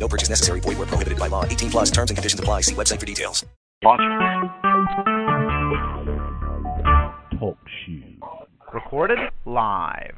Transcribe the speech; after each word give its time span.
No 0.00 0.08
purchase 0.08 0.30
necessary. 0.30 0.60
Void 0.60 0.78
where 0.78 0.86
prohibited 0.86 1.18
by 1.18 1.28
law. 1.28 1.44
18 1.44 1.70
plus 1.70 1.90
terms 1.90 2.10
and 2.10 2.16
conditions 2.16 2.40
apply. 2.40 2.62
See 2.62 2.74
website 2.74 2.98
for 2.98 3.06
details. 3.06 3.44
Talk 7.38 7.56
shoes. 7.86 8.18
Recorded 8.72 9.18
live. 9.44 10.16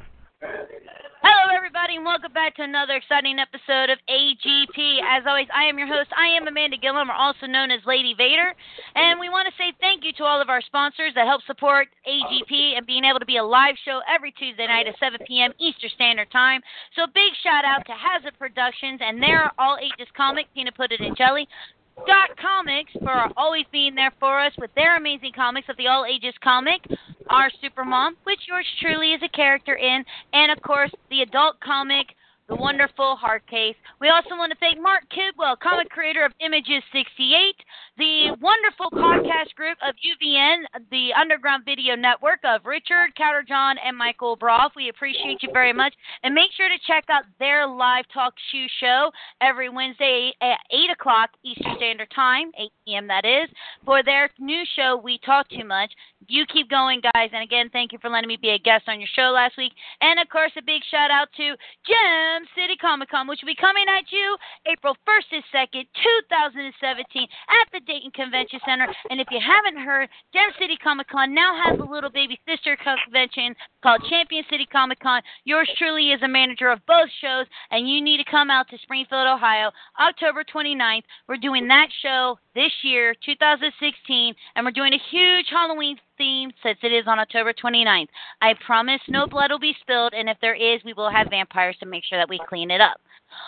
Hello, 1.23 1.55
everybody, 1.55 1.95
and 1.95 2.03
welcome 2.03 2.35
back 2.35 2.51
to 2.59 2.67
another 2.67 2.99
exciting 2.99 3.39
episode 3.39 3.87
of 3.87 3.95
AGP. 4.11 4.99
As 5.07 5.23
always, 5.23 5.47
I 5.55 5.63
am 5.71 5.79
your 5.79 5.87
host. 5.87 6.11
I 6.11 6.35
am 6.35 6.51
Amanda 6.51 6.75
Gilliam, 6.75 7.07
or 7.07 7.15
also 7.15 7.47
known 7.47 7.71
as 7.71 7.79
Lady 7.87 8.11
Vader, 8.11 8.51
and 8.99 9.23
we 9.23 9.31
want 9.31 9.47
to 9.47 9.55
say 9.55 9.71
thank 9.79 10.03
you 10.03 10.11
to 10.19 10.27
all 10.27 10.43
of 10.43 10.51
our 10.51 10.59
sponsors 10.59 11.15
that 11.15 11.23
help 11.23 11.39
support 11.47 11.87
AGP 12.03 12.75
and 12.75 12.83
being 12.83 13.07
able 13.07 13.23
to 13.23 13.25
be 13.25 13.39
a 13.39 13.43
live 13.43 13.79
show 13.87 14.03
every 14.03 14.35
Tuesday 14.35 14.67
night 14.67 14.83
at 14.83 14.99
7 14.99 15.23
p.m. 15.23 15.55
Eastern 15.63 15.95
Standard 15.95 16.27
Time. 16.27 16.59
So, 16.99 17.07
big 17.07 17.31
shout 17.39 17.63
out 17.63 17.87
to 17.87 17.95
Hazard 17.95 18.35
Productions 18.35 18.99
and 18.99 19.23
their 19.23 19.47
All 19.55 19.79
Ages 19.79 20.11
comic, 20.19 20.51
Peanut 20.51 20.75
Put 20.75 20.91
It 20.91 20.99
in 20.99 21.15
Jelly. 21.15 21.47
Dot 21.95 22.35
Comics 22.41 22.91
for 22.99 23.29
always 23.37 23.65
being 23.71 23.95
there 23.95 24.11
for 24.19 24.39
us 24.39 24.51
with 24.57 24.73
their 24.75 24.97
amazing 24.97 25.31
comics 25.35 25.69
of 25.69 25.77
the 25.77 25.87
all 25.87 26.05
ages 26.05 26.33
comic, 26.43 26.81
Our 27.29 27.49
Supermom, 27.63 28.13
which 28.23 28.41
yours 28.47 28.65
truly 28.81 29.13
is 29.13 29.21
a 29.23 29.29
character 29.29 29.75
in, 29.75 30.03
and 30.33 30.51
of 30.51 30.61
course 30.61 30.91
the 31.09 31.21
adult 31.21 31.59
comic, 31.59 32.07
The 32.49 32.55
Wonderful 32.55 33.15
Hard 33.15 33.45
Case. 33.47 33.75
We 34.01 34.09
also 34.09 34.35
want 34.35 34.51
to 34.51 34.57
thank 34.59 34.81
Mark 34.81 35.03
Kidwell, 35.09 35.57
comic 35.59 35.89
creator 35.89 36.25
of 36.25 36.33
Images 36.39 36.83
68, 36.91 37.55
the 37.97 38.35
wonderful 38.41 38.89
podcast 38.89 39.53
group 39.55 39.77
of 39.87 39.93
UVN, 40.01 40.63
the 40.89 41.13
Underground 41.13 41.63
Video 41.63 41.95
Network 41.95 42.39
of 42.43 42.65
Richard 42.65 43.13
Counterjohn 43.13 43.75
and 43.85 43.95
Michael 43.95 44.35
Broff. 44.35 44.73
We 44.75 44.89
appreciate 44.89 45.43
you 45.43 45.49
very 45.53 45.73
much, 45.73 45.93
and 46.23 46.33
make 46.33 46.49
sure 46.57 46.69
to 46.69 46.79
check 46.87 47.05
out 47.09 47.23
their 47.37 47.67
live 47.67 48.05
talk 48.11 48.33
shoe 48.51 48.65
show 48.79 49.11
every 49.41 49.69
Wednesday 49.69 50.33
at 50.41 50.57
8 50.71 50.89
o'clock 50.89 51.29
Eastern 51.43 51.75
Standard 51.77 52.09
Time, 52.15 52.51
8 52.57 52.71
p.m. 52.85 53.07
that 53.07 53.25
is, 53.25 53.47
for 53.85 54.01
their 54.01 54.29
new 54.39 54.63
show, 54.75 54.99
We 55.03 55.19
Talk 55.23 55.47
Too 55.49 55.65
Much. 55.65 55.91
You 56.27 56.45
keep 56.51 56.69
going, 56.69 57.01
guys, 57.13 57.29
and 57.31 57.43
again, 57.43 57.69
thank 57.71 57.91
you 57.91 57.99
for 58.01 58.09
letting 58.09 58.29
me 58.29 58.37
be 58.41 58.57
a 58.57 58.57
guest 58.57 58.85
on 58.87 58.99
your 58.99 59.09
show 59.13 59.29
last 59.29 59.53
week. 59.57 59.73
And 60.01 60.19
of 60.19 60.29
course, 60.29 60.51
a 60.57 60.63
big 60.63 60.81
shout 60.89 61.11
out 61.11 61.27
to 61.37 61.53
Gem 61.85 62.47
City 62.57 62.75
Comic 62.79 63.09
Con, 63.09 63.27
which 63.27 63.41
will 63.43 63.53
be 63.53 63.59
coming 63.59 63.85
at 63.85 64.09
you 64.09 64.35
April 64.65 64.95
1st 65.05 65.43
and 65.43 65.43
2nd, 65.53 65.85
2017, 66.33 67.27
at 67.27 67.67
the 67.71 67.82
Dayton 67.85 68.11
Convention 68.11 68.59
Center. 68.65 68.87
And 69.09 69.19
if 69.19 69.27
you 69.31 69.39
haven't 69.39 69.81
heard, 69.81 70.09
Gem 70.33 70.49
City 70.59 70.77
Comic 70.81 71.07
Con 71.09 71.33
now 71.33 71.53
has 71.63 71.79
a 71.79 71.83
little 71.83 72.09
baby 72.09 72.39
sister 72.47 72.77
convention 72.77 73.55
called 73.81 74.03
Champion 74.09 74.43
City 74.49 74.65
Comic 74.65 74.99
Con. 74.99 75.21
Yours 75.45 75.69
truly 75.77 76.11
is 76.11 76.21
a 76.23 76.27
manager 76.27 76.69
of 76.69 76.85
both 76.85 77.09
shows, 77.21 77.45
and 77.71 77.89
you 77.89 78.01
need 78.01 78.17
to 78.17 78.31
come 78.31 78.49
out 78.49 78.67
to 78.69 78.77
Springfield, 78.83 79.27
Ohio, 79.27 79.71
October 79.99 80.43
29th. 80.43 81.03
We're 81.27 81.37
doing 81.37 81.67
that 81.67 81.87
show 82.01 82.39
this 82.55 82.71
year, 82.83 83.15
2016, 83.25 84.35
and 84.55 84.65
we're 84.65 84.71
doing 84.71 84.93
a 84.93 85.09
huge 85.11 85.47
Halloween 85.49 85.97
theme 86.17 86.51
since 86.61 86.77
it 86.83 86.91
is 86.91 87.05
on 87.07 87.19
October 87.19 87.53
29th. 87.53 88.07
I 88.41 88.53
promise 88.65 89.01
no 89.07 89.27
blood 89.27 89.51
will 89.51 89.59
be 89.59 89.75
spilled, 89.81 90.13
and 90.13 90.29
if 90.29 90.37
there 90.41 90.55
is, 90.55 90.81
we 90.85 90.93
will 90.93 91.09
have 91.09 91.27
vampires 91.29 91.77
to 91.79 91.85
make 91.85 92.03
sure 92.03 92.19
that 92.19 92.29
we 92.29 92.39
clean 92.47 92.71
it 92.71 92.81
up. 92.81 92.99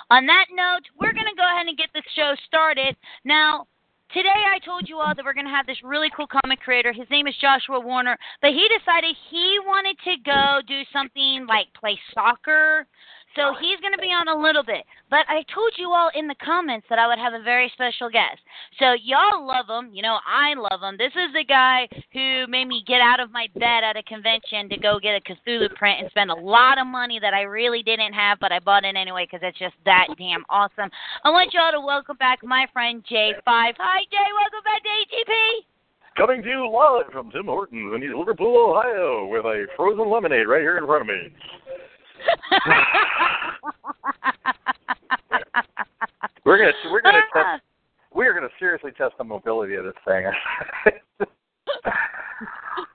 On 0.09 0.25
that 0.25 0.45
note, 0.51 0.81
we're 0.99 1.13
going 1.13 1.29
to 1.29 1.37
go 1.37 1.45
ahead 1.45 1.67
and 1.67 1.77
get 1.77 1.89
this 1.93 2.03
show 2.15 2.33
started. 2.47 2.95
Now, 3.23 3.67
Today 4.15 4.29
I 4.31 4.63
told 4.63 4.87
you 4.87 4.99
all 4.99 5.13
that 5.13 5.25
we're 5.25 5.33
going 5.33 5.43
to 5.45 5.51
have 5.51 5.67
this 5.67 5.83
really 5.83 6.07
cool 6.15 6.25
comic 6.25 6.61
creator. 6.61 6.93
His 6.93 7.09
name 7.11 7.27
is 7.27 7.35
Joshua 7.41 7.81
Warner, 7.81 8.17
but 8.41 8.51
he 8.51 8.65
decided 8.71 9.13
he 9.29 9.59
wanted 9.59 9.97
to 10.05 10.15
go 10.23 10.61
do 10.65 10.83
something 10.93 11.45
like 11.49 11.67
play 11.77 11.99
soccer. 12.13 12.87
So 13.35 13.51
he's 13.59 13.79
going 13.83 13.91
to 13.91 13.99
be 13.99 14.15
on 14.15 14.31
a 14.31 14.35
little 14.35 14.63
bit. 14.63 14.87
But 15.09 15.27
I 15.27 15.43
told 15.53 15.75
you 15.75 15.91
all 15.91 16.09
in 16.15 16.27
the 16.27 16.39
comments 16.39 16.87
that 16.89 16.99
I 16.99 17.07
would 17.07 17.19
have 17.19 17.33
a 17.33 17.43
very 17.43 17.69
special 17.75 18.09
guest. 18.09 18.39
So 18.79 18.95
y'all 19.03 19.45
love 19.45 19.67
him. 19.67 19.91
You 19.93 20.01
know, 20.01 20.17
I 20.23 20.55
love 20.55 20.79
him. 20.81 20.95
This 20.97 21.11
is 21.11 21.35
the 21.35 21.43
guy 21.43 21.87
who 22.13 22.47
made 22.47 22.67
me 22.67 22.83
get 22.87 23.01
out 23.01 23.19
of 23.19 23.31
my 23.31 23.47
bed 23.55 23.83
at 23.83 23.99
a 23.99 24.03
convention 24.03 24.69
to 24.71 24.77
go 24.79 24.99
get 25.03 25.19
a 25.19 25.21
Cthulhu 25.27 25.67
print 25.75 25.99
and 25.99 26.09
spend 26.09 26.31
a 26.31 26.39
lot 26.39 26.79
of 26.79 26.87
money 26.87 27.19
that 27.19 27.33
I 27.33 27.43
really 27.43 27.83
didn't 27.83 28.13
have, 28.13 28.39
but 28.39 28.51
I 28.51 28.59
bought 28.59 28.85
it 28.85 28.95
anyway 28.95 29.27
because 29.29 29.43
it's 29.43 29.59
just 29.59 29.75
that 29.83 30.07
damn 30.17 30.45
awesome. 30.49 30.89
I 31.23 31.29
want 31.29 31.53
y'all 31.53 31.75
to 31.75 31.81
welcome 31.81 32.17
back 32.17 32.39
my 32.41 32.67
friend 32.71 33.03
J5. 33.03 33.43
Hi, 33.45 33.99
Jay. 34.09 34.29
Welcome 34.31 34.63
back 34.63 34.81
to 34.81 34.89
AGP. 34.89 35.67
Coming 36.15 36.41
to 36.43 36.47
you 36.47 36.71
live 36.71 37.11
from 37.11 37.29
Tim 37.31 37.45
Hortons 37.45 37.93
in 37.93 38.17
Liverpool, 38.17 38.71
Ohio, 38.71 39.27
with 39.27 39.43
a 39.43 39.65
frozen 39.75 40.09
lemonade 40.09 40.47
right 40.47 40.61
here 40.61 40.77
in 40.77 40.85
front 40.85 41.01
of 41.01 41.07
me. 41.07 41.35
we're 46.45 46.57
gonna 46.57 46.71
we're 46.91 47.01
gonna 47.01 47.21
test 47.33 47.63
we're 48.13 48.33
gonna 48.33 48.49
seriously 48.59 48.91
test 48.97 49.13
the 49.17 49.23
mobility 49.23 49.75
of 49.75 49.85
this 49.85 49.93
thing. 50.05 50.25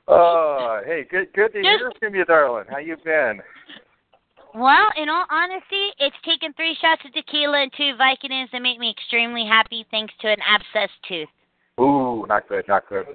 Oh, 0.09 0.81
hey, 0.87 1.07
good 1.11 1.33
good 1.35 1.53
to 1.53 1.61
hear 1.61 1.93
from 1.99 2.15
you, 2.15 2.25
darling. 2.25 2.65
How 2.71 2.79
you 2.79 2.97
been? 3.05 3.43
Well, 4.55 4.91
in 4.97 5.09
all 5.09 5.27
honesty, 5.31 5.91
it's 5.99 6.17
taken 6.25 6.53
three 6.55 6.77
shots 6.81 7.03
of 7.05 7.13
tequila 7.13 7.63
and 7.63 7.73
two 7.77 7.95
Vicodins 7.95 8.51
to 8.51 8.59
make 8.59 8.81
me 8.81 8.91
extremely 8.91 9.47
happy 9.47 9.87
thanks 9.93 10.13
to 10.23 10.29
an 10.29 10.39
abscessed 10.41 10.89
tooth. 11.07 11.29
Ooh, 11.81 12.27
not 12.29 12.49
good, 12.49 12.67
not 12.67 12.89
good. 12.89 13.07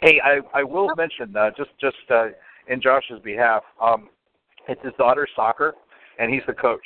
Hey, 0.00 0.20
I 0.22 0.40
I 0.52 0.64
will 0.64 0.90
mention 0.96 1.36
uh, 1.36 1.50
just 1.56 1.70
just 1.80 1.96
uh, 2.10 2.30
in 2.68 2.80
Josh's 2.80 3.20
behalf, 3.22 3.62
um, 3.80 4.08
it's 4.68 4.82
his 4.82 4.92
daughter's 4.98 5.30
soccer, 5.34 5.74
and 6.18 6.32
he's 6.32 6.42
the 6.46 6.52
coach. 6.52 6.84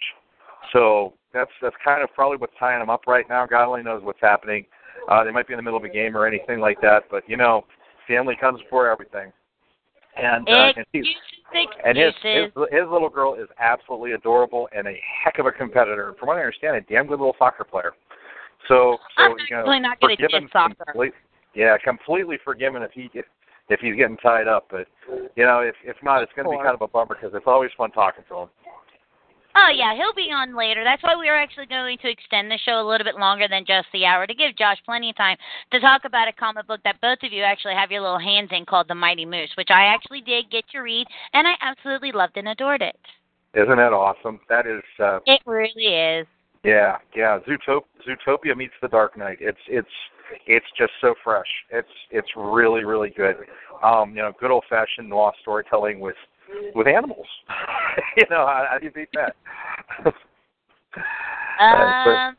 So 0.73 1.15
that's 1.33 1.51
that's 1.63 1.77
kind 1.85 2.03
of 2.03 2.13
probably 2.15 2.37
what's 2.37 2.53
tying 2.59 2.83
him 2.83 2.91
up 2.91 3.03
right 3.07 3.25
now. 3.29 3.47
God 3.47 3.67
only 3.67 3.83
knows 3.83 4.03
what's 4.03 4.21
happening. 4.21 4.65
Uh, 5.09 5.25
they 5.25 5.31
might 5.31 5.47
be 5.47 5.55
in 5.55 5.59
the 5.59 5.63
middle 5.63 5.79
of 5.79 5.85
a 5.85 5.89
game 5.89 6.17
or 6.17 6.27
anything 6.27 6.61
like 6.61 6.81
that, 6.81 7.05
but 7.11 7.23
you 7.29 7.37
know, 7.37 7.65
family 8.07 8.37
comes 8.39 8.61
before 8.63 8.91
everything. 8.91 9.33
And 10.21 10.49
uh, 10.49 10.73
and, 10.77 10.85
he's, 10.93 11.07
and 11.85 11.97
his, 11.97 12.13
his 12.23 12.51
his 12.73 12.83
little 12.91 13.09
girl 13.09 13.35
is 13.35 13.47
absolutely 13.61 14.13
adorable 14.13 14.69
and 14.77 14.89
a 14.89 15.01
heck 15.25 15.39
of 15.39 15.47
a 15.47 15.53
competitor. 15.53 16.15
From 16.19 16.29
what 16.29 16.39
I 16.39 16.41
understand, 16.41 16.77
a 16.77 16.81
damn 16.81 17.07
good 17.07 17.21
little 17.21 17.37
soccer 17.39 17.63
player. 17.63 17.93
So 18.67 18.99
so 19.17 19.23
I'm 19.23 19.37
you 19.49 19.57
know, 19.57 19.79
not 19.79 20.01
good 20.01 20.21
at 20.21 20.43
soccer. 20.53 20.75
complete- 20.85 21.13
yeah, 21.55 21.77
completely 21.83 22.39
forgiven 22.45 22.83
if 22.83 22.91
he 22.93 23.11
if 23.15 23.25
he's 23.81 23.97
getting 23.97 24.17
tied 24.17 24.49
up. 24.49 24.67
But 24.71 24.87
you 25.37 25.45
know, 25.45 25.61
if 25.61 25.75
if 25.85 25.97
not, 26.03 26.23
it's 26.23 26.33
going 26.35 26.47
to 26.47 26.51
be 26.51 26.57
kind 26.57 26.75
of 26.75 26.83
a 26.83 26.89
bummer 26.89 27.17
because 27.21 27.35
it's 27.35 27.47
always 27.47 27.71
fun 27.77 27.91
talking 27.91 28.25
to 28.29 28.37
him. 28.37 28.49
Oh 29.57 29.71
yeah, 29.75 29.97
he'll 29.97 30.15
be 30.15 30.31
on 30.31 30.57
later. 30.57 30.85
That's 30.85 31.03
why 31.03 31.17
we 31.17 31.29
are 31.29 31.37
actually 31.37 31.67
going 31.67 31.99
to 31.99 32.09
extend 32.11 32.51
the 32.51 32.59
show 32.65 32.81
a 32.81 32.87
little 32.87 33.05
bit 33.05 33.17
longer 33.17 33.49
than 33.49 33.65
just 33.67 33.89
the 33.93 34.05
hour 34.05 34.27
to 34.27 34.35
give 34.35 34.57
Josh 34.57 34.77
plenty 34.85 35.11
of 35.11 35.17
time 35.17 35.37
to 35.73 35.81
talk 35.81 36.03
about 36.05 36.29
a 36.29 36.33
comic 36.33 36.67
book 36.69 36.81
that 36.85 37.01
both 37.01 37.19
of 37.25 37.33
you 37.33 37.43
actually 37.43 37.75
have 37.75 37.91
your 37.91 38.03
little 38.03 38.21
hands 38.21 38.51
in 38.53 38.65
called 38.67 38.87
The 38.89 38.95
Mighty 38.95 39.25
Moose, 39.25 39.51
which 39.57 39.71
I 39.71 39.87
actually 39.87 40.21
did 40.21 40.51
get 40.51 40.69
to 40.73 40.81
read 40.81 41.07
and 41.33 41.49
I 41.49 41.55
absolutely 41.61 42.13
loved 42.13 42.37
and 42.37 42.49
adored 42.49 42.83
it. 42.83 42.97
Isn't 43.55 43.77
that 43.77 43.93
awesome? 43.93 44.39
That 44.49 44.67
is. 44.67 44.83
uh 45.01 45.21
It 45.27 45.41
really 45.45 45.87
is. 45.87 46.27
Yeah, 46.63 46.99
yeah. 47.17 47.39
Zootop- 47.41 47.85
Zootopia 48.07 48.57
meets 48.57 48.75
the 48.83 48.89
Dark 48.89 49.17
Knight. 49.17 49.39
It's 49.41 49.59
it's 49.67 49.89
it's 50.47 50.67
just 50.77 50.93
so 51.01 51.15
fresh. 51.23 51.47
It's 51.71 51.89
it's 52.11 52.29
really 52.37 52.85
really 52.85 53.11
good. 53.11 53.37
Um, 53.83 54.11
you 54.11 54.23
know, 54.23 54.33
good 54.41 54.51
old 54.51 54.65
fashioned 54.69 55.09
noir 55.09 55.33
storytelling 55.43 56.01
with 56.01 56.17
with 56.75 56.87
animals. 56.87 57.27
you 58.17 58.25
know, 58.31 58.47
how, 58.47 58.67
how 58.71 58.79
do 58.79 58.87
you 58.87 58.93
beat 58.93 59.09
that? 59.15 59.35
Um, 61.61 62.37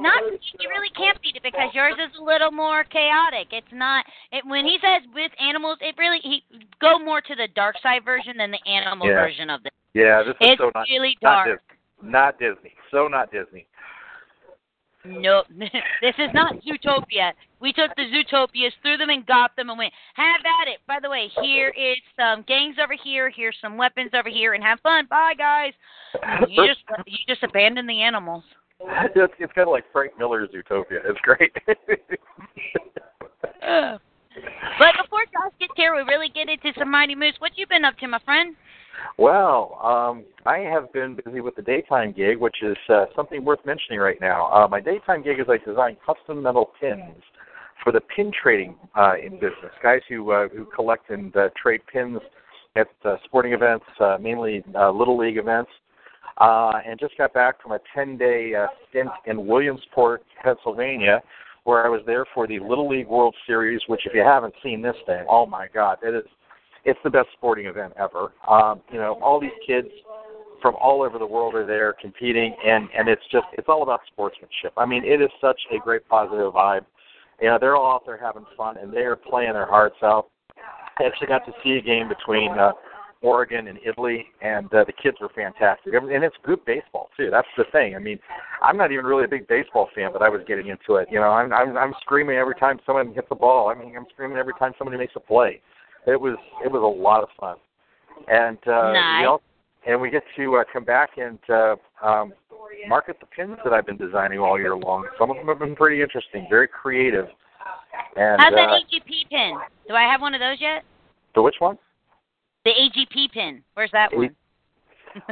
not 0.00 0.22
you 0.26 0.68
really 0.68 0.90
can't 0.96 1.20
beat 1.22 1.36
it 1.36 1.42
because 1.42 1.70
yours 1.72 1.94
is 1.94 2.18
a 2.18 2.22
little 2.22 2.50
more 2.50 2.84
chaotic. 2.84 3.48
It's 3.52 3.72
not 3.72 4.04
it, 4.32 4.44
when 4.46 4.64
he 4.64 4.78
says 4.80 5.06
with 5.14 5.30
animals. 5.40 5.78
It 5.80 5.94
really 5.98 6.18
he 6.22 6.42
go 6.80 6.98
more 6.98 7.20
to 7.20 7.34
the 7.34 7.48
dark 7.54 7.76
side 7.82 8.04
version 8.04 8.36
than 8.36 8.50
the 8.50 8.58
animal 8.68 9.08
Yeah. 9.08 9.14
version 9.14 9.50
of 9.50 9.60
it. 9.64 9.72
yeah, 9.94 10.22
this 10.22 10.34
is 10.40 10.50
It's 10.52 10.60
so 10.60 10.70
not 10.74 10.86
really 10.88 11.16
not. 11.22 11.46
Disney. 11.46 12.10
Not 12.10 12.38
Disney. 12.38 12.74
So 12.90 13.08
not 13.08 13.30
Disney. 13.30 13.66
Nope. 15.04 15.46
this 15.58 16.14
is 16.18 16.30
not 16.34 16.56
Zootopia. 16.62 17.32
We 17.60 17.72
took 17.72 17.94
the 17.96 18.02
Zootopias, 18.02 18.72
threw 18.82 18.96
them 18.96 19.10
in 19.10 19.24
Gotham, 19.26 19.70
and 19.70 19.78
went, 19.78 19.92
have 20.14 20.40
at 20.60 20.68
it. 20.68 20.78
By 20.86 20.98
the 21.00 21.10
way, 21.10 21.28
here 21.42 21.68
is 21.68 21.96
some 22.18 22.44
gangs 22.46 22.76
over 22.82 22.94
here, 23.02 23.30
here's 23.30 23.56
some 23.60 23.76
weapons 23.76 24.10
over 24.14 24.28
here, 24.28 24.54
and 24.54 24.62
have 24.62 24.80
fun. 24.80 25.06
Bye, 25.08 25.34
guys. 25.36 25.72
You 26.48 26.66
just 26.66 26.80
you 27.06 27.18
just 27.28 27.42
abandon 27.42 27.86
the 27.86 28.02
animals. 28.02 28.44
It's, 28.80 29.34
it's 29.38 29.52
kind 29.52 29.68
of 29.68 29.72
like 29.72 29.84
Frank 29.92 30.12
Miller's 30.18 30.48
Utopia. 30.52 31.00
It's 31.04 31.20
great. 31.20 31.52
but 34.34 34.94
before 35.02 35.24
Josh 35.32 35.52
gets 35.58 35.72
here, 35.76 35.94
we 35.94 36.02
really 36.02 36.28
get 36.28 36.48
into 36.48 36.78
some 36.78 36.90
Mighty 36.90 37.14
Moose. 37.14 37.34
What 37.38 37.52
you 37.56 37.66
been 37.66 37.84
up 37.84 37.96
to, 37.98 38.08
my 38.08 38.18
friend? 38.24 38.54
Well, 39.18 39.78
um, 39.82 40.24
I 40.46 40.58
have 40.58 40.92
been 40.92 41.18
busy 41.24 41.40
with 41.40 41.56
the 41.56 41.62
daytime 41.62 42.12
gig, 42.12 42.38
which 42.38 42.56
is 42.62 42.76
uh, 42.88 43.06
something 43.16 43.44
worth 43.44 43.60
mentioning 43.64 43.98
right 43.98 44.20
now. 44.20 44.50
Uh, 44.52 44.68
my 44.68 44.80
daytime 44.80 45.22
gig 45.22 45.40
is 45.40 45.46
I 45.48 45.58
design 45.58 45.96
custom 46.04 46.42
metal 46.42 46.70
pins 46.80 47.22
for 47.82 47.92
the 47.92 48.00
pin 48.00 48.30
trading 48.42 48.76
uh, 48.94 49.14
in 49.14 49.34
business. 49.34 49.72
Guys 49.82 50.00
who 50.08 50.30
uh, 50.32 50.48
who 50.48 50.66
collect 50.66 51.10
and 51.10 51.34
uh, 51.36 51.48
trade 51.60 51.80
pins 51.90 52.20
at 52.76 52.88
uh, 53.04 53.16
sporting 53.24 53.52
events, 53.52 53.86
uh, 54.00 54.18
mainly 54.20 54.62
uh, 54.78 54.90
little 54.90 55.18
league 55.18 55.38
events. 55.38 55.70
Uh, 56.38 56.80
and 56.86 56.98
just 56.98 57.16
got 57.18 57.34
back 57.34 57.60
from 57.62 57.72
a 57.72 57.78
10-day 57.94 58.54
uh, 58.54 58.66
stint 58.88 59.10
in 59.26 59.46
Williamsport, 59.46 60.22
Pennsylvania, 60.42 61.20
where 61.64 61.84
I 61.84 61.88
was 61.88 62.02
there 62.06 62.24
for 62.34 62.46
the 62.46 62.58
Little 62.58 62.88
League 62.88 63.08
World 63.08 63.34
Series. 63.46 63.80
Which, 63.86 64.02
if 64.06 64.14
you 64.14 64.22
haven't 64.22 64.54
seen 64.62 64.82
this 64.82 64.96
thing, 65.06 65.24
oh 65.28 65.46
my 65.46 65.66
God, 65.72 65.98
it 66.02 66.14
is 66.14 66.24
it's 66.84 66.98
the 67.04 67.10
best 67.10 67.28
sporting 67.34 67.66
event 67.66 67.92
ever. 67.98 68.32
Um, 68.48 68.80
you 68.90 68.98
know, 68.98 69.18
all 69.22 69.40
these 69.40 69.50
kids 69.66 69.88
from 70.62 70.74
all 70.76 71.02
over 71.02 71.18
the 71.18 71.26
world 71.26 71.54
are 71.54 71.66
there 71.66 71.94
competing, 72.00 72.54
and 72.64 72.88
and 72.96 73.08
it's 73.08 73.22
just 73.30 73.46
it's 73.52 73.68
all 73.68 73.82
about 73.82 74.00
sportsmanship. 74.06 74.72
I 74.76 74.86
mean, 74.86 75.04
it 75.04 75.20
is 75.20 75.30
such 75.40 75.60
a 75.74 75.78
great 75.78 76.06
positive 76.08 76.52
vibe. 76.52 76.84
You 77.40 77.48
know, 77.48 77.58
they're 77.60 77.76
all 77.76 77.94
out 77.94 78.02
there 78.04 78.18
having 78.18 78.44
fun, 78.56 78.76
and 78.76 78.92
they 78.92 79.00
are 79.00 79.16
playing 79.16 79.54
their 79.54 79.66
hearts 79.66 79.96
out. 80.02 80.28
I 80.98 81.04
actually 81.04 81.28
got 81.28 81.46
to 81.46 81.52
see 81.64 81.72
a 81.72 81.80
game 81.80 82.08
between 82.08 82.52
uh, 82.52 82.72
Oregon 83.22 83.68
and 83.68 83.78
Italy, 83.84 84.26
and 84.40 84.72
uh, 84.72 84.84
the 84.84 84.92
kids 84.92 85.18
were 85.20 85.28
fantastic. 85.34 85.92
And 85.92 86.24
it's 86.24 86.36
good 86.42 86.64
baseball 86.64 87.10
too. 87.16 87.28
That's 87.30 87.48
the 87.56 87.64
thing. 87.70 87.94
I 87.94 87.98
mean, 87.98 88.18
I'm 88.62 88.76
not 88.76 88.92
even 88.92 89.04
really 89.04 89.24
a 89.24 89.28
big 89.28 89.46
baseball 89.46 89.88
fan, 89.94 90.10
but 90.12 90.22
I 90.22 90.28
was 90.28 90.40
getting 90.48 90.68
into 90.68 90.96
it. 90.96 91.08
You 91.10 91.20
know, 91.20 91.28
I'm 91.28 91.52
I'm, 91.52 91.76
I'm 91.76 91.94
screaming 92.00 92.36
every 92.36 92.54
time 92.54 92.78
someone 92.86 93.12
hits 93.12 93.28
a 93.30 93.34
ball. 93.34 93.68
I 93.68 93.74
mean, 93.74 93.94
I'm 93.96 94.06
screaming 94.12 94.38
every 94.38 94.54
time 94.58 94.72
somebody 94.78 94.96
makes 94.96 95.14
a 95.16 95.20
play. 95.20 95.60
It 96.06 96.18
was 96.18 96.38
it 96.64 96.72
was 96.72 96.82
a 96.82 97.02
lot 97.02 97.22
of 97.22 97.28
fun, 97.38 97.56
and 98.28 98.58
uh, 98.66 98.92
nice. 98.92 99.20
we 99.20 99.26
also, 99.26 99.44
and 99.86 100.00
we 100.00 100.10
get 100.10 100.22
to 100.36 100.56
uh, 100.56 100.64
come 100.72 100.84
back 100.84 101.10
and 101.18 101.38
uh, 101.50 101.76
um, 102.02 102.32
market 102.88 103.16
the 103.20 103.26
pins 103.26 103.58
that 103.64 103.74
I've 103.74 103.86
been 103.86 103.98
designing 103.98 104.38
all 104.38 104.58
year 104.58 104.76
long. 104.76 105.06
Some 105.18 105.30
of 105.30 105.36
them 105.36 105.46
have 105.48 105.58
been 105.58 105.76
pretty 105.76 106.00
interesting, 106.02 106.46
very 106.48 106.68
creative. 106.68 107.26
And 108.16 108.40
How's 108.40 108.52
that 108.54 108.70
uh, 108.70 108.78
AGP 108.80 109.28
pin? 109.30 109.54
Do 109.88 109.94
I 109.94 110.10
have 110.10 110.20
one 110.20 110.34
of 110.34 110.40
those 110.40 110.56
yet? 110.60 110.84
the 111.34 111.42
which 111.42 111.56
one? 111.58 111.78
The 112.64 112.70
AGP 112.70 113.32
pin. 113.32 113.62
Where's 113.74 113.90
that 113.92 114.14
one? 114.14 114.36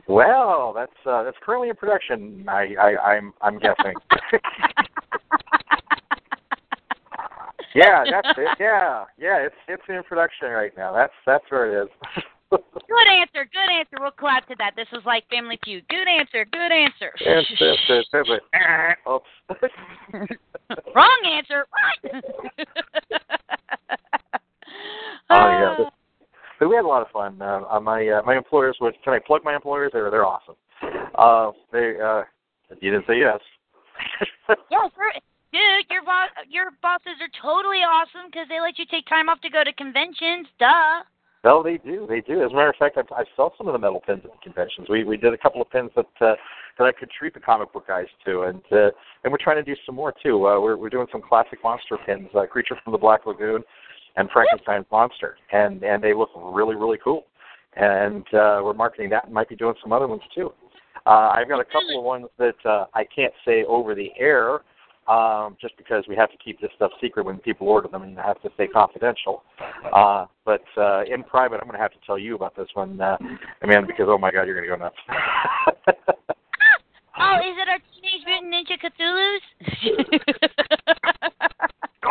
Well, 0.08 0.72
that's 0.74 0.90
uh, 1.06 1.22
that's 1.22 1.36
currently 1.40 1.68
in 1.68 1.76
production. 1.76 2.44
I, 2.48 2.74
I 2.80 2.96
I'm 3.12 3.32
I'm 3.40 3.60
guessing. 3.60 3.94
yeah, 7.76 8.02
that's 8.10 8.36
it. 8.36 8.48
Yeah, 8.58 9.04
yeah, 9.16 9.38
it's 9.38 9.54
it's 9.68 9.84
in 9.88 10.02
production 10.02 10.48
right 10.48 10.76
now. 10.76 10.92
That's 10.92 11.12
that's 11.24 11.44
where 11.48 11.80
it 11.80 11.84
is. 11.84 11.90
Good 12.50 13.08
answer. 13.08 13.48
Good 13.52 13.70
answer. 13.72 13.98
We'll 14.00 14.10
clap 14.10 14.48
to 14.48 14.56
that. 14.58 14.72
This 14.74 14.88
is 14.92 15.04
like 15.06 15.28
Family 15.30 15.60
Feud. 15.64 15.86
Good 15.88 16.08
answer. 16.08 16.44
Good 16.50 16.72
answer. 16.72 17.12
It's, 17.20 17.48
it's, 17.60 17.80
it's, 17.88 18.08
it's, 18.12 18.42
oops. 19.08 19.26
Wrong 20.92 21.22
answer. 21.24 21.66
What? 21.70 22.22
Oh 25.30 25.76
yeah, 25.78 25.90
but 26.58 26.68
we 26.68 26.76
had 26.76 26.84
a 26.84 26.88
lot 26.88 27.02
of 27.02 27.08
fun. 27.08 27.40
Uh, 27.40 27.62
uh, 27.70 27.80
my 27.80 28.08
uh, 28.08 28.22
my 28.24 28.36
employers 28.36 28.76
would 28.80 28.94
can 29.04 29.12
I 29.12 29.18
plug 29.18 29.42
my 29.44 29.54
employers? 29.54 29.90
They're 29.92 30.10
they're 30.10 30.26
awesome. 30.26 30.56
Uh, 31.14 31.52
they 31.72 31.94
uh, 32.02 32.22
you 32.80 32.90
didn't 32.90 33.06
say 33.06 33.18
yes. 33.18 33.40
Yes. 34.70 34.90
Dude, 35.50 35.88
your 35.90 36.04
boss, 36.04 36.28
your 36.48 36.70
bosses 36.82 37.16
are 37.20 37.32
totally 37.40 37.78
awesome 37.78 38.28
because 38.30 38.46
they 38.48 38.60
let 38.60 38.78
you 38.78 38.84
take 38.90 39.06
time 39.06 39.28
off 39.28 39.40
to 39.40 39.48
go 39.48 39.64
to 39.64 39.72
conventions. 39.72 40.46
Duh. 40.60 41.04
No, 41.44 41.62
they 41.62 41.78
do. 41.78 42.06
They 42.08 42.20
do. 42.20 42.44
As 42.44 42.50
a 42.50 42.54
matter 42.54 42.68
of 42.68 42.76
fact, 42.76 42.98
I, 42.98 43.02
I 43.14 43.24
sell 43.36 43.54
some 43.56 43.68
of 43.68 43.72
the 43.72 43.78
metal 43.78 44.00
pins 44.04 44.20
at 44.24 44.30
the 44.30 44.42
conventions. 44.42 44.88
We 44.90 45.04
we 45.04 45.16
did 45.16 45.32
a 45.32 45.38
couple 45.38 45.62
of 45.62 45.70
pins 45.70 45.90
that 45.96 46.06
uh, 46.20 46.34
that 46.78 46.84
I 46.84 46.92
could 46.92 47.10
treat 47.10 47.32
the 47.32 47.40
comic 47.40 47.72
book 47.72 47.86
guys 47.86 48.06
to, 48.26 48.42
and 48.42 48.62
uh, 48.72 48.90
and 49.24 49.32
we're 49.32 49.40
trying 49.40 49.56
to 49.56 49.62
do 49.62 49.78
some 49.86 49.94
more 49.94 50.12
too. 50.22 50.46
Uh, 50.46 50.60
we're 50.60 50.76
we're 50.76 50.90
doing 50.90 51.06
some 51.10 51.22
classic 51.22 51.60
monster 51.62 51.96
pins, 52.04 52.28
uh, 52.34 52.44
Creature 52.46 52.76
from 52.84 52.92
the 52.92 52.98
Black 52.98 53.24
Lagoon, 53.24 53.62
and 54.18 54.28
Frankenstein's 54.30 54.86
monster, 54.90 55.36
and 55.52 55.82
and 55.82 56.02
they 56.02 56.12
look 56.12 56.30
really 56.36 56.74
really 56.74 56.98
cool. 57.02 57.26
And 57.76 58.24
uh, 58.34 58.60
we're 58.64 58.74
marketing 58.74 59.10
that, 59.10 59.26
and 59.26 59.34
might 59.34 59.48
be 59.48 59.56
doing 59.56 59.74
some 59.82 59.92
other 59.92 60.08
ones 60.08 60.22
too. 60.34 60.52
Uh, 61.06 61.32
I've 61.34 61.48
got 61.48 61.60
a 61.60 61.64
couple 61.64 61.98
of 61.98 62.04
ones 62.04 62.26
that 62.38 62.56
uh, 62.64 62.86
I 62.94 63.04
can't 63.04 63.32
say 63.46 63.64
over 63.64 63.94
the 63.94 64.08
air 64.18 64.60
um, 65.06 65.56
just 65.60 65.76
because 65.76 66.04
we 66.08 66.16
have 66.16 66.30
to 66.30 66.36
keep 66.36 66.60
this 66.60 66.70
stuff 66.76 66.90
secret 67.00 67.24
when 67.24 67.38
people 67.38 67.68
order 67.68 67.88
them 67.88 68.02
and 68.02 68.18
have 68.18 68.42
to 68.42 68.50
stay 68.54 68.66
confidential. 68.66 69.42
Uh, 69.94 70.26
but 70.44 70.64
uh, 70.76 71.04
in 71.04 71.22
private, 71.22 71.60
I'm 71.60 71.68
going 71.68 71.78
to 71.78 71.82
have 71.82 71.92
to 71.92 71.98
tell 72.04 72.18
you 72.18 72.34
about 72.34 72.56
this 72.56 72.68
one, 72.74 73.00
uh, 73.00 73.16
Amanda, 73.62 73.86
because 73.86 74.06
oh 74.08 74.18
my 74.18 74.30
God, 74.30 74.42
you're 74.46 74.54
going 74.54 74.68
to 74.68 74.76
go 74.76 74.84
nuts. 74.84 74.96
Oh, 77.20 77.36
is 77.42 77.56
it 77.58 77.68
our 77.68 77.78
Teenage 77.94 78.22
Mutant 78.26 78.54
Ninja 78.54 78.78
Cthulhu's? 78.78 79.42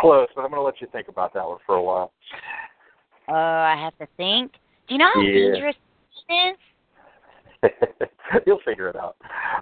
Close, 0.08 0.28
but 0.34 0.40
I'm 0.40 0.50
going 0.50 0.58
to 0.60 0.64
let 0.64 0.80
you 0.80 0.86
think 0.90 1.08
about 1.08 1.34
that 1.34 1.46
one 1.46 1.58
for 1.66 1.74
a 1.74 1.82
while. 1.82 2.12
Oh, 3.28 3.34
I 3.34 3.76
have 3.78 3.96
to 3.98 4.06
think. 4.16 4.52
Do 4.88 4.94
you 4.94 4.98
know 4.98 5.10
how 5.12 5.20
Yeah. 5.20 5.50
dangerous 5.50 5.76
it 6.30 6.56
is? 7.62 7.70
You'll 8.46 8.60
figure 8.64 8.88
it 8.88 8.96
out. 8.96 9.16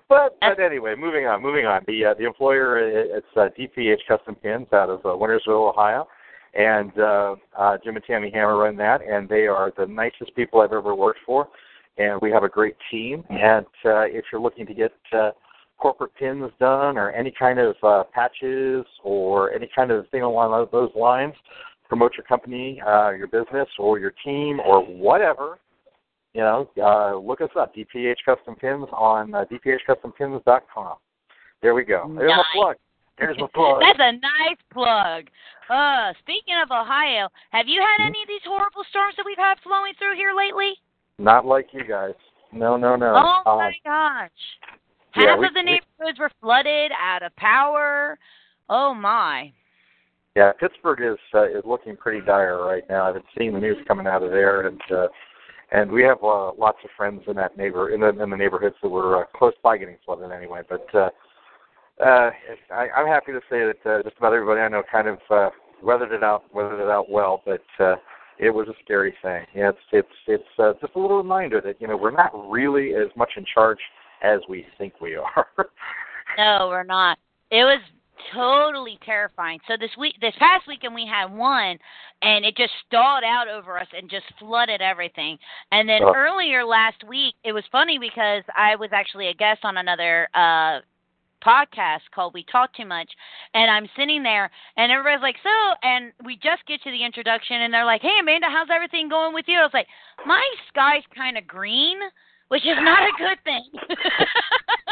But 0.08 0.38
but 0.40 0.60
anyway, 0.60 0.94
moving 0.96 1.26
on, 1.26 1.42
moving 1.42 1.66
on. 1.66 1.82
The 1.88 2.04
uh, 2.04 2.14
the 2.14 2.26
employer 2.26 2.78
it's 2.78 3.26
uh, 3.36 3.48
DPH 3.58 4.06
Custom 4.06 4.36
Pins 4.36 4.68
out 4.72 4.88
of 4.88 5.00
uh, 5.00 5.08
Wintersville, 5.08 5.70
Ohio, 5.70 6.06
and 6.54 6.96
uh, 6.96 7.34
uh, 7.58 7.78
Jim 7.82 7.96
and 7.96 8.04
Tammy 8.04 8.30
Hammer 8.30 8.56
run 8.56 8.76
that, 8.76 9.00
and 9.02 9.28
they 9.28 9.48
are 9.48 9.72
the 9.76 9.86
nicest 9.86 10.32
people 10.36 10.60
I've 10.60 10.72
ever 10.72 10.94
worked 10.94 11.20
for, 11.26 11.48
and 11.98 12.20
we 12.20 12.30
have 12.30 12.44
a 12.44 12.48
great 12.48 12.76
team. 12.88 13.24
And 13.30 13.66
uh, 13.84 14.02
if 14.06 14.26
you're 14.30 14.40
looking 14.40 14.66
to 14.66 14.74
get 14.74 14.92
uh, 15.12 15.30
corporate 15.78 16.14
pins 16.18 16.50
done 16.58 16.96
or 16.96 17.10
any 17.10 17.32
kind 17.38 17.58
of 17.58 17.74
uh, 17.82 18.04
patches 18.12 18.84
or 19.02 19.52
any 19.52 19.68
kind 19.74 19.90
of 19.90 20.08
thing 20.10 20.22
along 20.22 20.68
those 20.72 20.90
lines, 20.94 21.34
promote 21.88 22.12
your 22.16 22.24
company, 22.24 22.80
uh, 22.86 23.10
your 23.10 23.26
business, 23.28 23.68
or 23.78 23.98
your 23.98 24.12
team, 24.24 24.60
or 24.60 24.84
whatever 24.84 25.58
you 26.36 26.42
know, 26.42 26.68
uh, 26.84 27.16
look 27.16 27.40
us 27.40 27.48
up, 27.58 27.74
DPH 27.74 28.16
Custom 28.26 28.56
Pins 28.56 28.84
on 28.92 29.34
uh, 29.34 29.46
dphcustompins.com. 29.50 30.96
There 31.62 31.74
we 31.74 31.82
go. 31.82 32.12
There's 32.14 32.28
Nice. 32.28 32.36
my 32.36 32.60
plug. 32.60 32.76
There's 33.18 33.38
my 33.38 33.46
plug. 33.54 33.80
That's 33.80 33.98
a 33.98 34.12
nice 34.12 34.60
plug. 34.70 35.28
Uh, 35.70 36.12
speaking 36.20 36.52
of 36.62 36.70
Ohio, 36.70 37.28
have 37.52 37.66
you 37.68 37.80
had 37.80 38.04
any 38.04 38.20
of 38.20 38.28
these 38.28 38.44
horrible 38.44 38.84
storms 38.90 39.14
that 39.16 39.24
we've 39.24 39.38
had 39.38 39.54
flowing 39.64 39.94
through 39.98 40.14
here 40.16 40.34
lately? 40.36 40.74
Not 41.18 41.46
like 41.46 41.68
you 41.72 41.84
guys. 41.88 42.12
No, 42.52 42.76
no, 42.76 42.96
no. 42.96 43.14
Oh 43.16 43.50
Um, 43.50 43.56
my 43.56 43.72
gosh. 43.82 44.30
Yeah, 45.16 45.30
Half 45.30 45.38
we- 45.40 45.46
of 45.46 45.54
the 45.54 45.60
we- 45.60 45.64
neighborhoods 45.98 46.18
were 46.18 46.30
flooded, 46.40 46.92
out 47.00 47.22
of 47.22 47.34
power. 47.36 48.18
Oh 48.68 48.92
my. 48.94 49.52
yeah, 50.34 50.52
Pittsburgh 50.58 51.00
is 51.00 51.18
uh, 51.34 51.44
is 51.48 51.62
looking 51.64 51.96
pretty 51.96 52.24
dire 52.24 52.62
right 52.64 52.82
now. 52.88 53.06
I've 53.08 53.14
been 53.14 53.22
seeing 53.36 53.52
the 53.52 53.60
news 53.60 53.76
coming 53.86 54.06
out 54.06 54.22
of 54.22 54.30
there, 54.30 54.66
and 54.66 54.80
uh, 54.90 55.06
and 55.72 55.90
we 55.90 56.02
have 56.02 56.18
uh, 56.22 56.52
lots 56.52 56.78
of 56.84 56.90
friends 56.96 57.22
in 57.28 57.36
that 57.36 57.56
neighbor 57.56 57.90
in 57.90 58.00
the 58.00 58.08
in 58.22 58.30
the 58.30 58.36
neighborhoods 58.36 58.76
that 58.82 58.88
were 58.88 59.22
uh, 59.22 59.24
close 59.36 59.54
by 59.62 59.76
getting 59.78 59.96
flooded 60.04 60.30
anyway. 60.32 60.62
But 60.68 60.86
uh, 60.94 61.10
uh, 62.04 62.30
I, 62.70 62.88
I'm 62.96 63.06
happy 63.06 63.32
to 63.32 63.40
say 63.48 63.60
that 63.64 63.90
uh, 63.90 64.02
just 64.02 64.18
about 64.18 64.32
everybody 64.34 64.60
I 64.60 64.68
know 64.68 64.82
kind 64.90 65.08
of 65.08 65.18
uh, 65.30 65.50
weathered 65.82 66.12
it 66.12 66.22
out, 66.22 66.44
weathered 66.52 66.80
it 66.80 66.88
out 66.90 67.10
well. 67.10 67.42
But 67.46 67.62
uh, 67.80 67.94
it 68.38 68.50
was 68.50 68.68
a 68.68 68.74
scary 68.84 69.14
thing. 69.22 69.44
Yeah, 69.54 69.70
it's 69.70 69.78
it's 69.92 70.08
it's 70.26 70.58
uh, 70.58 70.72
just 70.80 70.94
a 70.96 71.00
little 71.00 71.16
reminder 71.18 71.60
that 71.62 71.80
you 71.80 71.86
know 71.88 71.96
we're 71.96 72.10
not 72.10 72.32
really 72.50 72.94
as 72.94 73.08
much 73.16 73.30
in 73.36 73.44
charge 73.54 73.78
as 74.22 74.40
we 74.48 74.66
think 74.78 75.00
we 75.00 75.16
are. 75.16 75.46
No, 76.36 76.66
we're 76.68 76.82
not. 76.82 77.18
It 77.50 77.64
was 77.64 77.80
totally 78.34 78.98
terrifying. 79.06 79.58
So 79.66 79.74
this 79.80 79.90
week, 79.98 80.16
this 80.20 80.34
past 80.38 80.66
weekend, 80.68 80.94
we 80.94 81.06
had 81.06 81.32
one, 81.32 81.78
and 82.20 82.44
it 82.44 82.54
just 82.58 82.72
stalled 82.86 83.24
out 83.24 83.48
over 83.48 83.78
us 83.78 83.86
and 83.96 84.10
just 84.10 84.26
flooded 84.38 84.82
everything. 84.82 85.38
And 85.72 85.88
then 85.88 86.02
Oh. 86.02 86.12
earlier 86.14 86.62
last 86.62 87.02
week, 87.04 87.36
it 87.42 87.52
was 87.52 87.64
funny 87.72 87.98
because 87.98 88.42
I 88.54 88.76
was 88.76 88.90
actually 88.92 89.28
a 89.28 89.34
guest 89.34 89.60
on 89.64 89.78
another 89.78 90.28
uh 90.34 90.80
podcast 91.44 92.00
called 92.14 92.34
We 92.34 92.44
Talk 92.50 92.74
Too 92.74 92.86
Much 92.86 93.10
and 93.54 93.70
I'm 93.70 93.88
sitting 93.96 94.22
there 94.22 94.50
and 94.76 94.90
everybody's 94.90 95.22
like, 95.22 95.36
So 95.42 95.74
and 95.82 96.12
we 96.24 96.34
just 96.36 96.66
get 96.66 96.82
to 96.82 96.90
the 96.90 97.04
introduction 97.04 97.60
and 97.62 97.72
they're 97.72 97.84
like, 97.84 98.02
Hey 98.02 98.18
Amanda, 98.20 98.48
how's 98.50 98.68
everything 98.74 99.08
going 99.08 99.32
with 99.32 99.44
you? 99.46 99.58
I 99.58 99.62
was 99.62 99.74
like, 99.74 99.86
My 100.26 100.42
sky's 100.68 101.04
kinda 101.14 101.42
green, 101.42 101.98
which 102.48 102.62
is 102.62 102.76
not 102.80 103.02
a 103.02 103.12
good 103.18 103.38
thing. 103.44 103.64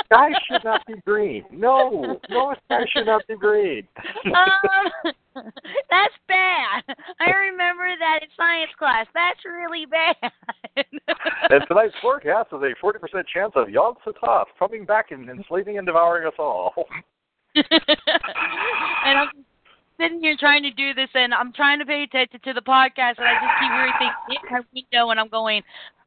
Sky 0.06 0.30
should 0.46 0.64
not 0.64 0.84
be 0.87 0.94
green. 1.06 1.44
No, 1.50 2.20
no, 2.28 2.54
sky 2.66 2.84
should 2.92 3.06
not 3.06 3.26
be 3.26 3.37
green. 3.37 3.87
um, 4.26 5.12
that's 5.90 6.14
bad. 6.28 6.82
I 7.20 7.30
remember 7.30 7.88
that 7.99 8.20
in 8.23 8.28
science 8.37 8.70
class. 8.78 9.06
That's 9.14 9.40
really 9.44 9.87
bad. 9.87 10.16
and 11.50 11.62
tonight's 11.68 11.94
forecast 12.02 12.49
is 12.52 12.61
a 12.61 12.84
40% 12.84 13.25
chance 13.32 13.52
of 13.56 13.70
Yog 13.70 13.96
Sothoth 14.06 14.46
coming 14.58 14.84
back 14.84 15.11
and 15.11 15.28
enslaving 15.28 15.78
and 15.78 15.87
devouring 15.87 16.26
us 16.26 16.34
all. 16.38 16.75
and 17.54 19.18
I'm 19.18 19.30
sitting 19.99 20.20
here 20.20 20.37
trying 20.38 20.62
to 20.64 20.70
do 20.70 20.92
this, 20.92 21.08
and 21.14 21.32
I'm 21.32 21.52
trying 21.52 21.78
to 21.78 21.87
pay 21.87 22.02
attention 22.02 22.40
to 22.44 22.52
the 22.52 22.61
podcast, 22.61 23.18
and 23.18 23.26
I 23.26 23.34
just 23.34 23.54
keep 23.61 23.73
hearing 23.73 23.92
things 23.99 24.12
in 24.28 24.52
my 24.52 24.61
window, 24.75 25.11
and 25.11 25.20
I'm 25.20 25.28
going, 25.28 25.62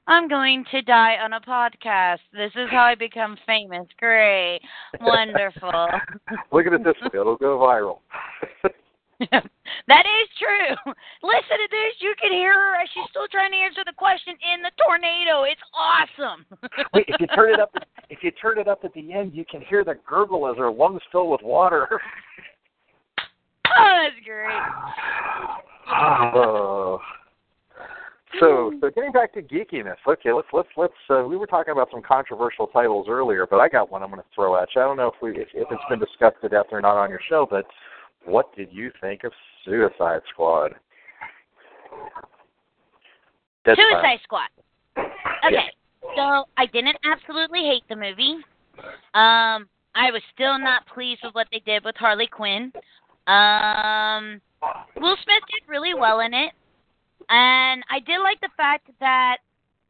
I'm 0.07 0.29
going 0.29 0.63
to 0.71 0.81
die 0.81 1.17
on 1.21 1.33
a 1.33 1.41
podcast. 1.41 2.19
This 2.31 2.51
is 2.55 2.69
how 2.71 2.83
I 2.83 2.95
become 2.95 3.37
famous. 3.45 3.85
Great, 3.99 4.61
wonderful. 5.01 5.69
Look 6.51 6.65
at 6.65 6.73
it 6.73 6.83
this 6.83 6.95
way; 7.01 7.19
it'll 7.19 7.35
go 7.35 7.59
viral. 7.59 7.99
that 9.31 10.05
is 10.05 10.29
true. 10.39 10.93
Listen 11.23 11.57
to 11.57 11.67
this. 11.69 11.95
You 11.99 12.15
can 12.21 12.31
hear 12.31 12.53
her 12.53 12.75
as 12.75 12.87
she's 12.93 13.03
still 13.09 13.27
trying 13.29 13.51
to 13.51 13.57
answer 13.57 13.81
the 13.85 13.93
question 13.97 14.35
in 14.53 14.61
the 14.61 14.71
tornado. 14.81 15.43
It's 15.43 15.61
awesome. 15.75 16.45
Wait, 16.93 17.05
if 17.09 17.19
you 17.19 17.27
turn 17.27 17.53
it 17.53 17.59
up, 17.59 17.71
if 18.09 18.19
you 18.21 18.31
turn 18.31 18.59
it 18.59 18.69
up 18.69 18.85
at 18.85 18.93
the 18.93 19.11
end, 19.11 19.33
you 19.33 19.43
can 19.43 19.59
hear 19.61 19.83
the 19.83 19.95
gurgle 20.07 20.47
as 20.47 20.57
her 20.57 20.71
lungs 20.71 21.01
fill 21.11 21.29
with 21.29 21.41
water. 21.43 21.87
oh, 23.77 24.03
that's 24.03 24.25
great. 24.25 24.47
Oh. 25.89 26.99
So, 28.39 28.73
so 28.81 28.89
getting 28.89 29.11
back 29.11 29.33
to 29.33 29.41
geekiness. 29.41 29.95
Okay, 30.07 30.33
let's 30.33 30.47
let's 30.51 30.67
let's. 30.75 30.93
Uh, 31.09 31.23
we 31.23 31.37
were 31.37 31.47
talking 31.47 31.71
about 31.71 31.89
some 31.91 32.01
controversial 32.01 32.67
titles 32.67 33.07
earlier, 33.09 33.47
but 33.49 33.59
I 33.59 33.69
got 33.69 33.89
one 33.89 34.03
I'm 34.03 34.09
going 34.09 34.21
to 34.21 34.27
throw 34.35 34.61
at 34.61 34.67
you. 34.75 34.81
I 34.81 34.85
don't 34.85 34.97
know 34.97 35.07
if 35.07 35.15
we 35.21 35.31
if, 35.31 35.47
if 35.53 35.67
it's 35.71 35.83
been 35.89 35.99
discussed 35.99 36.35
to 36.41 36.49
death 36.49 36.67
or 36.71 36.81
not 36.81 36.97
on 36.97 37.09
your 37.09 37.21
show, 37.29 37.47
but 37.49 37.65
what 38.25 38.53
did 38.55 38.67
you 38.71 38.91
think 38.99 39.23
of 39.23 39.31
Suicide 39.63 40.21
Squad? 40.31 40.75
Suicide 43.65 44.01
time. 44.01 44.19
Squad. 44.23 44.49
Okay, 45.45 45.55
yeah. 45.55 46.09
so 46.15 46.45
I 46.57 46.65
didn't 46.67 46.97
absolutely 47.05 47.61
hate 47.61 47.83
the 47.89 47.95
movie. 47.95 48.37
Um, 49.13 49.67
I 49.95 50.11
was 50.11 50.21
still 50.33 50.59
not 50.59 50.85
pleased 50.93 51.21
with 51.23 51.33
what 51.33 51.47
they 51.51 51.61
did 51.65 51.83
with 51.83 51.95
Harley 51.95 52.27
Quinn. 52.27 52.71
Um, 53.27 54.41
Will 54.97 55.17
Smith 55.23 55.43
did 55.49 55.67
really 55.67 55.93
well 55.93 56.19
in 56.21 56.33
it, 56.33 56.51
and 57.29 57.83
I 57.89 57.99
did 58.05 58.19
like 58.19 58.39
the 58.41 58.49
fact 58.55 58.89
that 58.99 59.37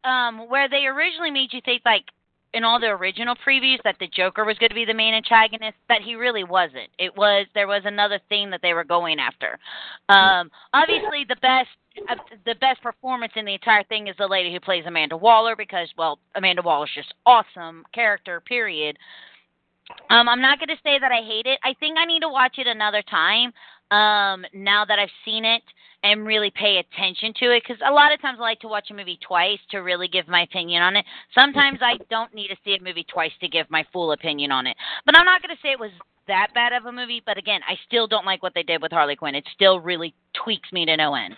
um, 0.03 0.49
where 0.49 0.69
they 0.69 0.85
originally 0.85 1.31
made 1.31 1.53
you 1.53 1.61
think 1.65 1.81
like 1.85 2.05
in 2.53 2.63
all 2.63 2.79
the 2.79 2.87
original 2.87 3.35
previews 3.47 3.77
that 3.83 3.97
the 3.99 4.07
Joker 4.07 4.45
was 4.45 4.57
going 4.57 4.69
to 4.69 4.75
be 4.75 4.85
the 4.85 4.93
main 4.93 5.13
antagonist, 5.13 5.77
that 5.89 6.01
he 6.01 6.15
really 6.15 6.43
wasn't. 6.43 6.89
It 6.97 7.15
was 7.15 7.45
there 7.53 7.67
was 7.67 7.83
another 7.85 8.19
thing 8.29 8.49
that 8.49 8.61
they 8.61 8.73
were 8.73 8.83
going 8.83 9.19
after. 9.19 9.59
Um, 10.09 10.49
obviously, 10.73 11.25
the 11.27 11.35
best 11.41 11.69
the 12.45 12.55
best 12.55 12.81
performance 12.81 13.33
in 13.35 13.45
the 13.45 13.53
entire 13.53 13.83
thing 13.85 14.07
is 14.07 14.15
the 14.17 14.27
lady 14.27 14.53
who 14.53 14.59
plays 14.59 14.83
Amanda 14.85 15.17
Waller 15.17 15.55
because 15.55 15.89
well, 15.97 16.19
Amanda 16.35 16.61
Waller's 16.61 16.91
just 16.95 17.13
awesome 17.25 17.83
character. 17.93 18.41
Period. 18.41 18.97
Um, 20.09 20.27
I'm 20.27 20.41
not 20.41 20.59
going 20.59 20.69
to 20.69 20.81
say 20.83 20.99
that 20.99 21.11
I 21.11 21.21
hate 21.25 21.45
it. 21.45 21.59
I 21.63 21.73
think 21.79 21.97
I 21.97 22.05
need 22.05 22.21
to 22.21 22.29
watch 22.29 22.55
it 22.57 22.67
another 22.67 23.01
time. 23.09 23.53
Um, 23.89 24.45
now 24.53 24.83
that 24.83 24.99
I've 24.99 25.13
seen 25.23 25.45
it 25.45 25.61
and 26.03 26.27
really 26.27 26.51
pay 26.51 26.77
attention 26.77 27.33
to 27.39 27.55
it 27.55 27.63
because 27.63 27.81
a 27.87 27.91
lot 27.91 28.13
of 28.13 28.21
times 28.21 28.37
I 28.39 28.41
like 28.41 28.59
to 28.59 28.67
watch 28.67 28.91
a 28.91 28.93
movie 28.93 29.19
twice 29.25 29.59
to 29.71 29.79
really 29.79 30.07
give 30.07 30.27
my 30.27 30.41
opinion 30.43 30.81
on 30.81 30.95
it. 30.95 31.05
Sometimes 31.33 31.79
I 31.81 31.97
don't 32.09 32.33
need 32.33 32.49
to 32.49 32.55
see 32.63 32.75
a 32.79 32.83
movie 32.83 33.05
twice 33.11 33.31
to 33.41 33.47
give 33.47 33.69
my 33.69 33.85
full 33.91 34.11
opinion 34.11 34.51
on 34.51 34.67
it. 34.67 34.77
But 35.05 35.17
I'm 35.17 35.25
not 35.25 35.41
going 35.41 35.55
to 35.55 35.61
say 35.61 35.71
it 35.71 35.79
was 35.79 35.91
that 36.27 36.49
bad 36.53 36.73
of 36.73 36.85
a 36.85 36.91
movie, 36.91 37.21
but 37.25 37.37
again, 37.37 37.61
I 37.67 37.75
still 37.87 38.07
don't 38.07 38.25
like 38.25 38.43
what 38.43 38.53
they 38.53 38.63
did 38.63 38.81
with 38.81 38.91
Harley 38.91 39.15
Quinn. 39.15 39.35
It 39.35 39.45
still 39.53 39.79
really 39.79 40.13
tweaks 40.33 40.71
me 40.71 40.85
to 40.85 40.97
no 40.97 41.15
end. 41.15 41.35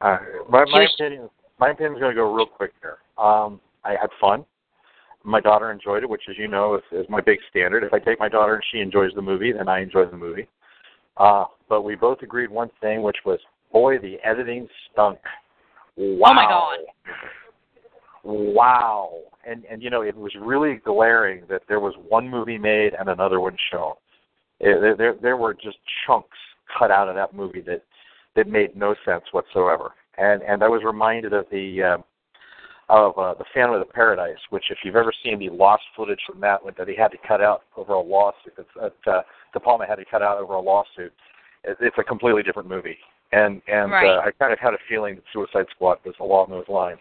Uh, 0.00 0.18
my, 0.50 0.64
my 0.64 0.80
was, 0.80 0.94
opinion, 0.98 1.30
my 1.58 1.70
opinion 1.70 1.94
is 1.94 2.00
going 2.00 2.14
to 2.14 2.20
go 2.20 2.32
real 2.32 2.46
quick 2.46 2.72
here. 2.82 2.98
Um, 3.16 3.60
I 3.84 3.92
had 3.92 4.10
fun. 4.20 4.44
My 5.26 5.40
daughter 5.40 5.72
enjoyed 5.72 6.04
it, 6.04 6.08
which, 6.08 6.22
as 6.30 6.38
you 6.38 6.46
know, 6.46 6.76
is, 6.76 6.82
is 6.92 7.06
my 7.08 7.20
big 7.20 7.38
standard. 7.50 7.82
If 7.82 7.92
I 7.92 7.98
take 7.98 8.20
my 8.20 8.28
daughter 8.28 8.54
and 8.54 8.64
she 8.72 8.78
enjoys 8.78 9.10
the 9.14 9.22
movie, 9.22 9.52
then 9.52 9.68
I 9.68 9.82
enjoy 9.82 10.06
the 10.06 10.16
movie. 10.16 10.46
Uh, 11.16 11.46
but 11.68 11.82
we 11.82 11.96
both 11.96 12.22
agreed 12.22 12.50
one 12.50 12.70
thing, 12.80 13.02
which 13.02 13.16
was, 13.24 13.40
boy, 13.72 13.98
the 13.98 14.16
editing 14.24 14.68
stunk. 14.92 15.18
Wow. 15.96 16.30
Oh 16.30 16.34
my 16.34 16.44
god. 16.44 16.78
Wow. 18.22 19.18
And 19.46 19.64
and 19.70 19.82
you 19.82 19.90
know, 19.90 20.02
it 20.02 20.16
was 20.16 20.32
really 20.40 20.80
glaring 20.84 21.42
that 21.48 21.62
there 21.68 21.80
was 21.80 21.94
one 22.08 22.28
movie 22.28 22.58
made 22.58 22.92
and 22.98 23.08
another 23.08 23.40
one 23.40 23.56
shown. 23.72 23.94
It, 24.60 24.98
there 24.98 25.14
there 25.20 25.36
were 25.36 25.54
just 25.54 25.78
chunks 26.06 26.38
cut 26.78 26.90
out 26.90 27.08
of 27.08 27.14
that 27.14 27.34
movie 27.34 27.62
that 27.62 27.82
that 28.34 28.48
made 28.48 28.76
no 28.76 28.94
sense 29.04 29.24
whatsoever. 29.32 29.92
And 30.18 30.42
and 30.42 30.62
I 30.62 30.68
was 30.68 30.82
reminded 30.84 31.32
of 31.32 31.46
the 31.50 31.82
uh, 31.82 32.02
of 32.88 33.18
uh, 33.18 33.34
the 33.34 33.44
Phantom 33.52 33.74
of 33.74 33.80
the 33.80 33.92
Paradise, 33.92 34.38
which 34.50 34.64
if 34.70 34.78
you've 34.84 34.96
ever 34.96 35.12
seen 35.24 35.38
the 35.38 35.50
lost 35.50 35.82
footage 35.96 36.20
from 36.26 36.40
that 36.40 36.62
one 36.62 36.74
that 36.78 36.88
he 36.88 36.94
had 36.94 37.08
to 37.08 37.18
cut 37.26 37.40
out 37.40 37.62
over 37.76 37.94
a 37.94 38.00
lawsuit, 38.00 38.54
that 38.56 38.92
uh, 39.12 39.22
De 39.52 39.60
Palma 39.60 39.86
had 39.86 39.96
to 39.96 40.04
cut 40.04 40.22
out 40.22 40.38
over 40.38 40.54
a 40.54 40.60
lawsuit, 40.60 41.12
it's 41.64 41.96
a 41.98 42.04
completely 42.04 42.42
different 42.42 42.68
movie. 42.68 42.98
And 43.32 43.60
and 43.66 43.90
right. 43.90 44.06
uh, 44.06 44.20
I 44.20 44.30
kind 44.30 44.52
of 44.52 44.60
had 44.60 44.72
a 44.72 44.78
feeling 44.88 45.16
that 45.16 45.24
Suicide 45.32 45.66
Squad 45.74 45.98
was 46.04 46.14
along 46.20 46.50
those 46.50 46.68
lines. 46.68 47.00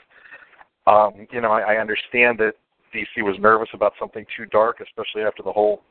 Um, 0.87 1.27
you 1.31 1.39
know, 1.39 1.51
I, 1.51 1.75
I 1.75 1.77
understand 1.77 2.39
that 2.39 2.53
DC 2.93 3.23
was 3.23 3.35
nervous 3.39 3.69
about 3.73 3.93
something 3.99 4.25
too 4.35 4.45
dark, 4.47 4.79
especially 4.79 5.21
after 5.21 5.43
the 5.43 5.51
whole 5.51 5.83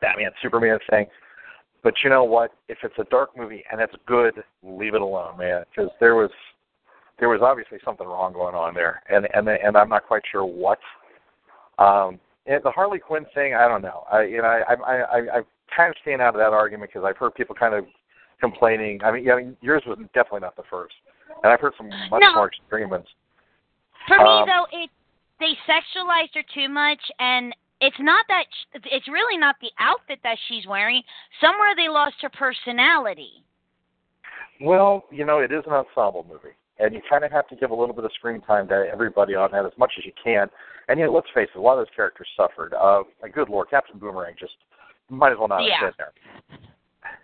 Batman 0.00 0.30
Superman 0.42 0.78
thing. 0.90 1.06
But 1.84 1.94
you 2.02 2.10
know 2.10 2.24
what? 2.24 2.52
If 2.68 2.78
it's 2.82 2.98
a 2.98 3.04
dark 3.04 3.36
movie 3.36 3.62
and 3.70 3.80
it's 3.80 3.94
good, 4.06 4.34
leave 4.64 4.94
it 4.94 5.00
alone, 5.00 5.38
man. 5.38 5.62
Because 5.70 5.90
there 6.00 6.16
was 6.16 6.30
there 7.18 7.28
was 7.28 7.40
obviously 7.42 7.78
something 7.84 8.06
wrong 8.06 8.32
going 8.32 8.54
on 8.54 8.74
there, 8.74 9.02
and 9.08 9.26
and 9.34 9.48
and 9.48 9.76
I'm 9.76 9.88
not 9.88 10.06
quite 10.06 10.22
sure 10.30 10.44
what. 10.44 10.78
Um, 11.78 12.18
and 12.46 12.62
the 12.62 12.70
Harley 12.70 12.98
Quinn 12.98 13.26
thing, 13.34 13.54
I 13.54 13.68
don't 13.68 13.82
know. 13.82 14.04
I 14.10 14.22
you 14.22 14.38
know 14.38 14.48
I 14.48 14.74
I 14.74 14.94
I, 14.94 15.18
I 15.18 15.40
kind 15.74 15.90
of 15.90 15.96
staying 16.02 16.20
out 16.20 16.34
of 16.34 16.40
that 16.40 16.52
argument 16.52 16.90
because 16.92 17.06
I've 17.08 17.16
heard 17.16 17.34
people 17.34 17.54
kind 17.54 17.74
of 17.74 17.84
complaining. 18.40 19.00
I 19.02 19.12
mean, 19.12 19.24
yeah, 19.24 19.34
I 19.34 19.36
mean, 19.36 19.56
yours 19.60 19.82
was 19.86 19.98
definitely 20.14 20.40
not 20.40 20.56
the 20.56 20.62
first, 20.70 20.94
and 21.42 21.52
I've 21.52 21.60
heard 21.60 21.72
some 21.76 21.88
much 22.10 22.20
no. 22.20 22.34
more 22.34 22.48
extreme 22.48 22.90
ones. 22.90 23.06
For 24.08 24.18
um, 24.18 24.46
me, 24.46 24.52
though, 24.52 24.78
it 24.78 24.90
they 25.40 25.52
sexualized 25.68 26.34
her 26.34 26.44
too 26.54 26.68
much, 26.68 27.00
and 27.18 27.54
it's 27.80 27.96
not 28.00 28.26
that 28.28 28.44
it's 28.84 29.08
really 29.08 29.38
not 29.38 29.56
the 29.60 29.70
outfit 29.78 30.18
that 30.22 30.36
she's 30.48 30.66
wearing. 30.66 31.02
Somewhere 31.40 31.74
they 31.74 31.88
lost 31.88 32.16
her 32.20 32.30
personality. 32.30 33.42
Well, 34.60 35.04
you 35.10 35.24
know, 35.24 35.40
it 35.40 35.52
is 35.52 35.62
an 35.66 35.72
ensemble 35.72 36.24
movie 36.28 36.56
and 36.78 36.94
you 36.94 37.00
kind 37.08 37.24
of 37.24 37.32
have 37.32 37.48
to 37.48 37.56
give 37.56 37.70
a 37.70 37.74
little 37.74 37.94
bit 37.94 38.04
of 38.04 38.12
screen 38.12 38.40
time 38.42 38.68
to 38.68 38.86
everybody 38.92 39.34
on 39.34 39.50
that 39.52 39.64
as 39.64 39.72
much 39.78 39.92
as 39.98 40.04
you 40.04 40.12
can. 40.22 40.48
And 40.88 40.98
you 40.98 41.06
know, 41.06 41.12
let's 41.12 41.28
face 41.34 41.48
it, 41.54 41.58
a 41.58 41.60
lot 41.60 41.78
of 41.78 41.86
those 41.86 41.94
characters 41.94 42.28
suffered. 42.36 42.74
Uh, 42.74 43.02
my 43.22 43.28
good 43.28 43.48
lord, 43.48 43.70
Captain 43.70 43.98
Boomerang 43.98 44.34
just 44.38 44.54
might 45.08 45.32
as 45.32 45.38
well 45.38 45.48
not 45.48 45.60
yeah. 45.60 45.80
have 45.80 45.96
been 45.96 45.96
there. 45.98 46.58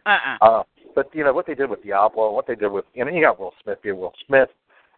Uh-uh. 0.06 0.44
Uh, 0.44 0.62
but 0.94 1.10
you 1.14 1.24
know 1.24 1.32
what 1.32 1.46
they 1.46 1.54
did 1.54 1.70
with 1.70 1.82
Diablo, 1.82 2.32
what 2.32 2.46
they 2.46 2.54
did 2.54 2.68
with 2.68 2.84
you 2.94 3.04
know 3.04 3.10
you 3.10 3.22
got 3.22 3.38
Will 3.38 3.52
Smith 3.62 3.78
being 3.82 3.98
Will 3.98 4.12
Smith. 4.26 4.48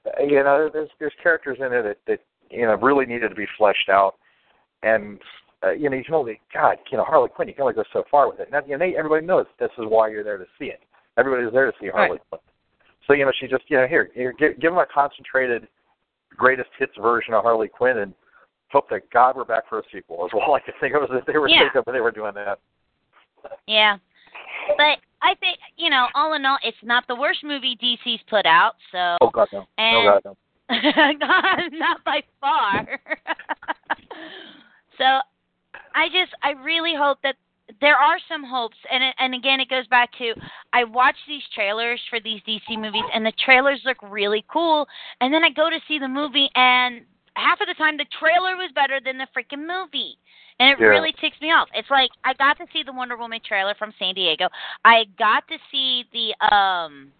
Uh, 0.06 0.22
you 0.22 0.42
know, 0.42 0.68
there's 0.72 0.90
there's 0.98 1.12
characters 1.22 1.58
in 1.60 1.70
there 1.70 1.82
that 1.82 1.98
that 2.06 2.20
you 2.50 2.66
know 2.66 2.74
really 2.76 3.06
needed 3.06 3.28
to 3.28 3.34
be 3.34 3.46
fleshed 3.56 3.88
out, 3.88 4.14
and 4.82 5.18
uh, 5.64 5.70
you 5.70 5.90
know 5.90 5.96
you 5.96 6.04
can 6.04 6.14
only 6.14 6.40
God, 6.52 6.78
you 6.90 6.98
know 6.98 7.04
Harley 7.04 7.28
Quinn, 7.28 7.48
you 7.48 7.54
can 7.54 7.62
only 7.62 7.74
go 7.74 7.84
so 7.92 8.04
far 8.10 8.28
with 8.28 8.40
it. 8.40 8.50
Now 8.50 8.60
you 8.66 8.76
know 8.76 8.84
everybody 8.96 9.26
knows 9.26 9.46
this 9.58 9.70
is 9.78 9.84
why 9.88 10.10
you're 10.10 10.24
there 10.24 10.38
to 10.38 10.46
see 10.58 10.66
it. 10.66 10.80
Everybody's 11.16 11.52
there 11.52 11.70
to 11.70 11.76
see 11.80 11.88
Harley 11.88 12.18
right. 12.18 12.20
Quinn. 12.30 12.40
So 13.06 13.12
you 13.12 13.24
know, 13.24 13.32
she 13.38 13.46
just 13.46 13.64
you 13.68 13.76
know 13.76 13.86
here, 13.86 14.10
here 14.14 14.32
give, 14.38 14.60
give 14.60 14.70
them 14.72 14.78
a 14.78 14.86
concentrated 14.92 15.68
greatest 16.36 16.70
hits 16.78 16.92
version 17.00 17.34
of 17.34 17.42
Harley 17.42 17.68
Quinn 17.68 17.98
and 17.98 18.14
hope 18.70 18.88
that 18.90 19.08
God 19.10 19.36
we're 19.36 19.44
back 19.44 19.68
for 19.68 19.78
a 19.78 19.82
sequel. 19.92 20.26
Is 20.26 20.32
all 20.34 20.54
I 20.54 20.60
could 20.60 20.74
think 20.80 20.94
of 20.94 21.02
as 21.02 21.22
they 21.26 21.38
were 21.38 21.48
yeah. 21.48 21.68
thinking 21.72 21.92
they 21.92 22.00
were 22.00 22.10
doing 22.10 22.34
that. 22.34 22.58
Yeah, 23.66 23.98
but 24.76 24.98
I 25.22 25.34
think 25.40 25.58
you 25.76 25.90
know, 25.90 26.06
all 26.14 26.34
in 26.34 26.44
all, 26.44 26.58
it's 26.62 26.76
not 26.82 27.04
the 27.08 27.16
worst 27.16 27.44
movie 27.44 27.76
DC's 27.82 28.20
put 28.28 28.46
out. 28.46 28.74
So 28.92 29.16
oh 29.20 29.30
God 29.30 29.48
no, 29.52 29.64
and, 29.78 30.04
no 30.04 30.12
God 30.12 30.22
no. 30.24 30.36
God, 30.70 31.58
not 31.72 32.02
by 32.04 32.22
far. 32.40 33.00
so 34.98 35.04
I 35.94 36.08
just 36.08 36.34
I 36.42 36.52
really 36.62 36.94
hope 36.98 37.18
that 37.22 37.36
there 37.80 37.96
are 37.96 38.18
some 38.28 38.44
hopes 38.44 38.76
and 38.90 39.02
and 39.18 39.34
again 39.34 39.60
it 39.60 39.68
goes 39.68 39.86
back 39.88 40.10
to 40.18 40.34
I 40.72 40.84
watch 40.84 41.16
these 41.28 41.42
trailers 41.54 42.00
for 42.10 42.20
these 42.20 42.40
DC 42.46 42.78
movies 42.78 43.04
and 43.12 43.24
the 43.24 43.32
trailers 43.44 43.80
look 43.84 43.96
really 44.02 44.44
cool 44.52 44.86
and 45.20 45.32
then 45.32 45.44
I 45.44 45.50
go 45.50 45.70
to 45.70 45.78
see 45.88 45.98
the 45.98 46.08
movie 46.08 46.48
and 46.54 47.02
half 47.36 47.60
of 47.60 47.66
the 47.66 47.74
time 47.74 47.96
the 47.96 48.06
trailer 48.18 48.56
was 48.56 48.70
better 48.74 49.00
than 49.04 49.18
the 49.18 49.26
freaking 49.36 49.66
movie. 49.66 50.18
And 50.60 50.70
it 50.70 50.78
yeah. 50.80 50.86
really 50.86 51.12
ticks 51.20 51.36
me 51.40 51.48
off. 51.48 51.68
It's 51.74 51.90
like 51.90 52.10
I 52.24 52.32
got 52.34 52.56
to 52.58 52.66
see 52.72 52.82
the 52.84 52.92
Wonder 52.92 53.16
Woman 53.16 53.40
trailer 53.46 53.74
from 53.74 53.92
San 53.98 54.14
Diego. 54.14 54.48
I 54.84 55.04
got 55.18 55.46
to 55.48 55.58
see 55.70 56.04
the 56.12 56.54
um 56.54 57.10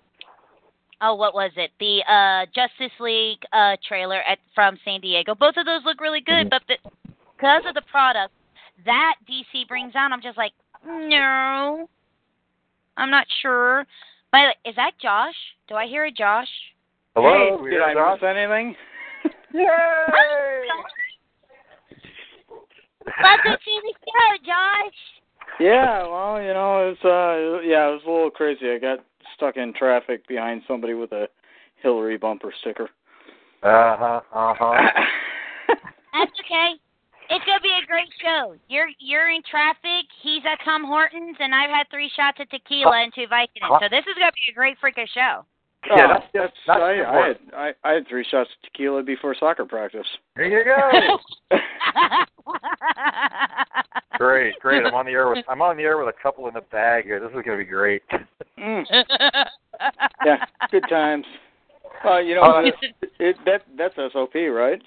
oh 1.01 1.15
what 1.15 1.35
was 1.35 1.51
it? 1.57 1.71
The 1.81 2.03
uh 2.07 2.47
Justice 2.55 2.95
League 3.01 3.43
uh 3.53 3.77
trailer 3.87 4.23
at 4.23 4.39
from 4.55 4.79
San 4.85 5.01
Diego. 5.01 5.35
Both 5.35 5.57
of 5.57 5.67
those 5.67 5.83
look 5.85 6.01
really 6.01 6.21
good, 6.21 6.49
mm-hmm. 6.49 6.51
but 6.51 6.63
the, 6.69 6.77
because 7.37 7.65
of 7.67 7.75
the 7.75 7.83
product 7.91 8.33
that 8.85 9.15
DC 9.29 9.67
brings 9.69 9.93
on, 9.95 10.13
I'm 10.13 10.23
just 10.23 10.39
like, 10.39 10.53
no, 10.87 11.89
I'm 12.97 13.11
not 13.11 13.27
sure. 13.43 13.87
By 14.33 14.41
the 14.41 14.47
way, 14.47 14.71
is 14.71 14.77
that 14.77 14.93
Josh? 15.01 15.35
Do 15.69 15.75
I 15.75 15.87
hear 15.87 16.05
a 16.05 16.11
Josh? 16.11 16.49
Hello, 17.15 17.63
hey, 17.63 17.71
did 17.71 17.81
I 17.81 17.95
Josh? 17.95 18.21
miss 18.21 18.29
anything? 18.29 18.75
Yay! 19.55 19.65
Welcome 23.23 23.53
to 23.53 23.81
the 23.83 23.95
show, 24.05 24.45
Josh. 24.45 24.95
Yeah, 25.61 26.07
well, 26.09 26.43
you 26.43 26.53
know, 26.53 26.91
it's 26.91 27.05
uh, 27.05 27.61
yeah, 27.67 27.89
it 27.89 27.93
was 27.93 28.03
a 28.07 28.11
little 28.11 28.31
crazy. 28.31 28.71
I 28.71 28.79
got 28.79 29.05
stuck 29.37 29.57
in 29.57 29.73
traffic 29.73 30.27
behind 30.27 30.63
somebody 30.67 30.95
with 30.95 31.13
a 31.13 31.29
Hillary 31.83 32.17
bumper 32.17 32.53
sticker. 32.61 32.89
Uh 33.63 33.97
huh. 33.97 34.21
Uh 34.33 34.55
huh. 34.59 34.91
That's 36.13 36.33
okay. 36.45 36.73
It's 37.31 37.45
gonna 37.47 37.61
be 37.61 37.73
a 37.83 37.87
great 37.87 38.09
show. 38.23 38.55
You're 38.69 38.89
you're 38.99 39.31
in 39.31 39.43
traffic. 39.51 40.07
He's 40.23 40.43
at 40.51 40.59
Tom 40.65 40.85
Hortons, 40.85 41.37
and 41.41 41.55
I've 41.55 41.71
had 41.71 41.89
three 41.91 42.11
shots 42.15 42.39
of 42.41 42.49
tequila 42.51 43.03
and 43.03 43.13
two 43.15 43.27
Vicodin. 43.27 43.81
So 43.81 43.89
this 43.91 44.05
is 44.07 44.15
gonna 44.19 44.33
be 44.33 44.51
a 44.51 44.55
great 44.55 44.77
freaking 44.81 45.09
show. 45.13 45.45
Yeah, 45.87 45.93
Oh, 45.93 45.97
that's- 46.09 46.31
that's, 46.33 46.53
that's 46.67 46.81
I, 46.81 47.03
I 47.03 47.27
had 47.27 47.39
I, 47.55 47.73
I 47.85 47.93
had 47.95 48.09
three 48.09 48.25
shots 48.31 48.51
of 48.51 48.63
tequila 48.71 49.03
before 49.03 49.35
soccer 49.39 49.65
practice. 49.65 50.07
There 50.37 50.47
you 50.47 50.65
go. 50.65 51.59
great, 54.19 54.55
great. 54.61 54.85
I'm 54.87 54.95
on 54.95 55.07
the 55.07 55.13
air 55.13 55.29
with 55.29 55.45
I'm 55.49 55.63
on 55.63 55.77
the 55.77 55.83
air 55.83 55.99
with 55.99 56.09
a 56.09 56.23
couple 56.23 56.47
in 56.49 56.55
the 56.55 56.61
bag 56.63 57.05
here. 57.05 57.21
This 57.21 57.31
is 57.31 57.43
gonna 57.45 57.59
be 57.59 57.65
great. 57.65 58.03
Mm. 58.59 58.85
Yeah, 60.25 60.37
good 60.71 60.85
times. 60.89 61.27
Well, 62.05 62.23
you 62.23 62.37
know, 62.37 62.43
Uh, 62.43 62.63
it, 62.63 62.75
it, 63.19 63.37
that 63.45 63.63
that's 63.77 63.95
SOP, 64.13 64.33
right? 64.35 64.81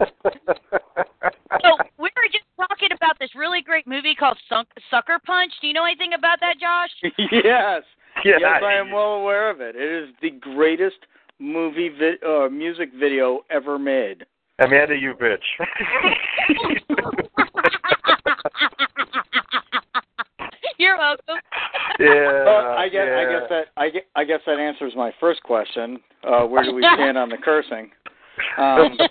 So 0.00 1.76
we 1.98 2.10
were 2.16 2.28
just 2.30 2.44
talking 2.56 2.90
about 2.94 3.18
this 3.18 3.30
really 3.34 3.62
great 3.62 3.86
movie 3.86 4.14
called 4.14 4.38
Sunk, 4.48 4.68
Sucker 4.90 5.18
Punch. 5.24 5.52
Do 5.60 5.66
you 5.66 5.72
know 5.74 5.84
anything 5.84 6.12
about 6.12 6.38
that, 6.40 6.56
Josh? 6.60 6.90
yes. 7.32 7.82
yeah, 8.24 8.36
Yes, 8.40 8.62
I 8.64 8.74
am 8.74 8.90
well 8.92 9.14
aware 9.14 9.50
of 9.50 9.60
it. 9.60 9.76
It 9.76 10.04
is 10.04 10.14
the 10.22 10.30
greatest 10.30 10.98
movie 11.38 11.88
vi- 11.90 12.18
uh, 12.26 12.48
music 12.48 12.90
video 12.98 13.40
ever 13.50 13.78
made. 13.78 14.24
Amanda, 14.58 14.96
you 14.96 15.12
bitch. 15.14 15.38
You're 20.78 20.98
welcome. 20.98 21.36
yeah. 21.98 22.44
Well, 22.44 22.74
I 22.76 22.88
guess 22.90 23.06
I 23.08 23.24
guess 23.24 23.48
that 23.48 23.64
I 23.76 23.88
guess, 23.90 24.02
I 24.14 24.24
guess 24.24 24.40
that 24.46 24.58
answers 24.58 24.92
my 24.96 25.12
first 25.20 25.42
question. 25.42 25.98
Uh, 26.24 26.44
where 26.44 26.64
do 26.64 26.74
we 26.74 26.82
stand 26.94 27.16
on 27.18 27.28
the 27.28 27.36
cursing? 27.36 27.90
Um, 28.58 28.96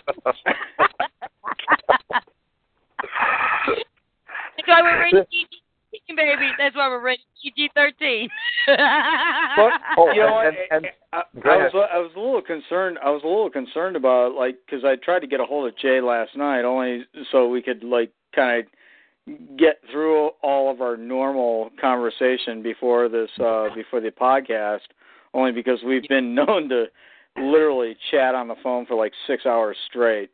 That's 4.57 4.67
why 4.67 4.81
we're 4.81 4.99
rated 5.01 5.27
PG, 5.29 6.15
baby. 6.15 6.51
That's 6.57 6.75
why 6.75 6.87
we're 6.89 7.01
rated 7.01 7.25
PG 7.43 7.69
thirteen. 7.75 8.29
Oh, 9.97 10.11
you 10.13 10.21
know 10.25 10.33
what? 10.33 10.47
and- 10.47 10.57
and- 10.71 10.87
I, 11.13 11.21
I 11.45 11.55
was 11.57 11.71
I 11.93 11.97
was 11.99 12.11
a 12.15 12.19
little 12.19 12.41
concerned. 12.41 12.97
I 13.03 13.09
was 13.09 13.21
a 13.23 13.27
little 13.27 13.49
concerned 13.49 13.95
about 13.95 14.33
like 14.33 14.57
because 14.65 14.83
I 14.83 14.95
tried 14.97 15.19
to 15.19 15.27
get 15.27 15.39
a 15.39 15.45
hold 15.45 15.67
of 15.69 15.77
Jay 15.77 16.01
last 16.01 16.35
night 16.35 16.65
only 16.65 17.05
so 17.31 17.47
we 17.47 17.61
could 17.61 17.83
like 17.85 18.11
kind 18.35 18.65
of 19.27 19.57
get 19.57 19.79
through 19.91 20.31
all 20.43 20.69
of 20.69 20.81
our 20.81 20.97
normal 20.97 21.69
conversation 21.79 22.61
before 22.61 23.07
this 23.07 23.29
uh 23.39 23.69
before 23.73 24.01
the 24.01 24.09
podcast. 24.11 24.81
Only 25.33 25.51
because 25.53 25.79
we've 25.85 26.07
been 26.09 26.35
known 26.35 26.67
to 26.69 26.85
literally 27.37 27.95
chat 28.11 28.35
on 28.35 28.47
the 28.47 28.55
phone 28.63 28.85
for 28.85 28.95
like 28.95 29.13
six 29.27 29.45
hours 29.45 29.77
straight. 29.89 30.29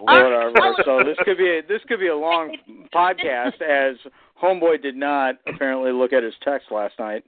Whatever. 0.00 0.52
So 0.84 1.02
this 1.04 1.16
could 1.24 1.38
be 1.38 1.58
a, 1.58 1.62
this 1.66 1.80
could 1.88 2.00
be 2.00 2.08
a 2.08 2.16
long 2.16 2.56
podcast 2.94 3.60
as 3.62 3.96
Homeboy 4.42 4.82
did 4.82 4.96
not 4.96 5.36
apparently 5.46 5.92
look 5.92 6.12
at 6.12 6.22
his 6.22 6.34
text 6.42 6.70
last 6.70 6.94
night. 6.98 7.24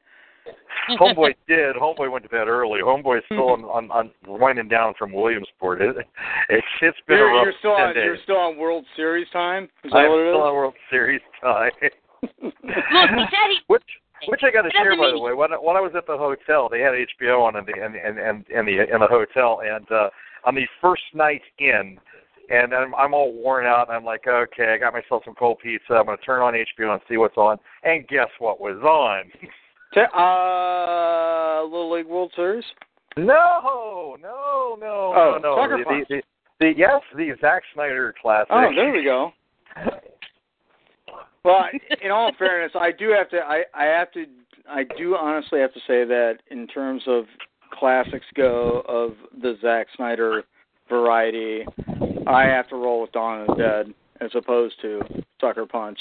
Homeboy 0.98 1.34
did. 1.46 1.76
Homeboy 1.76 2.10
went 2.10 2.24
to 2.24 2.30
bed 2.30 2.48
early. 2.48 2.80
Homeboy's 2.80 3.24
still 3.26 3.50
on, 3.50 3.64
on, 3.64 3.90
on 3.90 4.10
winding 4.26 4.68
down 4.68 4.94
from 4.98 5.12
Williamsport. 5.12 5.82
It, 5.82 5.96
it's 6.48 6.66
it's 6.80 6.98
been 7.06 7.18
You're, 7.18 7.30
a 7.30 7.34
rough 7.34 7.44
you're 7.44 7.54
still 7.58 7.76
10 7.76 7.86
on 7.88 7.94
days. 7.94 8.04
you're 8.04 8.22
still 8.22 8.36
on 8.36 8.56
World 8.56 8.84
Series 8.96 9.28
time. 9.30 9.64
Is 9.84 9.92
that 9.92 9.98
I'm 9.98 10.08
what 10.10 10.18
it 10.20 10.32
still 10.32 10.40
is? 10.40 10.48
on 10.48 10.54
World 10.54 10.74
Series 10.90 11.20
time. 11.42 11.70
Look, 11.82 12.54
he 12.62 13.24
said 13.30 13.50
he. 13.50 13.58
which 13.66 13.82
which 14.26 14.40
I 14.42 14.50
got 14.50 14.62
to 14.62 14.70
share 14.70 14.96
by 14.96 15.10
the 15.10 15.18
way. 15.18 15.32
When 15.32 15.50
when 15.52 15.76
I 15.76 15.80
was 15.80 15.92
at 15.96 16.06
the 16.06 16.16
hotel, 16.16 16.68
they 16.68 16.80
had 16.80 16.92
HBO 16.94 17.42
on 17.42 17.56
in 17.56 17.64
the 17.64 17.74
in 17.74 17.94
in 17.94 18.18
in, 18.18 18.44
in 18.50 18.66
the 18.66 18.92
in 18.92 19.00
the 19.00 19.06
hotel, 19.08 19.60
and 19.64 19.90
uh, 19.90 20.10
on 20.44 20.54
the 20.54 20.66
first 20.80 21.02
night 21.14 21.42
in, 21.58 21.98
and 22.50 22.74
I'm 22.74 22.94
I'm 22.94 23.14
all 23.14 23.32
worn 23.32 23.66
out. 23.66 23.88
And 23.88 23.96
I'm 23.96 24.04
like, 24.04 24.26
okay, 24.26 24.74
I 24.74 24.78
got 24.78 24.92
myself 24.92 25.22
some 25.24 25.34
cold 25.34 25.58
pizza. 25.62 25.94
I'm 25.94 26.06
going 26.06 26.18
to 26.18 26.24
turn 26.24 26.42
on 26.42 26.54
HBO 26.54 26.92
and 26.92 27.00
see 27.08 27.16
what's 27.16 27.36
on. 27.36 27.58
And 27.84 28.06
guess 28.08 28.28
what 28.38 28.60
was 28.60 28.78
on? 28.82 29.30
Te- 29.94 30.00
uh, 30.14 31.64
Little 31.64 31.92
League 31.92 32.06
World 32.06 32.32
Series. 32.36 32.64
No, 33.16 34.16
no, 34.20 34.76
no, 34.78 35.12
Oh, 35.16 35.38
no, 35.42 35.56
no. 35.56 35.62
Sucker 35.62 35.78
the, 35.78 36.04
the, 36.08 36.16
the, 36.16 36.22
the 36.60 36.72
yes, 36.76 37.00
the 37.16 37.32
Zack 37.40 37.62
Snyder 37.74 38.14
classic. 38.20 38.48
Oh, 38.50 38.70
there 38.74 38.92
we 38.92 39.02
go. 39.02 39.32
Well, 41.48 41.64
in 42.02 42.10
all 42.10 42.30
fairness, 42.38 42.72
I 42.78 42.92
do 42.92 43.08
have 43.10 43.30
to. 43.30 43.38
I 43.38 43.62
I 43.74 43.84
have 43.84 44.12
to. 44.12 44.26
I 44.68 44.84
do 44.98 45.16
honestly 45.16 45.60
have 45.60 45.72
to 45.72 45.80
say 45.80 46.04
that 46.04 46.40
in 46.50 46.66
terms 46.66 47.02
of 47.06 47.24
classics 47.72 48.26
go 48.34 48.82
of 48.86 49.14
the 49.40 49.56
Zack 49.62 49.86
Snyder 49.96 50.44
variety, 50.90 51.64
I 52.26 52.44
have 52.44 52.68
to 52.68 52.76
roll 52.76 53.00
with 53.00 53.12
Dawn 53.12 53.42
of 53.42 53.46
the 53.46 53.54
Dead 53.54 53.94
as 54.20 54.30
opposed 54.34 54.74
to 54.82 55.00
Sucker 55.40 55.64
Punch. 55.64 55.98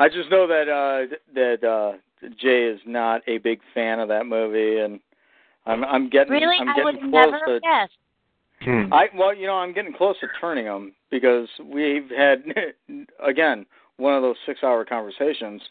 I 0.00 0.08
just 0.08 0.28
know 0.28 0.48
that 0.48 0.68
uh 0.68 1.14
that 1.34 1.64
uh 1.64 1.98
Jay 2.40 2.64
is 2.64 2.80
not 2.84 3.22
a 3.28 3.38
big 3.38 3.60
fan 3.74 4.00
of 4.00 4.08
that 4.08 4.26
movie, 4.26 4.80
and 4.80 4.98
I'm 5.66 5.84
I'm 5.84 6.10
getting 6.10 6.32
Really, 6.32 6.56
I'm 6.60 6.68
I 6.68 6.82
would 6.82 6.98
close 6.98 7.12
never 7.12 7.38
to 7.46 7.60
guess. 7.60 7.90
Hmm. 8.62 8.92
I 8.92 9.06
well, 9.14 9.36
you 9.36 9.46
know, 9.46 9.54
I'm 9.54 9.72
getting 9.72 9.92
close 9.92 10.16
to 10.20 10.26
turning 10.40 10.64
them 10.64 10.94
because 11.12 11.48
we've 11.62 12.10
had 12.10 12.42
again 13.24 13.66
one 13.96 14.14
of 14.14 14.22
those 14.22 14.36
six-hour 14.46 14.84
conversations 14.84 15.62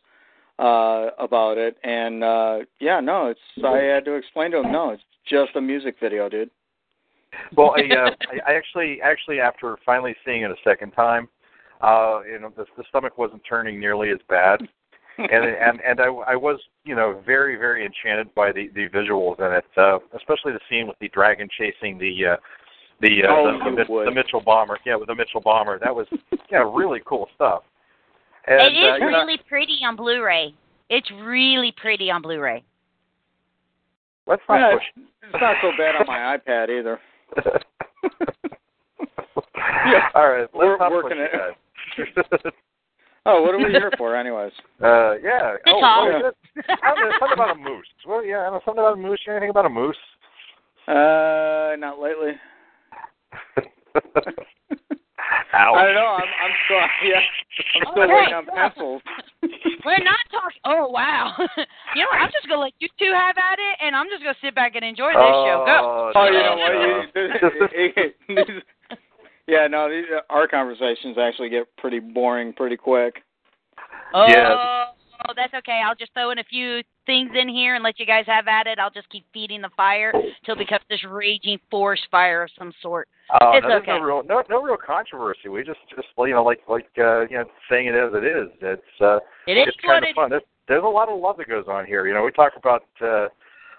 uh 0.59 1.07
about 1.17 1.57
it, 1.57 1.77
and 1.83 2.23
uh 2.23 2.59
yeah, 2.79 2.99
no, 2.99 3.27
it's 3.27 3.39
I 3.65 3.77
had 3.79 4.05
to 4.05 4.13
explain 4.13 4.51
to 4.51 4.59
him, 4.61 4.71
no, 4.71 4.91
it's 4.91 5.03
just 5.27 5.55
a 5.55 5.61
music 5.61 5.95
video, 5.99 6.29
dude. 6.29 6.51
well, 7.57 7.73
I, 7.75 7.81
uh, 7.95 8.11
I 8.47 8.53
actually, 8.53 8.99
actually, 9.01 9.39
after 9.39 9.77
finally 9.83 10.15
seeing 10.23 10.43
it 10.43 10.51
a 10.51 10.55
second 10.63 10.91
time, 10.91 11.27
uh, 11.81 12.19
you 12.31 12.39
know, 12.39 12.53
the, 12.55 12.65
the 12.77 12.83
stomach 12.89 13.17
wasn't 13.17 13.41
turning 13.49 13.79
nearly 13.79 14.11
as 14.11 14.19
bad, 14.29 14.59
and 15.17 15.31
and 15.45 15.81
and 15.81 15.99
I, 15.99 16.05
I 16.05 16.35
was, 16.35 16.59
you 16.85 16.93
know, 16.95 17.19
very, 17.25 17.55
very 17.55 17.83
enchanted 17.83 18.33
by 18.35 18.51
the 18.51 18.67
the 18.75 18.87
visuals 18.89 19.39
in 19.39 19.51
it, 19.51 19.65
uh, 19.77 19.97
especially 20.15 20.51
the 20.51 20.59
scene 20.69 20.85
with 20.87 20.99
the 20.99 21.09
dragon 21.09 21.47
chasing 21.57 21.97
the. 21.97 22.33
uh 22.33 22.37
the, 23.01 23.23
uh, 23.23 23.27
Oh, 23.31 23.51
the, 23.51 23.57
the, 23.57 23.69
you 23.71 23.75
Mitch- 23.75 23.87
would. 23.89 24.07
the 24.07 24.11
Mitchell 24.11 24.39
bomber, 24.39 24.77
yeah, 24.85 24.95
with 24.95 25.07
the 25.07 25.15
Mitchell 25.15 25.41
bomber, 25.41 25.77
that 25.79 25.93
was 25.93 26.05
yeah, 26.51 26.63
really 26.73 27.01
cool 27.05 27.27
stuff. 27.35 27.63
And, 28.47 28.61
it 28.61 28.77
is 28.77 28.91
uh, 28.91 28.95
you 28.95 29.11
know- 29.11 29.19
really 29.19 29.39
pretty 29.47 29.79
on 29.85 29.95
Blu-ray. 29.95 30.53
It's 30.89 31.09
really 31.23 31.73
pretty 31.81 32.11
on 32.11 32.21
Blu-ray. 32.21 32.63
let's 34.27 34.41
Yeah, 34.49 34.57
not 34.57 34.73
it's, 34.75 34.83
it's 35.23 35.41
not 35.41 35.55
so 35.61 35.71
bad 35.77 35.95
on 35.95 36.05
my 36.05 36.37
iPad 36.37 36.69
either. 36.69 36.99
push. 39.83 40.03
All 40.15 40.29
right, 40.29 40.41
let's 40.41 40.53
We're 40.53 40.77
working 40.91 41.17
it. 41.19 42.53
Oh, 43.25 43.41
what 43.41 43.55
are 43.55 43.57
we 43.57 43.71
here 43.71 43.89
for, 43.97 44.17
anyways? 44.17 44.51
Uh, 44.83 45.13
yeah. 45.23 45.53
Good 45.63 45.75
oh, 45.75 45.79
call. 45.79 46.09
well, 46.09 46.31
good. 46.55 46.65
I 46.83 46.93
don't 46.93 47.09
know, 47.09 47.15
something 47.21 47.33
about 47.35 47.55
a 47.55 47.59
moose. 47.59 47.87
Well, 48.05 48.25
yeah, 48.25 48.39
I 48.39 48.49
know 48.49 48.59
something 48.65 48.83
about 48.83 48.97
a 48.97 49.01
moose. 49.01 49.21
You 49.25 49.31
know 49.31 49.37
anything 49.37 49.49
about 49.49 49.65
a 49.65 49.69
moose? 49.69 49.95
Uh, 50.89 51.77
not 51.79 51.99
lately. 52.01 52.33
Ouch. 55.53 55.75
I 55.75 55.83
don't 55.85 55.95
know. 55.95 56.07
I'm, 56.07 56.31
I'm 56.41 56.53
still, 56.65 56.77
yeah, 57.09 57.21
I'm 57.75 57.85
still 57.91 58.03
Okay. 58.03 58.13
waiting 58.13 58.33
on 58.33 58.45
pencils. 58.45 59.01
We're 59.85 60.03
not 60.03 60.23
talking. 60.31 60.61
Oh 60.65 60.87
wow! 60.89 61.33
you 61.95 62.01
know 62.01 62.07
what? 62.11 62.21
I'm 62.21 62.31
just 62.31 62.47
gonna 62.47 62.61
let 62.61 62.73
you 62.79 62.87
two 62.97 63.11
have 63.13 63.35
at 63.37 63.59
it, 63.59 63.77
and 63.81 63.95
I'm 63.95 64.07
just 64.07 64.23
gonna 64.23 64.37
sit 64.41 64.55
back 64.55 64.75
and 64.75 64.85
enjoy 64.85 65.11
this 65.11 65.35
show. 65.43 65.63
Go. 65.65 65.77
Oh, 65.83 66.11
oh 66.15 66.25
you 66.25 66.39
know 66.39 66.55
what? 66.55 66.73
You, 68.39 68.61
yeah, 69.47 69.67
no, 69.67 69.89
these, 69.89 70.05
uh, 70.15 70.21
our 70.29 70.47
conversations 70.47 71.17
actually 71.17 71.49
get 71.49 71.67
pretty 71.77 71.99
boring 71.99 72.53
pretty 72.53 72.77
quick. 72.77 73.23
Oh, 74.13 74.27
Yeah. 74.27 74.85
that's 75.35 75.53
okay. 75.53 75.81
I'll 75.85 75.95
just 75.95 76.13
throw 76.13 76.31
in 76.31 76.39
a 76.39 76.43
few 76.43 76.81
things 77.05 77.31
in 77.39 77.49
here 77.49 77.75
and 77.75 77.83
let 77.83 77.99
you 77.99 78.05
guys 78.05 78.25
have 78.27 78.47
at 78.47 78.67
it. 78.67 78.79
I'll 78.79 78.91
just 78.91 79.09
keep 79.09 79.25
feeding 79.33 79.61
the 79.61 79.69
fire 79.75 80.11
till 80.45 80.55
it 80.55 80.59
becomes 80.59 80.83
this 80.89 81.03
raging 81.09 81.59
forest 81.69 82.03
fire 82.11 82.43
of 82.43 82.49
some 82.57 82.73
sort. 82.81 83.07
Oh, 83.41 83.51
It's 83.53 83.65
no, 83.67 83.77
okay. 83.77 83.87
no 83.87 83.99
real, 83.99 84.23
no, 84.23 84.43
no 84.49 84.61
real 84.61 84.77
controversy. 84.77 85.49
We 85.49 85.63
just, 85.63 85.79
just, 85.95 86.07
you 86.17 86.33
know, 86.33 86.43
like, 86.43 86.61
like, 86.67 86.87
uh, 86.97 87.21
you 87.21 87.37
know, 87.37 87.45
saying 87.69 87.87
it 87.87 87.95
as 87.95 88.11
it 88.13 88.25
is. 88.25 88.49
It's, 88.61 89.01
uh, 89.01 89.19
It 89.47 89.57
is 89.57 89.67
it's 89.67 89.77
kind 89.85 90.03
of 90.03 90.15
fun. 90.15 90.29
There's, 90.29 90.43
there's 90.67 90.83
a 90.83 90.87
lot 90.87 91.09
of 91.09 91.19
love 91.19 91.37
that 91.37 91.47
goes 91.47 91.65
on 91.67 91.85
here. 91.85 92.07
You 92.07 92.13
know, 92.13 92.23
we 92.23 92.31
talk 92.31 92.53
about, 92.57 92.83
uh, 93.01 93.27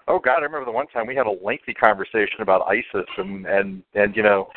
oh 0.07 0.19
God, 0.19 0.39
I 0.39 0.43
remember 0.43 0.65
the 0.65 0.71
one 0.71 0.87
time 0.87 1.07
we 1.07 1.15
had 1.15 1.25
a 1.25 1.35
lengthy 1.43 1.73
conversation 1.73 2.41
about 2.41 2.67
ISIS 2.67 3.09
and, 3.17 3.45
and, 3.45 3.83
and, 3.93 4.15
you 4.15 4.23
know, 4.23 4.49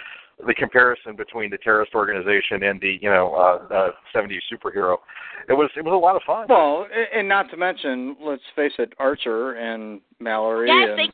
the 0.46 0.54
comparison 0.54 1.16
between 1.16 1.50
the 1.50 1.58
terrorist 1.58 1.94
organization 1.94 2.62
and 2.62 2.80
the, 2.80 2.98
you 3.00 3.10
know, 3.10 3.34
uh, 3.34 3.74
uh, 3.74 3.90
70s 4.14 4.38
superhero. 4.52 4.98
It 5.48 5.54
was, 5.54 5.70
it 5.76 5.84
was 5.84 5.92
a 5.92 5.96
lot 5.96 6.16
of 6.16 6.22
fun. 6.26 6.46
Well, 6.48 6.86
and 7.14 7.28
not 7.28 7.50
to 7.50 7.56
mention, 7.56 8.16
let's 8.20 8.42
face 8.54 8.72
it, 8.78 8.92
Archer 8.98 9.52
and 9.54 10.00
Mallory. 10.20 10.68
Yes, 10.68 10.90
and, 10.90 10.98
they 10.98 11.12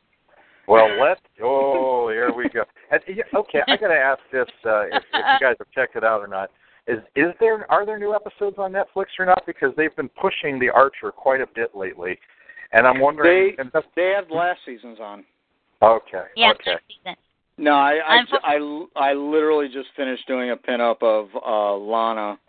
Well, 0.67 0.89
let 1.01 1.19
oh 1.41 2.09
here 2.09 2.31
we 2.33 2.49
go. 2.49 2.63
And, 2.91 3.01
okay, 3.35 3.59
I 3.67 3.77
got 3.77 3.87
to 3.87 3.95
ask 3.95 4.19
this: 4.31 4.47
uh, 4.65 4.81
if, 4.87 5.03
if 5.13 5.25
you 5.41 5.47
guys 5.47 5.55
have 5.57 5.71
checked 5.73 5.95
it 5.95 6.03
out 6.03 6.21
or 6.21 6.27
not. 6.27 6.51
Is 6.87 6.99
is 7.15 7.33
there 7.39 7.69
are 7.71 7.83
there 7.83 7.97
new 7.97 8.13
episodes 8.13 8.57
on 8.59 8.71
Netflix 8.71 9.05
or 9.17 9.25
not? 9.25 9.43
Because 9.47 9.69
they've 9.75 9.95
been 9.95 10.09
pushing 10.09 10.59
the 10.59 10.69
Archer 10.69 11.11
quite 11.11 11.41
a 11.41 11.47
bit 11.55 11.75
lately, 11.75 12.19
and 12.73 12.85
I'm 12.85 12.99
wondering. 12.99 13.55
They 13.57 13.61
and 13.61 13.71
they 13.95 14.13
have 14.15 14.29
last 14.29 14.59
season's 14.65 14.99
on. 14.99 15.25
okay. 15.81 16.25
Yeah, 16.35 16.51
Okay. 16.51 17.15
Next 17.57 17.63
season. 17.63 17.63
No, 17.65 17.71
I 17.71 17.93
I, 17.93 18.53
I'm 18.53 18.87
I, 18.95 19.09
I 19.09 19.13
literally 19.13 19.67
just 19.67 19.89
finished 19.95 20.27
doing 20.27 20.51
a 20.51 20.57
pinup 20.57 21.01
of 21.01 21.29
uh 21.35 21.75
Lana, 21.75 22.39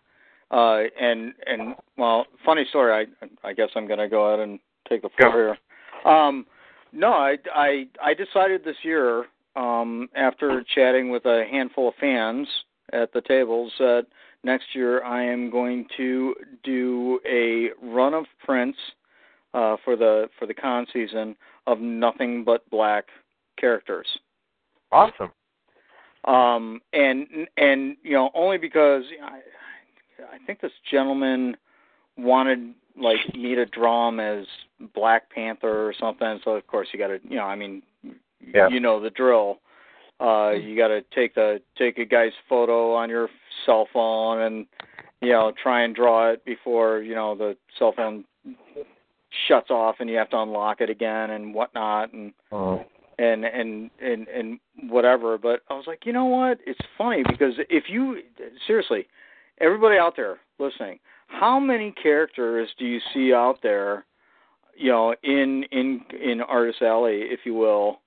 uh, 0.50 0.82
and 1.00 1.32
and 1.46 1.74
well, 1.96 2.26
funny 2.44 2.64
story. 2.68 3.06
I 3.22 3.48
I 3.48 3.52
guess 3.52 3.70
I'm 3.74 3.86
gonna 3.86 4.08
go 4.08 4.26
ahead 4.26 4.40
and 4.40 4.58
take 4.88 5.02
the 5.02 5.10
floor 5.10 5.30
Go. 5.30 5.36
here. 5.36 6.12
Um, 6.12 6.46
no, 6.92 7.08
I 7.08 7.36
I 7.54 7.86
I 8.02 8.14
decided 8.14 8.64
this 8.64 8.76
year, 8.82 9.26
um, 9.54 10.08
after 10.14 10.64
chatting 10.74 11.10
with 11.10 11.24
a 11.26 11.44
handful 11.50 11.88
of 11.88 11.94
fans 12.00 12.48
at 12.92 13.12
the 13.12 13.20
tables, 13.20 13.72
that 13.78 14.06
next 14.44 14.74
year 14.74 15.02
I 15.04 15.24
am 15.24 15.50
going 15.50 15.86
to 15.96 16.34
do 16.62 17.20
a 17.28 17.70
run 17.82 18.14
of 18.14 18.26
prints 18.44 18.78
uh, 19.54 19.76
for 19.84 19.96
the 19.96 20.28
for 20.38 20.46
the 20.46 20.54
con 20.54 20.86
season 20.92 21.36
of 21.66 21.80
nothing 21.80 22.44
but 22.44 22.68
black 22.70 23.06
characters 23.58 24.06
Awesome. 24.92 25.30
um 26.24 26.80
and 26.92 27.26
and 27.56 27.96
you 28.02 28.12
know 28.12 28.30
only 28.34 28.58
because 28.58 29.04
I, 29.22 29.36
I 30.34 30.38
think 30.46 30.60
this 30.60 30.72
gentleman 30.90 31.56
wanted 32.16 32.74
like 32.98 33.18
me 33.34 33.54
to 33.54 33.66
draw 33.66 34.08
him 34.08 34.20
as 34.20 34.46
Black 34.94 35.28
Panther 35.30 35.86
or 35.86 35.94
something. 36.00 36.40
So 36.44 36.52
of 36.52 36.66
course 36.66 36.88
you 36.92 36.98
got 36.98 37.08
to 37.08 37.18
you 37.28 37.36
know 37.36 37.44
I 37.44 37.54
mean 37.56 37.82
Yeah. 38.40 38.68
you 38.68 38.80
know 38.80 39.00
the 39.00 39.10
drill. 39.10 39.58
Uh 40.20 40.52
you 40.52 40.76
got 40.76 40.88
to 40.88 41.02
take 41.14 41.34
the 41.34 41.60
take 41.76 41.98
a 41.98 42.04
guy's 42.06 42.32
photo 42.48 42.94
on 42.94 43.10
your 43.10 43.28
cell 43.66 43.86
phone 43.92 44.40
and 44.42 44.66
you 45.20 45.32
know 45.32 45.52
try 45.62 45.82
and 45.82 45.94
draw 45.94 46.30
it 46.30 46.44
before 46.44 47.02
you 47.02 47.14
know 47.14 47.34
the 47.34 47.56
cell 47.78 47.92
phone 47.94 48.24
shuts 49.46 49.70
off 49.70 49.96
and 50.00 50.08
you 50.08 50.16
have 50.16 50.30
to 50.30 50.38
unlock 50.40 50.80
it 50.80 50.88
again 50.88 51.30
and 51.30 51.52
whatnot 51.54 52.12
and 52.14 52.32
Oh. 52.50 52.82
And 53.18 53.44
and 53.44 53.90
and 54.00 54.28
and 54.28 54.60
whatever 54.90 55.38
but 55.38 55.60
i 55.70 55.74
was 55.74 55.84
like 55.86 56.04
you 56.04 56.12
know 56.12 56.26
what 56.26 56.58
it's 56.66 56.80
funny 56.98 57.22
because 57.28 57.54
if 57.70 57.84
you 57.88 58.20
seriously 58.66 59.06
everybody 59.60 59.96
out 59.96 60.14
there 60.16 60.38
listening 60.58 60.98
how 61.28 61.58
many 61.58 61.92
characters 61.92 62.68
do 62.78 62.84
you 62.84 63.00
see 63.14 63.32
out 63.32 63.58
there 63.62 64.04
you 64.76 64.90
know 64.90 65.14
in 65.22 65.64
in 65.72 66.00
in 66.22 66.40
artist 66.42 66.82
alley 66.82 67.22
if 67.22 67.40
you 67.44 67.54
will 67.54 68.00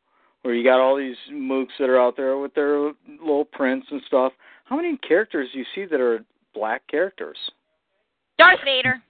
where 0.43 0.53
you 0.53 0.63
got 0.63 0.79
all 0.79 0.95
these 0.95 1.17
mooks 1.31 1.75
that 1.79 1.89
are 1.89 1.99
out 1.99 2.15
there 2.15 2.37
with 2.37 2.53
their 2.53 2.91
little 3.19 3.45
prints 3.45 3.87
and 3.91 4.01
stuff 4.07 4.31
how 4.65 4.75
many 4.75 4.95
characters 4.97 5.49
do 5.51 5.59
you 5.59 5.65
see 5.73 5.85
that 5.85 5.99
are 5.99 6.23
black 6.53 6.85
characters 6.87 7.37
Darth 8.39 8.59
Vader. 8.63 9.03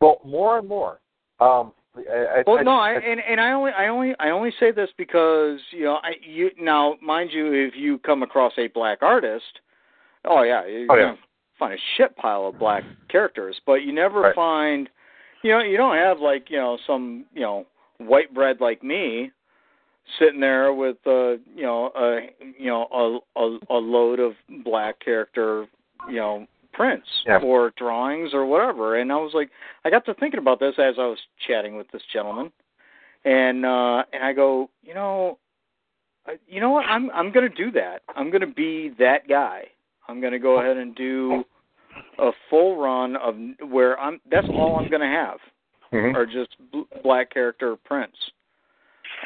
Well, 0.00 0.20
more 0.24 0.58
and 0.58 0.66
more. 0.66 0.98
Um, 1.38 1.72
I, 1.96 2.00
I, 2.38 2.44
Well, 2.46 2.58
I, 2.58 2.62
no, 2.62 2.72
I, 2.72 2.92
and 2.92 3.20
and 3.20 3.40
I 3.40 3.52
only 3.52 3.70
I 3.72 3.88
only 3.88 4.14
I 4.18 4.30
only 4.30 4.52
say 4.58 4.70
this 4.72 4.90
because 4.96 5.60
you 5.70 5.84
know 5.84 5.98
I 6.02 6.12
you 6.22 6.50
now 6.58 6.96
mind 7.02 7.30
you 7.32 7.52
if 7.52 7.74
you 7.76 7.98
come 7.98 8.22
across 8.22 8.52
a 8.58 8.68
black 8.68 8.98
artist, 9.02 9.60
oh 10.24 10.42
yeah, 10.42 10.62
oh, 10.64 10.68
you're 10.68 10.86
Oh, 10.90 10.94
yeah. 10.96 11.02
gonna 11.06 11.18
find 11.58 11.74
a 11.74 11.82
shit 11.96 12.16
pile 12.16 12.46
of 12.46 12.58
black 12.58 12.84
characters, 13.08 13.60
but 13.66 13.82
you 13.82 13.92
never 13.92 14.22
Right. 14.22 14.34
find, 14.34 14.88
you 15.42 15.52
know, 15.52 15.60
you 15.60 15.76
don't 15.76 15.96
have 15.96 16.20
like 16.20 16.50
you 16.50 16.56
know 16.56 16.78
some 16.86 17.26
you 17.34 17.42
know 17.42 17.66
white 17.98 18.32
bread 18.32 18.60
like 18.60 18.82
me 18.82 19.30
sitting 20.18 20.40
there 20.40 20.72
with 20.72 20.96
a 21.06 21.38
you 21.54 21.62
know 21.62 21.92
a 21.94 22.30
you 22.58 22.66
know 22.66 23.22
a 23.36 23.40
a, 23.40 23.58
a 23.70 23.78
load 23.78 24.18
of 24.18 24.32
black 24.64 24.98
character 25.00 25.66
you 26.08 26.16
know 26.16 26.46
prints 26.72 27.06
Yeah. 27.26 27.38
or 27.38 27.72
drawings 27.76 28.30
or 28.34 28.46
whatever. 28.46 28.96
And 28.96 29.12
i 29.12 29.16
was 29.16 29.32
like 29.34 29.50
i 29.84 29.90
got 29.90 30.04
to 30.06 30.14
thinking 30.14 30.38
about 30.38 30.60
this 30.60 30.74
as 30.78 30.94
i 30.98 31.06
was 31.06 31.18
chatting 31.46 31.76
with 31.76 31.90
this 31.92 32.02
gentleman. 32.12 32.50
And 33.24 33.64
uh 33.64 34.04
and 34.12 34.22
i 34.24 34.32
go 34.32 34.70
you 34.82 34.94
know 34.94 35.38
you 36.46 36.60
know 36.60 36.70
what? 36.70 36.86
I'm 36.86 37.10
i'm 37.10 37.32
going 37.32 37.48
to 37.50 37.54
do 37.64 37.70
that. 37.72 38.02
I'm 38.16 38.30
going 38.30 38.42
to 38.42 38.46
be 38.46 38.92
that 38.98 39.28
guy. 39.28 39.64
I'm 40.08 40.20
going 40.20 40.32
to 40.32 40.38
go 40.38 40.60
ahead 40.60 40.76
and 40.76 40.94
do 40.94 41.44
a 42.18 42.30
full 42.48 42.76
run 42.80 43.16
of 43.16 43.34
where 43.70 43.98
i'm 44.00 44.20
that's 44.30 44.46
all 44.50 44.76
i'm 44.76 44.88
going 44.88 45.00
to 45.02 45.06
have 45.06 45.38
Mhm. 45.92 46.14
are 46.14 46.24
just 46.24 46.56
bl- 46.72 46.88
black 47.02 47.28
character 47.30 47.76
prints. 47.76 48.16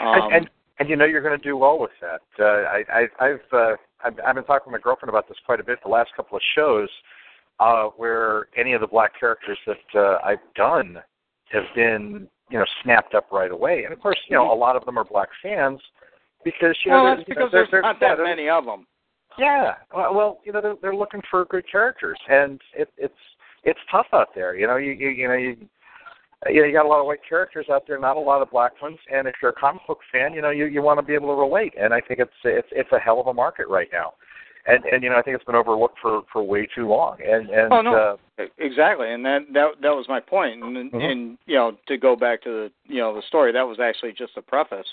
Um, 0.00 0.14
and, 0.14 0.34
and 0.34 0.50
and 0.80 0.88
you 0.88 0.96
know 0.96 1.04
you're 1.04 1.22
going 1.22 1.38
to 1.38 1.42
do 1.42 1.56
well 1.56 1.78
with 1.78 1.92
that. 2.00 2.20
Uh, 2.38 2.44
I, 2.44 2.82
I, 2.92 3.24
I've 3.24 3.52
uh, 3.52 3.76
I've, 4.04 4.18
I've 4.26 4.34
been 4.34 4.44
talking 4.44 4.72
with 4.72 4.80
my 4.80 4.82
girlfriend 4.82 5.08
about 5.08 5.28
this 5.28 5.38
quite 5.46 5.60
a 5.60 5.64
bit 5.64 5.78
the 5.82 5.88
last 5.88 6.10
couple 6.16 6.36
of 6.36 6.42
shows, 6.56 6.88
uh, 7.60 7.84
where 7.96 8.48
any 8.56 8.72
of 8.72 8.80
the 8.80 8.86
black 8.86 9.18
characters 9.18 9.58
that 9.66 10.00
uh, 10.00 10.18
I've 10.24 10.38
done 10.54 10.98
have 11.52 11.64
been 11.74 12.28
you 12.50 12.58
know 12.58 12.64
snapped 12.82 13.14
up 13.14 13.30
right 13.32 13.50
away, 13.50 13.84
and 13.84 13.92
of 13.92 14.00
course 14.00 14.18
you 14.28 14.36
know 14.36 14.52
a 14.52 14.54
lot 14.54 14.76
of 14.76 14.84
them 14.84 14.98
are 14.98 15.04
black 15.04 15.28
fans 15.42 15.80
because 16.44 16.76
you 16.84 16.92
know 16.92 17.04
well, 17.04 17.16
that's 17.16 17.28
you 17.28 17.34
know, 17.34 17.46
because 17.46 17.68
there's 17.70 17.82
not 17.82 18.00
that 18.00 18.18
many 18.22 18.48
of 18.48 18.64
them. 18.64 18.86
Yeah, 19.38 19.74
well, 19.94 20.14
well, 20.14 20.40
you 20.44 20.52
know, 20.52 20.62
they're, 20.62 20.76
they're 20.80 20.96
looking 20.96 21.20
for 21.30 21.44
good 21.44 21.64
characters, 21.70 22.18
and 22.28 22.60
it, 22.74 22.88
it's 22.96 23.14
it's 23.64 23.80
tough 23.90 24.06
out 24.12 24.28
there. 24.34 24.56
You 24.56 24.66
know, 24.66 24.76
you 24.76 24.92
you, 24.92 25.08
you 25.08 25.28
know 25.28 25.34
you. 25.34 25.56
You 26.50 26.60
know, 26.60 26.66
you 26.66 26.72
got 26.74 26.84
a 26.84 26.88
lot 26.88 27.00
of 27.00 27.06
white 27.06 27.20
characters 27.26 27.66
out 27.72 27.84
there, 27.88 27.98
not 27.98 28.18
a 28.18 28.20
lot 28.20 28.42
of 28.42 28.50
black 28.50 28.80
ones. 28.80 28.98
And 29.12 29.26
if 29.26 29.34
you're 29.40 29.52
a 29.52 29.54
comic 29.54 29.80
book 29.88 29.98
fan, 30.12 30.34
you 30.34 30.42
know, 30.42 30.50
you 30.50 30.66
you 30.66 30.82
want 30.82 31.00
to 31.00 31.04
be 31.04 31.14
able 31.14 31.34
to 31.34 31.40
relate. 31.40 31.72
And 31.80 31.94
I 31.94 32.00
think 32.00 32.20
it's 32.20 32.30
it's 32.44 32.68
it's 32.72 32.92
a 32.92 32.98
hell 32.98 33.20
of 33.20 33.26
a 33.26 33.34
market 33.34 33.66
right 33.68 33.88
now. 33.90 34.12
And 34.66 34.84
and 34.84 35.02
you 35.02 35.10
know, 35.10 35.16
I 35.16 35.22
think 35.22 35.36
it's 35.36 35.44
been 35.44 35.54
overlooked 35.54 35.98
for 36.00 36.22
for 36.32 36.42
way 36.42 36.66
too 36.66 36.88
long. 36.88 37.18
And 37.22 37.48
and 37.50 37.72
Oh, 37.72 37.82
no. 37.82 37.94
uh, 37.94 38.16
Exactly, 38.58 39.10
and 39.10 39.24
that 39.24 39.42
that 39.52 39.80
that 39.80 39.94
was 39.96 40.06
my 40.08 40.20
point. 40.20 40.62
And, 40.62 40.92
Mhm. 40.92 41.10
and 41.10 41.38
you 41.46 41.56
know, 41.56 41.76
to 41.86 41.96
go 41.96 42.16
back 42.16 42.42
to 42.42 42.50
the 42.50 42.72
you 42.86 43.00
know 43.00 43.14
the 43.14 43.22
story, 43.22 43.52
that 43.52 43.66
was 43.66 43.80
actually 43.80 44.12
just 44.12 44.36
a 44.36 44.42
preface. 44.42 44.88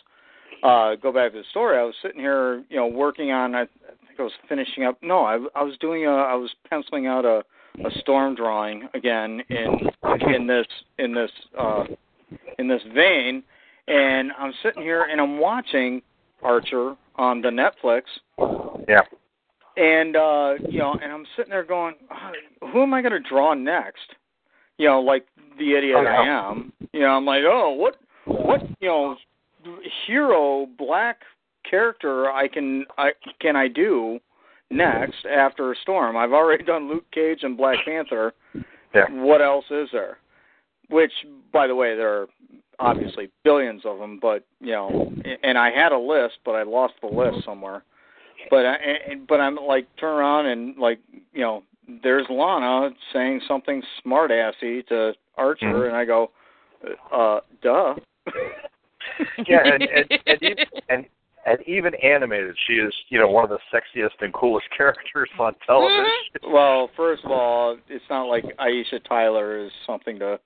Uh, 0.61 0.95
go 0.95 1.11
back 1.11 1.31
to 1.33 1.39
the 1.39 1.43
story. 1.45 1.77
I 1.77 1.83
was 1.83 1.95
sitting 2.01 2.21
here, 2.21 2.63
you 2.69 2.77
know, 2.77 2.87
working 2.87 3.31
on. 3.31 3.53
I, 3.53 3.61
I 3.61 3.65
think 4.07 4.19
I 4.19 4.23
was 4.23 4.31
finishing 4.47 4.85
up. 4.85 4.97
No, 5.01 5.25
I, 5.25 5.39
I 5.55 5.63
was 5.63 5.77
doing 5.79 6.05
a. 6.05 6.15
I 6.15 6.35
was 6.35 6.53
penciling 6.69 7.07
out 7.07 7.25
a 7.25 7.43
a 7.83 7.91
storm 7.99 8.35
drawing 8.35 8.87
again 8.93 9.41
in 9.49 9.89
in 10.21 10.47
this 10.47 10.67
in 10.99 11.13
this 11.13 11.31
uh, 11.57 11.85
in 12.59 12.67
this 12.67 12.83
vein, 12.93 13.43
and 13.87 14.31
I'm 14.37 14.53
sitting 14.61 14.83
here 14.83 15.03
and 15.03 15.19
I'm 15.19 15.39
watching 15.39 16.01
Archer 16.43 16.95
on 17.15 17.41
the 17.41 17.49
Netflix, 17.49 18.03
yeah, 18.87 19.01
and 19.77 20.15
uh 20.15 20.53
you 20.69 20.79
know 20.79 20.93
and 21.01 21.11
i'm 21.11 21.25
sitting 21.35 21.49
there 21.49 21.63
going 21.63 21.95
"Oh, 22.11 22.67
who 22.71 22.83
am 22.83 22.93
i 22.93 23.01
going 23.01 23.11
to 23.13 23.19
draw 23.19 23.53
next? 23.53 24.15
You 24.77 24.87
know 24.87 24.99
like 25.01 25.25
the 25.57 25.73
idiot 25.75 25.97
Oh, 25.99 26.05
i 26.05 26.25
am. 26.49 26.71
You 26.93 27.01
know 27.01 27.07
i'm 27.07 27.25
like 27.25 27.43
oh 27.45 27.71
what 27.71 27.97
what 28.25 28.61
you 28.79 28.87
know 28.87 29.15
hero 30.07 30.67
black 30.77 31.21
character 31.69 32.31
i 32.31 32.47
can 32.47 32.85
i 32.97 33.11
can 33.39 33.55
i 33.55 33.67
do 33.67 34.19
next 34.69 35.25
after 35.25 35.75
storm? 35.81 36.17
I've 36.17 36.33
already 36.33 36.63
done 36.73 36.89
luke 36.89 37.05
cage 37.11 37.39
and 37.43 37.57
black 37.57 37.77
panther. 37.85 38.33
Yeah. 38.93 39.05
what 39.09 39.41
else 39.41 39.65
is 39.71 39.89
there? 39.91 40.17
Which 40.89 41.11
by 41.51 41.65
the 41.67 41.75
way 41.75 41.95
there 41.95 42.21
are 42.21 42.27
obviously 42.79 43.29
billions 43.43 43.83
of 43.85 43.99
them 43.99 44.19
but 44.21 44.43
you 44.59 44.71
know 44.71 45.13
and 45.43 45.57
i 45.59 45.69
had 45.69 45.91
a 45.91 45.97
list 45.97 46.35
but 46.43 46.51
i 46.53 46.63
lost 46.63 46.93
the 47.01 47.07
list 47.07 47.45
somewhere 47.45 47.83
but 48.49 48.65
I, 48.65 48.75
and, 49.09 49.27
but 49.27 49.39
I'm 49.39 49.55
like 49.55 49.87
turn 49.97 50.15
around 50.17 50.45
and 50.47 50.77
like 50.77 50.99
you 51.33 51.41
know 51.41 51.63
there's 52.03 52.25
Lana 52.29 52.91
saying 53.11 53.41
something 53.47 53.81
smartassy 54.05 54.85
to 54.87 55.13
Archer, 55.37 55.65
Mhm. 55.65 55.87
and 55.87 55.95
I 55.95 56.05
go, 56.05 56.31
uh, 57.11 57.39
duh. 57.61 57.95
yeah, 59.47 59.73
and 59.73 59.83
and 59.83 60.11
and 60.27 60.41
even, 60.43 60.65
and 60.89 61.05
and 61.45 61.59
even 61.67 61.93
animated, 61.95 62.55
she 62.67 62.73
is 62.73 62.93
you 63.09 63.19
know 63.19 63.27
one 63.27 63.43
of 63.43 63.49
the 63.49 63.59
sexiest 63.73 64.21
and 64.21 64.33
coolest 64.33 64.67
characters 64.77 65.29
on 65.39 65.55
television. 65.65 66.05
well, 66.47 66.89
first 66.95 67.23
of 67.25 67.31
all, 67.31 67.77
it's 67.89 68.05
not 68.09 68.23
like 68.25 68.45
Aisha 68.57 69.03
Tyler 69.07 69.57
is 69.57 69.71
something 69.85 70.19
to 70.19 70.39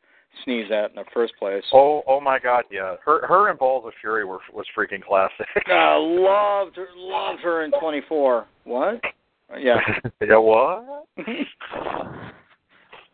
sneeze 0.44 0.72
at 0.72 0.90
in 0.92 0.96
the 0.96 1.06
first 1.14 1.34
place. 1.38 1.64
Oh, 1.74 2.04
oh 2.08 2.20
my 2.22 2.40
God, 2.40 2.64
yeah. 2.72 2.96
Her, 3.06 3.26
her 3.28 3.50
and 3.50 3.58
Balls 3.60 3.86
of 3.88 3.94
Fury 4.02 4.26
were 4.26 4.40
was 4.54 4.66
freaking 4.78 5.04
classic. 5.04 5.48
Uh, 5.70 6.00
loved 6.00 6.76
her, 6.78 6.88
loved 6.96 7.42
her 7.42 7.64
in 7.64 7.72
24. 7.80 8.46
What? 8.64 9.02
Yeah. 9.60 9.78
yeah, 10.22 10.38
what? 10.38 11.08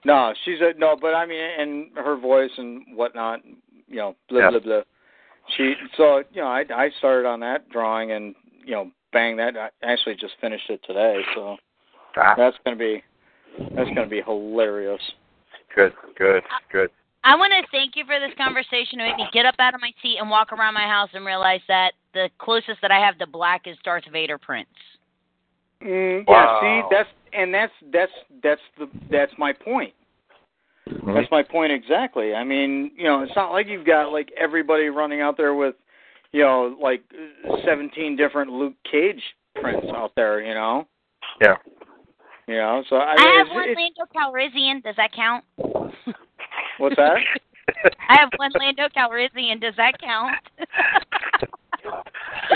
No, 0.05 0.33
she's 0.43 0.59
a 0.59 0.77
no, 0.77 0.97
but 0.99 1.13
I 1.15 1.25
mean, 1.25 1.39
and 1.39 1.87
her 1.95 2.17
voice 2.17 2.51
and 2.57 2.83
whatnot, 2.95 3.39
you 3.87 3.95
know, 3.97 4.15
blah 4.29 4.39
Yeah. 4.41 4.49
blah 4.49 4.59
blah. 4.59 4.81
She 5.55 5.75
so 5.95 6.23
you 6.33 6.41
know, 6.41 6.47
I 6.47 6.65
I 6.73 6.89
started 6.99 7.25
on 7.27 7.39
that 7.39 7.69
drawing 7.69 8.11
and 8.11 8.35
you 8.65 8.73
know, 8.75 8.91
bang 9.13 9.37
that. 9.37 9.55
I 9.57 9.69
actually 9.81 10.15
just 10.15 10.33
finished 10.41 10.69
it 10.69 10.81
today, 10.85 11.21
so 11.35 11.57
Ah, 12.17 12.33
that's 12.35 12.57
gonna 12.65 12.75
be 12.77 13.01
that's 13.75 13.89
gonna 13.95 14.07
be 14.07 14.21
hilarious. 14.21 15.01
good, 15.73 15.93
good, 16.17 16.43
good. 16.71 16.89
I 17.23 17.35
want 17.35 17.53
to 17.53 17.65
thank 17.71 17.95
you 17.95 18.03
for 18.05 18.19
this 18.19 18.35
conversation 18.37 18.99
to 18.99 19.05
make 19.05 19.15
me 19.15 19.27
get 19.31 19.45
up 19.45 19.55
out 19.59 19.73
of 19.73 19.81
my 19.81 19.91
seat 20.01 20.17
and 20.19 20.29
walk 20.29 20.51
around 20.51 20.73
my 20.73 20.87
house 20.87 21.09
and 21.13 21.25
realize 21.25 21.61
that 21.67 21.93
the 22.13 22.29
closest 22.37 22.81
that 22.81 22.91
I 22.91 22.99
have 22.99 23.17
to 23.19 23.27
black 23.27 23.61
is 23.65 23.77
Darth 23.83 24.03
Vader 24.11 24.37
prints. 24.37 24.71
Mm, 25.81 26.27
Wow. 26.27 26.59
Yeah, 26.61 26.81
see, 26.81 26.95
that's 26.95 27.09
and 27.33 27.53
that's 27.53 27.73
that's 27.91 28.11
that's 28.41 28.61
the 28.77 28.87
that's 29.09 29.31
my 29.37 29.53
point. 29.53 29.93
Mm-hmm. 30.89 31.13
That's 31.13 31.31
my 31.31 31.43
point 31.43 31.71
exactly. 31.71 32.33
I 32.33 32.43
mean, 32.43 32.91
you 32.97 33.05
know, 33.05 33.23
it's 33.23 33.35
not 33.35 33.51
like 33.51 33.67
you've 33.67 33.85
got 33.85 34.11
like 34.11 34.31
everybody 34.39 34.89
running 34.89 35.21
out 35.21 35.37
there 35.37 35.53
with, 35.55 35.75
you 36.31 36.41
know, 36.41 36.77
like 36.81 37.03
seventeen 37.65 38.15
different 38.15 38.51
Luke 38.51 38.75
Cage 38.89 39.21
prints 39.55 39.87
out 39.95 40.11
there. 40.15 40.41
You 40.41 40.53
know, 40.53 40.87
Yeah. 41.41 41.55
you 42.47 42.55
know. 42.55 42.83
So 42.89 42.97
I, 42.97 43.15
I 43.17 43.37
have 43.37 43.47
one 43.55 43.69
it's, 43.69 43.79
Lando 43.79 44.11
Calrissian. 44.13 44.83
Does 44.83 44.95
that 44.97 45.11
count? 45.13 45.43
what's 46.77 46.95
that? 46.97 47.17
I 48.09 48.17
have 48.19 48.29
one 48.37 48.51
Lando 48.59 48.87
Calrissian. 48.95 49.59
Does 49.61 49.75
that 49.77 49.93
count? 50.01 50.35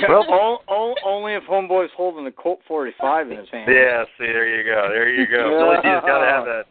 Well- 0.08 0.26
o- 0.30 0.62
o- 0.68 0.96
only 1.06 1.34
if 1.34 1.44
Homeboy's 1.44 1.92
holding 1.96 2.24
the 2.26 2.32
Colt 2.32 2.60
45 2.68 3.32
in 3.32 3.38
his 3.40 3.50
hand. 3.50 3.70
Yeah, 3.72 4.04
see, 4.18 4.26
there 4.26 4.48
you 4.48 4.64
go. 4.64 4.88
There 4.90 5.10
you 5.10 5.26
go. 5.28 5.50
Billy 5.50 5.76
Dee's 5.78 6.02
got 6.06 6.20
to 6.20 6.26
have 6.30 6.46
that. 6.46 6.64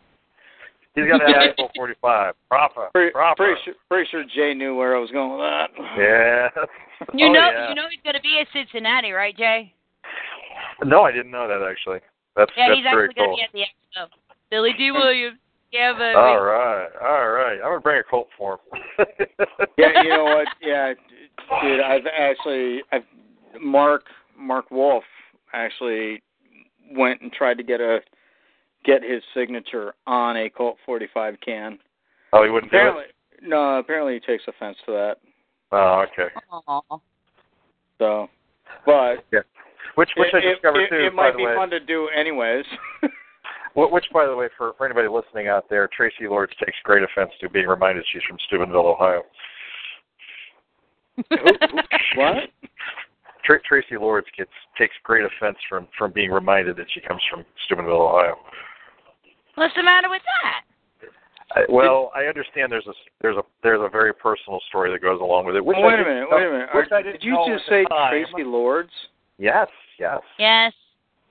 He's 0.95 1.07
got 1.09 1.19
to 1.19 1.27
have 1.27 1.57
that 1.57 1.71
45. 1.77 2.35
Proper. 2.49 2.89
Pretty, 2.95 3.11
Proper. 3.13 3.37
pretty 3.45 3.61
sure, 3.65 3.75
pretty 3.91 4.09
sure 4.11 4.25
Jay 4.35 4.55
knew 4.55 4.75
where 4.77 4.97
I 4.97 5.01
was 5.01 5.11
going 5.11 5.33
with 5.33 5.41
that. 5.41 5.69
Yeah. 5.99 6.49
You 7.15 7.27
Oh, 7.29 7.33
know, 7.33 7.51
yeah. 7.51 7.69
you 7.69 7.75
know 7.75 7.85
he's 7.91 8.01
gonna 8.05 8.21
be 8.23 8.39
at 8.41 8.47
Cincinnati, 8.55 9.11
right, 9.13 9.37
Jay? 9.37 9.75
No, 10.85 11.03
I 11.03 11.13
didn't 11.13 11.31
know 11.33 11.47
that 11.49 11.67
actually. 11.69 11.99
That's 12.37 12.51
Yeah, 12.57 12.69
that's 12.69 12.79
he's 12.79 12.87
actually 12.87 13.15
cool. 13.15 13.27
gonna 13.27 13.37
be 13.37 13.43
at 13.43 13.53
the 13.53 13.61
expo. 14.01 14.09
Billy 14.51 14.73
Dee 14.79 14.91
Williams. 14.93 15.39
Yeah, 15.77 15.93
but 15.93 16.17
All 16.19 16.41
right, 16.43 16.89
all 17.03 17.29
right. 17.29 17.55
I'm 17.62 17.71
gonna 17.71 17.81
bring 17.81 18.01
a 18.01 18.03
Colt 18.03 18.29
for 18.39 18.55
him. 18.55 19.07
yeah, 19.77 20.03
you 20.03 20.09
know 20.09 20.25
what? 20.25 20.47
Yeah, 20.62 20.95
dude, 21.62 21.81
I've 21.81 22.07
actually, 22.19 22.83
I've 22.93 23.03
Mark 23.61 24.05
Mark 24.39 24.71
Wolf 24.71 25.05
actually 25.53 26.23
went 26.93 27.21
and 27.21 27.31
tried 27.31 27.59
to 27.59 27.62
get 27.62 27.81
a 27.81 27.99
get 28.87 29.03
his 29.03 29.23
signature 29.35 29.95
on 30.07 30.37
a 30.39 30.49
Colt 30.49 30.77
45 30.87 31.35
can. 31.45 31.79
Oh, 32.33 32.43
he 32.43 32.51
wouldn't 32.51 32.73
do 32.73 32.79
Apparently, 32.79 33.05
it. 33.05 33.15
no, 33.43 33.79
apparently 33.79 34.15
he 34.15 34.21
takes 34.21 34.45
offense 34.49 34.79
to 34.87 34.93
that. 34.93 35.17
Oh, 35.73 36.05
okay. 36.11 36.33
Aw. 36.51 36.99
So, 37.99 38.29
but 38.87 39.25
yeah. 39.31 39.41
Which 39.97 40.11
which 40.17 40.29
it, 40.33 40.37
I 40.45 40.53
discovered 40.55 40.81
it, 40.85 40.89
too. 40.91 41.07
it 41.07 41.11
by 41.11 41.25
might 41.25 41.33
the 41.33 41.39
be 41.39 41.45
way. 41.47 41.55
fun 41.55 41.69
to 41.71 41.81
do 41.81 42.09
anyways. 42.09 42.65
Wh- 43.77 43.93
Which, 43.93 44.07
by 44.12 44.27
the 44.27 44.35
way, 44.35 44.49
for 44.57 44.73
for 44.79 44.87
anybody 44.87 45.07
listening 45.09 45.49
out 45.49 45.69
there, 45.69 45.89
Traci 45.89 46.29
Lords 46.29 46.53
takes 46.59 46.77
great 46.83 47.03
offense 47.05 47.31
to 47.41 47.49
being 47.49 47.67
reminded 47.69 48.05
she's 48.12 48.23
from 48.29 48.39
Steubenville, 48.47 48.89
Ohio. 48.89 49.23
what? 52.17 52.51
Tra- 53.45 53.61
Traci 53.71 54.01
Lords 54.01 54.27
gets 54.37 54.51
takes 54.79 54.95
great 55.05 55.25
offense 55.25 55.57
from 55.69 55.87
from 55.97 56.12
being 56.12 56.31
reminded 56.31 56.77
that 56.77 56.87
she 56.93 57.01
comes 57.01 57.23
from 57.31 57.45
Steubenville, 57.67 58.03
Ohio. 58.03 58.37
What's 59.55 59.75
the 59.77 59.83
matter 59.83 60.09
with 60.11 60.23
that? 60.43 60.62
I, 61.55 61.61
well, 61.69 62.11
I 62.15 62.25
understand 62.25 62.73
there's 62.73 62.87
a 62.87 62.93
there's 63.23 63.37
a 63.37 63.43
there's 63.62 63.81
a 63.81 63.89
very 63.89 64.12
personal 64.12 64.61
story 64.69 64.91
that 64.91 65.01
goes 65.01 65.21
along 65.21 65.47
with 65.47 65.55
it. 65.57 65.65
Which 65.65 65.77
wait 65.81 65.95
a 65.95 65.99
minute, 65.99 66.29
know- 66.31 66.37
wait 66.37 66.47
a 66.47 66.51
minute. 66.51 66.69
which 66.75 66.91
Are- 66.91 66.99
I 66.99 67.03
didn't 67.03 67.23
you 67.23 67.37
just 67.47 67.69
say 67.69 67.85
time. 67.85 68.12
Traci 68.15 68.45
Lords? 68.45 68.91
Yes, 69.39 69.69
yes. 69.99 70.21
Yes. 70.39 70.73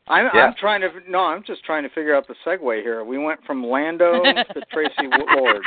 I'm 0.08 0.30
Yeah. 0.34 0.42
I'm 0.48 0.54
trying 0.60 0.82
to 0.82 0.90
no, 1.10 1.20
I'm 1.26 1.44
just 1.44 1.64
trying 1.64 1.84
to 1.84 1.90
figure 1.90 2.16
out 2.16 2.28
the 2.28 2.36
segue 2.46 2.82
here. 2.82 3.04
We 3.04 3.18
went 3.18 3.44
from 3.46 3.64
Lando 3.66 4.12
to 4.24 4.62
Traci 4.74 5.10
Lords. 5.36 5.66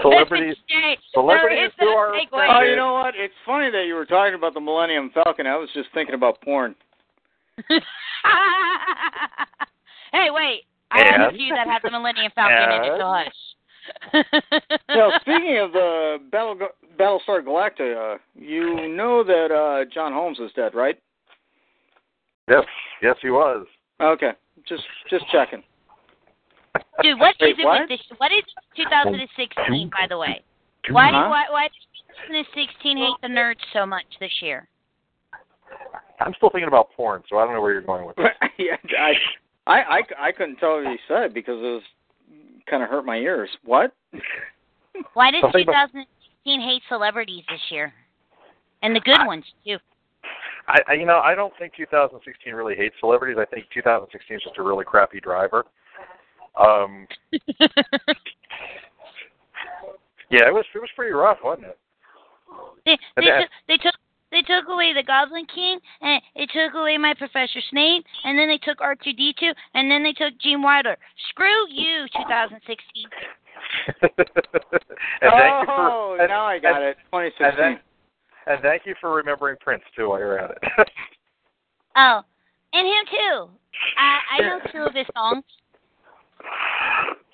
Celebrities- 0.00 0.56
Jay, 0.68 0.98
celebrities 1.12 1.58
there 1.58 1.66
is 1.66 1.72
who 1.78 1.86
are 1.88 2.12
segue. 2.12 2.28
Oh, 2.32 2.62
you 2.62 2.76
know 2.76 2.92
what? 2.94 3.14
It's 3.16 3.34
funny 3.44 3.70
that 3.70 3.84
you 3.86 3.94
were 3.94 4.06
talking 4.06 4.34
about 4.34 4.54
the 4.54 4.60
Millennium 4.60 5.10
Falcon. 5.12 5.46
I 5.46 5.56
was 5.56 5.68
just 5.74 5.88
thinking 5.94 6.14
about 6.14 6.40
porn. 6.42 6.74
hey, 10.12 10.28
wait. 10.30 10.62
I 10.90 10.98
have 11.04 11.20
a 11.20 11.24
And? 11.28 11.36
few 11.36 11.54
that 11.54 11.66
have 11.66 11.82
the 11.82 11.90
Millennium 11.90 12.30
Falcon 12.34 12.56
in 12.56 12.84
it, 12.84 12.98
so 12.98 13.06
hush. 13.06 13.34
Now, 14.88 15.10
speaking 15.20 15.58
of 15.58 15.72
the 15.72 16.18
Battle 16.30 16.58
Battlestar 16.98 17.42
Galactica, 17.44 18.18
you 18.34 18.88
know 18.88 19.22
that 19.24 19.50
uh 19.52 19.84
John 19.92 20.12
Holmes 20.12 20.38
is 20.40 20.50
dead, 20.56 20.74
right? 20.74 20.98
Yes, 22.48 22.64
yes, 23.02 23.16
he 23.22 23.30
was. 23.30 23.66
Okay, 24.00 24.32
just 24.68 24.82
just 25.10 25.24
checking. 25.32 25.62
Dude, 27.02 27.18
what 27.18 27.30
is 27.40 27.40
Wait, 27.40 27.58
it 27.58 27.64
what? 27.64 27.80
with 27.82 27.88
this? 27.88 28.00
What 28.18 28.30
is 28.32 28.44
2016, 28.76 29.90
by 29.90 30.06
the 30.08 30.18
way? 30.18 30.42
Why, 30.90 31.10
Huh? 31.10 31.28
why, 31.28 31.44
why 31.50 31.68
does 31.68 31.86
2016 32.28 32.96
hate 32.96 33.16
the 33.22 33.28
nerds 33.28 33.60
so 33.72 33.86
much 33.86 34.04
this 34.20 34.30
year? 34.40 34.68
I'm 36.20 36.32
still 36.36 36.50
thinking 36.50 36.68
about 36.68 36.90
porn, 36.96 37.22
so 37.28 37.38
I 37.38 37.44
don't 37.44 37.54
know 37.54 37.60
where 37.60 37.72
you're 37.72 37.82
going 37.82 38.06
with 38.06 38.16
this. 38.16 38.26
yeah, 38.58 38.76
I, 38.98 39.12
I 39.66 39.80
I 39.80 40.00
I 40.28 40.32
couldn't 40.32 40.56
tell 40.56 40.82
what 40.82 40.86
he 40.86 40.96
said 41.08 41.34
because 41.34 41.56
it 41.58 41.62
was 41.62 41.82
kind 42.70 42.82
of 42.82 42.88
hurt 42.88 43.04
my 43.04 43.16
ears. 43.16 43.50
What? 43.64 43.92
Why 45.14 45.30
does 45.30 45.42
Something 45.42 45.62
about- 45.68 45.92
2016 45.92 46.60
hate 46.60 46.82
celebrities 46.88 47.42
this 47.50 47.60
year? 47.70 47.92
And 48.82 48.94
the 48.94 49.00
good 49.00 49.26
ones, 49.26 49.44
too. 49.66 49.78
I, 50.68 50.78
I, 50.88 50.92
you 50.94 51.06
know, 51.06 51.20
I 51.20 51.34
don't 51.34 51.52
think 51.58 51.74
2016 51.76 52.54
really 52.54 52.74
hates 52.74 52.94
celebrities. 53.00 53.36
I 53.38 53.44
think 53.46 53.66
2016 53.72 54.36
is 54.36 54.42
just 54.42 54.58
a 54.58 54.62
really 54.62 54.84
crappy 54.84 55.20
driver. 55.20 55.64
Um, 56.56 57.06
yeah, 60.30 60.48
it 60.48 60.54
was 60.54 60.64
it 60.74 60.78
was 60.78 60.90
pretty 60.96 61.12
rough, 61.12 61.38
wasn't 61.44 61.66
it? 61.68 61.78
They, 62.84 62.98
they, 63.16 63.26
that- 63.26 63.40
took, 63.40 63.50
they 63.68 63.76
took 63.76 63.94
they 64.32 64.42
took 64.42 64.68
away 64.68 64.92
the 64.92 65.02
Goblin 65.04 65.46
King, 65.46 65.78
and 66.00 66.20
they 66.34 66.46
took 66.46 66.74
away 66.74 66.98
my 66.98 67.14
Professor 67.16 67.60
Snape, 67.70 68.04
and 68.24 68.36
then 68.36 68.48
they 68.48 68.58
took 68.58 68.78
R2D2, 68.78 69.54
and 69.74 69.90
then 69.90 70.02
they 70.02 70.12
took 70.12 70.36
Gene 70.40 70.62
Wilder. 70.62 70.96
Screw 71.30 71.70
you, 71.70 72.06
2016. 72.16 73.04
and 74.02 74.10
thank 74.10 75.60
you 75.60 75.66
for 75.66 75.72
oh, 75.72 76.16
and, 76.18 76.28
now 76.28 76.44
I 76.44 76.58
got 76.58 76.82
and, 76.82 76.90
it. 76.90 76.96
2016. 77.12 77.46
And, 77.46 77.56
thank- 77.56 77.80
and 78.46 78.60
thank 78.62 78.82
you 78.86 78.94
for 79.00 79.14
remembering 79.14 79.56
Prince 79.60 79.82
too 79.96 80.08
while 80.10 80.18
you're 80.18 80.38
at 80.38 80.50
it. 80.50 80.58
Oh, 81.98 82.20
and 82.74 82.86
him 82.86 83.04
too. 83.10 83.48
I 83.96 84.18
I 84.36 84.40
know 84.42 84.58
two 84.70 84.82
of 84.82 84.92
his 84.94 85.06
songs. 85.16 85.44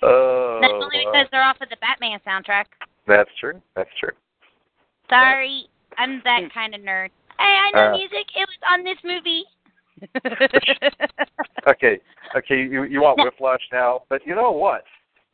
oh, 0.03 0.59
That's 0.61 0.73
only 0.75 0.99
because 1.05 1.27
they're 1.33 1.43
off 1.43 1.57
of 1.61 1.69
the 1.69 1.77
Batman 1.81 2.21
soundtrack. 2.25 2.67
that's 3.09 3.29
true. 3.41 3.61
That's 3.75 3.91
true. 3.99 4.13
Sorry, 5.11 5.67
I'm 5.99 6.21
that 6.25 6.43
kind 6.55 6.77
of 6.77 6.81
nerd. 6.81 7.09
Hey, 7.41 7.59
I 7.59 7.71
know 7.75 7.89
Uh, 7.89 7.97
music. 7.97 8.27
It 8.37 8.49
was 8.49 8.63
on 8.71 8.85
this 8.85 8.99
movie. 9.05 9.45
Okay, 11.69 12.01
okay. 12.37 12.57
You 12.57 12.85
you 12.85 13.01
want 13.03 13.19
Whiplash 13.19 13.61
now, 13.73 14.03
but 14.09 14.25
you 14.27 14.35
know 14.35 14.51
what? 14.51 14.83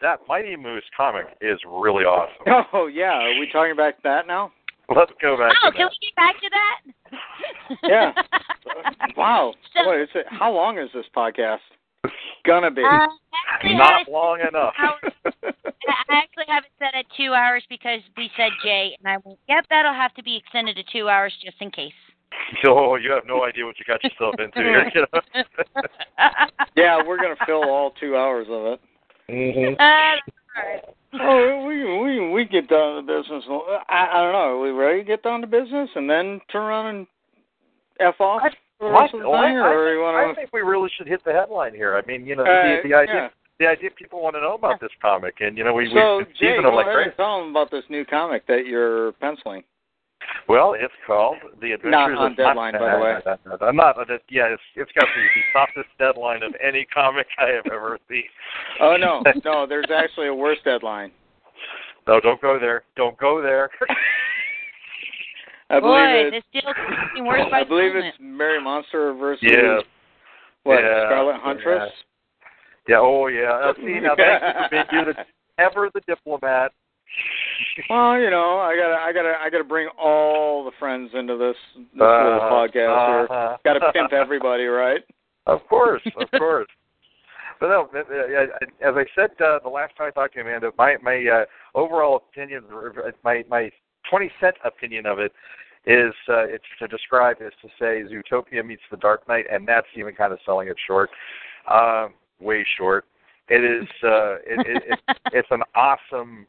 That 0.03 0.21
Mighty 0.29 0.57
Moose 0.57 0.85
comic 0.97 1.25
is 1.41 1.59
really 1.67 2.05
awesome. 2.05 2.67
Oh 2.75 2.87
yeah, 2.87 3.13
are 3.13 3.39
we 3.39 3.49
talking 3.51 3.73
about 3.73 3.95
that 4.05 4.27
now? 4.27 4.53
Let's 4.89 5.13
go 5.21 5.37
back 5.37 5.53
oh, 5.63 5.71
to 5.71 5.77
can 5.77 5.87
that. 5.87 5.93
we 5.93 6.07
get 6.07 6.17
back 6.17 6.41
to 6.41 6.51
that? 6.51 6.79
Yeah. 7.89 8.13
Wow. 9.17 9.55
So- 9.75 9.87
What 9.87 10.01
is 10.01 10.09
it? 10.15 10.27
How 10.31 10.53
long 10.53 10.79
is 10.79 10.91
this 10.95 11.07
podcast? 11.17 11.59
Gonna 12.45 12.71
be. 12.71 12.83
Uh, 12.83 13.07
Not 13.65 14.09
long 14.09 14.41
enough. 14.41 14.75
I 14.79 16.13
actually 16.13 16.45
have 16.49 16.65
it 16.65 16.71
set 16.79 16.95
at 16.95 17.05
two 17.17 17.33
hours 17.35 17.65
because 17.69 18.01
we 18.17 18.31
said 18.37 18.53
Jay, 18.63 18.97
and 18.99 19.09
I 19.09 19.17
went, 19.25 19.39
yep, 19.49 19.65
that'll 19.71 19.93
have 19.93 20.15
to 20.15 20.23
be 20.23 20.37
extended 20.37 20.77
to 20.77 20.85
two 20.93 21.09
hours 21.09 21.35
just 21.45 21.57
in 21.61 21.71
case. 21.71 21.93
oh, 22.67 22.97
you 22.97 23.11
have 23.11 23.25
no 23.27 23.45
idea 23.45 23.67
what 23.67 23.77
you 23.79 23.85
got 23.87 24.03
yourself 24.05 24.35
into 24.39 24.59
here. 24.59 24.91
You 24.95 25.07
know? 25.13 25.43
yeah, 26.77 26.99
we're 27.05 27.17
gonna 27.17 27.37
fill 27.47 27.65
all 27.69 27.93
two 27.99 28.17
hours 28.17 28.47
of 28.51 28.67
it. 28.67 28.81
Mm-hmm. 29.29 29.75
Uh, 29.81 29.85
all 29.85 30.75
right. 30.75 30.85
Oh, 31.15 31.65
we 31.67 31.99
we 32.01 32.31
we 32.31 32.45
get 32.45 32.69
down 32.69 32.97
to 32.97 33.03
business. 33.03 33.45
I 33.89 34.09
I 34.13 34.23
don't 34.23 34.33
know. 34.33 34.39
Are 34.39 34.61
we 34.61 34.71
ready 34.71 34.99
to 35.01 35.05
get 35.05 35.23
down 35.23 35.41
to 35.41 35.47
business 35.47 35.89
and 35.95 36.09
then 36.09 36.41
turn 36.53 36.63
around 36.63 36.95
and 36.95 37.07
f 37.99 38.21
off 38.21 38.43
Well, 38.81 38.93
rest 38.93 39.15
I, 39.15 39.19
or 39.19 39.89
I, 39.89 40.25
you 40.25 40.27
think, 40.27 40.39
I 40.39 40.41
think 40.41 40.53
we 40.53 40.61
really 40.61 40.91
should 40.97 41.09
hit 41.09 41.25
the 41.25 41.33
headline 41.33 41.75
here. 41.75 41.97
I 41.97 42.07
mean, 42.07 42.27
you 42.27 42.37
know, 42.37 42.43
Uh, 42.45 42.83
the, 42.83 42.89
the 42.89 42.95
idea 42.95 43.15
yeah. 43.15 43.29
the 43.59 43.67
idea 43.67 43.91
people 43.91 44.23
want 44.23 44.37
to 44.37 44.41
know 44.41 44.55
about 44.55 44.81
this 44.81 44.91
comic, 45.01 45.37
and 45.41 45.57
you 45.57 45.65
know, 45.65 45.73
we 45.73 45.91
So 45.95 46.19
we 46.19 46.25
Jay, 46.39 46.59
like 46.61 47.17
tell 47.17 47.41
them 47.41 47.51
about 47.51 47.71
this 47.71 47.85
new 47.89 48.05
comic 48.05 48.47
that 48.47 48.67
you're 48.67 49.13
penciling. 49.13 49.65
Well, 50.49 50.75
it's 50.79 50.95
called 51.07 51.37
The 51.61 51.73
Adventures 51.73 51.91
Not 51.93 52.13
on 52.13 52.31
of 52.33 52.37
deadline, 52.37 52.73
by 52.73 52.95
the 52.95 53.01
way. 53.01 53.17
I'm 53.61 53.77
not. 53.83 53.97
Yeah, 54.31 54.47
it's 54.47 54.63
it's 54.77 54.91
got 54.93 55.07
the, 55.15 55.23
the 55.23 55.43
softest 55.53 55.89
deadline 55.99 56.43
of 56.43 56.55
any 56.67 56.87
comic 56.93 57.27
I 57.39 57.49
have 57.49 57.67
ever 57.67 57.99
seen. 58.09 58.25
Oh 58.81 58.97
no, 58.99 59.23
no, 59.45 59.67
there's 59.67 59.91
actually 59.95 60.29
a 60.29 60.35
worse 60.35 60.59
deadline. 60.65 61.13
No, 62.07 62.21
don't 62.21 62.41
go 62.41 62.59
there. 62.59 62.85
Don't 62.97 63.19
go 63.19 63.43
there. 63.43 63.71
I 65.71 65.81
Boy, 65.81 66.01
believe 66.01 66.33
this 66.33 66.43
it's 66.55 66.65
deal's 66.65 66.77
getting 67.11 67.27
worse 67.27 67.47
by 67.51 67.61
I 67.61 67.65
believe 67.65 67.93
the 67.93 68.09
it's 68.09 68.17
Mary 68.19 68.63
Monster 68.63 69.13
versus 69.13 69.43
yeah. 69.43 69.81
what 70.63 70.81
Yeah, 70.81 71.09
Scarlet 71.09 71.37
Huntress. 71.41 71.93
Yeah. 72.89 73.01
Oh, 73.01 73.27
yeah. 73.27 73.53
Uh, 73.53 73.75
see, 73.77 74.01
now 74.01 74.17
thank 74.17 74.43
you 74.43 74.49
for 74.49 74.69
being 74.71 74.85
you 74.93 75.13
the 75.13 75.63
ever 75.63 75.91
the 75.93 76.01
diplomat. 76.09 76.73
Well, 77.91 78.19
you 78.21 78.31
know, 78.31 78.59
I 78.59 78.75
gotta, 78.77 78.95
I 79.01 79.13
gotta, 79.13 79.35
I 79.41 79.51
gotta 79.51 79.65
bring 79.65 79.89
all 79.99 80.65
the 80.65 80.71
friends 80.79 81.11
into 81.15 81.37
this, 81.37 81.57
this 81.77 82.01
Uh, 82.01 82.25
little 82.25 82.41
podcast 82.51 83.07
here. 83.09 83.27
uh-huh. 83.31 83.57
Got 83.65 83.75
to 83.75 83.93
pimp 83.93 84.13
everybody, 84.13 84.65
right? 84.65 85.01
Of 85.47 85.61
course, 85.69 86.03
of 86.21 86.31
course. 86.39 86.69
But 87.61 87.71
no, 87.71 87.89
uh, 87.93 87.99
uh, 87.99 88.89
as 88.89 88.95
I 88.97 89.05
said 89.17 89.31
uh, 89.45 89.59
the 89.65 89.69
last 89.69 89.97
time 89.97 90.07
I 90.07 90.11
talked 90.13 90.35
to 90.35 90.39
you, 90.39 90.47
Amanda, 90.47 90.71
my 90.79 90.97
my 91.03 91.17
uh, 91.27 91.45
overall 91.77 92.15
opinion, 92.31 92.63
my 93.25 93.43
my 93.51 93.69
twenty 94.09 94.31
cent 94.41 94.55
opinion 94.65 95.07
of 95.07 95.19
it 95.19 95.33
is 95.85 96.15
uh, 96.29 96.45
it's 96.47 96.63
to 96.79 96.87
describe 96.87 97.39
is 97.41 97.51
to 97.63 97.69
say 97.77 98.05
Zootopia 98.09 98.65
meets 98.65 98.83
The 98.93 98.97
Dark 98.99 99.27
Knight, 99.27 99.47
and 99.51 99.67
that's 99.67 99.89
even 99.97 100.15
kind 100.15 100.33
of 100.33 100.39
selling 100.47 100.69
it 100.69 100.77
short, 100.87 101.11
uh, 101.69 102.07
way 102.41 102.65
short. 102.77 103.07
It 103.49 103.65
is 103.65 103.89
uh, 104.05 104.35
it, 104.47 104.65
it, 104.65 104.83
it, 105.09 105.17
it's 105.33 105.49
an 105.51 105.63
awesome 105.75 106.47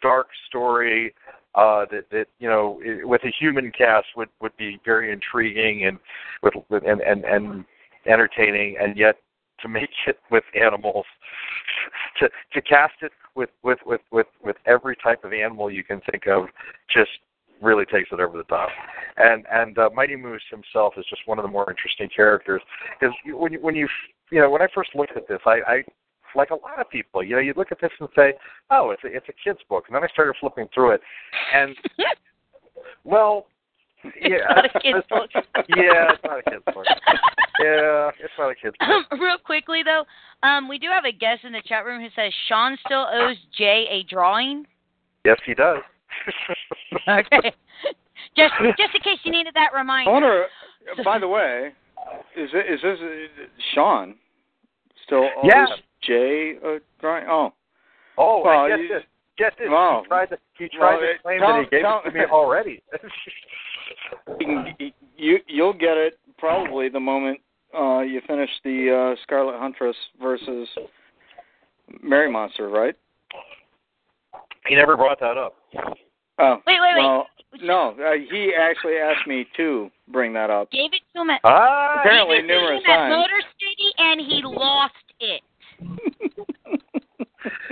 dark 0.00 0.28
story 0.48 1.14
uh, 1.54 1.84
that 1.90 2.04
that 2.10 2.26
you 2.38 2.48
know 2.48 2.80
with 3.04 3.22
a 3.24 3.32
human 3.38 3.70
cast 3.72 4.06
would 4.16 4.28
would 4.40 4.56
be 4.56 4.80
very 4.84 5.12
intriguing 5.12 5.86
and 5.86 5.98
with, 6.42 6.54
and 6.70 7.00
and 7.00 7.24
and 7.24 7.64
entertaining, 8.06 8.76
and 8.80 8.96
yet 8.96 9.16
to 9.60 9.68
make 9.68 9.90
it 10.06 10.18
with 10.30 10.44
animals, 10.60 11.06
to 12.20 12.28
to 12.52 12.62
cast 12.62 12.94
it 13.02 13.12
with 13.34 13.50
with 13.62 13.78
with 13.84 14.00
with 14.10 14.26
with 14.42 14.56
every 14.66 14.96
type 14.96 15.24
of 15.24 15.32
animal 15.32 15.70
you 15.70 15.84
can 15.84 16.00
think 16.10 16.26
of, 16.26 16.46
just 16.92 17.10
really 17.60 17.84
takes 17.84 18.08
it 18.12 18.20
over 18.20 18.36
the 18.36 18.44
top. 18.44 18.68
And 19.16 19.44
and 19.50 19.78
uh, 19.78 19.90
Mighty 19.94 20.16
Moose 20.16 20.42
himself 20.50 20.94
is 20.96 21.04
just 21.08 21.22
one 21.26 21.38
of 21.38 21.44
the 21.44 21.50
more 21.50 21.70
interesting 21.70 22.08
characters 22.14 22.62
because 22.98 23.14
when 23.26 23.52
you 23.52 23.60
when 23.60 23.74
you 23.74 23.88
you 24.30 24.40
know 24.40 24.50
when 24.50 24.62
I 24.62 24.68
first 24.74 24.90
looked 24.94 25.16
at 25.16 25.28
this, 25.28 25.40
I, 25.46 25.60
I 25.66 25.84
like 26.34 26.50
a 26.50 26.54
lot 26.54 26.78
of 26.80 26.88
people, 26.90 27.22
you 27.22 27.34
know, 27.34 27.40
you 27.40 27.54
look 27.56 27.72
at 27.72 27.80
this 27.80 27.90
and 28.00 28.08
say, 28.16 28.34
oh, 28.70 28.90
it's 28.90 29.02
a, 29.04 29.08
it's 29.08 29.26
a 29.28 29.32
kid's 29.32 29.60
book, 29.68 29.84
and 29.88 29.94
then 29.94 30.02
I 30.02 30.08
started 30.08 30.34
flipping 30.40 30.68
through 30.74 30.92
it, 30.92 31.00
and 31.54 31.76
well, 33.04 33.46
yeah, 34.20 34.38
it's 34.50 34.50
not 34.50 34.64
a 34.64 34.80
kid's 34.80 35.06
book. 35.10 35.30
yeah, 35.68 36.12
it's 36.12 36.24
not 36.24 36.38
a 36.38 36.50
kid's 36.50 36.64
book. 36.64 36.86
Yeah, 37.62 38.10
it's 38.18 38.32
not 38.38 38.50
a 38.50 38.54
kid's 38.54 38.76
book. 38.78 39.06
Um, 39.10 39.20
real 39.20 39.38
quickly 39.38 39.82
though, 39.84 40.04
um, 40.46 40.68
we 40.68 40.78
do 40.78 40.88
have 40.90 41.04
a 41.04 41.12
guest 41.12 41.44
in 41.44 41.52
the 41.52 41.62
chat 41.66 41.84
room 41.84 42.00
who 42.00 42.08
says 42.16 42.32
Sean 42.48 42.76
still 42.84 43.06
owes 43.12 43.36
Jay 43.56 43.86
a 43.90 44.02
drawing. 44.12 44.66
Yes, 45.24 45.38
he 45.46 45.54
does. 45.54 45.78
okay. 47.08 47.52
Just 48.36 48.54
just 48.78 48.94
in 48.94 49.00
case 49.02 49.18
you 49.24 49.32
needed 49.32 49.54
that 49.54 49.70
reminder. 49.74 50.10
I 50.10 50.12
wonder. 50.12 50.46
By 51.04 51.18
the 51.18 51.28
way, 51.28 51.70
is 52.36 52.50
it 52.52 52.72
is 52.72 52.80
this 52.82 52.98
uh, 53.00 53.44
Sean 53.74 54.14
still 55.06 55.24
owes 55.24 55.44
Yeah. 55.44 55.66
Jay 56.02 56.56
a 56.64 56.78
drawing? 57.00 57.26
Oh, 57.28 57.52
Oh, 58.18 58.42
Well, 58.44 58.64
and 58.66 58.72
get 58.74 58.80
you- 58.80 58.88
this. 58.88 59.02
Get 59.38 59.56
this. 59.58 59.68
Wow. 59.70 60.02
He 60.02 60.08
tried 60.08 60.26
to 60.28 60.38
he 60.58 60.68
tried 60.68 60.90
Well, 60.92 61.00
to 61.00 61.10
it- 61.10 61.22
claim 61.22 61.40
tell- 61.40 61.52
that 61.54 61.64
he 61.64 61.70
gave 61.70 61.82
tell- 61.82 62.00
it 62.04 62.10
to 62.10 62.10
me 62.12 62.24
already. 62.26 62.82
you 64.40 64.46
can, 64.46 64.92
you 65.16 65.38
you'll 65.46 65.72
get 65.72 65.96
it 65.96 66.18
probably 66.38 66.88
the 66.90 67.00
moment 67.00 67.40
uh 67.74 68.00
you 68.00 68.20
finish 68.26 68.50
the 68.64 69.14
uh 69.16 69.22
Scarlet 69.22 69.58
Huntress 69.58 69.96
versus 70.20 70.68
Mary 72.02 72.30
Monster, 72.30 72.68
right? 72.68 72.94
he 74.66 74.74
never 74.74 74.96
brought 74.96 75.18
that 75.20 75.36
up. 75.38 75.54
Oh, 76.38 76.56
Wait, 76.66 76.78
wait, 76.80 76.94
wait. 76.94 77.02
well, 77.02 77.26
no, 77.62 77.90
uh, 78.02 78.12
he 78.30 78.52
actually 78.58 78.96
asked 78.96 79.26
me 79.26 79.46
to 79.56 79.90
bring 80.08 80.32
that 80.34 80.50
up. 80.50 80.70
Gave 80.70 80.92
it 80.92 81.00
to 81.14 81.20
him 81.22 81.30
at 81.30 81.40
Ah, 81.44 82.00
Apparently 82.00 82.36
gave 82.36 82.44
it 82.44 82.48
to 82.48 82.54
numerous 82.54 82.84
him 82.84 82.90
at 82.90 82.96
times. 82.96 83.10
Motor 83.16 83.42
City 83.58 83.90
and 83.98 84.20
he 84.20 84.42
lost 84.44 84.94
it. 85.20 85.42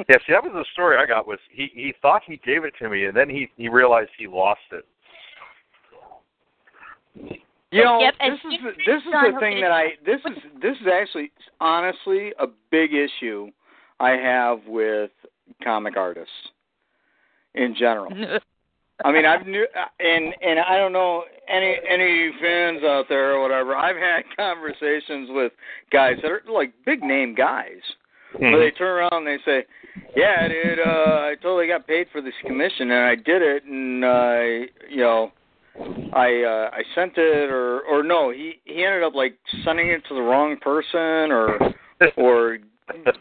yeah. 0.09 0.16
See, 0.27 0.33
that 0.33 0.42
was 0.42 0.53
the 0.53 0.64
story 0.73 0.96
I 0.96 1.07
got. 1.07 1.27
Was 1.27 1.38
he 1.51 1.70
he 1.75 1.94
thought 2.03 2.23
he 2.27 2.37
gave 2.44 2.64
it 2.64 2.75
to 2.81 2.88
me, 2.88 3.07
and 3.07 3.16
then 3.16 3.29
he 3.29 3.49
he 3.57 3.68
realized 3.68 4.11
he 4.18 4.27
lost 4.27 4.61
it. 4.73 4.85
You 7.73 7.85
know, 7.85 8.01
Yep, 8.01 8.14
this 8.18 8.38
is 8.53 8.59
the, 8.64 8.70
this 8.85 9.03
is 9.03 9.12
the 9.12 9.40
thing 9.40 9.61
that 9.61 9.70
I 9.70 9.90
this 10.05 10.20
is 10.25 10.42
this 10.61 10.77
is 10.81 10.87
actually 10.92 11.31
honestly 11.61 12.33
a 12.38 12.46
big 12.70 12.90
issue 12.92 13.51
I 14.01 14.11
have 14.11 14.59
with 14.66 15.11
comic 15.62 15.96
artists 15.96 16.33
in 17.55 17.75
general. 17.79 18.12
I 19.05 19.12
mean, 19.12 19.25
I've 19.25 19.46
knew 19.46 19.66
and 19.99 20.35
and 20.42 20.59
I 20.59 20.77
don't 20.77 20.92
know 20.92 21.25
any 21.49 21.77
any 21.88 22.33
fans 22.40 22.83
out 22.83 23.07
there 23.09 23.33
or 23.35 23.42
whatever. 23.42 23.75
I've 23.75 23.96
had 23.96 24.23
conversations 24.37 25.29
with 25.31 25.53
guys 25.92 26.16
that 26.23 26.31
are 26.31 26.42
like 26.53 26.73
big 26.85 27.03
name 27.03 27.35
guys, 27.35 27.81
where 28.38 28.59
they 28.59 28.71
turn 28.71 28.99
around 28.99 29.27
and 29.27 29.27
they 29.27 29.38
say, 29.45 29.64
"Yeah, 30.16 30.49
dude, 30.49 30.79
uh, 30.79 31.29
I 31.31 31.35
totally 31.43 31.66
got 31.66 31.87
paid 31.87 32.07
for 32.12 32.21
this 32.21 32.35
commission 32.47 32.90
and 32.90 33.05
I 33.05 33.14
did 33.14 33.43
it, 33.43 33.64
and 33.64 34.05
uh, 34.05 34.40
you 34.88 35.03
know." 35.03 35.33
I 36.12 36.43
uh, 36.43 36.71
I 36.73 36.83
sent 36.95 37.16
it 37.16 37.49
or 37.49 37.81
or 37.83 38.03
no 38.03 38.31
he 38.31 38.61
he 38.64 38.85
ended 38.85 39.05
up 39.05 39.14
like 39.14 39.38
sending 39.64 39.88
it 39.88 40.03
to 40.09 40.14
the 40.14 40.21
wrong 40.21 40.57
person 40.61 41.31
or 41.31 41.59
or 42.16 42.59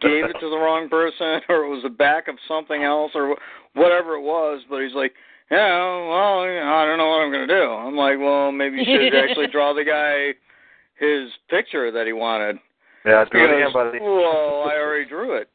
gave 0.01 0.25
it 0.25 0.35
to 0.39 0.49
the 0.49 0.57
wrong 0.57 0.89
person 0.89 1.41
or 1.49 1.65
it 1.65 1.69
was 1.69 1.83
the 1.83 1.89
back 1.89 2.27
of 2.27 2.35
something 2.47 2.83
else 2.83 3.11
or 3.13 3.35
wh- 3.35 3.77
whatever 3.77 4.15
it 4.15 4.21
was 4.21 4.61
but 4.69 4.81
he's 4.81 4.95
like 4.95 5.13
yeah 5.51 5.77
well 6.09 6.45
you 6.45 6.59
know, 6.59 6.73
I 6.75 6.85
don't 6.85 6.97
know 6.97 7.07
what 7.07 7.21
I'm 7.21 7.31
gonna 7.31 7.47
do 7.47 7.71
I'm 7.71 7.95
like 7.95 8.17
well 8.19 8.51
maybe 8.51 8.77
you 8.77 8.85
should 8.85 9.15
actually 9.23 9.47
draw 9.47 9.73
the 9.73 9.83
guy 9.83 10.33
his 10.99 11.29
picture 11.49 11.91
that 11.91 12.07
he 12.07 12.13
wanted 12.13 12.57
yeah, 13.05 13.25
do 13.31 13.37
He 13.37 13.43
it 13.43 13.47
goes, 13.47 13.55
again, 13.61 13.73
buddy. 13.73 13.99
well 13.99 14.63
I 14.69 14.75
already 14.77 15.05
drew 15.09 15.35
it 15.35 15.49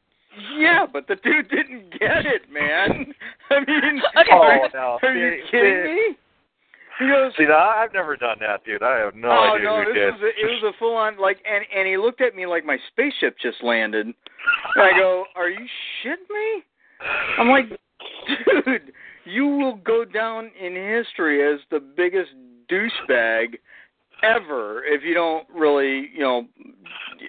yeah 0.57 0.85
but 0.91 1.07
the 1.07 1.15
dude 1.15 1.49
didn't 1.49 1.91
get 1.91 2.25
it 2.25 2.51
man 2.51 3.13
I 3.49 3.59
mean 3.59 4.01
Okay. 4.17 4.31
are, 4.31 4.59
Oh, 4.63 4.67
no. 4.73 4.99
are 5.01 5.13
you 5.15 5.41
See- 5.43 5.51
kidding 5.51 5.83
see- 5.85 5.91
me 5.93 6.17
he 6.97 7.07
goes 7.09 7.33
See, 7.37 7.43
now, 7.43 7.57
I've 7.59 7.91
never 7.93 8.15
done 8.15 8.37
that, 8.39 8.63
dude. 8.63 8.81
I 8.81 8.99
have 8.99 9.15
no 9.15 9.27
oh 9.27 9.55
idea 9.55 9.65
no, 9.67 9.83
who 9.83 9.85
this 9.93 9.95
did. 9.95 10.13
was 10.13 10.21
a, 10.21 10.27
it 10.27 10.45
was 10.63 10.73
a 10.73 10.79
full 10.79 10.95
on 10.95 11.19
like, 11.19 11.39
and 11.45 11.65
and 11.77 11.85
he 11.85 11.97
looked 11.97 12.21
at 12.21 12.37
me 12.37 12.45
like 12.45 12.63
my 12.63 12.77
spaceship 12.87 13.35
just 13.41 13.61
landed. 13.61 14.05
And 14.05 14.15
I 14.77 14.97
go, 14.97 15.25
"Are 15.35 15.49
you 15.49 15.59
shitting 15.99 16.29
me?" 16.29 16.63
I'm 17.37 17.49
like, 17.49 17.65
"Dude, 18.65 18.93
you 19.25 19.45
will 19.45 19.75
go 19.75 20.05
down 20.05 20.51
in 20.57 20.73
history 20.75 21.43
as 21.45 21.59
the 21.69 21.81
biggest 21.81 22.29
douchebag 22.71 23.55
ever 24.23 24.83
if 24.85 25.03
you 25.03 25.13
don't 25.13 25.47
really, 25.53 26.09
you 26.13 26.19
know, 26.21 26.47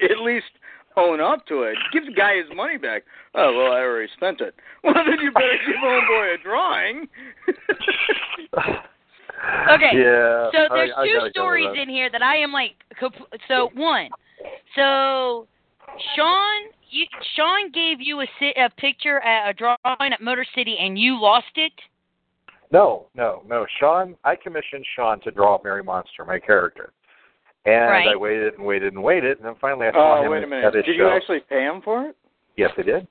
at 0.02 0.18
least 0.22 0.46
own 0.96 1.20
up 1.20 1.46
to 1.46 1.62
it. 1.62 1.76
Give 1.92 2.06
the 2.06 2.12
guy 2.12 2.36
his 2.36 2.46
money 2.56 2.78
back. 2.78 3.02
Oh 3.34 3.54
well, 3.56 3.72
I 3.72 3.80
already 3.80 4.10
spent 4.16 4.40
it. 4.40 4.54
Well, 4.84 4.94
then 4.94 5.18
you 5.20 5.32
better 5.32 5.58
give 5.66 5.76
homeboy 5.82 6.34
a 6.34 6.38
drawing. 6.42 7.08
Okay. 9.70 9.90
Yeah. 9.94 10.48
So 10.52 10.66
there's 10.74 10.90
I, 10.96 11.02
I 11.02 11.06
two 11.06 11.14
gotta 11.14 11.18
go 11.18 11.24
with 11.26 11.32
stories 11.32 11.68
in 11.82 11.88
here 11.88 12.10
that 12.10 12.22
I 12.22 12.36
am 12.36 12.52
like. 12.52 12.72
comp- 12.98 13.14
So 13.48 13.70
one, 13.74 14.08
so 14.74 15.46
Sean, 16.14 16.62
you, 16.90 17.04
Sean 17.36 17.70
gave 17.70 18.00
you 18.00 18.20
a, 18.22 18.26
si- 18.40 18.54
a 18.56 18.70
picture, 18.80 19.18
a 19.18 19.52
drawing 19.52 19.76
at 20.12 20.20
Motor 20.20 20.46
City, 20.54 20.76
and 20.80 20.98
you 20.98 21.20
lost 21.20 21.52
it. 21.56 21.72
No, 22.72 23.06
no, 23.14 23.42
no. 23.46 23.66
Sean, 23.78 24.16
I 24.24 24.34
commissioned 24.36 24.84
Sean 24.96 25.20
to 25.20 25.30
draw 25.30 25.58
Mary 25.62 25.82
Monster, 25.82 26.24
my 26.24 26.38
character, 26.38 26.92
and 27.64 27.90
Right. 27.90 28.08
I 28.08 28.16
waited 28.16 28.54
and 28.54 28.64
waited 28.64 28.92
and 28.92 29.02
waited, 29.02 29.38
and 29.38 29.46
then 29.46 29.54
finally 29.60 29.86
I 29.88 29.92
saw 29.92 30.18
Oh, 30.18 30.22
him 30.22 30.30
wait 30.32 30.38
a 30.38 30.42
at 30.42 30.48
minute. 30.48 30.74
his 30.74 30.84
Did 30.84 30.96
show. 30.96 31.02
you 31.04 31.08
actually 31.08 31.40
pay 31.40 31.62
him 31.64 31.80
for 31.82 32.06
it? 32.06 32.16
Yes, 32.56 32.72
I 32.76 32.82
did. 32.82 33.06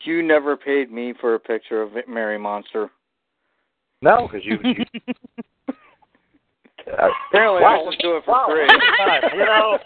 You 0.00 0.22
never 0.22 0.56
paid 0.56 0.90
me 0.92 1.14
for 1.20 1.34
a 1.34 1.40
picture 1.40 1.80
of 1.80 1.92
Mary 2.08 2.38
Monster. 2.38 2.90
No, 4.02 4.28
because 4.28 4.44
you. 4.44 4.58
you 4.62 4.84
uh, 6.92 7.08
Apparently, 7.30 7.62
Wow. 7.62 7.80
I 7.80 7.84
just 7.90 8.00
do 8.02 8.16
it 8.16 8.24
for 8.24 8.32
Wow. 8.32 8.46
free. 8.50 8.68
you 9.38 9.44
know. 9.46 9.78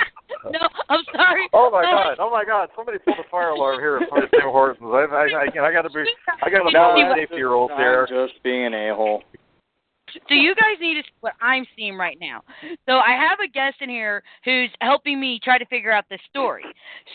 no, 0.50 0.68
I'm 0.88 1.04
sorry. 1.12 1.48
Oh 1.52 1.70
my 1.70 1.80
uh, 1.80 1.90
god! 1.90 2.16
Oh 2.18 2.30
my 2.30 2.44
god! 2.44 2.68
Somebody 2.76 2.98
pulled 2.98 3.18
the 3.18 3.28
fire 3.30 3.50
alarm 3.50 3.80
here 3.80 3.96
at 3.96 4.30
Tim 4.30 4.48
Hortons. 4.48 4.80
I, 4.82 5.06
I, 5.12 5.26
I, 5.26 5.68
I 5.68 5.72
got 5.72 5.82
to 5.82 5.90
be. 5.90 6.04
I 6.42 6.50
got 6.50 6.64
to 6.64 6.70
No, 6.72 6.94
be 6.94 7.02
I'm 7.02 7.16
safety 7.16 7.42
rules 7.42 7.70
just, 7.70 7.78
there. 7.78 8.06
I'm 8.06 8.28
just 8.28 8.42
being 8.42 8.66
an 8.66 8.74
a-hole. 8.74 9.22
So 10.28 10.34
you 10.34 10.54
guys 10.54 10.80
need 10.80 10.94
to 10.94 11.02
see 11.02 11.14
what 11.20 11.34
I'm 11.40 11.66
seeing 11.76 11.96
right 11.96 12.18
now. 12.20 12.42
So 12.88 12.98
I 12.98 13.12
have 13.12 13.38
a 13.40 13.48
guest 13.48 13.76
in 13.80 13.88
here 13.88 14.22
who's 14.44 14.70
helping 14.80 15.20
me 15.20 15.40
try 15.42 15.58
to 15.58 15.64
figure 15.66 15.92
out 15.92 16.04
this 16.10 16.20
story. 16.28 16.64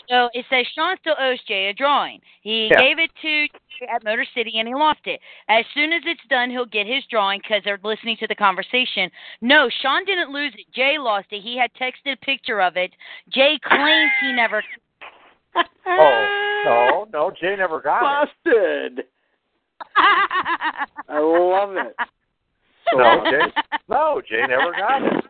So 0.08 0.28
it 0.32 0.44
says 0.50 0.66
Sean 0.74 0.96
still 1.00 1.16
owes 1.18 1.38
Jay 1.46 1.68
a 1.68 1.72
drawing. 1.72 2.20
He 2.42 2.68
Yeah. 2.68 2.78
gave 2.78 2.98
it 2.98 3.10
to 3.22 3.48
Jay 3.48 3.86
at 3.88 4.04
Motor 4.04 4.24
City 4.34 4.58
and 4.58 4.68
he 4.68 4.74
lost 4.74 5.06
it. 5.06 5.20
As 5.48 5.64
soon 5.74 5.92
as 5.92 6.02
it's 6.06 6.24
done, 6.28 6.50
he'll 6.50 6.64
get 6.66 6.86
his 6.86 7.04
drawing 7.06 7.40
because 7.40 7.62
they're 7.64 7.80
listening 7.82 8.16
to 8.18 8.26
the 8.26 8.34
conversation. 8.34 9.10
No, 9.40 9.68
Sean 9.68 10.04
didn't 10.04 10.32
lose 10.32 10.54
it. 10.54 10.66
Jay 10.72 10.98
lost 10.98 11.26
it. 11.30 11.42
He 11.42 11.56
had 11.56 11.72
texted 11.74 12.12
a 12.12 12.16
picture 12.16 12.60
of 12.60 12.76
it. 12.76 12.92
Jay 13.28 13.58
claims 13.62 14.10
he 14.20 14.32
never. 14.32 14.62
Oh 15.88 16.62
no, 16.66 17.08
no! 17.12 17.30
Jay 17.30 17.56
never 17.56 17.80
got 17.80 18.24
it. 18.24 18.28
Busted. 18.44 19.06
I 19.96 20.86
love 21.18 21.76
it. 21.76 21.96
So 22.90 22.98
No, 22.98 23.24
Jay. 23.30 23.52
No, 23.88 24.22
Jay 24.28 24.46
never 24.46 24.72
got 24.72 25.02
it. 25.02 25.24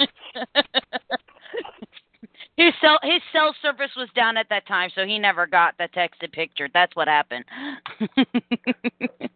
his 2.56 2.72
cell 2.80 2.98
his 3.02 3.20
cell 3.32 3.54
service 3.62 3.90
was 3.96 4.08
down 4.14 4.36
at 4.36 4.48
that 4.50 4.66
time, 4.66 4.90
so 4.94 5.04
he 5.04 5.18
never 5.18 5.46
got 5.46 5.74
the 5.78 5.88
texted 5.96 6.32
picture. 6.32 6.68
That's 6.72 6.94
what 6.96 7.08
happened. 7.08 7.44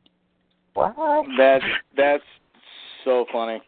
What? 0.74 1.26
That's 1.39 1.64
that's 1.97 2.24
so 3.05 3.26
funny. 3.32 3.62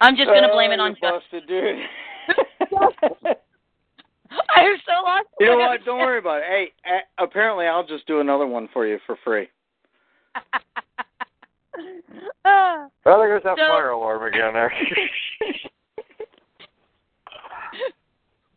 I'm 0.00 0.16
just 0.16 0.26
gonna 0.26 0.52
blame 0.52 0.70
Oh, 0.70 0.74
it 0.74 0.80
on 0.80 0.96
you're 1.00 1.12
Justin. 1.12 1.40
busted, 1.40 1.48
dude. 1.48 1.86
I'm 4.56 4.76
so 4.86 4.92
lost. 5.04 5.26
you 5.38 5.46
know 5.46 5.58
what? 5.58 5.84
Don't 5.84 5.98
worry 6.00 6.18
about 6.18 6.38
it. 6.38 6.44
Hey, 6.48 6.72
apparently 7.18 7.66
I'll 7.66 7.86
just 7.86 8.06
do 8.08 8.18
another 8.20 8.46
one 8.46 8.68
for 8.72 8.86
you 8.86 8.98
for 9.06 9.16
free. 9.24 9.48
Ah. 12.44 12.86
Well, 13.04 13.18
there 13.18 13.28
goes 13.34 13.42
that 13.44 13.56
So- 13.58 13.68
fire 13.68 13.90
alarm 13.90 14.22
again 14.24 14.52
there. 14.52 14.72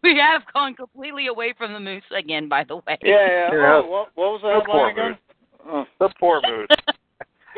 we 0.03 0.18
have 0.20 0.41
gone 0.53 0.76
completely 0.76 1.28
away 1.28 1.53
from 1.57 1.74
the 1.74 1.80
moose 1.80 2.03
again, 2.16 2.47
by 2.49 2.63
the 2.63 2.76
way. 2.78 2.97
Yeah, 3.01 3.28
yeah. 3.28 3.49
Yeah. 3.53 3.82
Oh, 3.84 3.88
what, 3.88 4.09
what 4.16 4.32
was 4.34 4.41
The 4.43 4.49
that 4.59 4.66
poor 4.66 4.82
line 4.84 4.91
again? 4.91 5.18
Oh. 5.68 5.86
the 5.99 6.09
poor 6.20 6.41
moose. 6.47 6.68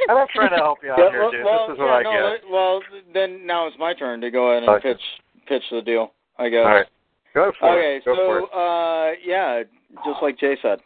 And 0.07 0.11
I'm 0.17 0.27
trying 0.33 0.51
to 0.51 0.55
help 0.57 0.79
you 0.83 0.91
out 0.91 0.97
Yeah, 0.99 1.09
here, 1.11 1.21
well, 1.21 1.31
dude. 1.31 1.43
well, 1.45 1.67
this 1.67 1.73
is 1.73 1.79
what 1.79 1.85
yeah, 1.87 1.93
I 1.95 2.03
no, 2.03 2.35
get. 2.37 2.49
Well, 2.49 2.81
then 3.13 3.45
now 3.45 3.67
it's 3.67 3.77
my 3.77 3.93
turn 3.93 4.21
to 4.21 4.31
go 4.31 4.51
ahead 4.51 4.63
and 4.63 4.69
Okay. 4.77 4.93
pitch 4.93 5.01
pitch 5.47 5.63
the 5.71 5.81
deal. 5.81 6.11
I 6.37 6.49
guess. 6.49 6.65
All 6.65 6.71
right. 6.75 6.85
Go 7.33 7.51
for 7.59 7.69
Okay, 7.69 7.97
it. 7.97 8.05
Go 8.05 8.15
for 8.15 8.39
so 8.41 8.45
it. 8.45 8.53
uh, 8.53 9.11
yeah, 9.25 9.63
just 10.05 10.21
like 10.21 10.37
Jay 10.39 10.55
said. 10.61 10.79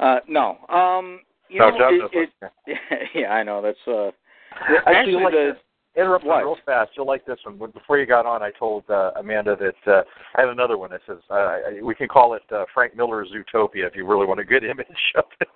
Uh, 0.00 0.16
no, 0.26 0.56
um, 0.68 1.20
you 1.52 1.58
No, 1.58 1.70
know, 1.70 2.08
it, 2.12 2.30
it, 2.66 2.78
yeah, 3.14 3.28
I 3.28 3.42
know 3.42 3.60
that's 3.62 3.78
uh, 3.86 4.10
Actually, 4.52 4.94
actually 4.94 5.12
you'll 5.12 5.24
like 5.24 5.32
the. 5.32 5.52
Interrupt 5.94 6.24
What? 6.24 6.38
real 6.38 6.56
fast. 6.64 6.92
You'll 6.96 7.06
like 7.06 7.26
this 7.26 7.38
one. 7.44 7.58
When- 7.58 7.70
Before 7.70 7.98
you 7.98 8.06
got 8.06 8.24
on, 8.24 8.42
I 8.42 8.50
told 8.58 8.84
uh, 8.88 9.10
Amanda 9.16 9.56
that 9.56 9.92
uh, 9.92 10.02
I 10.34 10.40
had 10.40 10.48
another 10.48 10.78
one 10.78 10.90
that 10.90 11.02
says 11.06 11.18
uh, 11.30 11.34
I- 11.34 11.80
we 11.82 11.94
can 11.94 12.08
call 12.08 12.32
it 12.32 12.42
uh, 12.50 12.64
Frank 12.72 12.96
Miller's 12.96 13.28
Zootopia 13.30 13.86
if 13.86 13.94
you 13.94 14.06
really 14.06 14.24
want 14.26 14.40
a 14.40 14.44
good 14.44 14.64
image 14.72 14.86
of 15.16 15.24
it. 15.40 15.48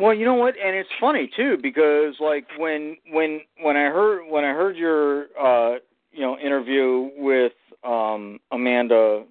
Well, 0.00 0.14
you 0.14 0.24
know 0.24 0.34
what, 0.34 0.54
and 0.56 0.74
it's 0.74 0.88
funny 1.00 1.28
too 1.36 1.58
because 1.60 2.14
like 2.20 2.46
when 2.56 2.96
when 3.10 3.40
when 3.60 3.76
I 3.76 3.86
heard 3.86 4.26
when 4.30 4.44
I 4.44 4.52
heard 4.52 4.76
your 4.76 5.24
uh 5.38 5.78
you 6.12 6.20
know 6.20 6.38
interview 6.38 7.10
with 7.18 7.52
um 7.84 8.38
Amanda, 8.52 9.24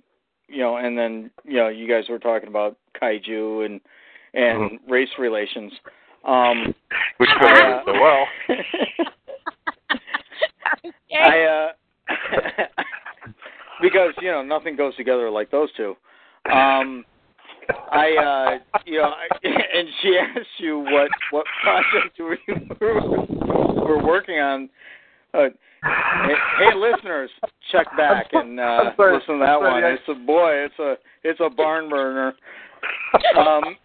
you 0.47 0.59
know, 0.59 0.77
and 0.77 0.95
then 0.97 1.31
you 1.45 1.57
know 1.57 1.69
you 1.69 1.87
guys 1.87 2.03
were 2.09 2.19
talking 2.19 2.49
about 2.49 2.77
kaiju 3.01 3.65
and 3.65 3.81
and 4.37 4.79
race 4.89 5.09
relations. 5.19 5.73
Um 6.25 6.73
Which 7.17 7.29
goes 7.39 7.51
uh, 7.51 7.81
so 7.85 7.93
well. 7.93 8.25
I 11.13 11.39
uh 11.43 11.67
because 13.81 14.13
you 14.21 14.31
know 14.31 14.43
nothing 14.43 14.75
goes 14.75 14.95
together 14.95 15.29
like 15.29 15.49
those 15.51 15.69
two. 15.75 15.95
Um 16.51 17.03
I 17.91 18.15
uh 18.15 18.79
you 18.85 18.99
know 18.99 19.09
I, 19.13 19.27
and 19.43 19.87
she 20.01 20.17
asked 20.17 20.47
you 20.59 20.79
what 20.79 21.09
what 21.31 21.45
project 21.63 22.19
were 22.19 22.37
you 22.47 22.55
were 22.79 24.03
working 24.05 24.39
on. 24.39 24.69
Uh, 25.33 25.49
hey, 25.83 26.33
hey 26.59 26.75
listeners, 26.75 27.29
check 27.71 27.87
back 27.97 28.27
and 28.33 28.59
uh 28.59 28.63
I'm 28.63 28.93
sorry. 28.95 29.17
listen 29.17 29.39
to 29.39 29.45
that 29.45 29.59
sorry, 29.59 29.71
one. 29.73 29.83
I- 29.83 29.89
It's 29.93 30.03
a 30.07 30.13
boy, 30.13 30.51
it's 30.53 30.79
a 30.79 30.95
it's 31.23 31.39
a 31.41 31.49
barn 31.49 31.89
burner. 31.89 32.33
Um 33.37 33.63
Do 33.63 33.75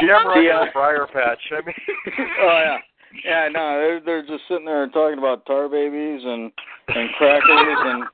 you 0.00 0.10
ever 0.10 0.34
The, 0.42 0.50
uh, 0.50 0.64
a 0.64 0.72
briar 0.72 1.06
patch? 1.12 1.38
I 1.52 1.60
mean, 1.64 1.74
oh 2.40 2.62
yeah. 2.64 2.78
Yeah, 3.24 3.48
no, 3.52 3.78
they're 3.78 4.00
they're 4.00 4.26
just 4.26 4.46
sitting 4.48 4.66
there 4.66 4.86
talking 4.88 5.18
about 5.18 5.44
tar 5.46 5.68
babies 5.68 6.22
and 6.24 6.52
and 6.88 7.10
crackers 7.18 7.78
and 7.84 8.04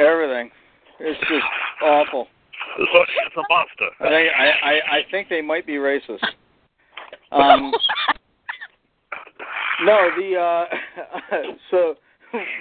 everything. 0.00 0.50
It's 1.00 1.18
just 1.20 1.44
awful. 1.84 2.28
it's 2.78 3.36
a 3.36 3.42
monster. 3.50 3.90
I 4.00 4.08
think 4.08 4.30
I, 4.38 4.50
I, 4.50 4.96
I 4.98 5.02
think 5.10 5.28
they 5.28 5.42
might 5.42 5.66
be 5.66 5.74
racist. 5.74 6.22
Um 7.32 7.72
no, 9.84 10.10
the 10.16 10.36
uh 10.36 10.64
so 11.70 11.94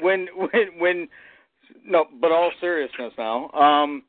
when 0.01 0.27
when 0.35 0.79
when 0.79 1.07
no, 1.85 2.05
but 2.19 2.31
all 2.31 2.51
seriousness 2.59 3.13
now. 3.17 3.49
Um 3.51 4.03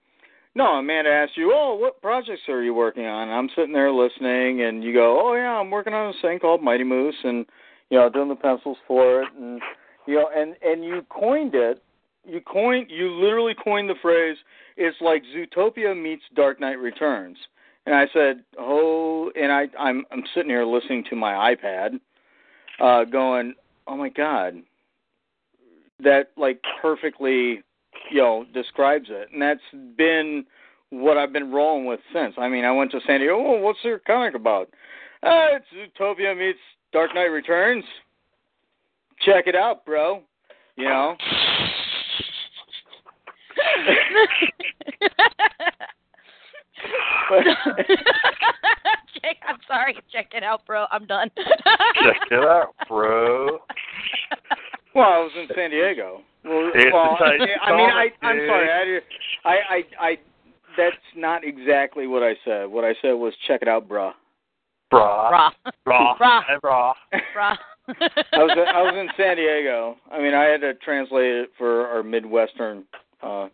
no, 0.55 0.65
Amanda 0.75 1.11
asked 1.11 1.37
you, 1.37 1.53
"Oh, 1.55 1.75
what 1.75 2.03
projects 2.03 2.49
are 2.49 2.63
you 2.63 2.75
working 2.75 3.07
on?" 3.07 3.29
And 3.29 3.33
I'm 3.33 3.49
sitting 3.57 3.73
there 3.73 3.91
listening, 3.91 4.63
and 4.63 4.85
you 4.85 4.93
go, 4.93 5.19
"Oh 5.21 5.35
yeah, 5.35 5.59
I'm 5.59 5.71
working 5.71 5.95
on 5.95 6.13
this 6.13 6.21
thing 6.21 6.39
called 6.39 6.63
Mighty 6.63 6.85
Moose, 6.85 7.17
and 7.25 7.47
you 7.91 7.99
know, 7.99 8.09
doing 8.09 8.29
the 8.29 8.35
pencils 8.35 8.79
for 8.87 9.23
it, 9.23 9.29
and 9.39 9.61
you 10.07 10.17
know, 10.17 10.29
and 10.35 10.57
and 10.63 10.85
you 10.85 11.05
coined 11.09 11.55
it. 11.55 11.83
You 12.25 12.41
coined, 12.41 12.91
you 12.91 13.11
literally 13.11 13.55
coined 13.63 13.91
the 13.91 13.97
phrase. 14.01 14.37
It's 14.77 14.97
like 15.01 15.23
Zootopia 15.35 16.01
meets 16.01 16.23
Dark 16.35 16.61
Knight 16.61 16.79
Returns. 16.79 17.37
And 17.85 17.95
I 17.95 18.07
said, 18.13 18.45
"Oh," 18.59 19.31
and 19.35 19.51
I, 19.51 19.67
I'm 19.79 20.05
I'm 20.13 20.23
sitting 20.35 20.51
here 20.51 20.65
listening 20.65 21.05
to 21.11 21.17
my 21.17 21.55
iPad, 21.55 22.01
uh, 22.81 23.05
going, 23.05 23.55
"Oh 23.87 23.97
my 23.97 24.09
god, 24.09 24.63
that 26.01 26.31
like 26.37 26.61
perfectly." 26.81 27.63
You 28.11 28.19
know 28.19 28.45
describes 28.53 29.07
it 29.09 29.29
and 29.33 29.41
that's 29.41 29.61
been 29.97 30.45
what 30.91 31.17
i've 31.17 31.33
been 31.33 31.51
rolling 31.53 31.87
with 31.87 32.01
since 32.13 32.35
i 32.39 32.49
mean 32.49 32.65
i 32.65 32.73
went 32.73 32.91
to 32.91 33.01
san 33.07 33.21
diego 33.21 33.37
oh 33.37 33.61
what's 33.61 33.79
your 33.83 33.99
comic 34.01 34.35
about 34.35 34.69
uh 35.23 35.57
it's 35.57 35.67
utopia 35.73 36.35
meets 36.35 36.59
dark 36.93 37.15
knight 37.15 37.25
returns 37.25 37.85
check 39.25 39.47
it 39.47 39.55
out 39.55 39.85
bro 39.85 40.23
you 40.77 40.85
know 40.85 41.17
Check, 49.23 49.37
I'm 49.49 49.59
sorry. 49.69 49.97
Check 50.13 50.33
it 50.35 50.43
out, 50.43 50.67
bro. 50.67 50.87
I'm 50.91 51.07
done. 51.07 51.31
Check 51.37 52.23
it 52.31 52.45
out, 52.45 52.75
bro. 52.89 53.61
well 54.95 55.09
i 55.09 55.19
was 55.19 55.33
in 55.37 55.49
san 55.55 55.71
diego 55.71 56.21
well, 56.45 56.71
well 56.93 57.17
a 57.21 57.25
i 57.63 57.77
mean 57.77 57.91
I, 57.91 58.09
I'm 58.23 58.39
sorry 58.47 59.01
I, 59.45 59.49
I 59.49 59.55
i 59.55 59.83
i 60.01 60.17
that's 60.77 60.97
not 61.17 61.45
exactly 61.45 62.07
what 62.07 62.23
i 62.23 62.35
said 62.45 62.67
what 62.67 62.85
i 62.85 62.95
said 63.03 63.13
was 63.13 63.35
check 63.47 63.63
it 63.63 63.69
out 63.69 63.89
bruh 63.89 64.13
Bra. 64.93 65.31
Bra. 65.31 65.51
Bra. 65.85 66.15
Bra. 66.19 66.43
Hey, 66.47 66.55
bra. 66.61 66.93
Bra. 67.33 67.57
I 67.89 68.39
was 68.45 68.57
I 68.75 68.83
was 68.83 68.95
in 68.95 69.09
San 69.17 69.37
Diego. 69.37 69.97
I 70.11 70.21
mean, 70.21 70.35
I 70.35 70.45
had 70.45 70.61
to 70.61 70.75
translate 70.75 71.33
it 71.33 71.51
for 71.59 71.89
our 71.89 72.03
Midwestern, 72.03 72.85
uh, 73.23 73.49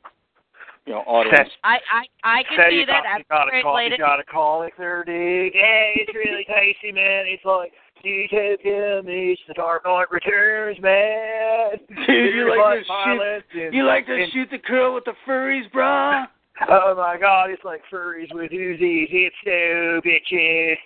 you 0.85 0.93
know, 0.93 1.01
audience. 1.07 1.49
I 1.65 1.79
I 1.93 2.03
I 2.25 2.43
can 2.43 2.59
Say 2.59 2.71
see 2.71 2.77
you 2.81 2.87
that. 2.87 3.05
got, 3.05 3.05
That's 3.05 3.19
you 3.19 3.25
gotta 3.31 3.63
call, 3.63 3.83
you 3.83 3.99
gotta 3.99 4.25
call 4.25 4.63
it 4.63 4.73
there, 4.77 5.05
dude. 5.05 5.53
Hey, 5.55 5.93
it's 5.97 6.15
really 6.15 6.45
tasty, 6.45 6.93
man. 6.93 7.25
It's 7.27 7.45
like 7.45 7.73
Utopia 8.05 9.03
meets 9.05 9.41
the 9.49 9.55
Dark 9.55 9.85
Knight 9.85 10.11
Returns, 10.11 10.79
man. 10.81 11.79
Dude, 12.07 12.35
you 12.35 12.49
like 12.49 12.81
to 12.81 12.85
shoot? 12.85 13.63
and- 13.65 13.75
You 13.75 13.85
like 13.87 14.07
to 14.07 14.15
and- 14.23 14.33
shoot 14.33 14.49
the 14.51 14.59
girl 14.59 14.95
with 14.95 15.05
the 15.05 15.15
furries, 15.27 15.71
brah? 15.73 16.27
Oh 16.69 16.93
my 16.97 17.17
God, 17.17 17.51
it's 17.51 17.63
like 17.63 17.83
furries 17.93 18.35
with 18.35 18.51
Uzis. 18.51 19.07
It's 19.13 19.37
so 19.45 20.01
bitchy. 20.05 20.75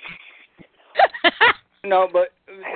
No, 1.85 2.09
but 2.13 2.29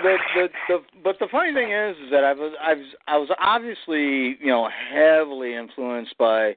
the 0.03 0.17
the 0.35 0.49
the 0.69 0.79
but 1.05 1.17
the 1.21 1.29
funny 1.31 1.53
thing 1.55 1.71
is, 1.71 1.97
is 2.05 2.11
that 2.11 2.25
I 2.25 2.33
was 2.33 2.55
I 2.61 2.75
was 2.75 2.87
I 3.07 3.17
was 3.19 3.29
obviously 3.39 4.37
you 4.41 4.49
know 4.49 4.69
heavily 4.93 5.55
influenced 5.55 6.19
by 6.19 6.57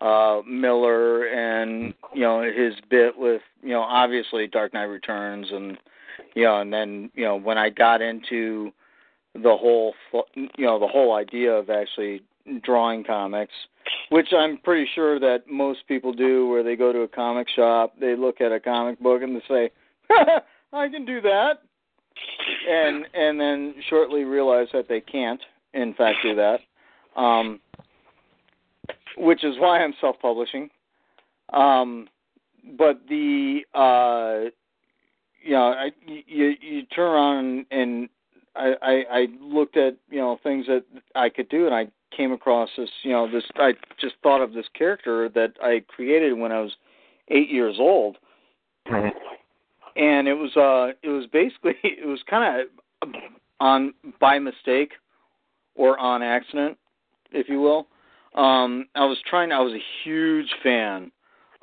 uh 0.00 0.40
Miller 0.44 1.26
and 1.26 1.94
you 2.12 2.22
know 2.22 2.42
his 2.42 2.74
bit 2.90 3.16
with 3.16 3.42
you 3.62 3.68
know 3.70 3.82
obviously 3.82 4.48
Dark 4.48 4.74
Knight 4.74 4.84
Returns 4.84 5.46
and 5.52 5.78
you 6.34 6.44
know 6.44 6.60
and 6.60 6.72
then 6.72 7.10
you 7.14 7.24
know 7.24 7.36
when 7.36 7.58
I 7.58 7.70
got 7.70 8.02
into 8.02 8.72
the 9.34 9.56
whole 9.56 9.94
you 10.34 10.66
know 10.66 10.78
the 10.78 10.86
whole 10.86 11.14
idea 11.14 11.52
of 11.52 11.70
actually 11.70 12.22
drawing 12.62 13.04
comics 13.04 13.54
which 14.10 14.28
I'm 14.36 14.58
pretty 14.58 14.88
sure 14.94 15.18
that 15.18 15.44
most 15.48 15.86
people 15.88 16.12
do 16.12 16.48
where 16.48 16.62
they 16.62 16.76
go 16.76 16.92
to 16.92 17.00
a 17.00 17.08
comic 17.08 17.48
shop 17.48 17.94
they 18.00 18.16
look 18.16 18.40
at 18.40 18.52
a 18.52 18.60
comic 18.60 19.00
book 19.00 19.22
and 19.22 19.36
they 19.36 19.42
say 19.48 19.70
I 20.72 20.88
can 20.88 21.04
do 21.04 21.20
that. 21.20 21.62
And 22.68 23.06
and 23.14 23.40
then 23.40 23.74
shortly 23.88 24.24
realize 24.24 24.68
that 24.72 24.88
they 24.88 25.00
can't 25.00 25.40
in 25.72 25.94
fact 25.94 26.18
do 26.22 26.34
that 26.36 26.60
um 27.16 27.60
which 29.16 29.44
is 29.44 29.54
why 29.58 29.78
I'm 29.82 29.94
self-publishing. 30.00 30.70
Um 31.52 32.08
but 32.76 33.00
the 33.08 33.60
uh 33.74 34.50
you 35.44 35.52
know 35.52 35.72
I 35.72 35.90
you 36.06 36.54
you 36.60 36.82
turn 36.86 37.10
around 37.10 37.66
and 37.70 38.08
I, 38.56 38.74
I 38.82 39.04
I 39.10 39.26
looked 39.40 39.76
at 39.76 39.96
you 40.10 40.18
know 40.18 40.38
things 40.42 40.66
that 40.66 40.84
I 41.14 41.28
could 41.28 41.48
do 41.48 41.66
and 41.66 41.74
I 41.74 41.88
came 42.16 42.32
across 42.32 42.70
this 42.76 42.88
you 43.02 43.12
know 43.12 43.30
this 43.30 43.44
I 43.56 43.74
just 44.00 44.14
thought 44.22 44.40
of 44.40 44.54
this 44.54 44.66
character 44.76 45.28
that 45.30 45.52
I 45.62 45.84
created 45.86 46.38
when 46.38 46.50
I 46.50 46.60
was 46.60 46.72
8 47.28 47.48
years 47.48 47.76
old. 47.78 48.16
And 49.96 50.28
it 50.28 50.34
was 50.34 50.56
uh 50.56 50.96
it 51.02 51.10
was 51.10 51.26
basically 51.26 51.74
it 51.84 52.06
was 52.06 52.20
kind 52.28 52.66
of 53.02 53.10
on 53.60 53.94
by 54.20 54.38
mistake 54.38 54.92
or 55.74 55.98
on 55.98 56.22
accident 56.22 56.78
if 57.32 57.48
you 57.48 57.60
will. 57.60 57.86
Um 58.34 58.86
i 58.94 59.04
was 59.04 59.18
trying 59.28 59.52
i 59.52 59.60
was 59.60 59.74
a 59.74 59.84
huge 60.02 60.52
fan 60.62 61.12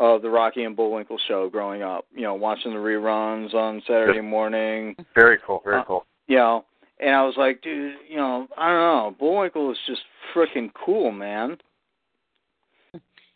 of 0.01 0.21
the 0.23 0.29
rocky 0.29 0.63
and 0.63 0.75
bullwinkle 0.75 1.19
show 1.27 1.47
growing 1.49 1.83
up 1.83 2.05
you 2.15 2.23
know 2.23 2.33
watching 2.33 2.71
the 2.73 2.79
reruns 2.79 3.53
on 3.53 3.81
saturday 3.85 4.19
morning 4.21 4.95
Very 5.15 5.37
cool, 5.45 5.61
very 5.63 5.77
Uh, 5.79 5.83
cool. 5.85 6.05
you 6.27 6.37
know, 6.37 6.65
and 6.99 7.15
I 7.15 7.23
was 7.23 7.35
like, 7.37 7.61
dude, 7.61 7.95
you 8.09 8.17
know, 8.17 8.47
I 8.57 8.67
don't 8.69 8.79
know, 8.79 9.15
Bullwinkle 9.19 9.71
is 9.71 9.77
just 9.87 10.01
freaking 10.33 10.69
cool, 10.85 11.11
man. 11.11 11.57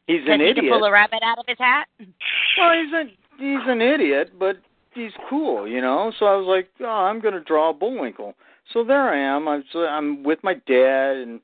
He's 0.07 0.22
an 0.28 0.39
he 0.39 0.47
idiot. 0.49 0.57
can 0.57 0.70
pull 0.70 0.84
a 0.84 0.91
rabbit 0.91 1.22
out 1.24 1.39
of 1.39 1.45
his 1.47 1.57
hat. 1.57 1.88
Well, 1.99 2.74
he's 2.74 2.93
a 2.93 3.03
he's 3.39 3.68
an 3.68 3.82
idiot, 3.82 4.34
but 4.39 4.57
he's 4.93 5.11
cool, 5.30 5.68
you 5.68 5.82
know. 5.82 6.11
So 6.20 6.26
I 6.28 6.36
was 6.36 6.45
like, 6.47 6.70
oh, 6.82 6.86
I'm 6.86 7.20
going 7.20 7.34
to 7.34 7.39
draw 7.43 7.74
Bullwinkle. 7.74 8.36
So 8.72 8.84
there 8.84 9.09
I 9.09 9.18
am. 9.18 9.47
I'm 9.47 9.63
so 9.74 9.80
I'm 9.80 10.22
with 10.24 10.39
my 10.43 10.53
dad, 10.68 11.18
and 11.18 11.39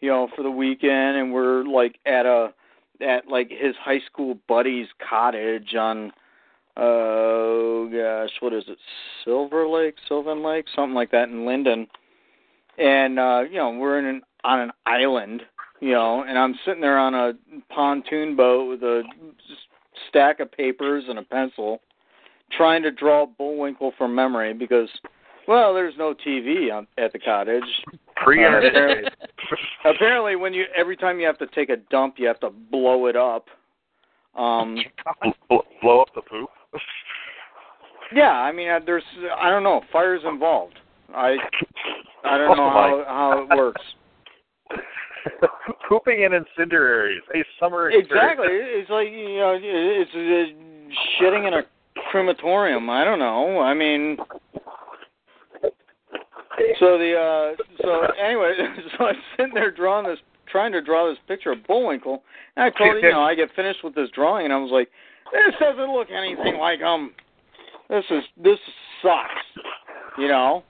you 0.00 0.10
know, 0.10 0.28
for 0.36 0.42
the 0.42 0.50
weekend, 0.50 1.16
and 1.16 1.32
we're 1.32 1.64
like 1.64 1.98
at 2.04 2.26
a 2.26 2.52
at 3.02 3.28
like 3.28 3.50
his 3.50 3.74
high 3.76 4.00
school 4.06 4.38
buddy's 4.48 4.88
cottage 5.08 5.74
on 5.74 6.12
oh 6.76 7.88
gosh, 7.92 8.30
what 8.40 8.52
is 8.52 8.64
it? 8.68 8.78
Silver 9.24 9.68
Lake, 9.68 9.96
Sylvan 10.08 10.42
Lake, 10.42 10.66
something 10.74 10.94
like 10.94 11.10
that 11.10 11.28
in 11.28 11.44
Linden. 11.46 11.86
And 12.78 13.18
uh, 13.18 13.42
you 13.50 13.58
know, 13.58 13.70
we're 13.70 13.98
in 13.98 14.06
an 14.06 14.22
on 14.44 14.60
an 14.60 14.72
island, 14.86 15.42
you 15.80 15.92
know, 15.92 16.24
and 16.26 16.38
I'm 16.38 16.54
sitting 16.64 16.80
there 16.80 16.98
on 16.98 17.14
a 17.14 17.32
pontoon 17.68 18.36
boat 18.36 18.68
with 18.68 18.82
a 18.82 19.02
stack 20.08 20.40
of 20.40 20.50
papers 20.50 21.04
and 21.08 21.18
a 21.18 21.22
pencil, 21.22 21.80
trying 22.50 22.82
to 22.82 22.90
draw 22.90 23.26
Bullwinkle 23.26 23.92
from 23.96 24.14
memory 24.14 24.52
because, 24.54 24.88
well, 25.46 25.74
there's 25.74 25.94
no 25.96 26.14
TV 26.26 26.72
on, 26.72 26.86
at 26.98 27.12
the 27.12 27.18
cottage. 27.18 27.62
Pre 28.16 28.44
Uh, 28.44 28.56
internet. 28.56 29.14
Apparently, 29.84 30.36
when 30.36 30.52
you 30.54 30.64
every 30.76 30.96
time 30.96 31.20
you 31.20 31.26
have 31.26 31.38
to 31.38 31.46
take 31.48 31.70
a 31.70 31.76
dump, 31.90 32.14
you 32.18 32.26
have 32.26 32.40
to 32.40 32.50
blow 32.50 33.06
it 33.06 33.16
up. 33.16 33.46
Um, 34.36 34.78
blow 35.82 36.00
up 36.00 36.08
the 36.14 36.22
poop. 36.22 36.48
yeah, 38.14 38.30
I 38.30 38.52
mean, 38.52 38.68
uh, 38.68 38.80
there's 38.84 39.02
I 39.40 39.50
don't 39.50 39.62
know, 39.62 39.82
fire's 39.92 40.22
involved. 40.24 40.78
I 41.14 41.36
I 42.24 42.38
don't 42.38 42.56
know 42.56 42.70
how 42.70 43.04
how 43.06 43.42
it 43.42 43.56
works. 43.56 43.82
Pooping 45.88 46.22
in 46.22 46.32
incendiaries. 46.32 47.22
A 47.34 47.44
summer. 47.60 47.90
Exactly. 47.90 48.48
It's 48.48 48.90
like 48.90 49.08
you 49.08 49.38
know, 49.38 49.58
it's 49.60 50.10
uh, 50.14 51.22
shitting 51.22 51.46
in 51.46 51.54
a 51.54 51.62
crematorium. 52.10 52.88
I 52.90 53.04
don't 53.04 53.18
know. 53.18 53.60
I 53.60 53.74
mean, 53.74 54.16
so 56.78 56.98
the 56.98 57.14
uh 57.14 57.62
so 57.82 58.06
anyway, 58.22 58.52
so 58.98 59.06
I'm 59.06 59.16
sitting 59.36 59.54
there 59.54 59.70
drawing 59.70 60.06
this, 60.06 60.18
trying 60.50 60.72
to 60.72 60.80
draw 60.80 61.08
this 61.08 61.18
picture 61.28 61.52
of 61.52 61.66
Bullwinkle, 61.66 62.22
and 62.56 62.64
I 62.64 62.70
told 62.76 63.02
you, 63.02 63.10
know, 63.10 63.22
I 63.22 63.34
get 63.34 63.50
finished 63.54 63.80
with 63.84 63.94
this 63.94 64.08
drawing, 64.14 64.44
and 64.44 64.52
I 64.52 64.58
was 64.58 64.70
like, 64.70 64.88
this 65.32 65.54
doesn't 65.58 65.92
look 65.92 66.08
anything 66.10 66.58
like 66.58 66.80
um, 66.82 67.12
this 67.88 68.04
is 68.10 68.22
this 68.42 68.58
sucks, 69.02 69.66
you 70.18 70.28
know. 70.28 70.64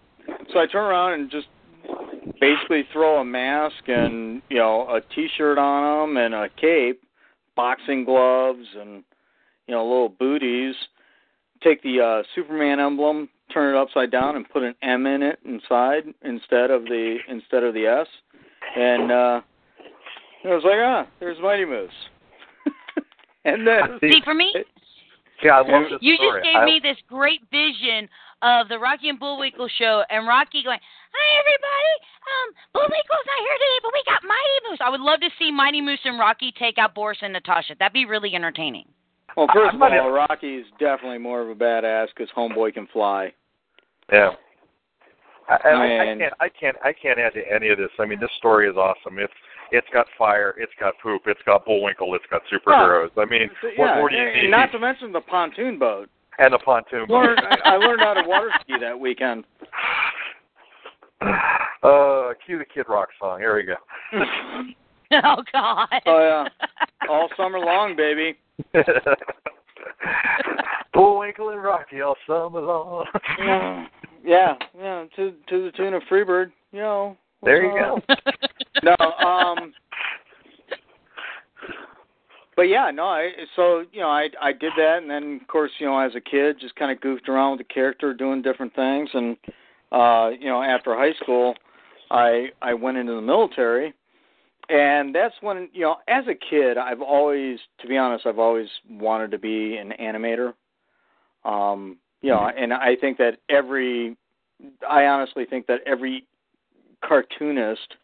So 0.52 0.60
I 0.60 0.66
turn 0.66 0.84
around 0.84 1.14
and 1.14 1.30
just 1.30 1.46
basically 2.40 2.84
throw 2.92 3.20
a 3.20 3.24
mask 3.24 3.88
and 3.88 4.42
you 4.48 4.58
know 4.58 4.88
a 4.88 5.00
t-shirt 5.14 5.58
on 5.58 6.10
him 6.10 6.16
and 6.16 6.34
a 6.34 6.48
cape, 6.60 7.02
boxing 7.56 8.04
gloves 8.04 8.66
and 8.78 9.04
you 9.66 9.74
know 9.74 9.84
little 9.84 10.08
booties. 10.08 10.74
Take 11.64 11.82
the 11.82 12.00
uh, 12.00 12.22
Superman 12.34 12.80
emblem, 12.80 13.28
turn 13.52 13.74
it 13.74 13.78
upside 13.78 14.10
down, 14.10 14.36
and 14.36 14.48
put 14.48 14.62
an 14.62 14.74
M 14.82 15.06
in 15.06 15.22
it 15.22 15.38
inside 15.44 16.04
instead 16.22 16.70
of 16.70 16.84
the 16.84 17.18
instead 17.28 17.62
of 17.62 17.74
the 17.74 17.86
S. 17.86 18.06
And 18.76 19.12
uh, 19.12 19.40
I 20.44 20.48
was 20.48 20.64
like, 20.64 20.78
ah, 20.82 21.06
there's 21.20 21.38
Mighty 21.40 21.64
Moose. 21.64 21.90
and 23.44 23.66
then 23.66 23.98
See, 24.00 24.20
for 24.24 24.34
me, 24.34 24.52
Yeah, 25.42 25.58
I 25.58 25.60
love 25.60 25.90
this 25.90 25.98
you 26.00 26.16
story. 26.16 26.40
just 26.40 26.44
gave 26.44 26.56
I- 26.56 26.64
me 26.64 26.80
this 26.82 26.96
great 27.08 27.40
vision 27.50 28.08
of 28.42 28.68
the 28.68 28.78
Rocky 28.78 29.08
and 29.08 29.20
Bullwinkle 29.20 29.68
show, 29.78 30.02
and 30.10 30.26
Rocky 30.26 30.64
going, 30.64 30.80
"Hi 30.82 31.28
everybody, 31.38 31.94
um, 32.26 32.48
Bullwinkle's 32.74 33.26
not 33.26 33.38
here 33.38 33.54
today, 33.54 33.78
but 33.82 33.92
we 33.92 34.02
got 34.06 34.20
Mighty 34.24 34.58
Moose." 34.70 34.78
I 34.80 34.90
would 34.90 35.00
love 35.00 35.20
to 35.20 35.30
see 35.38 35.52
Mighty 35.52 35.80
Moose 35.80 36.00
and 36.04 36.18
Rocky 36.18 36.52
take 36.58 36.78
out 36.78 36.92
Boris 36.94 37.18
and 37.22 37.32
Natasha. 37.32 37.76
That'd 37.78 37.92
be 37.92 38.04
really 38.04 38.34
entertaining. 38.34 38.88
Well, 39.36 39.48
first 39.52 39.74
of 39.74 39.80
not- 39.80 39.96
all, 39.98 40.10
Rocky's 40.10 40.64
definitely 40.78 41.18
more 41.18 41.40
of 41.42 41.48
a 41.50 41.54
badass 41.54 42.08
because 42.16 42.30
Homeboy 42.36 42.74
can 42.74 42.86
fly. 42.92 43.32
Yeah. 44.12 44.30
I, 45.48 45.54
I, 45.68 46.02
I 46.12 46.14
can't. 46.16 46.32
I 46.40 46.48
can't. 46.48 46.76
I 46.84 46.92
can't 46.92 47.18
add 47.18 47.34
to 47.34 47.42
any 47.52 47.68
of 47.68 47.76
this. 47.78 47.90
I 47.98 48.06
mean, 48.06 48.20
this 48.20 48.30
story 48.38 48.68
is 48.68 48.76
awesome. 48.76 49.18
It's 49.18 49.32
it's 49.72 49.86
got 49.92 50.06
fire. 50.16 50.54
It's 50.56 50.72
got 50.78 50.94
poop. 51.02 51.22
It's 51.26 51.40
got 51.44 51.64
Bullwinkle. 51.66 52.14
It's 52.14 52.24
got 52.30 52.42
superheroes. 52.52 53.10
I 53.16 53.24
mean, 53.24 53.50
So, 53.60 53.68
what 53.76 53.86
yeah, 53.86 53.94
more 53.96 54.08
do 54.08 54.16
you 54.16 54.42
need? 54.42 54.50
not 54.50 54.70
to 54.72 54.78
mention 54.78 55.12
the 55.12 55.20
pontoon 55.20 55.78
boat. 55.78 56.08
and 56.38 56.54
the 56.54 56.58
pontoon. 56.58 57.06
boat. 57.08 57.14
Learned, 57.24 57.40
I, 57.64 57.70
I 57.70 57.76
learned 57.76 58.00
how 58.00 58.14
to 58.14 58.28
water 58.28 58.50
ski 58.60 58.74
that 58.80 58.98
weekend. 58.98 59.44
Uh, 61.82 62.32
cue 62.44 62.58
the 62.58 62.64
Kid 62.64 62.86
Rock 62.88 63.08
song. 63.18 63.40
Here 63.40 63.56
we 63.56 63.64
go. 63.64 63.74
oh 65.24 65.42
God. 65.52 65.88
Oh 66.06 66.46
yeah, 66.48 66.66
all 67.08 67.28
summer 67.36 67.58
long, 67.58 67.96
baby. 67.96 68.36
Bullwinkle 70.92 71.50
and 71.50 71.62
Rocky 71.62 72.00
all 72.00 72.16
summer 72.26 72.60
long. 72.60 73.06
yeah, 74.24 74.54
yeah, 74.78 75.04
to 75.16 75.32
to 75.48 75.64
the 75.64 75.72
tune 75.76 75.94
of 75.94 76.02
Freebird. 76.10 76.52
You 76.72 76.80
know. 76.80 77.16
There 77.42 77.62
you 77.62 77.70
uh, 77.70 77.96
go. 77.96 78.14
No, 78.82 78.96
um, 79.24 79.72
but 82.56 82.62
yeah, 82.62 82.90
no. 82.92 83.04
I 83.04 83.30
so 83.54 83.84
you 83.92 84.00
know 84.00 84.08
I 84.08 84.28
I 84.40 84.52
did 84.52 84.72
that, 84.76 84.98
and 85.02 85.10
then 85.10 85.38
of 85.40 85.46
course 85.46 85.70
you 85.78 85.86
know 85.86 85.98
as 85.98 86.12
a 86.16 86.20
kid 86.20 86.56
just 86.60 86.74
kind 86.74 86.90
of 86.90 87.00
goofed 87.00 87.28
around 87.28 87.52
with 87.52 87.66
the 87.66 87.72
character, 87.72 88.12
doing 88.12 88.42
different 88.42 88.74
things, 88.74 89.08
and 89.14 89.36
uh, 89.92 90.30
you 90.38 90.48
know 90.48 90.62
after 90.62 90.96
high 90.96 91.12
school, 91.22 91.54
I 92.10 92.48
I 92.60 92.74
went 92.74 92.98
into 92.98 93.14
the 93.14 93.20
military, 93.20 93.94
and 94.72 95.14
that's 95.14 95.34
when 95.42 95.68
you 95.72 95.82
know 95.82 95.96
as 96.08 96.24
a 96.26 96.34
kid 96.34 96.78
I've 96.78 97.02
always, 97.02 97.58
to 97.80 97.86
be 97.86 97.98
honest, 97.98 98.26
I've 98.26 98.38
always 98.38 98.68
wanted 98.88 99.30
to 99.32 99.38
be 99.38 99.76
an 99.76 99.92
animator. 100.00 100.54
Um, 101.44 101.98
you 102.22 102.30
know, 102.30 102.48
and 102.56 102.72
I 102.72 102.96
think 102.96 103.18
that 103.18 103.38
every, 103.50 104.16
I 104.88 105.06
honestly 105.06 105.44
think 105.44 105.66
that 105.66 105.80
every 105.86 106.24
cartoonist 107.04 107.96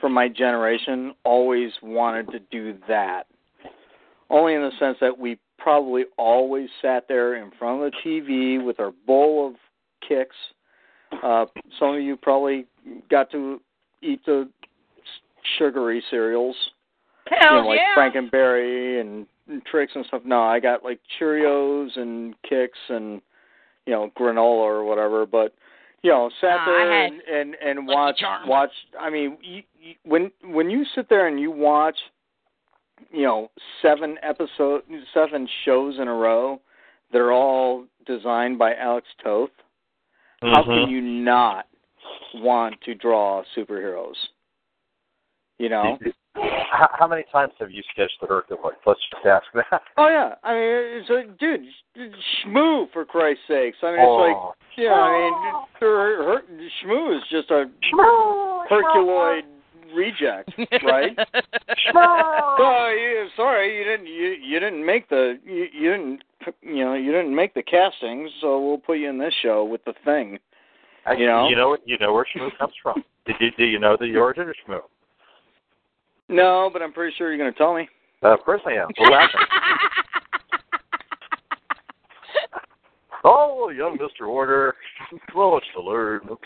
from 0.00 0.12
my 0.12 0.28
generation 0.28 1.14
always 1.24 1.72
wanted 1.82 2.30
to 2.32 2.38
do 2.50 2.76
that. 2.86 3.24
Only 4.30 4.54
in 4.54 4.60
the 4.60 4.72
sense 4.78 4.98
that 5.00 5.18
we 5.18 5.38
probably 5.58 6.04
always 6.18 6.68
sat 6.82 7.08
there 7.08 7.36
in 7.36 7.50
front 7.58 7.82
of 7.82 7.92
the 7.92 8.08
TV 8.08 8.64
with 8.64 8.78
our 8.78 8.92
bowl 9.06 9.48
of 9.48 9.54
Kix. 10.08 10.26
Uh, 11.22 11.46
some 11.78 11.94
of 11.94 12.02
you 12.02 12.16
probably 12.16 12.66
got 13.10 13.30
to 13.30 13.60
eat 14.02 14.20
the 14.26 14.48
sugary 15.58 16.02
cereals, 16.10 16.56
Hell 17.26 17.56
you 17.56 17.62
know, 17.62 17.68
like 17.68 17.78
yeah. 17.78 17.94
Frankenberry 17.96 19.00
and, 19.00 19.26
and 19.48 19.64
Trix 19.64 19.92
and 19.94 20.04
stuff. 20.06 20.22
No, 20.24 20.42
I 20.42 20.60
got 20.60 20.84
like 20.84 21.00
Cheerios 21.18 21.96
and 21.96 22.34
Kix 22.50 22.68
and 22.88 23.20
you 23.86 23.92
know 23.92 24.10
granola 24.18 24.62
or 24.62 24.84
whatever. 24.84 25.26
But 25.26 25.54
you 26.02 26.10
know, 26.10 26.30
sat 26.40 26.56
ah, 26.58 26.62
I 26.62 26.66
there 26.66 27.04
and 27.04 27.22
and, 27.22 27.54
and 27.64 27.86
watch 27.86 28.20
watch. 28.46 28.70
I 28.98 29.10
mean, 29.10 29.38
you, 29.42 29.62
you, 29.80 29.94
when 30.04 30.30
when 30.44 30.70
you 30.70 30.84
sit 30.94 31.08
there 31.08 31.28
and 31.28 31.40
you 31.40 31.50
watch, 31.50 31.96
you 33.10 33.22
know, 33.22 33.50
seven 33.80 34.16
episode 34.22 34.82
seven 35.14 35.48
shows 35.64 35.96
in 35.98 36.08
a 36.08 36.14
row, 36.14 36.60
they're 37.12 37.32
all 37.32 37.84
designed 38.06 38.58
by 38.58 38.74
Alex 38.74 39.06
Toth. 39.22 39.50
How 40.40 40.64
can 40.64 40.72
mm-hmm. 40.72 40.90
you 40.90 41.00
not 41.00 41.66
want 42.34 42.80
to 42.82 42.94
draw 42.96 43.44
superheroes? 43.56 44.16
You 45.62 45.68
know. 45.68 45.96
How, 46.34 46.88
how 46.98 47.06
many 47.06 47.24
times 47.30 47.52
have 47.60 47.70
you 47.70 47.82
sketched 47.92 48.18
the 48.20 48.26
Herculoids? 48.26 48.82
Let's 48.84 48.98
just 49.12 49.24
ask 49.26 49.44
that. 49.54 49.82
Oh 49.96 50.08
yeah, 50.08 50.34
I 50.42 50.54
mean, 50.54 51.00
it's 51.00 51.08
like, 51.08 51.38
dude, 51.38 51.60
Shmoo 52.44 52.86
for 52.92 53.04
Christ's 53.04 53.42
sakes. 53.46 53.76
I 53.82 53.92
mean, 53.92 54.00
it's 54.00 54.20
like, 54.20 54.36
oh. 54.36 54.54
yeah, 54.76 54.92
I 54.92 55.12
mean, 55.12 55.34
her, 55.78 56.24
her, 56.24 56.42
Shmoo 56.82 57.16
is 57.16 57.22
just 57.30 57.50
a 57.52 57.66
Herculoid 58.68 59.42
reject, 59.94 60.50
right? 60.84 61.16
oh, 61.94 62.96
yeah, 62.98 63.28
sorry, 63.36 63.78
you 63.78 63.84
didn't, 63.84 64.06
you, 64.06 64.34
you 64.42 64.58
didn't 64.58 64.84
make 64.84 65.08
the, 65.10 65.38
you, 65.44 65.66
you 65.72 65.90
didn't, 65.90 66.24
you 66.62 66.84
know, 66.84 66.94
you 66.94 67.12
didn't 67.12 67.36
make 67.36 67.54
the 67.54 67.62
castings, 67.62 68.30
so 68.40 68.58
we'll 68.60 68.78
put 68.78 68.98
you 68.98 69.08
in 69.10 69.18
this 69.18 69.34
show 69.42 69.64
with 69.64 69.84
the 69.84 69.94
thing. 70.04 70.38
I- 71.06 71.12
You 71.12 71.26
know? 71.26 71.48
you 71.48 71.54
know, 71.56 71.76
you 71.84 71.98
know 71.98 72.14
where 72.14 72.26
Shmoo 72.34 72.50
comes 72.58 72.72
from. 72.82 73.04
Did 73.26 73.36
you, 73.38 73.50
do 73.56 73.64
you 73.64 73.78
know 73.78 73.96
the 74.00 74.16
origin 74.16 74.48
of 74.48 74.54
Shmoo? 74.66 74.80
No, 76.28 76.70
but 76.72 76.82
I'm 76.82 76.92
pretty 76.92 77.14
sure 77.16 77.28
you're 77.28 77.38
going 77.38 77.52
to 77.52 77.58
tell 77.58 77.74
me. 77.74 77.88
Uh, 78.22 78.28
of 78.34 78.40
course 78.44 78.60
I 78.66 78.72
am. 78.72 78.88
What 78.98 79.12
happened? 79.12 79.46
Oh, 83.24 83.68
young 83.68 83.96
Mr. 83.98 84.26
Order, 84.26 84.74
so 85.32 85.52
much 85.52 85.62
to 85.76 85.80
learn. 85.80 86.22
Let's 86.28 86.40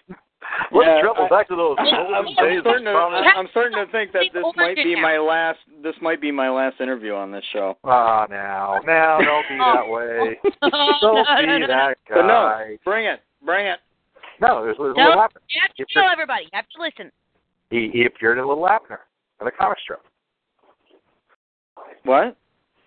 Yeah, 0.70 1.01
travel 1.01 1.24
I- 1.24 1.29
back 1.31 1.49
to 1.49 1.57
those 1.57 1.77
I'm, 1.79 1.87
golden 1.87 2.14
I'm 2.14 2.24
days 2.45 2.59
of 2.59 2.64
starting 2.64 2.85
to. 2.85 2.91
I'm 2.93 3.49
starting 3.51 3.79
to 3.87 3.91
think 3.91 4.12
that 4.12 4.24
this 4.35 4.45
might 4.57 4.77
be 4.77 4.95
my 5.01 5.16
last. 5.16 5.59
This 5.83 5.95
might 6.03 6.20
be 6.20 6.31
my 6.31 6.51
last 6.51 6.79
interview 6.79 7.14
on 7.14 7.33
this 7.33 7.45
show. 7.51 7.79
Ah, 7.85 8.27
now, 8.29 8.79
now, 8.85 9.18
don't 9.18 9.49
be 9.49 9.57
that 9.57 9.89
way. 9.89 10.39
Oh, 10.62 10.93
Don't 11.01 11.14
no, 11.16 11.24
be 11.41 11.47
no, 11.47 11.53
no, 11.53 11.59
no. 11.61 11.66
that 11.66 11.97
But 12.11 12.27
no, 12.27 12.77
bring 12.85 13.07
it, 13.07 13.20
bring 13.43 13.66
it. 13.68 13.79
No, 14.43 14.64
it 14.64 14.77
was, 14.79 14.95
it 14.95 14.99
No. 14.99 15.05
Little 15.09 15.22
Abner. 15.22 15.41
You 15.49 15.61
have 15.62 15.74
to 15.77 15.83
If 15.83 15.89
tell 15.95 16.11
everybody. 16.12 16.43
You 16.45 16.51
have 16.53 16.68
to 16.77 16.83
listen. 16.83 17.11
He 17.70 17.89
he 17.91 18.05
appeared 18.05 18.37
in 18.37 18.47
Little 18.47 18.68
Abner 18.68 19.01
in 19.41 19.47
a 19.47 19.51
comic 19.51 19.78
strip. 19.82 20.01
What? 22.05 22.37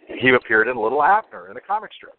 He 0.08 0.30
appeared 0.30 0.68
in 0.68 0.78
Little 0.78 1.04
Abner 1.04 1.52
in 1.52 1.58
a 1.58 1.62
comic 1.62 1.92
strip. 1.94 2.16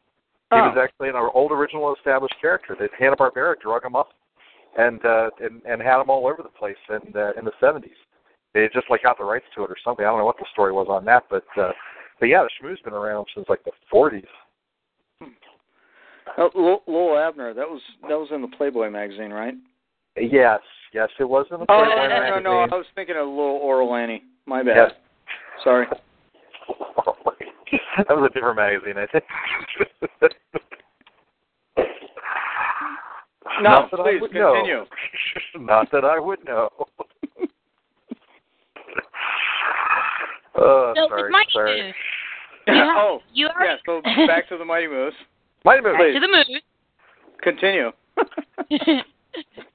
Oh. 0.52 0.56
He 0.56 0.62
was 0.62 0.78
actually 0.80 1.08
an 1.08 1.30
old 1.34 1.52
original 1.52 1.94
established 1.94 2.34
character 2.40 2.76
that 2.78 2.90
Hanna 2.98 3.16
Barbera 3.16 3.54
drug 3.60 3.84
him 3.84 3.96
up 3.96 4.10
and 4.78 5.04
uh 5.04 5.30
and, 5.40 5.62
and 5.64 5.82
had 5.82 6.00
him 6.00 6.10
all 6.10 6.26
over 6.26 6.42
the 6.42 6.48
place 6.48 6.76
in 6.88 7.16
uh, 7.16 7.32
in 7.38 7.44
the 7.44 7.52
seventies. 7.60 7.98
They 8.54 8.68
just 8.72 8.90
like 8.90 9.02
got 9.02 9.18
the 9.18 9.24
rights 9.24 9.46
to 9.54 9.64
it 9.64 9.70
or 9.70 9.76
something. 9.84 10.04
I 10.04 10.08
don't 10.08 10.18
know 10.18 10.24
what 10.24 10.38
the 10.38 10.46
story 10.52 10.72
was 10.72 10.86
on 10.88 11.04
that, 11.06 11.24
but 11.30 11.44
uh 11.56 11.72
but 12.18 12.26
yeah, 12.26 12.44
the 12.44 12.50
Shmoo's 12.60 12.80
been 12.82 12.92
around 12.92 13.26
since 13.34 13.48
like 13.48 13.64
the 13.64 13.72
forties. 13.90 14.24
Oh, 16.38 16.50
Lil, 16.54 16.82
Lil 16.86 17.18
Abner. 17.18 17.54
That 17.54 17.68
was 17.68 17.80
that 18.02 18.18
was 18.18 18.28
in 18.32 18.42
the 18.42 18.48
Playboy 18.56 18.90
magazine, 18.90 19.30
right? 19.30 19.54
Yes, 20.16 20.60
yes, 20.92 21.08
it 21.18 21.24
was 21.28 21.46
in 21.50 21.60
the 21.60 21.66
Oh 21.68 21.82
no, 21.84 21.88
no, 21.88 21.94
no, 21.94 22.08
magazine. 22.08 22.42
no! 22.44 22.58
I 22.60 22.76
was 22.76 22.86
thinking 22.94 23.16
of 23.16 23.26
Little 23.26 23.58
Oral 23.62 23.94
Annie. 23.94 24.22
My 24.46 24.62
bad. 24.62 24.76
Yes. 24.76 24.92
Sorry. 25.64 25.86
that 27.98 28.16
was 28.16 28.30
a 28.30 28.34
different 28.34 28.56
magazine, 28.56 28.94
I 28.96 29.06
think. 29.06 29.24
No, 33.62 33.70
Not 33.70 33.90
that 33.90 34.00
I 34.00 34.02
please 34.04 34.20
would 34.22 34.32
know. 34.34 34.54
continue. 34.54 34.84
Not 35.66 35.90
that 35.92 36.04
I 36.04 36.18
would 36.18 36.42
know. 36.44 36.70
uh, 40.56 40.94
So 40.94 41.08
sorry, 41.08 41.30
Mighty 41.30 41.50
sorry. 41.52 41.82
Moose, 41.82 41.94
Yeah. 42.66 42.94
oh, 42.96 43.20
you 43.34 43.46
yeah. 43.46 43.52
already 43.52 43.82
So 43.86 44.00
back 44.26 44.48
to 44.48 44.56
the 44.56 44.64
Mighty 44.64 44.86
Moose. 44.88 45.14
Mighty 45.64 45.82
Moose. 45.82 45.92
back 45.98 46.12
to 46.14 46.20
the 46.20 46.28
Moose. 46.28 46.62
Continue. 47.42 47.92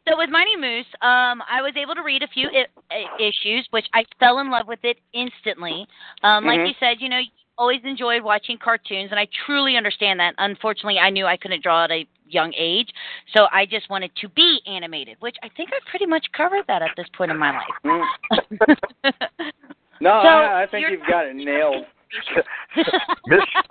So 0.07 0.17
with 0.17 0.29
Mighty 0.29 0.55
Moose, 0.55 0.85
um, 1.01 1.41
I 1.49 1.61
was 1.61 1.73
able 1.75 1.95
to 1.95 2.03
read 2.03 2.23
a 2.23 2.27
few 2.27 2.49
I- 2.91 3.05
issues, 3.19 3.67
which 3.71 3.85
I 3.93 4.03
fell 4.19 4.39
in 4.39 4.49
love 4.49 4.67
with 4.67 4.79
it 4.83 4.97
instantly. 5.13 5.87
Um, 6.23 6.45
like 6.45 6.59
Mhm. 6.59 6.67
you 6.69 6.73
said, 6.79 7.01
you 7.01 7.09
know, 7.09 7.21
always 7.57 7.81
enjoyed 7.83 8.21
watching 8.21 8.57
cartoons, 8.57 9.11
and 9.11 9.19
I 9.19 9.27
truly 9.45 9.77
understand 9.77 10.19
that. 10.19 10.35
Unfortunately, 10.37 10.99
I 10.99 11.09
knew 11.09 11.25
I 11.25 11.37
couldn't 11.37 11.63
draw 11.63 11.85
at 11.85 11.91
a 11.91 12.05
young 12.27 12.53
age, 12.57 12.89
so 13.33 13.47
I 13.51 13.65
just 13.65 13.89
wanted 13.89 14.13
to 14.17 14.29
be 14.29 14.59
animated, 14.65 15.17
which 15.21 15.37
I 15.43 15.49
think 15.49 15.69
I 15.71 15.79
pretty 15.89 16.05
much 16.05 16.25
covered 16.33 16.65
that 16.67 16.81
at 16.81 16.91
this 16.97 17.07
point 17.13 17.31
in 17.31 17.37
my 17.37 17.51
life. 17.51 17.75
Mm. 17.85 19.51
No, 20.01 20.09
So, 20.23 20.27
I, 20.27 20.63
I 20.63 20.67
think 20.67 20.89
you've 20.91 21.07
got 21.07 21.25
it 21.25 21.37
nailed. 21.37 21.85
Mission, 23.27 23.63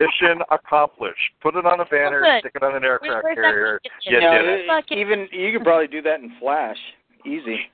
mission 0.00 0.42
accomplished. 0.50 1.20
Put 1.42 1.56
it 1.56 1.64
on 1.66 1.80
a 1.80 1.84
banner, 1.84 2.20
Good. 2.20 2.40
stick 2.40 2.52
it 2.56 2.62
on 2.62 2.74
an 2.76 2.84
aircraft 2.84 3.24
Where's 3.24 3.34
carrier. 3.36 3.80
bucket? 3.84 3.92
You 4.06 4.16
You 4.16 4.20
know, 4.20 4.82
did 4.82 4.92
it. 4.92 4.98
even 4.98 5.28
you 5.32 5.52
could 5.56 5.64
probably 5.64 5.86
do 5.86 6.02
that 6.02 6.20
in 6.20 6.32
Flash. 6.40 6.78
Easy. 7.26 7.70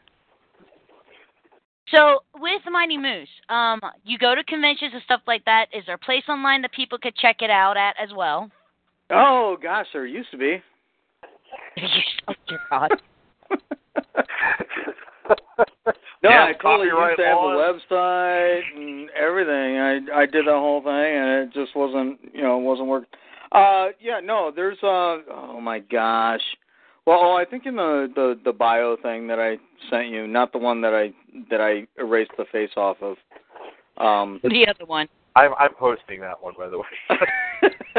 So 1.94 2.18
with 2.34 2.62
Mighty 2.70 2.98
Moose, 2.98 3.28
um, 3.48 3.80
you 4.04 4.18
go 4.18 4.34
to 4.34 4.42
conventions 4.44 4.90
and 4.92 5.02
stuff 5.04 5.20
like 5.26 5.44
that. 5.44 5.66
Is 5.72 5.84
there 5.86 5.94
a 5.94 5.98
place 5.98 6.24
online 6.28 6.62
that 6.62 6.72
people 6.72 6.98
could 6.98 7.14
check 7.16 7.36
it 7.42 7.50
out 7.50 7.76
at 7.76 7.94
as 8.02 8.10
well? 8.16 8.50
Oh 9.10 9.56
gosh, 9.62 9.86
there 9.92 10.04
used 10.04 10.30
to 10.32 10.36
be. 10.36 10.60
oh 12.28 12.34
dear 12.48 12.58
God. 12.70 12.90
No, 16.22 16.30
Yeah, 16.30 16.44
I 16.44 16.52
totally 16.54 16.86
used 16.86 16.96
copyright 16.96 17.16
to 17.18 17.24
have 17.24 17.36
laws. 17.36 17.82
a 17.90 17.94
website 17.94 18.62
and 18.74 19.10
everything. 19.10 19.76
I 19.78 20.00
I 20.22 20.26
did 20.26 20.46
the 20.46 20.52
whole 20.52 20.80
thing, 20.82 20.90
and 20.90 21.42
it 21.42 21.52
just 21.52 21.76
wasn't, 21.76 22.18
you 22.32 22.42
know, 22.42 22.56
wasn't 22.58 22.88
working. 22.88 23.08
Uh, 23.52 23.88
yeah, 24.00 24.18
no, 24.22 24.50
there's 24.54 24.78
uh, 24.82 25.18
oh 25.30 25.60
my 25.60 25.78
gosh. 25.78 26.40
Well, 27.06 27.20
oh, 27.22 27.34
I 27.36 27.44
think 27.44 27.66
in 27.66 27.76
the 27.76 28.10
the 28.14 28.38
the 28.44 28.52
bio 28.52 28.96
thing 29.02 29.26
that 29.28 29.38
I 29.38 29.58
sent 29.90 30.08
you, 30.08 30.26
not 30.26 30.52
the 30.52 30.58
one 30.58 30.80
that 30.80 30.94
I 30.94 31.12
that 31.50 31.60
I 31.60 31.86
erased 32.00 32.32
the 32.36 32.46
face 32.50 32.70
off 32.76 32.96
of. 33.02 33.16
Um, 33.98 34.40
the 34.42 34.66
other 34.68 34.84
one. 34.86 35.08
I'm, 35.36 35.52
I'm 35.58 35.74
posting 35.74 36.20
that 36.22 36.42
one, 36.42 36.54
by 36.56 36.68
the 36.68 36.78
way. 36.78 36.84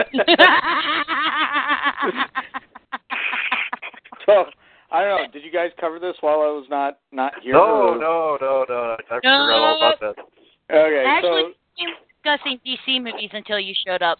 so 4.26 4.46
I 4.92 5.04
don't 5.04 5.22
know. 5.22 5.32
Did 5.32 5.44
you 5.44 5.52
guys 5.52 5.72
cover 5.80 6.00
this 6.00 6.16
while 6.22 6.42
I 6.42 6.48
was 6.48 6.66
not 6.70 7.00
not 7.12 7.34
here? 7.42 7.54
no, 7.54 7.60
or- 7.60 7.98
no, 7.98 8.38
no, 8.40 8.66
no. 8.68 8.96
I 8.98 9.16
forgot 9.16 9.50
all 9.50 9.78
about 9.78 10.00
that. 10.00 10.16
Okay, 10.70 11.04
Actually, 11.08 11.42
so 11.42 11.54
we 11.80 11.88
were 11.88 11.94
discussing 12.24 12.60
DC 12.66 13.04
movies 13.04 13.30
until 13.34 13.60
you 13.60 13.74
showed 13.86 14.02
up. 14.02 14.20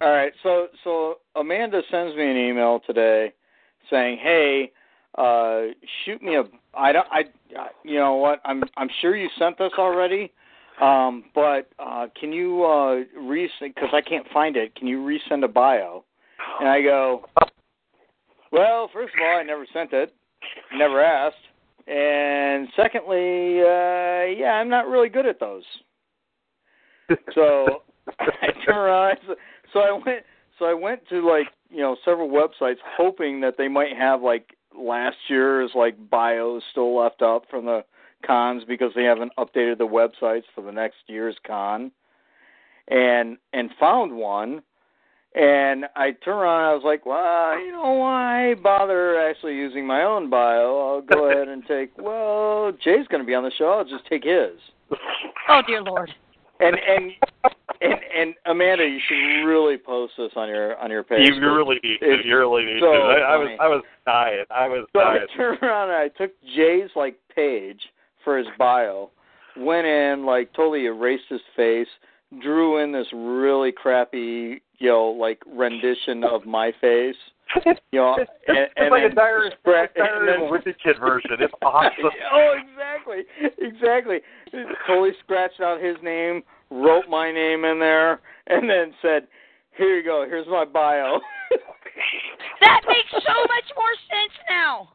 All 0.00 0.10
right, 0.10 0.32
so 0.42 0.68
so 0.82 1.18
Amanda 1.36 1.82
sends 1.90 2.16
me 2.16 2.30
an 2.30 2.36
email 2.36 2.80
today 2.86 3.32
saying, 3.90 4.18
"Hey, 4.18 4.72
uh, 5.16 5.72
shoot 6.04 6.22
me 6.22 6.36
a 6.36 6.44
I 6.74 6.92
don't 6.92 7.06
I 7.10 7.24
you 7.84 7.98
know 7.98 8.14
what 8.14 8.40
I'm 8.44 8.62
I'm 8.76 8.88
sure 9.00 9.16
you 9.16 9.28
sent 9.38 9.58
this 9.58 9.72
already, 9.78 10.32
um, 10.80 11.24
but 11.34 11.68
uh, 11.78 12.06
can 12.18 12.32
you 12.32 12.64
uh, 12.64 13.02
re 13.20 13.50
because 13.60 13.90
I 13.92 14.00
can't 14.00 14.26
find 14.32 14.56
it. 14.56 14.74
Can 14.74 14.86
you 14.86 14.98
resend 14.98 15.44
a 15.44 15.48
bio?" 15.48 16.04
And 16.60 16.68
I 16.68 16.82
go, 16.82 17.24
"Well, 18.54 18.88
first 18.92 19.14
of 19.14 19.20
all, 19.20 19.38
I 19.38 19.42
never 19.42 19.66
sent 19.72 19.92
it, 19.92 20.14
never 20.72 21.02
asked, 21.02 21.36
and 21.88 22.68
secondly, 22.76 23.60
uh, 23.60 24.30
yeah, 24.38 24.60
I'm 24.60 24.68
not 24.68 24.86
really 24.86 25.08
good 25.08 25.26
at 25.26 25.40
those." 25.40 25.64
So 27.34 27.82
I 28.20 28.48
turn 28.64 28.76
around. 28.76 29.18
So 29.72 29.80
I 29.80 29.92
went. 29.92 30.24
So 30.58 30.66
I 30.66 30.74
went 30.74 31.00
to 31.08 31.26
like 31.26 31.48
you 31.68 31.80
know 31.80 31.96
several 32.04 32.28
websites, 32.28 32.76
hoping 32.96 33.40
that 33.40 33.56
they 33.58 33.68
might 33.68 33.96
have 33.96 34.22
like 34.22 34.56
last 34.78 35.16
year's 35.28 35.72
like 35.74 35.96
bios 36.08 36.62
still 36.70 36.96
left 36.96 37.22
up 37.22 37.44
from 37.50 37.64
the 37.64 37.84
cons 38.24 38.62
because 38.66 38.92
they 38.94 39.04
haven't 39.04 39.32
updated 39.36 39.78
the 39.78 39.86
websites 39.86 40.44
for 40.54 40.62
the 40.62 40.72
next 40.72 40.98
year's 41.08 41.36
con, 41.46 41.90
and 42.88 43.36
and 43.52 43.70
found 43.80 44.12
one. 44.16 44.62
And 45.34 45.86
I 45.96 46.12
turned 46.24 46.38
around. 46.40 46.70
I 46.70 46.74
was 46.74 46.82
like, 46.84 47.04
"Well, 47.04 47.58
you 47.58 47.72
know, 47.72 47.94
why 47.94 48.54
bother 48.62 49.18
actually 49.18 49.54
using 49.56 49.84
my 49.86 50.02
own 50.04 50.30
bio? 50.30 50.78
I'll 50.78 51.00
go 51.02 51.30
ahead 51.30 51.48
and 51.48 51.66
take. 51.66 51.90
Well, 51.98 52.72
Jay's 52.84 53.06
going 53.08 53.20
to 53.22 53.26
be 53.26 53.34
on 53.34 53.42
the 53.42 53.50
show. 53.58 53.70
I'll 53.70 53.84
just 53.84 54.06
take 54.08 54.24
his." 54.24 54.52
Oh 55.48 55.60
dear 55.66 55.82
Lord. 55.82 56.10
And 56.60 56.76
and 56.76 57.10
and 57.80 57.94
and 58.16 58.34
Amanda, 58.46 58.84
you 58.86 59.00
should 59.08 59.44
really 59.44 59.76
post 59.76 60.12
this 60.16 60.30
on 60.36 60.48
your 60.48 60.76
on 60.78 60.88
your 60.88 61.02
page. 61.02 61.28
You 61.28 61.34
really 61.52 61.80
need 61.82 61.98
to. 61.98 62.16
You 62.24 62.38
really 62.38 62.64
need 62.64 62.80
so 62.80 62.92
to. 62.92 62.98
I, 62.98 63.34
I 63.34 63.36
was. 63.36 63.58
I 63.60 63.66
was 63.68 63.82
dying. 64.06 64.44
I 64.52 64.68
was 64.68 64.86
So 64.94 65.00
I 65.02 65.14
dying. 65.16 65.26
turned 65.36 65.58
around 65.62 65.88
and 65.90 65.98
I 65.98 66.08
took 66.16 66.30
Jay's 66.54 66.90
like 66.94 67.16
page 67.34 67.80
for 68.22 68.38
his 68.38 68.46
bio, 68.56 69.10
went 69.56 69.86
in 69.86 70.24
like 70.24 70.52
totally 70.52 70.86
erased 70.86 71.24
his 71.28 71.40
face, 71.56 71.88
drew 72.40 72.78
in 72.78 72.92
this 72.92 73.06
really 73.12 73.72
crappy 73.72 74.62
you 74.78 74.88
know 74.88 75.06
like 75.06 75.40
rendition 75.46 76.24
of 76.24 76.44
my 76.46 76.72
face. 76.80 77.16
You 77.64 78.00
know, 78.00 78.16
It's, 78.18 78.30
and, 78.48 78.56
it's 78.58 78.72
and 78.76 78.90
like 78.90 79.02
then 79.02 79.12
a 79.12 79.14
diary, 79.14 79.50
spread- 79.60 79.84
it's 79.84 79.96
a 79.96 79.98
diary 79.98 80.18
and 80.18 80.28
of 80.28 80.34
a 80.34 80.40
then- 80.44 80.50
wicked 80.50 80.76
kid 80.82 80.96
version. 80.98 81.30
It's 81.40 81.52
awesome. 81.62 81.92
oh, 82.32 82.54
exactly, 82.58 83.24
exactly. 83.58 84.18
Totally 84.86 85.10
scratched 85.22 85.60
out 85.60 85.80
his 85.82 85.96
name, 86.02 86.42
wrote 86.70 87.04
my 87.08 87.30
name 87.30 87.64
in 87.64 87.78
there, 87.78 88.20
and 88.48 88.68
then 88.68 88.94
said, 89.02 89.26
"Here 89.76 89.96
you 89.98 90.02
go. 90.04 90.24
Here's 90.28 90.46
my 90.48 90.64
bio." 90.64 91.20
That 92.60 92.80
makes 92.88 93.10
so 93.10 93.18
much 93.42 93.68
more 93.76 93.94
sense 94.10 94.32
now. 94.50 94.88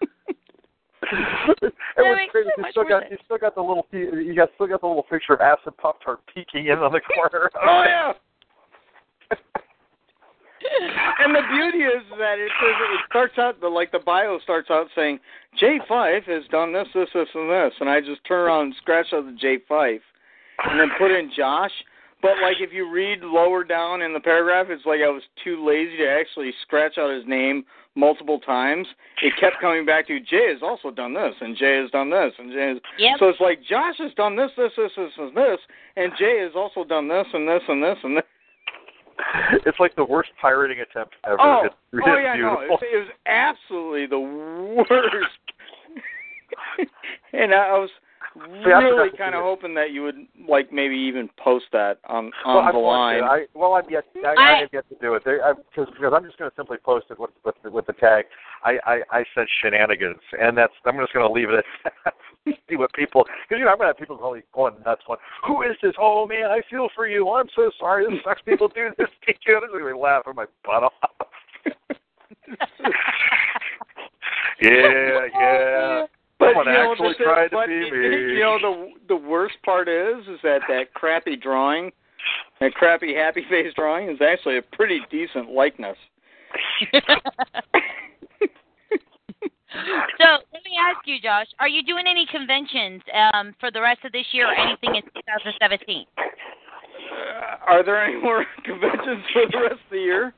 it 0.00 1.72
That 1.96 1.98
was 1.98 2.28
crazy. 2.30 2.48
so 2.56 2.62
You 2.64 2.70
still 2.70 2.82
more 2.84 3.00
got 3.00 3.10
you 3.10 3.16
still 3.24 3.38
got 3.38 3.54
the 3.54 3.60
little 3.62 3.86
you 3.92 4.34
got 4.34 4.50
still 4.54 4.66
got 4.66 4.80
the 4.80 4.86
little 4.86 5.02
picture 5.04 5.34
of 5.34 5.40
acid 5.40 5.76
pop 5.76 6.02
tart 6.02 6.20
peeking 6.32 6.66
in 6.66 6.78
on 6.78 6.92
the 6.92 7.00
corner. 7.14 7.50
oh 7.62 7.82
yeah. 7.86 8.12
and 11.24 11.34
the 11.34 11.42
beauty 11.50 11.84
is 11.84 12.02
that 12.18 12.38
it 12.38 12.50
says 12.60 12.74
it 12.78 13.00
starts 13.08 13.38
out 13.38 13.60
the 13.60 13.68
like 13.68 13.92
the 13.92 13.98
bio 13.98 14.38
starts 14.40 14.70
out 14.70 14.88
saying 14.94 15.18
J 15.58 15.80
Five 15.88 16.24
has 16.24 16.44
done 16.50 16.72
this, 16.72 16.88
this, 16.94 17.08
this, 17.14 17.28
and 17.34 17.50
this, 17.50 17.72
and 17.80 17.88
I 17.88 18.00
just 18.00 18.24
turn 18.24 18.46
around 18.46 18.66
and 18.66 18.74
scratch 18.76 19.06
out 19.12 19.24
the 19.24 19.36
J 19.40 19.58
Five, 19.68 20.00
and 20.64 20.80
then 20.80 20.90
put 20.98 21.10
in 21.10 21.30
Josh. 21.36 21.72
But 22.22 22.32
like 22.42 22.56
if 22.60 22.72
you 22.72 22.90
read 22.90 23.20
lower 23.22 23.64
down 23.64 24.02
in 24.02 24.12
the 24.12 24.20
paragraph, 24.20 24.66
it's 24.68 24.84
like 24.84 25.00
I 25.00 25.08
was 25.08 25.22
too 25.42 25.64
lazy 25.66 25.96
to 25.98 26.08
actually 26.08 26.52
scratch 26.62 26.98
out 26.98 27.14
his 27.14 27.24
name 27.26 27.64
multiple 27.94 28.38
times. 28.38 28.86
It 29.22 29.32
kept 29.40 29.60
coming 29.60 29.86
back 29.86 30.06
to 30.08 30.20
Jay 30.20 30.52
has 30.52 30.62
also 30.62 30.90
done 30.90 31.14
this, 31.14 31.34
and 31.40 31.56
Jay 31.56 31.80
has 31.80 31.90
done 31.90 32.10
this, 32.10 32.32
and 32.38 32.52
Jay 32.52 32.68
has. 32.68 32.78
Yep. 32.98 33.16
So 33.18 33.28
it's 33.28 33.40
like 33.40 33.62
Josh 33.62 33.96
has 33.98 34.12
done 34.14 34.36
this, 34.36 34.50
this, 34.56 34.72
this, 34.76 34.92
this, 34.96 35.10
and 35.16 35.36
this, 35.36 35.58
and 35.96 36.12
Jay 36.18 36.40
has 36.42 36.52
also 36.54 36.84
done 36.84 37.08
this, 37.08 37.26
and 37.32 37.48
this, 37.48 37.62
and 37.68 37.82
this, 37.82 37.96
and 38.04 38.16
this. 38.18 38.24
it's 39.66 39.78
like 39.80 39.94
the 39.96 40.04
worst 40.04 40.30
pirating 40.40 40.80
attempt 40.80 41.14
ever. 41.26 41.40
Oh, 41.40 41.62
it's, 41.64 41.74
it's 41.92 42.02
oh 42.06 42.18
yeah, 42.18 42.34
no, 42.36 42.60
it, 42.60 42.70
it 42.82 42.96
was 42.96 43.08
absolutely 43.26 44.06
the 44.06 44.20
worst. 44.20 45.40
and 47.32 47.54
I 47.54 47.78
was 47.78 47.90
I 48.36 48.62
forgot 48.62 48.78
really 48.78 49.16
kind 49.16 49.34
of 49.34 49.42
hoping 49.42 49.74
that 49.74 49.90
you 49.90 50.02
would 50.02 50.26
like 50.48 50.72
maybe 50.72 50.94
even 50.94 51.28
post 51.42 51.66
that 51.72 51.98
on 52.06 52.30
well, 52.46 52.58
on 52.58 52.68
I'm 52.68 52.76
line. 52.76 53.24
I, 53.24 53.46
well, 53.54 53.74
I'm 53.74 53.90
yet 53.90 54.04
I, 54.24 54.28
I, 54.28 54.56
I 54.56 54.60
have 54.60 54.68
yet 54.72 54.88
to 54.88 54.94
do 55.00 55.14
it. 55.14 55.24
Cause, 55.24 55.88
because 55.90 56.12
I'm 56.14 56.24
just 56.24 56.38
going 56.38 56.50
to 56.50 56.56
simply 56.56 56.78
post 56.78 57.06
it 57.10 57.18
with 57.18 57.30
with 57.44 57.56
the, 57.62 57.70
with 57.70 57.86
the 57.86 57.92
tag. 57.94 58.26
I 58.64 58.78
I, 58.86 59.00
I 59.10 59.24
said 59.34 59.46
shenanigans, 59.60 60.20
and 60.40 60.56
that's 60.56 60.72
I'm 60.84 60.96
just 60.98 61.12
going 61.12 61.26
to 61.26 61.32
leave 61.32 61.50
it 61.50 61.64
at 62.06 62.14
see 62.68 62.76
what 62.76 62.92
people 62.92 63.24
because 63.24 63.58
you 63.58 63.64
know 63.64 63.70
I'm 63.70 63.78
going 63.78 63.88
to 63.88 63.94
have 63.94 63.98
people 63.98 64.16
going 64.16 64.42
going 64.54 64.74
nuts. 64.84 65.02
Going, 65.06 65.18
who 65.46 65.62
is 65.62 65.76
this? 65.82 65.92
Oh 65.98 66.26
man, 66.26 66.46
I 66.50 66.60
feel 66.70 66.88
for 66.94 67.06
you. 67.06 67.28
I'm 67.30 67.48
so 67.54 67.70
sorry. 67.78 68.06
This 68.06 68.18
sucks. 68.24 68.42
People 68.42 68.68
do 68.68 68.90
this 68.98 69.08
to 69.26 69.32
you. 69.32 69.60
They're 69.60 69.68
going 69.68 69.84
to 69.84 69.92
be 69.94 69.98
laughing 69.98 70.34
my 70.36 70.46
butt 70.64 70.84
off. 70.84 70.92
yeah, 74.60 75.26
yeah. 75.34 76.06
But 76.38 76.54
Someone 76.54 76.66
you 76.66 76.72
know, 76.72 76.92
actually 76.92 77.14
the, 77.18 77.24
tried 77.24 77.48
to 77.48 77.56
but 77.56 77.66
be 77.66 77.90
me. 77.90 78.34
You 78.34 78.40
know 78.40 78.58
the 78.60 78.90
the 79.08 79.16
worst 79.16 79.56
part 79.64 79.88
is 79.88 80.26
is 80.26 80.40
that 80.42 80.62
that 80.68 80.94
crappy 80.94 81.36
drawing, 81.36 81.92
that 82.60 82.72
crappy 82.74 83.14
happy 83.14 83.44
face 83.50 83.74
drawing 83.74 84.08
is 84.08 84.18
actually 84.22 84.56
a 84.56 84.62
pretty 84.62 85.00
decent 85.10 85.50
likeness. 85.50 85.98
So 90.18 90.26
let 90.52 90.64
me 90.64 90.74
ask 90.78 91.06
you, 91.06 91.20
Josh, 91.20 91.46
are 91.58 91.68
you 91.68 91.82
doing 91.82 92.04
any 92.08 92.26
conventions 92.26 93.02
um, 93.14 93.54
for 93.60 93.70
the 93.70 93.80
rest 93.80 94.04
of 94.04 94.12
this 94.12 94.26
year 94.32 94.48
or 94.48 94.54
anything 94.54 94.96
in 94.96 95.02
2017? 95.02 96.06
Uh, 96.16 97.56
are 97.66 97.84
there 97.84 98.02
any 98.02 98.20
more 98.20 98.44
conventions 98.64 99.24
for 99.32 99.42
the 99.50 99.58
rest 99.58 99.74
of 99.74 99.90
the 99.90 99.98
year? 99.98 100.34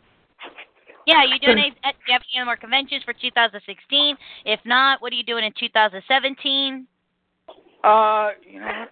Yeah, 1.07 1.25
you 1.25 1.39
doing 1.41 1.59
any? 1.59 1.71
Do 1.71 1.77
you 2.07 2.13
have 2.13 2.23
any 2.35 2.45
more 2.45 2.57
conventions 2.57 3.03
for 3.05 3.13
2016? 3.13 4.17
If 4.45 4.61
not, 4.65 5.03
what 5.03 5.13
are 5.13 5.17
you 5.17 5.25
doing 5.25 5.45
in 5.45 5.53
2017? 5.59 6.87
Uh, 7.83 8.31
you 8.49 8.61
know, 8.61 8.85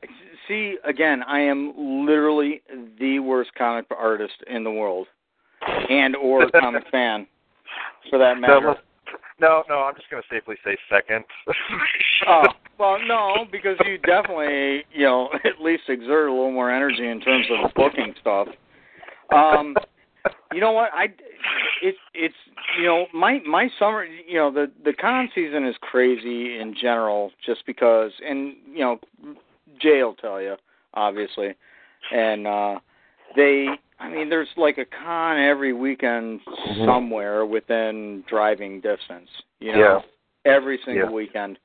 see, 0.49 0.77
again, 0.85 1.23
I 1.23 1.39
am 1.41 1.73
literally 2.07 2.63
the 2.99 3.21
worst 3.21 3.51
comic 3.57 3.87
artist 3.97 4.35
in 4.49 4.65
the 4.65 4.71
world, 4.71 5.07
and 5.89 6.17
or 6.17 6.51
comic 6.61 6.83
fan, 6.91 7.29
for 8.09 8.19
that 8.19 8.41
matter. 8.41 8.75
No, 9.41 9.65
no, 9.69 9.77
I'm 9.81 9.95
just 9.95 10.11
going 10.11 10.23
to 10.23 10.29
safely 10.35 10.57
say 10.65 10.77
second. 10.91 11.25
oh, 12.29 12.43
well, 12.79 12.99
no, 13.07 13.47
because 13.51 13.77
you 13.87 13.99
definitely, 13.99 14.85
you 14.93 15.05
know, 15.05 15.31
at 15.45 15.63
least 15.63 15.85
exert 15.89 16.29
a 16.29 16.33
little 16.33 16.53
more 16.53 16.71
energy 16.71 17.07
in 17.07 17.21
terms 17.21 17.47
of 17.51 17.73
booking 17.75 18.15
stuff. 18.21 18.49
Um, 19.35 19.77
you 20.53 20.61
know 20.61 20.73
what? 20.73 20.91
I 20.93 21.07
it's 21.83 21.99
it's 22.15 22.35
you 22.79 22.85
know 22.85 23.07
my 23.15 23.41
my 23.47 23.69
summer 23.79 24.05
you 24.05 24.35
know 24.35 24.51
the 24.51 24.71
the 24.85 24.93
con 24.93 25.31
season 25.35 25.67
is 25.67 25.77
crazy 25.81 26.59
in 26.59 26.75
general 26.79 27.31
just 27.45 27.65
because 27.67 28.13
and 28.27 28.55
you 28.71 28.81
know 28.81 28.99
Jay 29.81 30.03
will 30.03 30.15
tell 30.15 30.41
you 30.43 30.57
obviously 30.95 31.55
and 32.13 32.47
uh 32.47 32.79
they 33.37 33.69
I 34.01 34.09
mean 34.09 34.29
there's 34.29 34.49
like 34.57 34.79
a 34.79 34.85
con 34.85 35.39
every 35.39 35.73
weekend 35.73 36.41
Mhm. 36.47 36.87
somewhere 36.87 37.47
within 37.47 38.25
driving 38.27 38.81
distance 38.81 39.31
you 39.61 39.73
know 39.73 40.03
every 40.45 40.79
single 40.79 41.09
Yeah. 41.09 41.15
weekend 41.15 41.59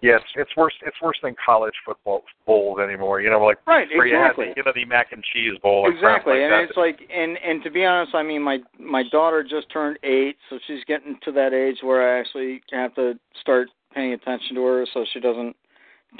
yes, 0.00 0.22
it's 0.34 0.54
worse. 0.56 0.74
It's 0.82 1.00
worse 1.00 1.18
than 1.22 1.34
college 1.44 1.74
football 1.84 2.24
bowls 2.46 2.78
anymore. 2.78 3.20
You 3.20 3.30
know, 3.30 3.44
like 3.44 3.58
right 3.66 3.88
where 3.94 4.06
you 4.06 4.14
had 4.14 4.30
exactly 4.30 4.52
you 4.56 4.62
know 4.62 4.72
the 4.74 4.84
mac 4.84 5.12
and 5.12 5.22
cheese 5.24 5.58
bowl. 5.62 5.86
and 5.86 5.94
Exactly, 5.94 6.34
like 6.34 6.42
and 6.42 6.68
it's 6.68 6.76
like, 6.76 7.00
and 7.12 7.36
and 7.38 7.62
to 7.64 7.70
be 7.70 7.84
honest, 7.84 8.14
I 8.14 8.22
mean, 8.22 8.42
my 8.42 8.58
my 8.78 9.02
daughter 9.10 9.42
just 9.42 9.70
turned 9.70 9.98
eight, 10.02 10.36
so 10.50 10.58
she's 10.66 10.84
getting 10.84 11.18
to 11.24 11.32
that 11.32 11.52
age 11.52 11.78
where 11.82 12.16
I 12.16 12.20
actually 12.20 12.62
have 12.72 12.94
to 12.96 13.18
start 13.40 13.68
paying 13.94 14.12
attention 14.12 14.54
to 14.56 14.64
her, 14.64 14.86
so 14.92 15.04
she 15.12 15.20
doesn't 15.20 15.56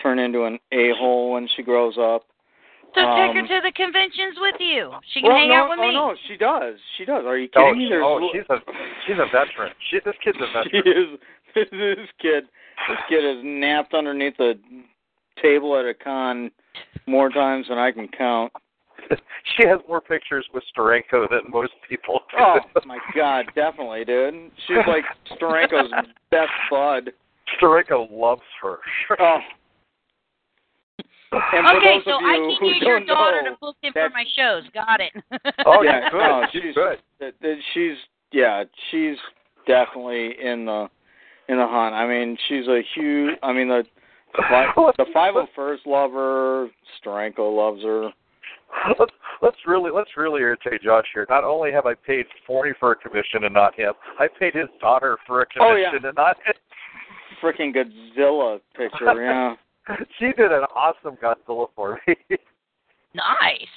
turn 0.02 0.18
into 0.18 0.44
an 0.44 0.58
a 0.72 0.90
hole 0.98 1.32
when 1.32 1.48
she 1.56 1.62
grows 1.62 1.96
up. 1.98 2.24
So 2.98 3.14
take 3.14 3.34
her 3.38 3.46
Um, 3.46 3.48
to 3.48 3.60
the 3.62 3.72
conventions 3.72 4.34
with 4.42 4.56
you. 4.58 4.90
She 5.14 5.20
can 5.20 5.30
well, 5.30 5.38
hang 5.38 5.48
no, 5.50 5.54
out 5.54 5.70
with 5.70 5.78
oh, 5.78 5.86
me. 5.86 5.94
no, 5.94 6.14
she 6.26 6.36
does. 6.36 6.74
She 6.98 7.04
does. 7.04 7.24
Are 7.24 7.38
you 7.38 7.48
oh, 7.54 7.70
kidding 7.70 7.78
me? 7.78 7.84
she- 7.86 7.90
There's 7.90 8.04
oh, 8.04 8.16
li- 8.18 8.30
she's 8.34 8.48
a 8.50 8.58
she's 9.06 9.18
a 9.18 9.26
veteran. 9.30 9.72
She 9.90 10.00
this 10.04 10.16
kid's 10.22 10.38
a 10.42 10.46
she 10.70 10.82
veteran. 10.82 11.14
is. 11.14 11.18
This 11.54 12.08
kid, 12.20 12.44
this 12.88 12.98
kid 13.08 13.24
has 13.24 13.42
napped 13.42 13.92
underneath 13.94 14.38
a 14.38 14.52
table 15.42 15.76
at 15.78 15.86
a 15.86 15.94
con 15.94 16.50
more 17.06 17.30
times 17.30 17.66
than 17.68 17.78
I 17.78 17.90
can 17.90 18.06
count. 18.06 18.52
she 19.56 19.66
has 19.66 19.80
more 19.88 20.00
pictures 20.00 20.46
with 20.52 20.62
Steranko 20.76 21.28
than 21.30 21.50
most 21.50 21.72
people. 21.88 22.20
Oh 22.38 22.58
my 22.84 22.98
god, 23.16 23.46
definitely, 23.56 24.04
dude. 24.04 24.50
She's 24.66 24.76
like 24.86 25.04
Steranko's 25.32 25.90
best 26.30 26.50
bud. 26.70 27.10
Steranko 27.60 28.06
loves 28.10 28.42
her. 28.62 28.78
Oh. 29.18 29.38
And 31.32 31.66
for 31.66 31.76
okay, 31.76 31.96
those 31.98 32.04
so 32.04 32.12
of 32.16 32.22
I 32.24 32.36
can 32.36 32.56
who 32.60 32.66
use 32.68 32.82
your 32.82 33.00
daughter 33.04 33.42
know, 33.42 33.50
to 33.52 33.56
book 33.60 33.76
him 33.82 33.92
for 33.92 34.08
my 34.10 34.24
shows. 34.36 34.62
Got 34.72 35.00
it. 35.00 35.12
Oh, 35.66 35.82
yeah, 35.82 36.04
you 36.04 36.10
could. 36.10 36.18
no, 36.18 36.46
she's 36.52 36.74
could. 36.74 36.98
that- 37.20 37.34
that 37.42 37.56
she's 37.74 37.96
yeah, 38.32 38.64
she's 38.90 39.16
definitely 39.66 40.34
in 40.42 40.64
the 40.66 40.88
in 41.48 41.56
the 41.58 41.66
hunt. 41.66 41.94
I 41.94 42.06
mean, 42.06 42.36
she's 42.48 42.66
a 42.68 42.80
huge. 42.94 43.36
I 43.42 43.52
mean, 43.52 43.68
the 43.68 43.84
the, 44.34 44.42
fi- 44.48 44.72
the 44.98 45.06
five 45.12 45.34
hundred 45.34 45.48
first 45.54 45.86
love 45.86 46.12
her. 46.12 46.68
Steranko 47.04 47.54
loves 47.54 47.82
her. 47.82 48.10
Let's 48.98 49.12
let's 49.42 49.56
really 49.66 49.90
let's 49.90 50.10
really 50.16 50.40
irritate 50.40 50.82
Josh 50.82 51.06
here. 51.12 51.26
Not 51.28 51.44
only 51.44 51.72
have 51.72 51.86
I 51.86 51.94
paid 51.94 52.26
forty 52.46 52.72
for 52.78 52.92
a 52.92 52.96
commission 52.96 53.44
and 53.44 53.52
not 53.54 53.74
him, 53.74 53.92
I 54.18 54.28
paid 54.28 54.54
his 54.54 54.68
daughter 54.80 55.18
for 55.26 55.42
a 55.42 55.46
Oh, 55.60 55.74
yeah. 55.74 55.88
commission 55.90 56.06
and 56.08 56.16
not 56.16 56.36
him. 56.44 56.54
Freaking 57.42 57.74
Godzilla 57.74 58.60
picture, 58.76 59.22
yeah. 59.22 59.54
She 60.18 60.26
did 60.36 60.52
an 60.52 60.64
awesome 60.74 61.16
Godzilla 61.16 61.68
for 61.74 62.00
me. 62.06 62.16
nice. 63.14 63.72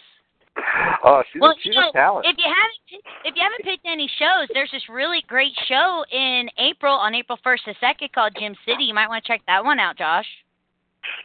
oh, 1.05 1.23
she's 1.31 1.41
well, 1.41 1.51
a, 1.51 1.55
she's 1.63 1.73
you 1.73 1.79
know, 1.79 1.89
a 1.89 1.93
talent. 1.93 2.25
if 2.27 2.35
you 2.37 2.43
haven't 2.43 3.03
if 3.23 3.35
you 3.35 3.41
haven't 3.41 3.63
picked 3.63 3.85
any 3.85 4.09
shows, 4.19 4.49
there's 4.53 4.69
this 4.71 4.83
really 4.89 5.23
great 5.27 5.53
show 5.67 6.03
in 6.11 6.49
April 6.57 6.93
on 6.93 7.15
April 7.15 7.39
first 7.43 7.63
to 7.65 7.73
second 7.79 8.11
called 8.13 8.33
Gem 8.37 8.55
City. 8.65 8.83
You 8.83 8.93
might 8.93 9.07
want 9.07 9.23
to 9.23 9.27
check 9.27 9.41
that 9.47 9.63
one 9.63 9.79
out, 9.79 9.97
Josh. 9.97 10.25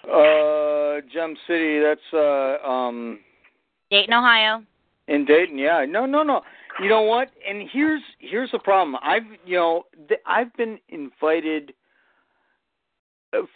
Uh, 0.05 1.01
Gem 1.13 1.37
City. 1.49 1.81
That's 1.81 2.01
uh 2.13 2.67
um 2.67 3.19
Dayton, 3.91 4.15
Ohio. 4.15 4.63
In 5.09 5.25
Dayton, 5.25 5.59
yeah. 5.59 5.85
No, 5.89 6.07
no, 6.07 6.23
no. 6.23 6.43
You 6.81 6.89
know 6.89 7.03
what? 7.03 7.29
And 7.49 7.69
here's 7.73 8.03
here's 8.19 8.51
the 8.53 8.59
problem. 8.59 8.97
I've 9.03 9.23
you 9.45 9.57
know 9.57 9.85
th- 10.09 10.21
I've 10.27 10.55
been 10.57 10.79
invited 10.89 11.71
uh, 11.71 11.73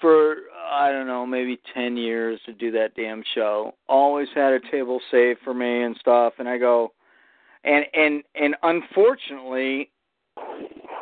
for 0.00 0.36
I 0.70 0.90
don't 0.92 1.06
know 1.06 1.26
maybe 1.26 1.60
ten 1.74 1.96
years 1.96 2.40
to 2.46 2.52
do 2.52 2.70
that 2.72 2.94
damn 2.94 3.22
show. 3.34 3.74
Always 3.88 4.28
had 4.34 4.52
a 4.52 4.60
table 4.70 5.00
saved 5.10 5.40
for 5.44 5.54
me 5.54 5.82
and 5.82 5.96
stuff. 6.00 6.34
And 6.38 6.48
I 6.48 6.58
go, 6.58 6.92
and 7.64 7.84
and 7.94 8.22
and 8.34 8.56
unfortunately, 8.62 9.90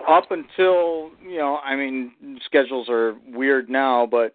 up 0.08 0.30
until 0.30 1.10
you 1.22 1.38
know 1.38 1.58
I 1.64 1.76
mean 1.76 2.40
schedules 2.44 2.88
are 2.88 3.16
weird 3.28 3.68
now, 3.68 4.06
but 4.06 4.34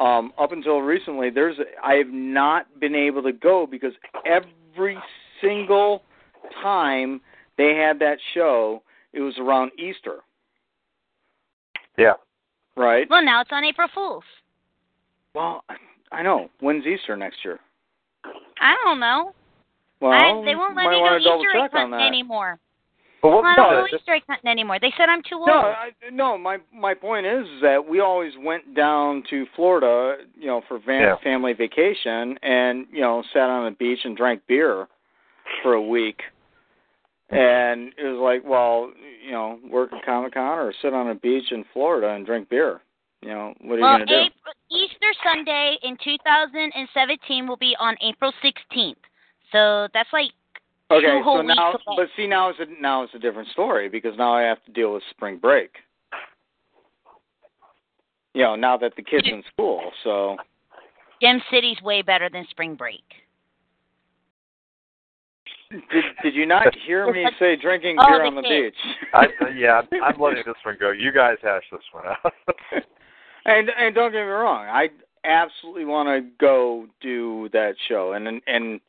um 0.00 0.32
up 0.38 0.52
until 0.52 0.80
recently 0.80 1.30
there's 1.30 1.56
I 1.84 1.94
have 1.94 2.08
not 2.08 2.66
been 2.80 2.94
able 2.94 3.22
to 3.22 3.32
go 3.32 3.66
because 3.70 3.92
every 4.24 4.98
single 5.40 6.02
time 6.62 7.20
they 7.58 7.74
had 7.74 7.98
that 7.98 8.18
show 8.34 8.82
it 9.12 9.20
was 9.20 9.34
around 9.38 9.72
Easter, 9.78 10.20
yeah. 11.98 12.14
Right? 12.76 13.06
Well, 13.08 13.24
now 13.24 13.40
it's 13.40 13.50
on 13.52 13.64
April 13.64 13.88
Fools. 13.94 14.24
Well, 15.34 15.64
I 16.10 16.22
know. 16.22 16.48
When's 16.60 16.86
Easter 16.86 17.16
next 17.16 17.38
year? 17.44 17.58
I 18.60 18.74
don't 18.84 19.00
know. 19.00 19.32
Well, 20.00 20.12
I, 20.12 20.42
they 20.44 20.54
won't 20.54 20.76
let 20.76 20.84
me 20.88 20.96
go 20.96 21.00
want 21.00 21.22
to 21.22 21.28
double 21.28 21.44
Easter 21.44 21.64
egg 21.64 21.70
hunting 21.72 22.00
anymore. 22.06 22.58
But 23.22 23.28
Well, 23.28 23.42
I 23.44 23.54
don't 23.54 23.72
no, 23.72 23.86
go 23.90 23.96
Easter 23.96 24.14
egg 24.14 24.22
hunting 24.28 24.50
anymore. 24.50 24.78
They 24.80 24.92
said 24.96 25.08
I'm 25.08 25.22
too 25.22 25.36
old. 25.36 25.46
No, 25.46 25.54
I, 25.54 25.90
no. 26.10 26.36
My 26.36 26.58
my 26.74 26.92
point 26.92 27.24
is 27.24 27.46
that 27.62 27.78
we 27.88 28.00
always 28.00 28.32
went 28.38 28.74
down 28.74 29.22
to 29.30 29.46
Florida, 29.54 30.24
you 30.38 30.48
know, 30.48 30.60
for 30.68 30.78
van, 30.84 31.02
Yeah. 31.02 31.16
family 31.22 31.52
vacation, 31.52 32.36
and 32.42 32.86
you 32.92 33.00
know, 33.00 33.22
sat 33.32 33.48
on 33.48 33.64
the 33.66 33.76
beach 33.76 34.00
and 34.04 34.16
drank 34.16 34.42
beer 34.48 34.88
for 35.62 35.74
a 35.74 35.82
week. 35.82 36.20
And 37.32 37.92
it 37.96 38.04
was 38.04 38.20
like, 38.22 38.48
well, 38.48 38.92
you 39.24 39.32
know, 39.32 39.58
work 39.70 39.92
at 39.92 40.04
Comic 40.04 40.34
Con 40.34 40.58
or 40.58 40.72
sit 40.82 40.92
on 40.92 41.08
a 41.08 41.14
beach 41.14 41.50
in 41.50 41.64
Florida 41.72 42.10
and 42.10 42.26
drink 42.26 42.48
beer. 42.48 42.80
You 43.22 43.30
know, 43.30 43.54
what 43.62 43.74
are 43.74 43.78
you 43.78 43.82
well, 43.82 43.92
gonna 43.94 44.06
do? 44.06 44.22
Easter 44.70 45.12
Sunday 45.24 45.76
in 45.82 45.96
2017 46.04 47.46
will 47.46 47.56
be 47.56 47.74
on 47.78 47.96
April 48.02 48.32
16th. 48.44 48.96
So 49.50 49.88
that's 49.94 50.08
like 50.12 50.30
Okay, 50.90 51.06
two 51.06 51.22
so 51.24 51.40
now, 51.40 51.74
but 51.96 52.08
see, 52.16 52.26
now 52.26 52.50
it's 52.50 52.58
a 52.58 52.66
now 52.82 53.02
it's 53.02 53.14
a 53.14 53.18
different 53.18 53.48
story 53.48 53.88
because 53.88 54.12
now 54.18 54.34
I 54.34 54.42
have 54.42 54.62
to 54.64 54.72
deal 54.72 54.92
with 54.92 55.02
spring 55.10 55.38
break. 55.38 55.70
You 58.34 58.42
know, 58.42 58.56
now 58.56 58.76
that 58.76 58.94
the 58.96 59.02
kids 59.02 59.26
in 59.26 59.42
school, 59.52 59.90
so 60.04 60.36
Gem 61.22 61.40
City's 61.50 61.80
way 61.82 62.02
better 62.02 62.28
than 62.28 62.44
Spring 62.50 62.74
Break. 62.74 63.04
Did 65.90 66.04
did 66.22 66.34
you 66.34 66.46
not 66.46 66.74
hear 66.86 67.10
me 67.12 67.26
say 67.38 67.56
drinking 67.56 67.96
Oh, 68.00 68.06
beer 68.08 68.18
they 68.20 68.26
on 68.26 68.34
the 68.34 68.42
beach? 68.42 68.74
I, 69.14 69.26
yeah, 69.56 69.80
I'm- 69.80 69.88
I'm 70.02 70.20
letting 70.20 70.42
this 70.46 70.54
one 70.64 70.76
go. 70.78 70.90
You 70.90 71.12
guys 71.12 71.36
hash 71.42 71.62
this 71.72 71.80
one 71.92 72.04
out. 72.06 72.32
and 73.46 73.70
and 73.70 73.94
don't 73.94 74.12
get 74.12 74.18
me 74.24 74.30
wrong, 74.30 74.66
I 74.66 74.88
absolutely 75.24 75.84
want 75.84 76.08
to 76.08 76.28
go 76.38 76.86
do 77.00 77.48
that 77.52 77.74
show, 77.88 78.12
and 78.12 78.26
and- 78.28 78.42
and 78.46 78.80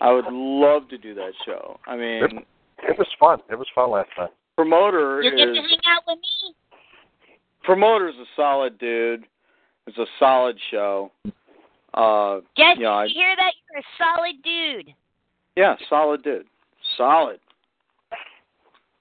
I 0.00 0.10
would 0.12 0.26
love 0.30 0.88
to 0.88 0.98
do 0.98 1.14
that 1.14 1.32
show. 1.46 1.78
I 1.86 1.96
mean, 1.96 2.44
it 2.82 2.98
was 2.98 3.06
fun. 3.18 3.38
It 3.50 3.56
was 3.58 3.68
fun 3.74 3.90
last 3.90 4.10
time. 4.16 4.28
promoter 4.56 5.22
You 5.22 5.30
get 5.30 5.48
is 5.48 5.56
to 5.56 5.62
hang 5.62 5.78
out 5.86 6.02
with 6.06 6.18
me. 6.18 6.54
promoter's 7.62 8.14
a 8.16 8.24
solid 8.36 8.76
dude. 8.78 9.24
It's 9.86 9.96
a 9.98 10.06
solid 10.18 10.58
show. 10.70 11.12
Uh, 11.94 12.40
Jesse, 12.56 12.80
Yeah, 12.80 12.88
I- 12.90 13.04
you 13.04 13.14
hear 13.14 13.36
that? 13.36 13.52
You're 13.70 13.80
a 13.80 13.84
solid 13.98 14.42
dude. 14.42 14.94
Yeah, 15.56 15.76
solid 15.88 16.22
dude. 16.22 16.46
Solid. 16.96 17.40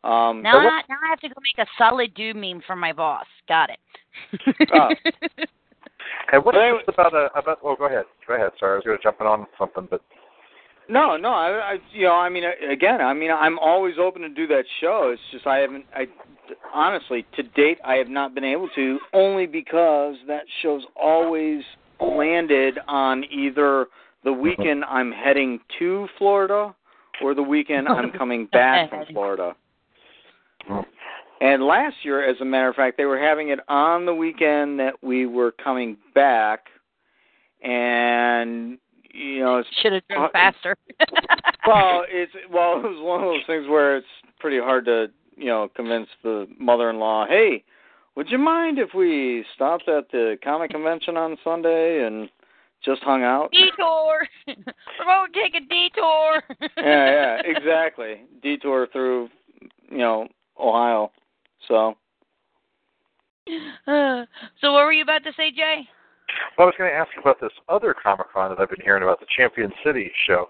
Um, 0.03 0.41
Now, 0.41 0.57
I, 0.57 0.81
now 0.89 0.97
I 1.01 1.09
have 1.09 1.19
to 1.21 1.29
go 1.29 1.35
make 1.41 1.65
a 1.65 1.69
solid 1.77 2.13
dude 2.13 2.35
meme 2.35 2.61
for 2.67 2.75
my 2.75 2.91
boss. 2.91 3.25
Got 3.47 3.69
it. 3.69 3.79
Oh. 4.73 4.89
And 6.31 6.43
what 6.43 6.55
But 6.55 6.67
is 6.67 6.73
this 6.85 6.93
about? 6.93 7.13
Uh, 7.13 7.29
about? 7.35 7.59
Oh, 7.63 7.75
go 7.75 7.85
ahead. 7.85 8.05
Go 8.27 8.35
ahead. 8.35 8.51
Sorry, 8.59 8.73
I 8.73 8.75
was 8.75 8.83
going 8.85 8.97
to 8.97 9.03
jump 9.03 9.17
in 9.21 9.27
on 9.27 9.45
something, 9.57 9.87
but 9.89 10.01
No, 10.89 11.15
no, 11.15 11.29
I, 11.29 11.49
I, 11.49 11.77
you 11.91 12.03
know, 12.03 12.13
I 12.13 12.29
mean, 12.29 12.43
again, 12.69 13.01
I 13.01 13.13
mean, 13.13 13.31
I'm 13.31 13.59
always 13.59 13.95
open 13.99 14.21
to 14.23 14.29
do 14.29 14.47
that 14.47 14.63
show. 14.81 15.11
It's 15.13 15.21
just 15.31 15.47
I 15.47 15.57
haven't, 15.57 15.85
I, 15.95 16.07
honestly, 16.73 17.25
to 17.35 17.43
date, 17.43 17.77
I 17.85 17.95
have 17.95 18.09
not 18.09 18.33
been 18.33 18.43
able 18.43 18.69
to, 18.75 18.99
only 19.13 19.45
because 19.45 20.15
that 20.27 20.43
show's 20.61 20.83
always 20.95 21.63
landed 21.99 22.79
on 22.87 23.23
either 23.25 23.87
the 24.23 24.33
weekend 24.33 24.83
I'm 24.85 25.11
heading 25.11 25.59
to 25.79 26.07
Florida 26.17 26.75
or 27.21 27.35
the 27.35 27.43
weekend 27.43 27.87
I'm 27.87 28.11
coming 28.17 28.47
back 28.51 28.89
from 28.89 29.05
Florida. 29.11 29.55
And 31.41 31.63
last 31.63 31.97
year, 32.03 32.27
as 32.27 32.39
a 32.39 32.45
matter 32.45 32.69
of 32.69 32.75
fact, 32.75 32.97
they 32.97 33.05
were 33.05 33.19
having 33.19 33.49
it 33.49 33.59
on 33.67 34.05
the 34.05 34.15
weekend 34.15 34.79
that 34.79 35.03
we 35.03 35.25
were 35.25 35.51
coming 35.51 35.97
back, 36.15 36.67
and 37.61 38.77
you 39.13 39.41
know, 39.41 39.57
it's 39.57 39.69
Should 39.81 39.93
have 39.93 40.07
driven 40.07 40.25
Uh, 40.25 40.29
faster. 40.31 40.77
well, 41.67 42.05
it's 42.07 42.31
well, 42.49 42.77
it 42.77 42.83
was 42.83 43.01
one 43.01 43.21
of 43.21 43.27
those 43.27 43.45
things 43.45 43.67
where 43.67 43.97
it's 43.97 44.07
pretty 44.39 44.57
hard 44.59 44.85
to 44.85 45.07
you 45.35 45.47
know 45.47 45.69
convince 45.75 46.07
the 46.23 46.47
mother-in-law, 46.57 47.25
hey, 47.27 47.63
would 48.15 48.29
you 48.29 48.37
mind 48.37 48.79
if 48.79 48.93
we 48.93 49.43
stopped 49.55 49.89
at 49.89 50.09
the 50.11 50.37
comic 50.43 50.71
convention 50.71 51.17
on 51.17 51.37
Sunday 51.43 52.05
and 52.05 52.29
just 52.83 53.01
hung 53.03 53.23
out? 53.23 53.51
detour. 53.51 54.27
We're 54.47 55.05
going 55.05 55.31
to 55.33 55.41
take 55.41 55.55
a 55.55 55.65
detour. 55.67 56.43
yeah, 56.77 57.37
yeah, 57.37 57.41
exactly. 57.45 58.21
Detour 58.41 58.87
through 58.91 59.29
you 59.89 59.97
know 59.97 60.27
Ohio. 60.59 61.11
So 61.67 61.95
Uh, 63.87 64.25
so 64.61 64.71
what 64.73 64.85
were 64.85 64.93
you 64.93 65.03
about 65.03 65.23
to 65.23 65.33
say, 65.35 65.51
Jay? 65.51 65.87
well, 66.57 66.65
I 66.65 66.69
was 66.69 66.75
going 66.77 66.89
to 66.89 66.95
ask 66.95 67.09
you 67.15 67.21
about 67.21 67.39
this 67.41 67.51
other 67.69 67.93
Comic 67.93 68.27
Con 68.33 68.49
that 68.49 68.59
I've 68.59 68.69
been 68.69 68.81
hearing 68.83 69.03
about, 69.03 69.19
the 69.19 69.25
Champion 69.35 69.71
City 69.85 70.11
show. 70.25 70.49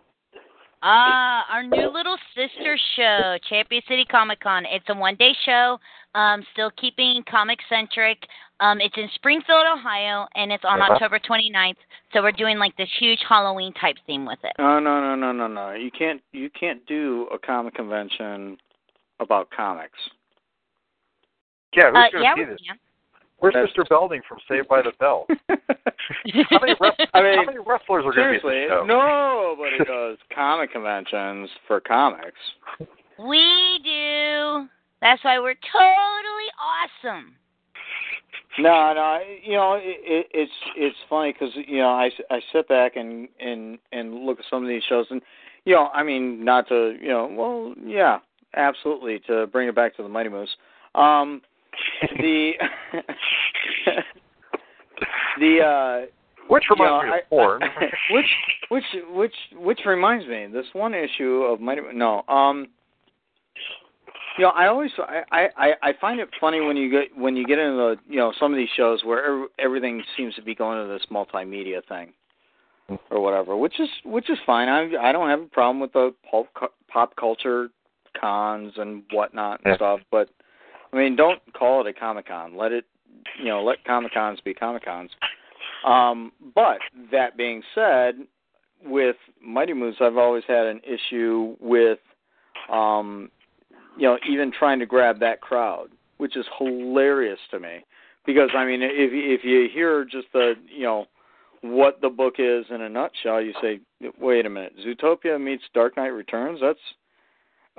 Ah, 0.86 1.46
our 1.50 1.64
new 1.64 1.88
little 1.90 2.18
sister 2.36 2.78
show, 2.98 3.38
Champion 3.50 3.82
City 3.88 4.04
Comic 4.04 4.42
Con. 4.42 4.66
It's 4.66 4.84
a 4.90 4.94
one 4.94 5.16
day 5.16 5.32
show, 5.46 5.80
um, 6.14 6.44
still 6.52 6.72
keeping 6.76 7.24
comic 7.30 7.60
centric. 7.70 8.18
Um, 8.60 8.82
it's 8.82 8.96
in 8.98 9.08
Springfield, 9.16 9.64
Ohio, 9.66 10.28
and 10.36 10.52
it's 10.52 10.66
on 10.66 10.82
Uh-huh. 10.82 10.92
October 10.94 11.20
29th. 11.20 11.78
So 12.12 12.22
we're 12.22 12.34
doing 12.34 12.58
like 12.60 12.76
this 12.76 12.90
huge 13.00 13.20
Halloween 13.28 13.72
type 13.74 13.96
theme 14.06 14.26
with 14.26 14.44
it. 14.44 14.52
no, 14.60 14.80
no, 14.80 15.00
no, 15.00 15.16
no, 15.16 15.32
no, 15.32 15.48
no. 15.48 15.72
You 15.72 15.90
can't 15.90 16.22
you 16.34 16.50
can't 16.50 16.86
do 16.86 17.30
a 17.32 17.40
comic 17.40 17.76
convention 17.76 18.58
about 19.22 19.50
comics. 19.52 19.98
Yeah, 21.78 21.92
who's 21.92 21.96
Uh, 21.98 22.10
going 22.12 22.12
to 22.12 22.20
yeah, 22.24 22.36
see 22.36 22.42
we 22.42 22.46
this? 22.48 22.62
can. 22.68 22.80
Where's 23.44 23.56
That's- 23.56 23.74
Mr. 23.78 23.88
Belding 23.89 24.22
from 24.28 24.38
Saved 24.48 24.70
by 24.70 24.82
the 24.82 24.94
Bell? 25.00 25.28
How 25.50 26.60
many, 26.62 26.76
rest- 26.80 27.02
I 27.14 27.22
mean, 27.22 27.38
how 27.38 27.44
many 27.46 27.58
wrestlers 27.60 28.06
are 28.06 28.14
going 28.14 28.14
to 28.14 28.32
be 28.32 28.36
at 28.36 28.41
Seriously, 28.41 28.68
the 28.68 28.68
show? 28.70 28.86
nobody 28.86 29.78
does 29.80 30.18
comic 30.36 30.72
conventions 30.72 31.50
for 31.68 31.80
comics. 31.82 32.38
We 33.20 33.80
do. 33.84 34.68
That's 35.02 35.22
why 35.26 35.39
we're 35.39 35.56
totally 35.56 36.50
awesome. 36.58 37.36
No, 38.60 38.94
no, 38.94 39.20
you 39.44 39.54
know, 39.54 39.74
it, 39.74 39.98
it, 40.04 40.28
it's 40.34 40.52
it's 40.78 40.96
funny 41.10 41.34
because 41.34 41.50
you 41.68 41.80
know 41.80 41.89
I, 41.89 42.10
I 42.30 42.39
sit 42.54 42.68
back 42.70 42.96
and 42.96 43.28
and 43.39 43.78
and 43.91 44.26
look 44.26 44.39
at 44.39 44.46
some 44.50 44.62
of 44.64 44.70
these 44.70 44.84
shows 44.88 45.08
and 45.10 45.22
you 45.66 45.74
know 45.74 45.88
I 45.94 46.04
mean 46.04 46.46
not 46.46 46.68
to 46.70 46.96
you 47.02 47.08
know 47.10 47.28
well 47.36 47.74
yeah 47.86 48.20
absolutely 48.56 49.20
to 49.28 49.48
bring 49.48 49.68
it 49.68 49.76
back 49.76 49.96
to 49.98 50.04
the 50.04 50.10
Mighty 50.10 50.30
Moose. 50.30 50.56
Um, 50.96 51.41
the 52.18 52.52
the 55.40 55.60
uh, 55.62 56.06
Which 56.48 56.64
you 56.70 56.76
know, 56.84 57.00
reminds 57.00 57.06
me 57.06 57.12
I- 57.14 57.18
of 57.20 57.30
porn. 57.30 57.62
which 58.12 58.26
which 58.70 58.84
which 59.12 59.36
which 59.56 59.80
reminds 59.86 60.28
me, 60.28 60.48
this 60.52 60.66
one 60.74 60.94
issue 60.94 61.44
of 61.44 61.60
Mighty 61.60 61.82
no, 61.94 62.24
um 62.28 62.68
you 64.38 64.46
know, 64.46 64.50
I 64.50 64.68
always 64.68 64.90
I, 64.98 65.48
I 65.56 65.74
I 65.84 65.94
find 66.02 66.20
it 66.20 66.28
funny 66.42 66.60
when 66.60 66.76
you 66.76 66.90
get 66.90 67.16
when 67.16 67.36
you 67.36 67.46
get 67.46 67.60
into 67.60 67.76
the 67.76 67.96
you 68.10 68.18
know 68.18 68.34
some 68.40 68.52
of 68.52 68.58
these 68.58 68.70
shows 68.76 69.04
where 69.04 69.44
ev- 69.44 69.50
everything 69.60 70.04
seems 70.18 70.34
to 70.36 70.42
be 70.42 70.56
going 70.56 70.82
to 70.86 70.92
this 70.92 71.06
multimedia 71.12 71.86
thing 71.88 72.14
or 73.12 73.22
whatever, 73.22 73.56
which 73.56 73.80
is 73.80 73.90
which 74.06 74.30
is 74.32 74.38
fine. 74.46 74.70
I 74.70 74.90
I 75.10 75.12
don't 75.12 75.30
have 75.30 75.42
a 75.42 75.46
problem 75.46 75.80
with 75.80 75.94
the 75.94 76.14
pop 76.30 76.48
pop 76.88 77.16
culture 77.16 77.70
cons 78.20 78.74
and 78.78 79.04
whatnot 79.12 79.60
and 79.66 79.72
Yeah. 79.72 79.76
stuff, 79.76 80.00
but 80.12 80.30
I 80.94 80.98
mean, 80.98 81.16
don't 81.16 81.41
call 81.54 81.82
it 81.82 81.89
a 81.89 81.94
Comic 81.94 82.28
Con. 82.28 82.56
Let 82.56 82.72
it 82.72 82.86
you 83.39 83.46
know 83.46 83.64
let 83.64 83.84
Comic 83.84 84.14
Cons 84.14 84.39
be 84.44 84.54
Comic 84.54 84.86
Cons. 84.86 85.12
Um, 85.86 86.32
but 86.56 86.78
that 87.12 87.36
being 87.36 87.62
said, 87.76 88.16
with 88.86 89.16
Mighty 89.41 89.74
Moose, 89.74 89.96
I've 90.00 90.18
always 90.18 90.44
had 90.48 90.66
an 90.66 90.82
issue 90.84 91.56
with, 91.60 92.00
um, 92.72 93.30
you 93.98 94.04
know, 94.04 94.18
even 94.30 94.52
trying 94.52 94.80
to 94.80 94.86
grab 94.86 95.20
that 95.20 95.41
crowd, 95.41 95.89
which 96.18 96.38
is 96.38 96.46
hilarious 96.58 97.39
to 97.52 97.60
me. 97.60 97.86
Because 98.26 98.50
I 98.56 98.66
mean, 98.66 98.82
if 98.82 99.12
if 99.12 99.44
you 99.44 99.68
hear 99.74 100.06
just 100.06 100.28
the 100.32 100.54
you 100.70 100.84
know 100.84 101.06
what 101.62 102.02
the 102.02 102.10
book 102.10 102.36
is 102.39 102.66
in 102.70 102.82
a 102.82 102.89
nutshell, 102.89 103.41
you 103.41 103.54
say, 103.62 103.80
wait 104.20 104.46
a 104.46 104.50
minute, 104.50 104.74
Zootopia 104.86 105.41
meets 105.41 105.64
Dark 105.74 105.98
Knight 105.98 106.08
Returns. 106.08 106.60
That's 106.62 106.80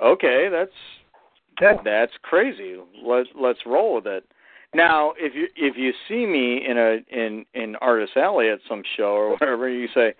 okay. 0.03 0.49
That's 0.51 0.71
That's 1.59 2.11
crazy. 2.21 2.75
Let's 3.03 3.29
let's 3.39 3.59
roll 3.65 3.95
with 3.95 4.07
it. 4.07 4.25
Now, 4.73 5.13
if 5.17 5.33
you 5.33 5.47
if 5.55 5.77
you 5.77 5.93
see 6.07 6.25
me 6.25 6.65
in 6.67 6.77
a 6.77 6.97
in 7.09 7.45
in 7.53 7.75
Artist 7.77 8.13
Alley 8.17 8.49
at 8.49 8.59
some 8.67 8.83
show 8.97 9.13
or 9.13 9.31
whatever, 9.31 9.69
you 9.69 9.87
say, 9.93 10.13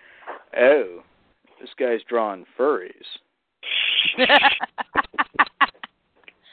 "Oh, 0.58 1.04
this 1.60 1.70
guy's 1.78 2.02
drawing 2.08 2.46
furries." 2.58 2.92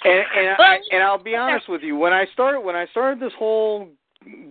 And 0.05 0.25
and 0.37 0.49
I, 0.59 0.79
and 0.91 1.03
I'll 1.03 1.23
be 1.23 1.37
honest 1.37 1.69
with 1.69 1.83
you, 1.83 1.97
when 1.97 2.13
I 2.13 2.27
started 2.33 2.61
when 2.61 2.75
I 2.75 2.87
started 2.91 3.21
this 3.21 3.33
whole 3.39 3.89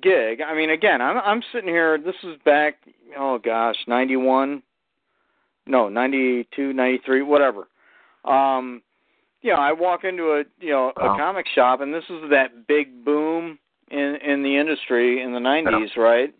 gig, 0.01 0.41
I 0.41 0.55
mean, 0.55 0.69
again, 0.69 1.01
I'm 1.01 1.17
I'm 1.17 1.43
sitting 1.51 1.69
here. 1.69 1.97
This 1.97 2.15
is 2.23 2.37
back, 2.45 2.75
oh 3.17 3.37
gosh, 3.37 3.75
ninety 3.87 4.15
one, 4.15 4.63
no, 5.67 5.89
ninety 5.89 6.47
two, 6.55 6.71
ninety 6.73 7.01
three, 7.05 7.21
whatever. 7.21 7.67
Um, 8.23 8.81
you 9.41 9.51
know, 9.51 9.59
I 9.59 9.71
walk 9.71 10.03
into 10.03 10.31
a 10.33 10.43
you 10.59 10.69
know 10.71 10.91
a 10.97 11.07
Wow. 11.07 11.17
comic 11.17 11.47
shop, 11.53 11.81
and 11.81 11.93
this 11.93 12.03
is 12.09 12.29
that 12.29 12.67
big 12.67 13.03
boom 13.03 13.57
in 13.89 14.15
in 14.23 14.43
the 14.43 14.55
industry 14.57 15.21
in 15.21 15.33
the 15.33 15.39
nineties, 15.39 15.91
right? 15.97 16.33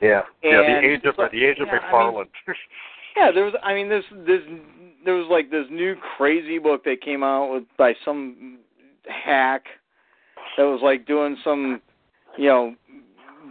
Yeah, 0.00 0.22
yeah, 0.42 0.62
the 0.62 0.86
age 0.86 1.04
of 1.04 1.16
the 1.16 1.44
age 1.44 1.58
of 1.58 1.66
Yeah, 1.66 1.78
I 1.80 2.04
mean- 2.04 2.24
McFarlane. 2.24 2.28
Yeah, 3.16 3.32
there 3.32 3.44
was. 3.44 3.54
I 3.64 3.74
mean, 3.74 3.88
this 3.88 4.04
this 4.26 4.42
there 5.04 5.14
was 5.14 5.26
like 5.28 5.50
this 5.50 5.66
new 5.70 5.96
crazy 6.16 6.58
book 6.58 6.84
that 6.84 7.00
came 7.00 7.24
out 7.24 7.52
with 7.52 7.64
by 7.76 7.94
some 8.04 8.58
hack 9.08 9.64
that 10.56 10.62
was 10.62 10.80
like 10.82 11.04
doing 11.06 11.36
some, 11.42 11.80
you 12.36 12.46
know, 12.48 12.74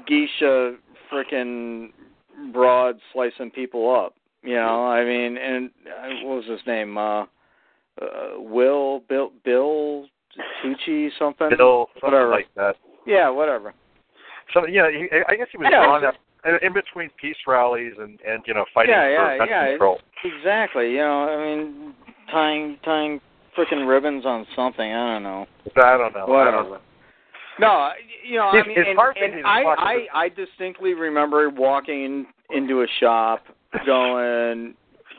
geisha 0.06 0.76
freaking 1.12 1.92
broad 2.54 3.00
slicing 3.12 3.52
people 3.52 3.94
up. 3.94 4.14
You 4.44 4.56
know, 4.56 4.86
I 4.88 5.04
mean, 5.04 5.36
and 5.38 5.70
uh, 5.86 6.26
what 6.26 6.38
was 6.38 6.46
his 6.46 6.62
name? 6.66 6.98
Uh, 6.98 7.26
uh 8.02 8.40
Will 8.40 9.02
Bill 9.10 9.32
Bill 9.44 10.06
Tucci 10.64 11.10
something. 11.18 11.50
Bill, 11.58 11.88
something 11.96 12.12
Whatever. 12.12 12.32
like 12.32 12.48
that. 12.56 12.76
Yeah, 13.06 13.30
whatever. 13.30 13.74
So 14.54 14.68
yeah, 14.68 14.90
he, 14.92 15.08
I 15.28 15.36
guess 15.36 15.48
he 15.52 15.58
was 15.58 15.68
Yeah, 15.72 15.84
drawing 15.86 16.04
it's- 16.04 16.60
in- 16.64 16.74
between 16.74 17.10
peace 17.20 17.36
rallies 17.48 17.94
and 18.00 18.20
and 18.22 18.44
you 18.46 18.54
know 18.54 18.66
fighting 18.74 18.92
Yeah, 18.92 19.04
for 19.04 19.12
yeah, 19.34 19.38
gun 19.40 19.48
yeah. 19.50 19.70
control. 19.72 20.00
Exactly. 20.24 20.92
You 20.92 20.98
know, 21.00 21.28
I 21.30 21.38
mean, 21.56 21.94
tying 22.32 22.78
tying 22.86 23.20
frickin' 23.58 23.88
ribbons 23.88 24.26
on 24.26 24.46
something. 24.56 24.94
I 24.94 25.14
don't 25.14 25.24
know. 25.24 25.48
I 25.76 25.98
don't 25.98 26.14
know. 26.14 26.36
I 26.36 26.52
don't 26.52 26.70
know. 26.72 26.80
No, 27.60 27.90
you 28.24 28.36
know, 28.38 28.50
I 28.50 28.68
mean, 28.68 28.78
it's 28.78 28.88
and, 28.90 28.96
hard 28.98 29.18
and 29.18 29.44
I, 29.44 29.64
I, 29.64 30.08
I 30.14 30.30
distinctly 30.30 30.94
remember 30.94 31.50
walking 31.50 32.28
into 32.52 32.84
a 32.84 32.88
shop, 33.00 33.46
going, 33.84 34.76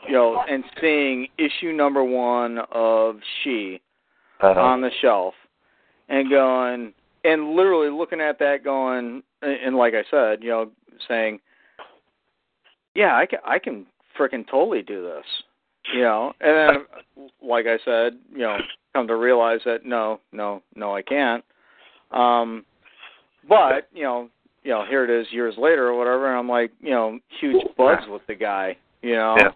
you 0.07 0.13
know, 0.13 0.43
and 0.49 0.63
seeing 0.81 1.27
issue 1.37 1.71
number 1.71 2.03
one 2.03 2.59
of 2.71 3.17
Shi 3.43 3.81
Uh-huh. 4.41 4.59
on 4.59 4.81
the 4.81 4.91
shelf, 5.01 5.33
and 6.07 6.29
going, 6.29 6.93
and 7.25 7.55
literally 7.55 7.89
looking 7.89 8.21
at 8.21 8.39
that, 8.39 8.63
going, 8.63 9.21
and 9.41 9.75
like 9.75 9.93
I 9.93 10.03
said, 10.09 10.41
you 10.41 10.49
know, 10.49 10.71
saying, 11.07 11.39
yeah, 12.95 13.15
I 13.15 13.25
can, 13.25 13.39
I 13.45 13.59
can 13.59 13.85
frickin' 14.17 14.47
totally 14.49 14.81
do 14.81 15.03
this, 15.03 15.25
you 15.93 16.01
know, 16.01 16.33
and 16.39 16.55
then, 16.55 17.27
like 17.41 17.65
I 17.67 17.77
said, 17.83 18.17
you 18.31 18.39
know, 18.39 18.57
come 18.93 19.07
to 19.07 19.15
realize 19.15 19.59
that 19.65 19.85
no, 19.85 20.19
no, 20.31 20.61
no, 20.75 20.95
I 20.95 21.01
can't. 21.01 21.43
Um, 22.11 22.65
but 23.47 23.87
you 23.93 24.03
know, 24.03 24.29
you 24.63 24.71
know, 24.71 24.85
here 24.89 25.03
it 25.03 25.09
is 25.09 25.27
years 25.31 25.55
later 25.57 25.87
or 25.87 25.97
whatever, 25.97 26.29
and 26.29 26.37
I'm 26.37 26.49
like, 26.49 26.71
you 26.81 26.91
know, 26.91 27.19
huge 27.39 27.63
buds 27.77 28.03
with 28.09 28.21
the 28.27 28.35
guy, 28.35 28.77
you 29.01 29.15
know. 29.15 29.35
Yeah. 29.37 29.49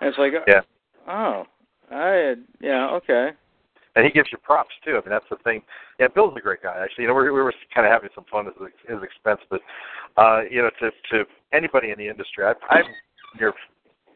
And 0.00 0.08
it's 0.08 0.18
like, 0.18 0.32
Yeah. 0.46 0.60
oh, 1.08 1.44
I, 1.90 2.34
yeah, 2.60 2.88
okay. 2.90 3.30
and 3.96 4.04
he 4.04 4.10
gives 4.12 4.28
you 4.30 4.38
props 4.38 4.74
too. 4.84 4.92
I 4.92 5.00
mean, 5.00 5.10
that's 5.10 5.28
the 5.28 5.36
thing. 5.42 5.62
Yeah, 5.98 6.08
Bill's 6.14 6.34
a 6.36 6.40
great 6.40 6.62
guy. 6.62 6.78
Actually, 6.82 7.02
you 7.02 7.08
know, 7.08 7.14
we, 7.14 7.24
we 7.24 7.42
were 7.42 7.52
kind 7.74 7.86
of 7.86 7.92
having 7.92 8.10
some 8.14 8.24
fun 8.30 8.46
at 8.46 8.54
his, 8.58 8.68
his 8.88 9.02
expense, 9.02 9.40
but 9.50 9.60
uh, 10.16 10.42
you 10.50 10.62
know, 10.62 10.70
to 10.80 10.90
to 11.10 11.24
anybody 11.52 11.90
in 11.90 11.98
the 11.98 12.08
industry, 12.08 12.44
I've, 12.44 12.56
I've 12.70 12.84
near, 13.38 13.52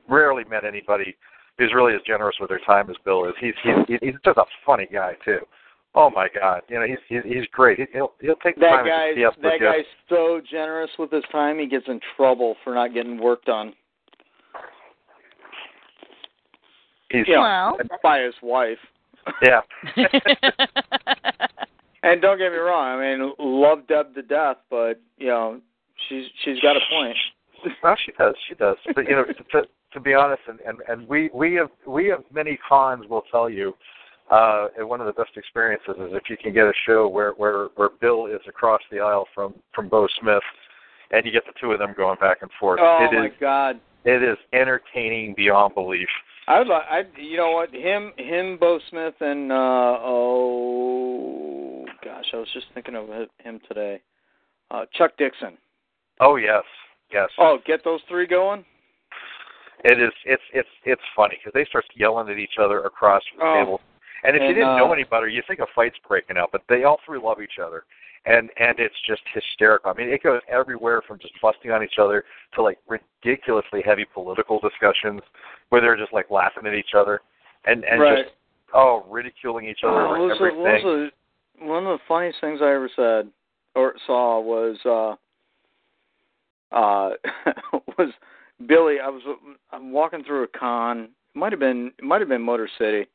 rarely 0.09 0.45
met 0.45 0.65
anybody 0.65 1.17
who's 1.59 1.73
really 1.75 1.95
as 1.95 2.01
generous 2.07 2.37
with 2.41 2.51
their 2.51 2.61
time 2.61 2.89
as 2.91 2.97
Bill 3.05 3.25
is. 3.27 3.35
He's 3.41 3.55
he's 3.63 3.99
he's 4.01 4.15
just 4.25 4.39
a 4.39 4.45
funny 4.65 4.87
guy 4.93 5.15
too. 5.25 5.41
Oh 5.97 6.11
my 6.11 6.29
God, 6.33 6.63
you 6.69 6.79
know, 6.79 6.87
he's 6.87 6.99
he's, 7.09 7.23
he's 7.25 7.47
great. 7.53 7.79
He, 7.79 7.87
he'll 7.93 8.13
he'll 8.21 8.37
take 8.37 8.55
the 8.55 8.63
That 8.63 8.71
time 8.71 8.87
guy's 8.87 9.15
to 9.15 9.21
see 9.21 9.25
us 9.25 9.35
that 9.43 9.61
guy's 9.61 9.85
so 10.09 10.41
generous 10.49 10.91
with 10.99 11.11
his 11.11 11.25
time. 11.33 11.59
He 11.59 11.67
gets 11.67 11.87
in 11.89 12.01
trouble 12.17 12.57
for 12.63 12.75
not 12.75 12.95
getting 12.95 13.21
work 13.21 13.45
done. 13.45 13.75
He's 17.19 17.29
Yeah. 17.29 17.41
Well. 17.41 17.79
by 18.03 18.21
his 18.21 18.35
wife. 18.43 18.79
yeah. 19.43 19.61
And 22.05 22.21
don't 22.21 22.37
get 22.37 22.53
me 22.53 22.59
wrong, 22.59 23.01
I 23.01 23.17
mean, 23.17 23.33
love 23.39 23.87
Deb 23.89 24.15
to 24.15 24.21
death, 24.21 24.59
but 24.69 25.01
you 25.17 25.29
know, 25.29 25.59
she's 26.07 26.27
she's 26.45 26.61
got 26.61 26.77
a 26.77 26.81
point. 26.91 27.17
Well, 27.83 27.97
she 28.05 28.13
does. 28.13 28.35
She 28.47 28.55
does. 28.55 28.77
But 28.95 29.07
you 29.09 29.13
know, 29.13 29.25
to 29.25 29.63
to 29.95 30.01
be 30.01 30.13
honest, 30.13 30.43
and 30.47 30.61
and 30.67 30.81
and 30.87 31.09
we 31.09 31.31
we 31.33 31.55
have 31.55 31.71
we 31.87 32.09
have 32.09 32.23
many 32.31 32.59
cons 32.69 33.09
will 33.09 33.25
tell 33.31 33.49
you. 33.49 33.75
Uh, 34.31 34.69
and 34.79 34.89
one 34.89 35.01
of 35.01 35.07
the 35.07 35.13
best 35.15 35.31
experiences 35.37 35.95
is 35.99 36.13
if 36.13 36.29
you 36.29 36.37
can 36.37 36.53
get 36.53 36.65
a 36.65 36.73
show 36.87 37.09
where 37.09 37.33
where 37.33 37.69
where 37.77 37.89
Bill 38.03 38.27
is 38.27 38.41
across 38.47 38.83
the 38.93 39.01
aisle 39.01 39.27
from 39.35 39.55
from 39.75 39.89
Beau 39.89 40.07
Smith, 40.21 40.43
and 41.11 41.25
you 41.25 41.33
get 41.33 41.47
the 41.47 41.53
two 41.59 41.73
of 41.73 41.79
them 41.79 41.95
going 41.97 42.19
back 42.21 42.43
and 42.43 42.51
forth. 42.61 42.81
Oh 42.83 42.99
it 43.11 43.17
my 43.17 43.27
is 43.27 43.33
God! 43.41 43.81
it 44.05 44.23
is 44.23 44.37
entertaining 44.53 45.33
beyond 45.39 45.75
belief. 45.75 46.09
I 46.47 46.59
would, 46.59 46.69
li- 46.69 46.75
I, 46.91 47.03
you 47.19 47.37
know 47.39 47.53
what? 47.53 47.73
Him, 47.75 48.13
him, 48.19 48.59
Beau 48.59 48.79
Smith, 48.91 49.15
and 49.21 49.51
uh 49.51 49.99
oh 50.03 51.87
gosh, 52.05 52.25
I 52.33 52.37
was 52.37 52.49
just 52.53 52.67
thinking 52.75 52.95
of 52.97 53.09
him 53.39 53.61
today. 53.69 54.01
Uh 54.71 54.85
Chuck 54.95 55.13
Dixon. 55.19 55.57
Oh 56.21 56.37
yes, 56.37 56.65
yes. 57.13 57.29
Oh, 57.39 57.59
get 57.67 57.83
those 57.85 58.01
three 58.09 58.27
going. 58.27 58.65
It 59.85 60.01
is. 60.01 60.13
It's 60.25 60.43
it's 60.53 60.69
it's 60.85 61.03
funny 61.17 61.37
because 61.39 61.53
they 61.55 61.65
start 61.69 61.85
yelling 61.97 62.29
at 62.31 62.39
each 62.39 62.59
other 62.61 62.81
across 62.81 63.23
the 63.39 63.45
Oh. 63.45 63.55
table. 63.55 63.81
And 64.27 64.35
if 64.35 64.41
you 64.43 64.55
didn't 64.55 64.79
know 64.79 64.89
uh, 64.89 64.93
any 64.93 65.05
better, 65.05 65.29
you 65.29 65.43
think 65.47 65.61
a 65.61 65.67
fight's 65.75 65.99
breaking 66.09 66.39
out. 66.39 66.49
But 66.51 66.63
they 66.67 66.85
all 66.85 66.99
three 67.05 67.19
love 67.23 67.43
each 67.43 67.59
other, 67.63 67.85
and 68.25 68.49
and 68.59 68.79
it's 68.79 68.95
just 69.07 69.21
hysterical. 69.35 69.91
I 69.91 69.95
mean, 69.95 70.09
it 70.09 70.23
goes 70.23 70.41
everywhere 70.49 71.03
from 71.07 71.19
just 71.19 71.35
busting 71.43 71.71
on 71.71 71.83
each 71.83 71.99
other 72.01 72.25
to 72.55 72.63
like 72.63 72.79
ridiculously 72.89 73.83
heavy 73.85 74.07
political 74.15 74.59
discussions 74.61 75.21
where 75.71 75.81
they're 75.81 75.97
just 75.97 76.13
like 76.13 76.31
laughing 76.31 76.67
at 76.67 76.75
each 76.75 76.95
other, 76.97 77.21
and 77.65 77.85
and 77.85 78.01
right. 78.01 78.25
just 78.25 78.35
oh 78.75 79.05
ridiculing 79.09 79.67
each 79.67 79.81
other 79.85 80.07
Oh, 80.07 80.15
over 80.15 80.35
everything. 80.35 80.63
what 80.63 80.73
was 80.85 81.11
the- 81.61 81.67
one 81.67 81.87
of 81.87 81.99
the 81.99 82.05
funniest 82.09 82.41
things 82.41 82.61
I 82.63 82.73
ever 82.73 82.91
said 82.97 83.31
or 83.77 83.95
saw 84.07 84.41
was 84.41 84.77
uh 84.85 85.15
uh 86.77 87.11
was 87.99 88.13
Billy. 88.67 88.97
I 89.03 89.09
was 89.09 89.23
I'm 89.73 89.93
walking 89.93 90.25
through 90.25 90.45
a 90.45 90.49
con. 90.49 91.09
It 91.35 91.39
might 91.39 91.53
have 91.53 91.61
been 91.61 91.93
it 91.99 92.05
might 92.05 92.21
have 92.21 92.29
been 92.29 92.43
Motor 92.43 92.69
City. 92.79 93.07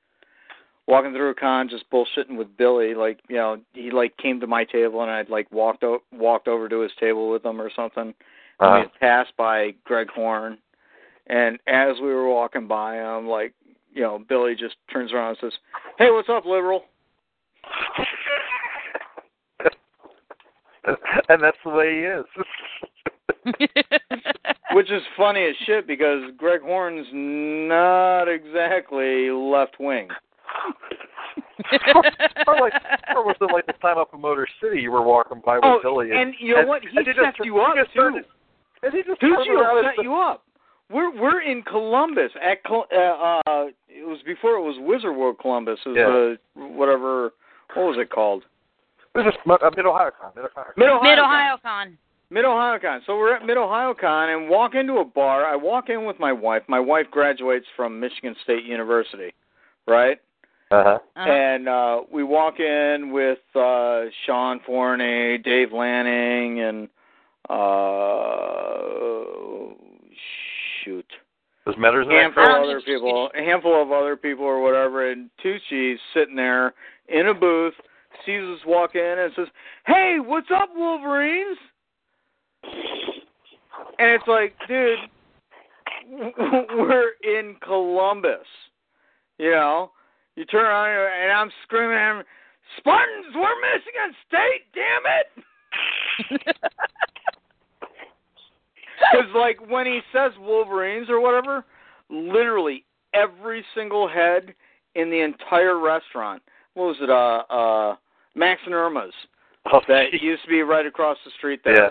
Walking 0.87 1.11
through 1.13 1.29
a 1.29 1.35
con, 1.35 1.69
just 1.69 1.89
bullshitting 1.91 2.35
with 2.35 2.55
Billy. 2.57 2.95
Like 2.95 3.19
you 3.29 3.35
know, 3.35 3.57
he 3.73 3.91
like 3.91 4.15
came 4.17 4.39
to 4.39 4.47
my 4.47 4.63
table 4.63 5.01
and 5.01 5.11
I'd 5.11 5.29
like 5.29 5.51
walked 5.51 5.83
o- 5.83 6.01
walked 6.11 6.47
over 6.47 6.67
to 6.67 6.79
his 6.79 6.91
table 6.99 7.29
with 7.29 7.45
him 7.45 7.61
or 7.61 7.69
something. 7.75 8.01
And 8.01 8.13
Uh-huh. 8.59 8.75
we 8.75 8.81
had 8.81 8.93
passed 8.99 9.37
by 9.37 9.75
Greg 9.83 10.09
Horn, 10.09 10.57
and 11.29 11.57
as 11.67 11.95
we 12.01 12.09
were 12.09 12.27
walking 12.29 12.67
by 12.67 12.95
him, 12.97 13.27
like 13.27 13.53
you 13.93 14.01
know, 14.01 14.19
Billy 14.27 14.55
just 14.55 14.75
turns 14.91 15.13
around 15.13 15.29
and 15.29 15.37
says, 15.41 15.53
"Hey, 15.97 16.11
what's 16.11 16.27
up, 16.29 16.45
liberal?" 16.45 16.83
and 21.29 21.41
that's 21.41 21.57
the 21.63 21.69
way 21.71 21.99
he 21.99 22.05
is. 22.05 22.25
Which 24.73 24.91
is 24.91 25.01
funny 25.17 25.43
as 25.45 25.55
shit 25.65 25.87
because 25.87 26.21
Greg 26.37 26.61
Horn's 26.61 27.07
not 27.13 28.25
exactly 28.27 29.29
left 29.31 29.77
wing. 29.79 30.07
or 32.45 32.59
like, 32.59 32.73
or 33.15 33.25
was 33.25 33.35
it 33.41 33.51
like 33.51 33.65
the 33.65 33.73
time 33.81 33.97
up 33.97 34.13
in 34.13 34.21
Motor 34.21 34.47
City 34.61 34.79
you 34.81 34.91
were 34.91 35.01
walking 35.01 35.41
by 35.45 35.55
with 35.55 35.63
Oh, 35.65 35.79
Billy? 35.81 36.11
and 36.11 36.33
you 36.39 36.55
know 36.55 36.65
what? 36.65 36.83
He 36.83 36.89
and 36.95 37.05
set 37.05 37.15
just, 37.15 37.39
you 37.43 37.59
up, 37.59 37.75
he 37.75 37.81
just 37.81 37.93
too. 37.93 37.99
turned- 37.99 38.25
And 38.83 38.93
he 38.93 39.03
just 39.03 39.19
Dude, 39.19 39.33
turned 39.35 39.45
you 39.45 39.59
around 39.59 39.83
set 39.95 40.03
you 40.03 40.15
up. 40.15 40.43
We're 40.91 41.11
we're 41.19 41.41
in 41.41 41.61
Columbus 41.63 42.31
at 42.41 42.63
Col- 42.63 42.87
uh, 42.91 43.41
uh 43.49 43.65
it 43.87 44.07
was 44.07 44.19
before 44.25 44.55
it 44.55 44.61
was 44.61 44.75
Wizard 44.79 45.15
World 45.15 45.37
Columbus. 45.39 45.79
It 45.85 45.89
was 45.89 46.37
Yeah. 46.55 46.63
uh, 46.63 46.67
whatever 46.67 47.33
what 47.75 47.85
was 47.85 47.97
it 47.99 48.09
called? 48.09 48.43
It 49.15 49.19
was 49.19 49.33
just 49.33 49.37
uh, 49.47 49.69
Mid 49.75 49.85
Ohio 49.85 50.11
Con. 50.19 50.31
Mid 50.35 50.45
Ohio. 50.45 50.65
Mid 50.77 50.89
Mid 51.03 51.19
Ohio 51.19 51.57
Con. 51.61 51.97
Mid 52.31 52.45
Ohio 52.45 52.79
Con. 52.79 53.01
So 53.05 53.17
we're 53.17 53.35
at 53.35 53.45
Mid 53.45 53.57
Ohio 53.57 53.93
Con 53.99 54.29
and 54.29 54.49
walk 54.49 54.75
into 54.75 54.97
a 54.97 55.05
bar. 55.05 55.45
I 55.45 55.55
walk 55.55 55.89
in 55.89 56.05
with 56.05 56.19
my 56.19 56.31
wife. 56.31 56.63
My 56.67 56.79
wife 56.79 57.07
graduates 57.11 57.65
from 57.75 57.99
Michigan 57.99 58.35
State 58.43 58.63
University, 58.65 59.33
right? 59.87 60.19
Uh 60.71 60.83
huh. 60.83 60.99
Uh-huh. 61.15 61.29
And 61.29 61.67
uh 61.67 62.01
we 62.11 62.23
walk 62.23 62.59
in 62.59 63.11
with 63.11 63.39
uh 63.55 64.05
Sean 64.25 64.59
Forney, 64.65 65.37
Dave 65.39 65.71
Lanning 65.71 66.61
and 66.61 66.87
uh 67.49 69.09
shoot. 70.89 71.05
Was 71.65 71.75
Metters 71.75 72.05
A 72.05 72.09
there? 72.09 72.21
handful 72.23 72.43
I 72.43 72.57
of 72.57 72.63
other 72.63 72.81
people 72.81 73.29
a 73.37 73.43
handful 73.43 73.81
of 73.81 73.91
other 73.91 74.15
people 74.15 74.45
or 74.45 74.61
whatever 74.61 75.11
and 75.11 75.29
Tucci's 75.43 75.99
sitting 76.13 76.35
there 76.35 76.73
in 77.07 77.27
a 77.27 77.33
booth, 77.33 77.73
sees 78.25 78.41
us 78.41 78.59
walk 78.65 78.95
in 78.95 79.01
and 79.19 79.31
says, 79.35 79.47
Hey, 79.85 80.17
what's 80.19 80.49
up, 80.53 80.69
Wolverines? 80.75 81.57
And 82.63 84.11
it's 84.11 84.27
like, 84.27 84.55
dude, 84.67 84.99
we're 86.39 87.11
in 87.23 87.55
Columbus. 87.61 88.47
You 89.37 89.51
know? 89.51 89.91
You 90.35 90.45
turn 90.45 90.65
around 90.65 91.23
and 91.23 91.31
I'm 91.31 91.51
screaming 91.63 91.97
at 91.97 92.17
him, 92.17 92.23
Spartans, 92.77 93.35
we're 93.35 93.55
Michigan 93.61 94.15
State, 94.27 94.63
damn 94.73 95.03
it! 96.39 96.55
Because, 99.11 99.29
like, 99.35 99.59
when 99.69 99.85
he 99.85 100.01
says 100.13 100.31
Wolverines 100.39 101.09
or 101.09 101.19
whatever, 101.19 101.65
literally 102.09 102.85
every 103.13 103.63
single 103.75 104.07
head 104.07 104.53
in 104.95 105.09
the 105.09 105.21
entire 105.21 105.79
restaurant, 105.79 106.41
what 106.73 106.85
was 106.87 106.97
it, 107.01 107.09
uh, 107.09 107.53
uh, 107.53 107.95
Max 108.35 108.61
and 108.65 108.73
Erma's, 108.73 109.13
Oh, 109.71 109.81
that 109.87 110.13
used 110.21 110.43
to 110.43 110.49
be 110.49 110.61
right 110.61 110.85
across 110.85 111.17
the 111.25 111.31
street 111.37 111.61
there. 111.63 111.75
yeah. 111.75 111.89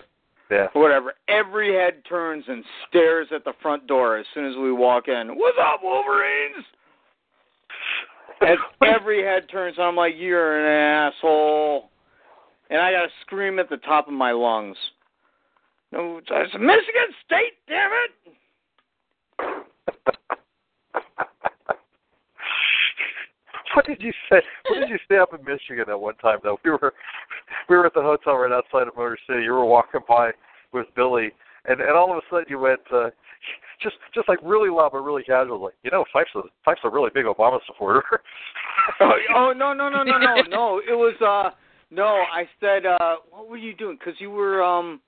Yeah. 0.50 0.68
Whatever. 0.72 1.12
Every 1.28 1.74
head 1.74 2.02
turns 2.08 2.42
and 2.48 2.64
stares 2.88 3.28
at 3.34 3.44
the 3.44 3.52
front 3.60 3.86
door 3.86 4.16
as 4.16 4.24
soon 4.32 4.46
as 4.50 4.56
we 4.56 4.72
walk 4.72 5.06
in. 5.06 5.36
What's 5.36 5.58
up, 5.60 5.80
Wolverines? 5.82 6.64
As 8.40 8.56
every 8.86 9.22
head 9.22 9.46
turns, 9.50 9.76
I'm 9.78 9.94
like, 9.94 10.14
"You're 10.16 10.58
an 10.58 11.12
asshole," 11.12 11.90
and 12.70 12.80
I 12.80 12.92
gotta 12.92 13.10
scream 13.20 13.58
at 13.58 13.68
the 13.68 13.76
top 13.76 14.06
of 14.08 14.14
my 14.14 14.32
lungs. 14.32 14.78
No, 15.92 16.18
it's 16.18 16.54
Michigan 16.54 17.14
State, 17.24 17.54
damn 17.66 17.90
it! 17.92 18.10
what 23.74 23.86
did 23.86 24.02
you 24.02 24.12
say? 24.30 24.42
What 24.68 24.80
did 24.80 24.90
you 24.90 24.98
say 25.08 25.16
up 25.16 25.32
in 25.32 25.42
Michigan 25.44 25.86
that 25.86 25.98
one 25.98 26.16
time 26.16 26.40
though? 26.42 26.58
We 26.62 26.72
were 26.72 26.92
we 27.68 27.76
were 27.76 27.86
at 27.86 27.94
the 27.94 28.02
hotel 28.02 28.36
right 28.36 28.52
outside 28.52 28.88
of 28.88 28.96
Motor 28.96 29.16
City. 29.26 29.44
You 29.44 29.52
were 29.52 29.64
walking 29.64 30.02
by 30.06 30.32
with 30.72 30.94
Billy, 30.94 31.32
and 31.64 31.80
and 31.80 31.92
all 31.92 32.12
of 32.12 32.18
a 32.18 32.22
sudden 32.28 32.44
you 32.48 32.58
went 32.58 32.80
uh, 32.92 33.08
just 33.82 33.96
just 34.14 34.28
like 34.28 34.40
really 34.42 34.68
loud 34.68 34.92
but 34.92 35.00
really 35.00 35.22
casual, 35.22 35.62
like 35.62 35.74
you 35.84 35.90
know, 35.90 36.04
Fife's 36.12 36.34
a 36.34 36.42
Fife's 36.64 36.82
a 36.84 36.90
really 36.90 37.10
big 37.14 37.24
Obama 37.24 37.60
supporter. 37.66 38.02
Oh, 39.00 39.12
oh 39.34 39.52
no 39.54 39.74
no 39.74 39.90
no 39.90 40.02
no 40.02 40.16
no 40.18 40.40
no! 40.48 40.78
It 40.78 40.94
was 40.94 41.14
uh 41.20 41.50
no. 41.90 42.06
I 42.06 42.48
said 42.58 42.86
uh 42.86 43.16
what 43.30 43.46
were 43.48 43.58
you 43.58 43.74
doing? 43.74 43.98
Because 43.98 44.18
you 44.18 44.30
were 44.30 44.62
um 44.62 45.02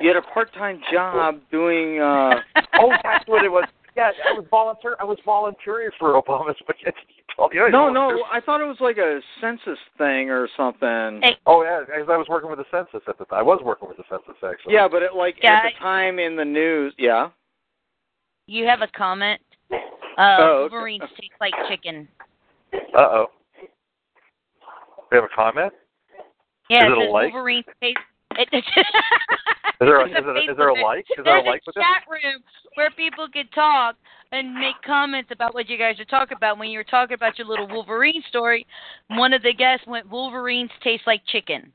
you 0.00 0.08
had 0.08 0.16
a 0.16 0.22
part 0.22 0.52
time 0.54 0.80
job 0.92 1.40
doing 1.50 2.00
uh 2.00 2.40
oh, 2.74 2.92
that's 3.02 3.26
what 3.26 3.44
it 3.44 3.50
was. 3.50 3.64
Yeah, 3.96 4.10
I 4.28 4.34
was 4.34 4.44
volunteer. 4.50 4.94
I 5.00 5.04
was 5.04 5.16
volunteering 5.24 5.88
for 5.98 6.20
Obama's, 6.20 6.58
but 6.66 6.76
you 6.84 6.92
told 7.34 7.54
you 7.54 7.66
no 7.70 7.88
know, 7.88 8.10
no. 8.10 8.24
I 8.30 8.42
thought 8.42 8.60
it 8.60 8.66
was 8.66 8.76
like 8.78 8.98
a 8.98 9.20
census 9.40 9.78
thing 9.96 10.28
or 10.28 10.50
something. 10.54 11.22
Hey. 11.22 11.38
Oh 11.46 11.62
yeah, 11.64 11.80
because 11.80 12.06
I 12.10 12.18
was 12.18 12.26
working 12.28 12.50
with 12.50 12.58
the 12.58 12.66
census 12.70 13.00
at 13.08 13.16
the 13.16 13.24
time. 13.24 13.38
I 13.38 13.42
was 13.42 13.62
working 13.64 13.88
with 13.88 13.96
the 13.96 14.04
census 14.10 14.36
actually. 14.46 14.74
Yeah, 14.74 14.86
but 14.86 15.02
it 15.02 15.14
like 15.16 15.36
Yeah, 15.42 15.54
at 15.54 15.62
the 15.62 15.78
time 15.82 16.18
in 16.18 16.36
the 16.36 16.44
news. 16.44 16.92
Yeah. 16.98 17.30
You 18.46 18.66
have 18.66 18.82
a 18.82 18.88
comment. 18.88 19.40
Uh, 20.18 20.36
Oh, 20.40 20.44
okay. 20.64 20.74
Wolverines 20.74 21.02
taste 21.20 21.32
like 21.40 21.52
chicken. 21.68 22.08
Uh 22.74 23.00
oh. 23.00 23.26
We 25.10 25.16
have 25.16 25.24
a 25.24 25.34
comment. 25.34 25.72
Yeah, 26.70 26.86
Is 26.86 26.92
it 26.92 26.98
it 26.98 27.04
says 27.04 27.12
like? 27.12 27.32
Wolverine 27.34 27.64
face. 27.80 27.94
It, 28.38 28.48
Is 29.78 29.86
there 29.86 30.00
a, 30.00 30.06
is, 30.06 30.12
It's 30.16 30.26
a 30.26 30.30
it 30.30 30.36
a, 30.48 30.52
is 30.52 30.56
there 30.56 30.68
a 30.68 30.82
like? 30.82 31.00
Is 31.00 31.16
there 31.16 31.24
There's 31.24 31.44
a 31.44 31.50
like 31.50 31.66
with 31.66 31.76
a 31.76 31.78
this? 31.78 31.84
chat 31.84 32.08
room 32.08 32.42
where 32.76 32.90
people 32.92 33.28
could 33.30 33.52
talk 33.52 33.96
and 34.32 34.54
make 34.54 34.74
comments 34.84 35.30
about 35.32 35.52
what 35.52 35.68
you 35.68 35.76
guys 35.76 36.00
are 36.00 36.06
talking 36.06 36.36
about. 36.36 36.58
When 36.58 36.70
you 36.70 36.78
were 36.78 36.84
talking 36.84 37.12
about 37.12 37.36
your 37.38 37.46
little 37.46 37.68
Wolverine 37.68 38.22
story, 38.28 38.66
one 39.08 39.34
of 39.34 39.42
the 39.42 39.52
guests 39.52 39.86
went, 39.86 40.08
"Wolverines 40.08 40.70
taste 40.82 41.02
like 41.06 41.20
chicken." 41.26 41.72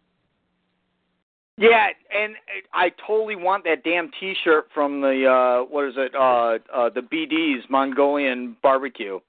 Yeah, 1.58 1.90
and 2.10 2.36
I 2.74 2.92
totally 3.06 3.36
want 3.36 3.64
that 3.66 3.84
damn 3.84 4.10
T-shirt 4.20 4.70
from 4.74 5.02
the 5.02 5.28
uh 5.28 5.66
what 5.66 5.86
is 5.86 5.94
it? 5.96 6.16
Uh, 6.16 6.58
uh 6.74 6.90
the 6.90 7.02
BD's 7.02 7.64
Mongolian 7.70 8.58
barbecue. 8.64 9.20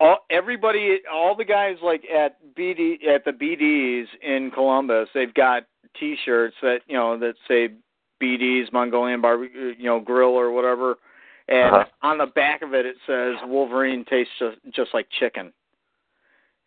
All 0.00 0.18
everybody, 0.30 0.98
all 1.12 1.34
the 1.34 1.44
guys 1.44 1.76
like 1.82 2.04
at 2.04 2.36
BD 2.54 3.06
at 3.08 3.24
the 3.24 3.32
BD's 3.32 4.08
in 4.22 4.50
Columbus, 4.52 5.08
they've 5.12 5.34
got 5.34 5.64
T-shirts 5.98 6.54
that 6.62 6.80
you 6.86 6.96
know 6.96 7.18
that 7.18 7.34
say 7.48 7.70
BD's 8.22 8.72
Mongolian 8.72 9.20
barbecue, 9.20 9.74
you 9.76 9.84
know, 9.84 9.98
grill 9.98 10.30
or 10.30 10.50
whatever, 10.52 10.98
and 11.48 11.74
Uh-huh. 11.74 11.84
on 12.02 12.18
the 12.18 12.26
back 12.26 12.62
of 12.62 12.74
it 12.74 12.86
it 12.86 12.96
says 13.06 13.34
Wolverine 13.46 14.04
tastes 14.04 14.32
just 14.38 14.58
just 14.72 14.94
like 14.94 15.08
chicken. 15.18 15.52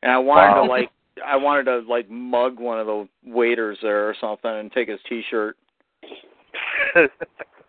And 0.03 0.11
I 0.11 0.17
wanted 0.17 0.55
Wow. 0.55 0.63
to 0.63 0.69
like 0.69 0.89
I 1.25 1.35
wanted 1.37 1.65
to 1.65 1.79
like 1.89 2.09
mug 2.09 2.59
one 2.59 2.79
of 2.79 2.87
the 2.87 3.07
waiters 3.25 3.77
there 3.81 4.09
or 4.09 4.15
something 4.19 4.51
and 4.51 4.71
take 4.71 4.89
his 4.89 4.99
T-shirt. 5.07 5.55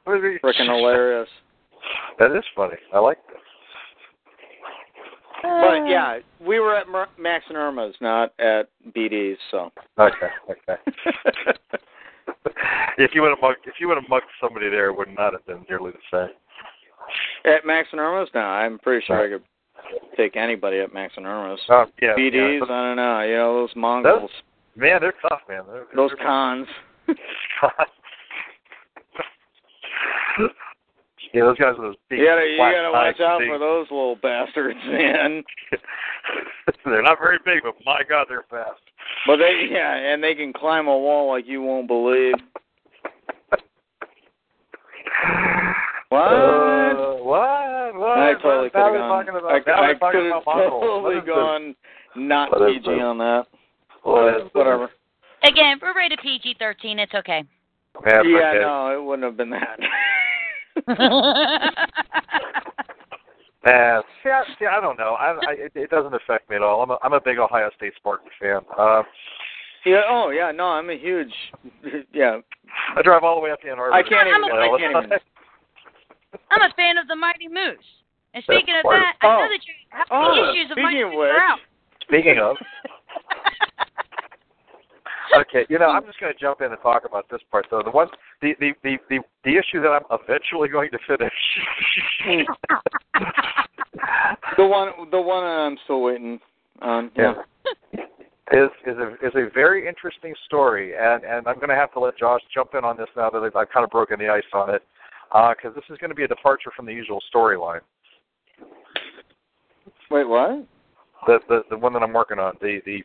Freaking 0.06 0.40
hilarious. 0.76 1.28
That 2.18 2.32
is 2.36 2.44
funny. 2.56 2.76
I 2.92 2.98
like 2.98 3.18
that. 3.28 3.36
But 5.43 5.49
uh. 5.49 5.84
yeah, 5.86 6.18
we 6.40 6.61
were 6.61 6.76
at 6.76 6.88
Mer- 6.88 7.09
Max 7.18 7.45
and 7.49 7.57
Erma's, 7.57 7.95
not 8.01 8.32
at 8.38 8.68
BD's. 8.97 9.38
So. 9.51 9.70
Okay, 9.99 10.28
okay. 10.51 10.76
if 12.99 13.14
you 13.14 13.22
would 13.22 13.30
have 13.30 13.40
mugged, 13.43 13.66
if 13.66 13.74
you 13.80 13.88
would 13.88 13.97
have 13.97 14.09
mugged 14.09 14.26
somebody 14.40 14.68
there, 14.70 14.86
it 14.90 14.97
would 14.97 15.14
not 15.16 15.32
have 15.32 15.45
been 15.47 15.64
nearly 15.68 15.90
the 15.90 15.99
same. 16.11 16.30
at 17.53 17.66
Max 17.66 17.88
and 17.93 18.01
Erma's, 18.01 18.28
no, 18.34 18.40
I'm 18.40 18.78
pretty 18.78 19.05
sure 19.07 19.24
I 19.26 19.28
could 19.38 19.43
take 20.16 20.36
anybody 20.36 20.78
at 20.78 20.95
Max 20.95 21.14
and 21.16 21.26
Erma's. 21.26 21.61
Oh, 21.68 21.86
yeah, 22.01 22.14
BD's, 22.16 22.34
yeah, 22.34 22.59
but- 22.61 22.70
I 22.70 22.86
don't 22.88 22.97
know. 22.97 23.20
You 23.22 23.36
know 23.36 23.55
those 23.61 23.74
Mongols, 23.76 24.30
man, 24.76 25.01
they're 25.01 25.14
tough, 25.28 25.40
man. 25.49 25.62
They're, 25.70 25.86
those 25.97 26.12
they're- 26.16 26.24
cons. 26.26 26.68
yeah, 31.33 31.43
those 31.43 31.59
guys 31.59 31.74
with 31.78 31.89
those 31.89 31.97
big. 32.09 32.20
You 32.20 32.26
gotta, 32.26 32.47
you 32.47 32.59
gotta 32.59 32.91
watch 32.93 33.20
out 33.20 33.43
and 33.43 33.51
for 33.51 33.59
those 33.59 33.87
little 33.91 34.16
bastards, 34.16 34.78
man. 34.87 35.43
they're 36.85 37.03
not 37.03 37.18
very 37.18 37.39
big, 37.45 37.62
but 37.62 37.74
my 37.85 38.03
God, 38.09 38.26
they're 38.28 38.45
fast. 38.51 38.80
But 39.26 39.37
they, 39.39 39.68
yeah, 39.70 39.95
and 39.95 40.22
they 40.22 40.35
can 40.35 40.53
climb 40.53 40.89
a 40.89 40.97
wall 40.99 41.28
like 41.30 41.47
you 41.47 41.62
won't 41.62 41.89
believe. 41.89 42.35
What? 46.12 46.28
Uh, 46.28 47.14
what? 47.24 47.95
What? 47.95 48.18
I 48.18 48.35
totally 48.43 48.68
could 48.68 48.78
Now 48.78 48.93
have 48.93 49.26
gone. 49.26 49.28
about, 49.30 49.51
I, 49.51 49.61
now 49.66 49.83
I 49.83 49.95
could 50.12 50.24
have 50.26 50.43
about 50.43 50.45
Mongols. 50.45 50.72
What 50.72 50.80
totally 50.83 51.16
is 51.16 51.24
this? 51.24 51.35
gone 51.35 51.74
not 52.16 52.53
PG 52.53 52.87
on 53.01 53.16
that. 53.16 53.47
What 54.03 54.37
is 54.37 54.43
whatever. 54.53 54.91
Again, 55.43 55.78
we're 55.80 55.95
rated 55.97 56.18
PG-13. 56.22 56.99
It's 56.99 57.14
okay. 57.14 57.45
Yeah, 58.07 58.22
Yeah, 58.24 58.49
okay. 58.51 58.59
no, 58.61 58.93
it 58.95 59.03
wouldn't 59.03 59.24
have 59.24 59.39
been 59.39 59.51
that. 59.51 59.78
Uh, 63.64 64.03
see, 64.24 64.28
I, 64.28 64.43
see, 64.59 64.66
I 64.66 64.80
don't 64.80 64.99
know. 64.99 65.14
I, 65.14 65.39
I, 65.47 65.53
it, 65.55 65.72
it 65.76 65.89
doesn't 65.91 66.12
affect 66.12 66.51
me 66.51 66.57
at 66.57 66.62
all. 66.62 66.83
I'm 66.83 66.91
a, 66.91 66.99
I'm 67.05 67.12
a 67.12 67.20
big 67.20 67.39
Ohio 67.39 67.70
State 67.76 67.93
Spartan 67.97 68.26
fan. 68.41 68.62
Uh, 68.76 69.05
yeah. 69.87 70.01
Oh, 70.11 70.30
yeah. 70.30 70.51
No, 70.51 70.64
I'm 70.66 70.91
a 70.91 70.99
huge. 70.99 71.33
Yeah. 72.12 72.39
I 72.97 73.03
drive 73.03 73.22
all 73.22 73.37
the 73.37 73.41
way 73.41 73.53
up 73.53 73.61
to 73.61 73.68
Ann 73.70 73.78
Arbor. 73.78 73.95
I 73.95 74.03
can't 74.03 74.26
I'm 74.28 74.43
even. 74.43 74.57
a- 74.59 74.61
I 74.61 74.78
can't 74.80 75.07
even. 75.07 75.18
I'm 76.51 76.62
a 76.62 76.74
fan 76.74 76.99
of 76.99 77.07
the 77.07 77.14
Mighty 77.14 77.47
Moose. 77.47 77.78
And 78.35 78.43
speaking 78.43 78.74
of 78.78 78.83
part 78.83 78.97
of- 78.97 79.03
that, 79.03 79.14
I 79.22 79.26
know 79.28 79.45
Oh. 79.45 79.49
that 79.49 79.62
you 79.64 79.74
have 79.91 80.07
Oh, 80.11 80.51
issues 80.51 80.64
of 80.72 80.74
speaking 80.74 80.83
Mighty 80.83 81.01
of 81.03 81.11
Moose 81.12 81.30
which- 81.30 82.09
Speaking 82.09 82.39
of, 82.43 82.57
okay, 85.41 85.66
you 85.68 85.78
know, 85.78 85.87
I'm 85.91 86.05
just 86.05 86.20
going 86.20 86.33
to 86.33 86.39
jump 86.39 86.61
in 86.61 86.72
and 86.72 86.80
talk 86.83 87.05
about 87.05 87.26
this 87.30 87.41
part 87.51 87.66
though. 87.70 87.83
The 87.83 87.91
one, 87.91 88.09
the 88.41 88.55
the 88.61 88.72
the 88.83 88.99
the, 89.09 89.18
the 89.45 89.51
issue 89.51 89.80
that 89.83 89.89
I'm 89.89 90.05
eventually 90.11 90.68
going 90.68 90.91
to 90.91 90.99
finish. 91.07 91.33
The 94.57 94.66
one, 94.66 95.11
the 95.11 95.20
one 95.20 95.45
I'm 95.45 95.76
still 95.85 96.03
waiting 96.03 96.39
on. 96.80 97.11
yeah. 97.16 97.35
Is 98.53 98.68
is 98.87 98.97
a 98.99 99.14
is 99.26 99.33
a 99.35 99.49
very 99.55 99.89
interesting 99.89 100.35
story, 100.47 100.93
and 100.95 101.24
and 101.24 101.47
I'm 101.47 101.57
going 101.57 101.70
to 101.70 101.74
have 101.74 101.93
to 101.95 102.01
let 102.01 102.18
Josh 102.18 102.41
jump 102.53 102.70
in 102.74 102.85
on 102.85 102.97
this 102.99 103.07
now 103.16 103.30
that 103.30 103.39
I've, 103.39 103.57
I've 103.57 103.70
kind 103.70 103.85
of 103.85 103.91
broken 103.91 104.18
the 104.18 104.28
ice 104.28 104.43
on 104.53 104.74
it, 104.74 104.83
uh, 105.33 105.55
because 105.55 105.74
this 105.74 105.85
is 105.89 105.97
going 105.99 106.11
to 106.11 106.14
be 106.14 106.24
a 106.24 106.28
departure 106.28 106.70
from 106.76 106.85
the 106.85 106.93
usual 106.93 107.22
storyline. 107.35 107.80
Wait, 110.11 110.28
what? 110.28 110.66
The 111.26 111.39
the 111.49 111.62
the 111.70 111.78
one 111.78 111.95
that 111.95 112.03
I'm 112.03 112.12
working 112.12 112.39
on. 112.39 112.59
The 112.61 112.80
the 112.85 113.03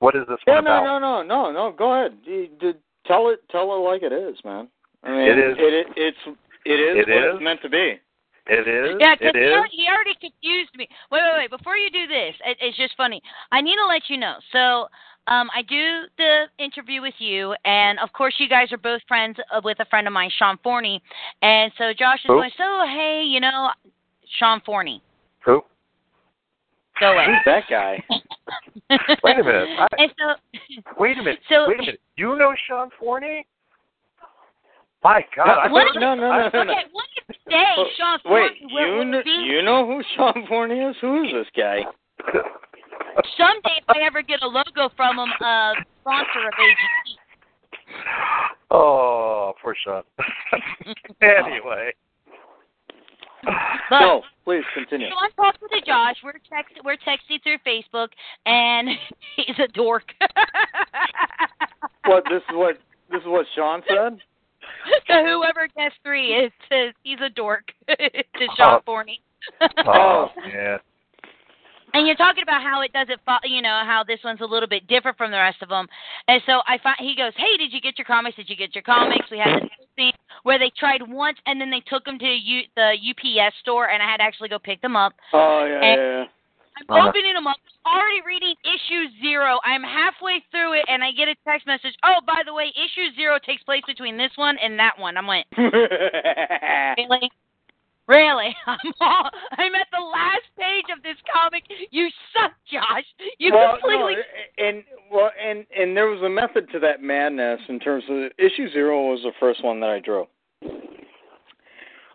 what 0.00 0.16
is 0.16 0.22
this 0.28 0.38
Yeah, 0.46 0.56
one 0.56 0.64
no, 0.64 0.70
about? 0.82 1.00
no, 1.00 1.22
no, 1.22 1.22
no, 1.22 1.52
no. 1.52 1.72
Go 1.76 1.94
ahead. 1.94 2.18
You, 2.24 2.48
you, 2.60 2.74
tell 3.06 3.28
it, 3.30 3.40
tell 3.50 3.72
it 3.72 3.78
like 3.88 4.02
it 4.02 4.12
is, 4.12 4.36
man. 4.44 4.68
I 5.04 5.10
mean, 5.10 5.28
It 5.28 5.38
is- 5.38 5.56
It, 5.58 5.72
it, 5.72 5.86
it's. 5.96 6.38
It 6.66 6.72
is 6.76 6.96
It 6.96 7.08
what 7.08 7.24
is? 7.24 7.34
it's 7.36 7.42
meant 7.44 7.62
to 7.62 7.70
be. 7.70 7.98
It 8.46 8.68
is. 8.68 8.96
Yeah, 9.00 9.14
because 9.14 9.32
it 9.34 9.36
he, 9.40 9.52
already- 9.52 9.76
he 9.76 9.86
already 9.88 10.14
confused 10.20 10.76
me. 10.76 10.88
Wait, 11.10 11.20
wait, 11.22 11.38
wait. 11.38 11.50
Before 11.50 11.76
you 11.76 11.88
do 11.90 12.06
this, 12.06 12.34
it, 12.44 12.58
it's 12.60 12.76
just 12.76 12.94
funny. 12.96 13.22
I 13.52 13.60
need 13.62 13.76
to 13.76 13.86
let 13.86 14.02
you 14.08 14.16
know. 14.18 14.34
So, 14.52 14.88
um, 15.32 15.48
I 15.56 15.62
do 15.62 16.02
the 16.18 16.44
interview 16.58 17.00
with 17.00 17.14
you, 17.18 17.54
and 17.64 17.98
of 18.00 18.12
course, 18.12 18.34
you 18.38 18.48
guys 18.48 18.72
are 18.72 18.78
both 18.78 19.00
friends 19.08 19.36
uh, 19.54 19.60
with 19.64 19.78
a 19.80 19.84
friend 19.86 20.06
of 20.06 20.12
mine, 20.12 20.30
Sean 20.38 20.58
Forney. 20.62 21.00
And 21.42 21.70
so 21.78 21.92
Josh 21.96 22.18
is 22.24 22.28
Who? 22.28 22.34
going, 22.34 22.50
so 22.58 22.84
hey, 22.88 23.22
you 23.26 23.40
know, 23.40 23.70
Sean 24.38 24.60
Forney. 24.66 25.02
Who? 25.44 25.62
Go 27.00 27.12
away. 27.12 27.26
Who's 27.26 27.44
that 27.46 27.64
guy? 27.70 28.02
Wait 29.24 29.38
a 29.38 29.44
minute. 29.44 29.68
I- 29.78 30.06
so, 30.18 30.34
Wait 30.98 31.16
a 31.18 31.22
minute. 31.22 31.40
So- 31.48 31.68
Wait 31.68 31.78
a 31.78 31.82
minute. 31.82 32.00
You 32.16 32.36
know 32.38 32.52
Sean 32.68 32.90
Forney? 32.98 33.46
My 35.02 35.24
God. 35.34 35.48
I 35.48 35.72
What 35.72 35.86
thought- 35.86 35.96
is- 35.96 36.00
no, 36.00 36.14
no, 36.14 36.20
no, 36.30 36.50
no, 36.52 36.62
no. 36.64 36.72
okay, 36.72 36.84
what 36.92 37.06
if 37.16 37.36
today 37.44 37.74
Oh, 37.78 37.86
Sean 37.96 38.18
Wait, 38.26 38.52
will, 38.70 39.04
you 39.04 39.10
will 39.12 39.22
be 39.24 39.30
you 39.30 39.62
know 39.62 39.86
who 39.86 40.02
Sean 40.14 40.46
Forney 40.46 40.78
is? 40.80 40.96
Who 41.00 41.24
is 41.24 41.32
this 41.32 41.46
guy? 41.56 41.84
someday 43.36 43.78
if 43.78 43.84
I 43.88 44.00
ever 44.04 44.20
get 44.22 44.42
a 44.42 44.46
logo 44.46 44.90
from 44.96 45.18
him, 45.18 45.28
uh, 45.40 45.72
sponsor 46.02 46.46
of 46.46 46.52
AGP. 46.52 47.16
Oh, 48.70 49.52
poor 49.62 49.74
Sean. 49.82 50.02
anyway. 51.22 51.92
But 53.44 54.00
no, 54.00 54.22
please 54.44 54.64
continue. 54.74 55.08
So 55.08 55.16
I'm 55.18 55.32
talking 55.32 55.68
to 55.68 55.80
Josh. 55.86 56.16
We're 56.22 56.32
text 56.32 56.74
we're 56.84 56.96
texting 56.96 57.42
through 57.42 57.58
Facebook, 57.66 58.08
and 58.46 58.88
he's 59.36 59.58
a 59.58 59.68
dork. 59.68 60.12
What 62.06 62.24
this 62.30 62.42
is 62.48 62.54
what 62.54 62.78
this 63.10 63.20
is 63.20 63.26
what 63.26 63.46
Sean 63.54 63.82
said. 63.88 64.18
so 65.06 65.24
whoever 65.24 65.68
guest 65.76 65.96
three 66.04 66.32
is 66.34 66.52
says 66.68 66.94
he's 67.02 67.18
a 67.20 67.30
dork 67.30 67.72
to 67.88 68.46
Sean 68.56 68.78
Oh. 68.78 68.80
Forney. 68.86 69.20
Oh, 69.60 69.66
oh. 69.86 70.28
yeah. 70.46 70.78
And 71.92 72.06
you're 72.06 72.16
talking 72.16 72.42
about 72.42 72.62
how 72.62 72.82
it 72.82 72.92
doesn't, 72.92 73.20
fo- 73.26 73.42
you 73.44 73.62
know, 73.62 73.82
how 73.84 74.04
this 74.06 74.20
one's 74.24 74.40
a 74.40 74.46
little 74.46 74.68
bit 74.68 74.86
different 74.86 75.16
from 75.18 75.30
the 75.30 75.36
rest 75.38 75.62
of 75.62 75.68
them. 75.68 75.86
And 76.28 76.40
so 76.46 76.62
I 76.68 76.78
find 76.82 76.96
he 77.00 77.14
goes, 77.16 77.32
"Hey, 77.36 77.56
did 77.56 77.72
you 77.72 77.80
get 77.80 77.98
your 77.98 78.04
comics? 78.06 78.36
Did 78.36 78.48
you 78.48 78.56
get 78.56 78.74
your 78.74 78.82
comics?" 78.82 79.30
We 79.30 79.38
had 79.38 79.62
this 79.62 79.88
thing 79.96 80.12
where 80.44 80.58
they 80.58 80.70
tried 80.78 81.02
once, 81.02 81.38
and 81.46 81.60
then 81.60 81.70
they 81.70 81.80
took 81.80 82.04
them 82.04 82.18
to 82.18 82.26
U- 82.26 82.68
the 82.76 82.94
UPS 83.00 83.56
store, 83.60 83.88
and 83.90 84.02
I 84.02 84.06
had 84.06 84.18
to 84.18 84.24
actually 84.24 84.48
go 84.48 84.58
pick 84.58 84.80
them 84.80 84.96
up. 84.96 85.14
Oh 85.32 85.64
yeah, 85.66 85.80
And- 85.80 86.00
yeah. 86.00 86.18
yeah. 86.22 86.24
I'm 86.88 86.96
Uh-huh. 86.96 87.08
opening 87.10 87.34
them 87.34 87.46
up, 87.46 87.56
I'm 87.84 87.98
already 87.98 88.22
reading 88.22 88.54
issue 88.64 89.08
zero. 89.20 89.58
I'm 89.64 89.82
halfway 89.82 90.40
through 90.50 90.74
it, 90.74 90.84
and 90.88 91.04
I 91.04 91.10
get 91.12 91.28
a 91.28 91.34
text 91.46 91.66
message. 91.66 91.94
Oh, 92.04 92.20
by 92.26 92.42
the 92.46 92.54
way, 92.54 92.72
issue 92.74 93.12
zero 93.16 93.38
takes 93.38 93.62
place 93.64 93.82
between 93.86 94.16
this 94.16 94.30
one 94.36 94.56
and 94.56 94.78
that 94.78 94.98
one. 94.98 95.18
I'm 95.18 95.26
like, 95.26 95.44
really? 95.58 97.30
Really? 98.10 98.56
I'm 98.66 98.92
all, 99.00 99.30
I'm 99.52 99.74
at 99.76 99.86
the 99.92 100.04
last 100.04 100.42
page 100.58 100.86
of 100.94 101.00
this 101.04 101.14
comic. 101.32 101.62
You 101.92 102.08
suck, 102.34 102.50
Josh. 102.70 103.04
You 103.38 103.52
well, 103.54 103.78
completely. 103.80 104.14
no, 104.58 104.66
and 104.66 104.82
well, 105.12 105.30
and 105.40 105.64
and 105.76 105.96
there 105.96 106.08
was 106.08 106.20
a 106.22 106.28
method 106.28 106.68
to 106.72 106.80
that 106.80 107.02
madness 107.02 107.60
in 107.68 107.78
terms 107.78 108.02
of 108.10 108.32
issue 108.36 108.68
zero 108.72 109.10
was 109.10 109.20
the 109.22 109.30
first 109.38 109.62
one 109.62 109.78
that 109.80 109.90
I 109.90 110.00
drew, 110.00 110.26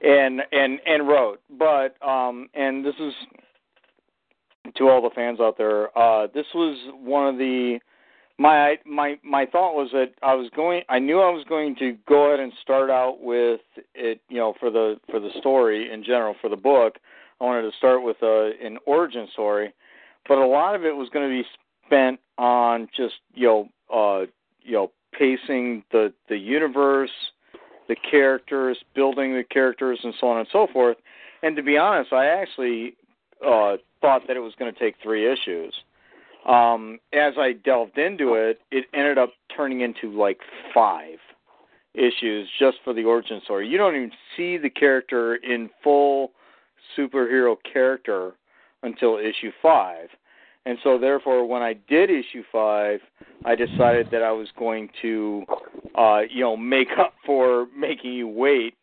and 0.02 0.42
and 0.52 0.82
and 0.86 1.08
wrote. 1.08 1.40
But 1.58 1.96
um, 2.06 2.50
and 2.54 2.86
this 2.86 2.96
is 3.00 3.14
to 4.76 4.90
all 4.90 5.02
the 5.02 5.16
fans 5.16 5.40
out 5.40 5.58
there. 5.58 5.98
Uh, 5.98 6.28
this 6.34 6.48
was 6.54 6.78
one 7.00 7.28
of 7.28 7.38
the 7.38 7.80
my 8.38 8.78
my 8.86 9.18
my 9.24 9.45
thought 9.45 9.76
was 9.76 9.90
that 9.94 10.14
I 10.22 10.34
was 10.36 10.49
going. 10.56 10.84
I 10.90 10.99
knew 10.99 11.20
I 11.20 11.30
was 11.30 11.45
going 11.48 11.76
to 11.78 11.98
go 12.07 12.28
ahead 12.28 12.40
and 12.40 12.52
start 12.62 12.90
out 12.90 13.22
with 13.22 13.62
it. 13.94 14.20
You 14.30 14.38
know, 14.38 14.53
for 14.60 14.70
the 14.70 14.99
for 15.10 15.20
the 15.20 15.30
story 15.40 15.91
in 15.91 16.03
general 16.03 16.36
for 16.41 16.49
the 16.49 16.56
book, 16.56 16.98
I 17.40 17.45
wanted 17.45 17.70
to 17.70 17.78
start 17.78 18.03
with 18.03 18.18
a, 18.22 18.52
an 18.62 18.78
origin 18.86 19.28
story, 19.34 19.74
but 20.28 20.38
a 20.38 20.45
lot 20.45 20.76
of 20.76 20.84
it 20.84 20.95
was 20.95 21.10
going 21.10 21.30
to 21.30 21.44
be 21.44 21.48
spent 21.86 22.20
on 22.38 22.90
just 22.95 23.16
you 23.34 23.48
know 23.48 23.70
uh 23.94 24.26
you 24.62 24.74
know 24.74 24.91
pacing 25.18 25.84
the 25.91 26.12
the 26.28 26.38
universe, 26.38 27.12
the 27.88 27.95
characters, 27.95 28.78
building 28.95 29.34
the 29.34 29.44
characters, 29.44 29.99
and 30.03 30.14
so 30.20 30.28
on 30.28 30.40
and 30.40 30.48
so 30.52 30.68
forth. 30.74 30.98
And 31.41 31.56
to 31.56 31.64
be 31.64 31.78
honest, 31.78 32.12
I 32.12 32.26
actually 32.26 32.95
uh, 33.45 33.78
thought 34.02 34.24
that 34.28 34.36
it 34.36 34.40
was 34.40 34.53
going 34.57 34.74
to 34.74 34.80
take 34.80 34.95
three 35.02 35.32
issues. 35.32 35.74
Um, 36.46 37.00
as 37.12 37.34
I 37.38 37.54
delved 37.54 37.98
into 37.98 38.36
it, 38.36 38.60
it 38.72 38.86
ended 38.94 39.18
up 39.18 39.32
turning 39.56 39.82
into 39.82 40.12
like 40.12 40.40
five 40.74 41.18
issues 41.94 42.48
just 42.60 42.78
for 42.84 42.94
the 42.94 43.04
origin 43.04 43.42
story. 43.44 43.68
You 43.68 43.78
don't 43.78 43.96
even 43.96 44.12
see 44.36 44.58
the 44.58 44.70
character 44.70 45.36
in 45.36 45.70
full 45.84 46.32
superhero 46.98 47.56
character 47.72 48.34
until 48.84 49.18
issue 49.18 49.52
five. 49.62 50.10
And 50.68 50.78
so, 50.84 50.98
therefore, 50.98 51.48
when 51.48 51.62
I 51.62 51.74
did 51.74 52.10
issue 52.10 52.44
five, 52.52 53.00
I 53.46 53.56
decided 53.56 54.10
that 54.12 54.24
I 54.24 54.32
was 54.32 54.48
going 54.58 54.90
to, 55.04 55.46
uh, 55.96 56.22
you 56.30 56.42
know, 56.42 56.58
make 56.58 56.88
up 57.00 57.14
for 57.24 57.68
making 57.78 58.14
you 58.14 58.28
wait 58.28 58.74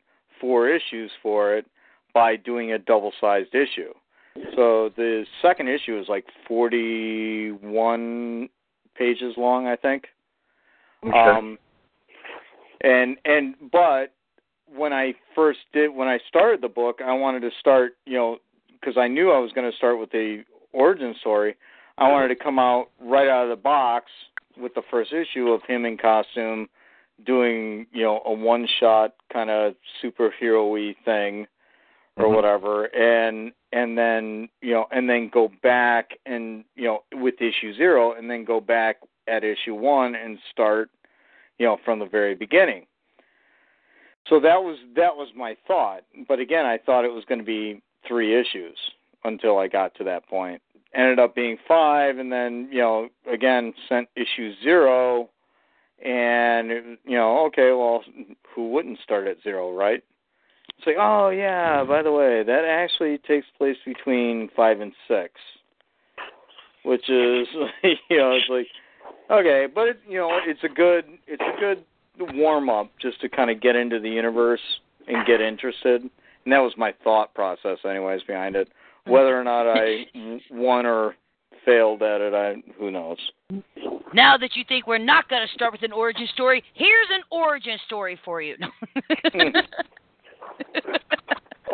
four 0.41 0.69
issues 0.69 1.11
for 1.23 1.57
it 1.57 1.67
by 2.15 2.37
doing 2.37 2.73
a 2.73 2.79
double-sized 2.79 3.55
issue. 3.55 3.93
So 4.57 4.91
the 4.97 5.25
second 5.43 5.69
issue 5.69 5.99
is 5.99 6.09
like 6.09 6.25
41 6.49 8.49
pages 8.97 9.35
long, 9.37 9.67
I 9.67 9.77
think. 9.77 10.07
Okay. 11.05 11.19
Um, 11.19 11.59
and 12.83 13.17
and 13.25 13.55
but 13.71 14.13
when 14.75 14.93
I 14.93 15.15
first 15.35 15.61
did 15.73 15.95
when 15.95 16.09
I 16.09 16.19
started 16.29 16.61
the 16.61 16.69
book, 16.69 17.01
I 17.05 17.13
wanted 17.13 17.41
to 17.41 17.51
start, 17.61 17.93
you 18.07 18.17
know, 18.17 18.39
because 18.81 18.97
I 18.97 19.09
knew 19.09 19.31
I 19.31 19.39
was 19.39 19.53
going 19.53 19.71
to 19.71 19.77
start 19.77 19.99
with 19.99 20.11
the 20.11 20.45
origin 20.73 21.15
story. 21.21 21.57
I 21.99 22.11
wanted 22.11 22.29
to 22.29 22.37
come 22.37 22.59
out 22.59 22.87
right 23.01 23.29
out 23.29 23.45
of 23.45 23.51
the 23.51 23.63
box 23.63 24.07
with 24.57 24.75
the 24.75 24.83
first 24.91 25.13
issue 25.13 25.49
of 25.49 25.61
him 25.69 25.85
in 25.85 25.99
costume 25.99 26.69
doing, 27.25 27.87
you 27.93 28.03
know, 28.03 28.23
a 28.25 28.33
one 28.33 28.67
shot 28.81 29.15
kind 29.33 29.51
of 29.51 29.75
superhero-y 30.03 30.97
thing 31.05 31.47
or 32.17 32.27
Mhm. 32.27 32.35
whatever 32.35 32.85
and 32.95 33.53
and 33.73 33.97
then 33.97 34.49
you 34.61 34.73
know 34.73 34.87
and 34.91 35.09
then 35.09 35.29
go 35.29 35.49
back 35.63 36.19
and 36.27 36.65
you 36.77 36.85
know 36.85 37.03
with 37.15 37.41
issue 37.41 37.73
0 37.73 38.13
and 38.13 38.31
then 38.31 38.45
go 38.45 38.61
back 38.61 38.99
at 39.27 39.45
issue 39.45 39.75
1 39.75 40.15
and 40.15 40.39
start 40.51 40.91
you 41.59 41.67
know 41.67 41.77
from 41.85 41.99
the 41.99 42.07
very 42.07 42.35
beginning. 42.35 42.87
So 44.29 44.39
that 44.41 44.63
was 44.63 44.79
that 44.95 45.17
was 45.17 45.29
my 45.35 45.57
thought. 45.67 46.05
But 46.29 46.39
again 46.39 46.67
I 46.67 46.79
thought 46.79 47.05
it 47.05 47.13
was 47.13 47.25
going 47.25 47.41
to 47.41 47.45
be 47.45 47.81
3 48.07 48.35
issues 48.35 48.79
until 49.25 49.59
I 49.59 49.69
got 49.69 49.95
to 49.97 50.05
that 50.05 50.27
point. 50.27 50.61
Ended 50.95 51.19
up 51.19 51.35
being 51.35 51.57
5 51.67 52.19
and 52.19 52.31
then 52.31 52.69
you 52.71 52.81
know 52.81 53.09
again 53.27 53.73
sent 53.89 54.09
issue 54.17 54.53
0 54.63 55.31
and 56.05 56.99
you 57.05 57.17
know 57.17 57.47
okay 57.47 57.73
well 57.73 58.05
who 58.55 58.69
wouldn't 58.69 58.99
start 58.99 59.27
at 59.27 59.41
0 59.43 59.73
right 59.73 60.05
it's 60.83 60.87
like, 60.87 60.97
oh 60.99 61.29
yeah, 61.31 61.85
by 61.85 62.03
the 62.03 62.11
way, 62.11 62.43
that 62.43 62.65
actually 62.65 63.19
takes 63.19 63.47
place 63.57 63.77
between 63.87 64.51
five 64.57 64.81
and 64.81 64.93
six, 65.07 65.33
which 66.85 67.09
is, 67.09 67.47
you 68.11 68.19
know, 68.19 68.33
it's 68.33 68.49
like, 68.49 68.67
okay, 69.31 69.67
but 69.73 69.89
it, 69.89 70.01
you 70.09 70.19
know, 70.19 70.41
it's 70.45 70.65
a 70.65 70.69
good, 70.69 71.05
it's 71.29 71.43
a 71.43 71.61
good 71.61 71.85
warm 72.35 72.69
up 72.69 72.91
just 73.01 73.21
to 73.21 73.29
kind 73.29 73.51
of 73.51 73.61
get 73.61 73.77
into 73.77 74.01
the 74.01 74.09
universe 74.09 74.61
and 75.07 75.25
get 75.25 75.41
interested, 75.41 76.03
and 76.03 76.53
that 76.53 76.59
was 76.59 76.73
my 76.77 76.93
thought 77.05 77.33
process, 77.33 77.79
anyways, 77.89 78.23
behind 78.25 78.57
it. 78.57 78.67
Mm-hmm. 78.69 79.13
Whether 79.13 79.39
or 79.39 79.45
not 79.45 79.69
I 79.69 80.07
won 80.51 80.85
or 80.85 81.15
failed 81.65 82.03
at 82.03 82.21
it, 82.21 82.35
I 82.35 82.57
who 82.77 82.91
knows. 82.91 83.19
Now 84.15 84.37
that 84.37 84.57
you 84.57 84.65
think 84.67 84.89
we're 84.89 84.99
not 84.99 85.29
going 85.29 85.47
to 85.47 85.55
start 85.55 85.71
with 85.71 85.85
an 85.85 85.93
origin 85.93 86.27
story, 86.35 86.65
here's 86.75 87.09
an 87.13 87.23
origin 87.31 87.79
story 87.87 88.19
for 88.25 88.43
you. 88.43 88.57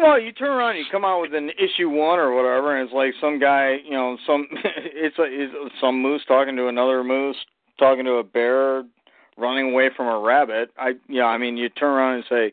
Well, 0.00 0.20
you 0.20 0.30
turn 0.30 0.50
around, 0.50 0.76
you 0.76 0.84
come 0.92 1.04
out 1.04 1.20
with 1.20 1.34
an 1.34 1.50
issue 1.58 1.88
one 1.88 2.20
or 2.20 2.32
whatever, 2.32 2.76
and 2.76 2.86
it's 2.86 2.94
like 2.94 3.14
some 3.20 3.40
guy, 3.40 3.78
you 3.84 3.90
know, 3.90 4.16
some 4.26 4.46
it's, 4.52 5.18
a, 5.18 5.24
it's 5.26 5.74
some 5.80 6.00
moose 6.00 6.22
talking 6.28 6.54
to 6.54 6.68
another 6.68 7.02
moose, 7.02 7.36
talking 7.80 8.04
to 8.04 8.12
a 8.12 8.22
bear, 8.22 8.84
running 9.36 9.72
away 9.72 9.90
from 9.96 10.06
a 10.06 10.20
rabbit. 10.20 10.70
I, 10.78 10.90
you 11.08 11.20
know, 11.20 11.26
I 11.26 11.36
mean, 11.36 11.56
you 11.56 11.68
turn 11.68 11.90
around 11.90 12.14
and 12.14 12.24
say, 12.28 12.52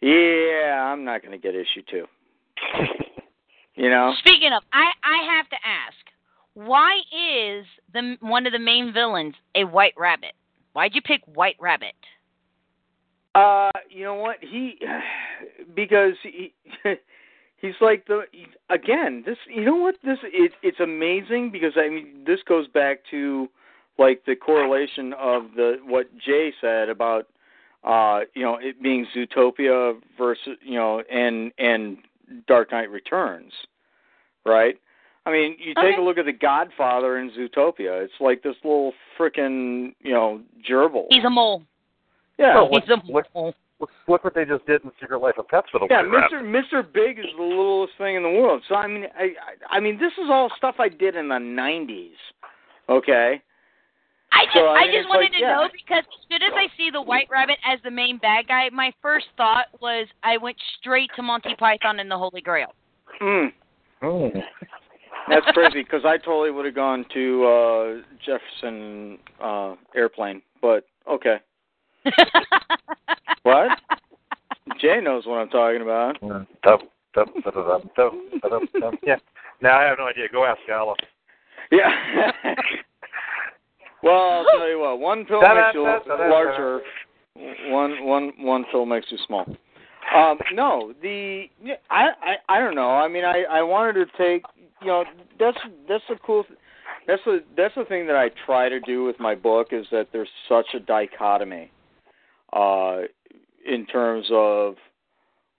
"Yeah, 0.00 0.90
I'm 0.90 1.04
not 1.04 1.20
going 1.20 1.32
to 1.32 1.38
get 1.38 1.54
issue 1.54 1.82
two. 1.90 2.06
you 3.74 3.90
know, 3.90 4.14
Speaking 4.20 4.52
of, 4.56 4.62
I 4.72 4.86
I 5.04 5.36
have 5.36 5.50
to 5.50 5.56
ask, 5.66 5.96
why 6.54 6.96
is 7.14 7.66
the 7.92 8.16
one 8.20 8.46
of 8.46 8.52
the 8.54 8.58
main 8.58 8.90
villains 8.94 9.34
a 9.54 9.64
white 9.64 9.94
rabbit? 9.98 10.32
Why'd 10.72 10.94
you 10.94 11.02
pick 11.02 11.20
White 11.26 11.56
Rabbit? 11.60 11.92
Uh, 13.34 13.70
you 13.88 14.04
know 14.04 14.14
what? 14.14 14.36
He 14.40 14.78
because 15.74 16.14
he 16.22 16.52
he's 17.56 17.74
like 17.80 18.06
the 18.06 18.22
again, 18.70 19.22
this 19.24 19.38
you 19.48 19.64
know 19.64 19.76
what? 19.76 19.96
This 20.04 20.18
it, 20.24 20.52
it's 20.62 20.80
amazing 20.80 21.50
because 21.50 21.72
I 21.76 21.88
mean 21.88 22.24
this 22.26 22.40
goes 22.46 22.68
back 22.68 23.00
to 23.10 23.48
like 23.98 24.24
the 24.26 24.36
correlation 24.36 25.12
of 25.14 25.44
the 25.56 25.78
what 25.84 26.06
Jay 26.18 26.52
said 26.60 26.88
about 26.88 27.28
uh, 27.84 28.20
you 28.34 28.42
know, 28.42 28.58
it 28.60 28.80
being 28.82 29.06
Zootopia 29.14 30.00
versus 30.16 30.56
you 30.62 30.76
know, 30.76 31.02
and 31.10 31.52
and 31.58 31.98
Dark 32.46 32.70
Knight 32.70 32.90
Returns. 32.90 33.52
Right? 34.44 34.76
I 35.24 35.30
mean, 35.30 35.56
you 35.58 35.74
take 35.74 35.94
Okay. 35.94 35.96
a 35.96 36.00
look 36.00 36.18
at 36.18 36.24
the 36.24 36.32
Godfather 36.32 37.18
in 37.18 37.30
Zootopia. 37.30 38.02
It's 38.02 38.12
like 38.18 38.42
this 38.42 38.56
little 38.64 38.92
frickin', 39.16 39.94
you 40.00 40.12
know, 40.12 40.40
gerbil. 40.68 41.06
He's 41.10 41.24
a 41.24 41.30
mole. 41.30 41.62
Yeah, 42.42 42.54
Well, 42.54 42.68
He's 42.72 42.88
a 42.90 43.00
look, 43.12 43.26
mole. 43.34 43.54
look, 43.80 43.90
look 44.08 44.24
what 44.24 44.34
they 44.34 44.44
just 44.44 44.66
did 44.66 44.82
in 44.84 44.90
Secret 45.00 45.18
Life 45.18 45.34
of 45.38 45.48
Pets 45.48 45.68
for 45.70 45.78
the 45.80 45.86
Yeah, 45.88 46.02
Mr. 46.02 46.42
Mr. 46.42 46.82
Big 46.92 47.18
is 47.18 47.26
the 47.36 47.42
littlest 47.42 47.94
thing 47.98 48.16
in 48.16 48.22
the 48.22 48.30
world. 48.30 48.62
So 48.68 48.74
I 48.74 48.86
mean, 48.86 49.04
I, 49.16 49.22
I 49.70 49.76
I 49.76 49.80
mean, 49.80 49.98
this 49.98 50.12
is 50.22 50.28
all 50.30 50.50
stuff 50.56 50.76
I 50.78 50.88
did 50.88 51.16
in 51.16 51.28
the 51.28 51.36
'90s. 51.36 52.10
Okay. 52.88 53.40
I 54.34 54.44
just 54.46 54.54
So, 54.54 54.66
I 54.66 54.80
I, 54.80 54.86
just 54.90 55.08
wanted 55.08 55.24
like, 55.24 55.32
to 55.32 55.38
yeah. 55.40 55.54
know 55.54 55.68
because 55.72 56.04
as 56.08 56.26
soon 56.30 56.42
as 56.42 56.52
I 56.56 56.66
see 56.76 56.90
the 56.90 57.02
White 57.02 57.28
Rabbit 57.30 57.58
as 57.70 57.78
the 57.84 57.90
main 57.90 58.16
bad 58.18 58.48
guy, 58.48 58.68
my 58.72 58.90
first 59.02 59.26
thought 59.36 59.66
was 59.80 60.06
I 60.22 60.36
went 60.38 60.56
straight 60.80 61.10
to 61.16 61.22
Monty 61.22 61.54
Python 61.58 62.00
and 62.00 62.10
the 62.10 62.16
Holy 62.18 62.40
Grail. 62.40 62.72
Mm, 63.20 63.52
Oh. 64.02 64.30
that's 65.28 65.46
crazy 65.52 65.82
because 65.82 66.04
I 66.04 66.16
totally 66.16 66.50
would 66.50 66.64
have 66.64 66.74
gone 66.74 67.04
to 67.12 67.44
uh 67.46 68.02
Jefferson 68.24 69.18
uh 69.40 69.74
Airplane, 69.94 70.40
but 70.62 70.84
okay. 71.08 71.36
What? 73.42 73.68
Jay 74.80 75.00
knows 75.02 75.26
what 75.26 75.38
I'm 75.38 75.48
talking 75.48 75.82
about. 75.82 76.16
Yeah. 76.22 76.44
Dub. 76.62 76.80
Yeah. 79.02 79.16
Now 79.60 79.78
I 79.78 79.84
have 79.84 79.98
no 79.98 80.06
idea. 80.06 80.24
Go 80.32 80.44
ask 80.44 80.60
Alice. 80.70 80.98
Yeah. 81.70 81.90
well, 84.02 84.14
I'll 84.14 84.58
tell 84.58 84.68
you 84.68 84.80
what. 84.80 84.98
One 84.98 85.24
pill 85.24 85.40
makes 85.40 85.74
you 85.74 85.82
larger. 85.82 86.80
One 87.66 88.04
one 88.04 88.32
one 88.38 88.64
pill 88.70 88.86
makes 88.86 89.06
you 89.10 89.18
small. 89.26 89.46
Um, 90.14 90.38
no, 90.52 90.92
the 91.02 91.46
I, 91.90 92.08
I 92.22 92.56
I 92.56 92.58
don't 92.58 92.74
know. 92.74 92.90
I 92.90 93.08
mean, 93.08 93.24
I 93.24 93.44
I 93.50 93.62
wanted 93.62 93.94
to 93.94 94.06
take 94.18 94.42
you 94.80 94.88
know 94.88 95.04
that's 95.38 95.58
that's 95.88 96.04
the 96.08 96.16
cool. 96.24 96.44
That's 97.06 97.22
the 97.24 97.42
that's 97.56 97.74
the 97.74 97.84
thing 97.84 98.06
that 98.06 98.16
I 98.16 98.30
try 98.46 98.68
to 98.68 98.80
do 98.80 99.04
with 99.04 99.18
my 99.18 99.34
book 99.34 99.68
is 99.72 99.86
that 99.90 100.08
there's 100.12 100.28
such 100.48 100.66
a 100.74 100.80
dichotomy, 100.80 101.70
uh, 102.52 103.02
in 103.66 103.86
terms 103.86 104.26
of 104.30 104.76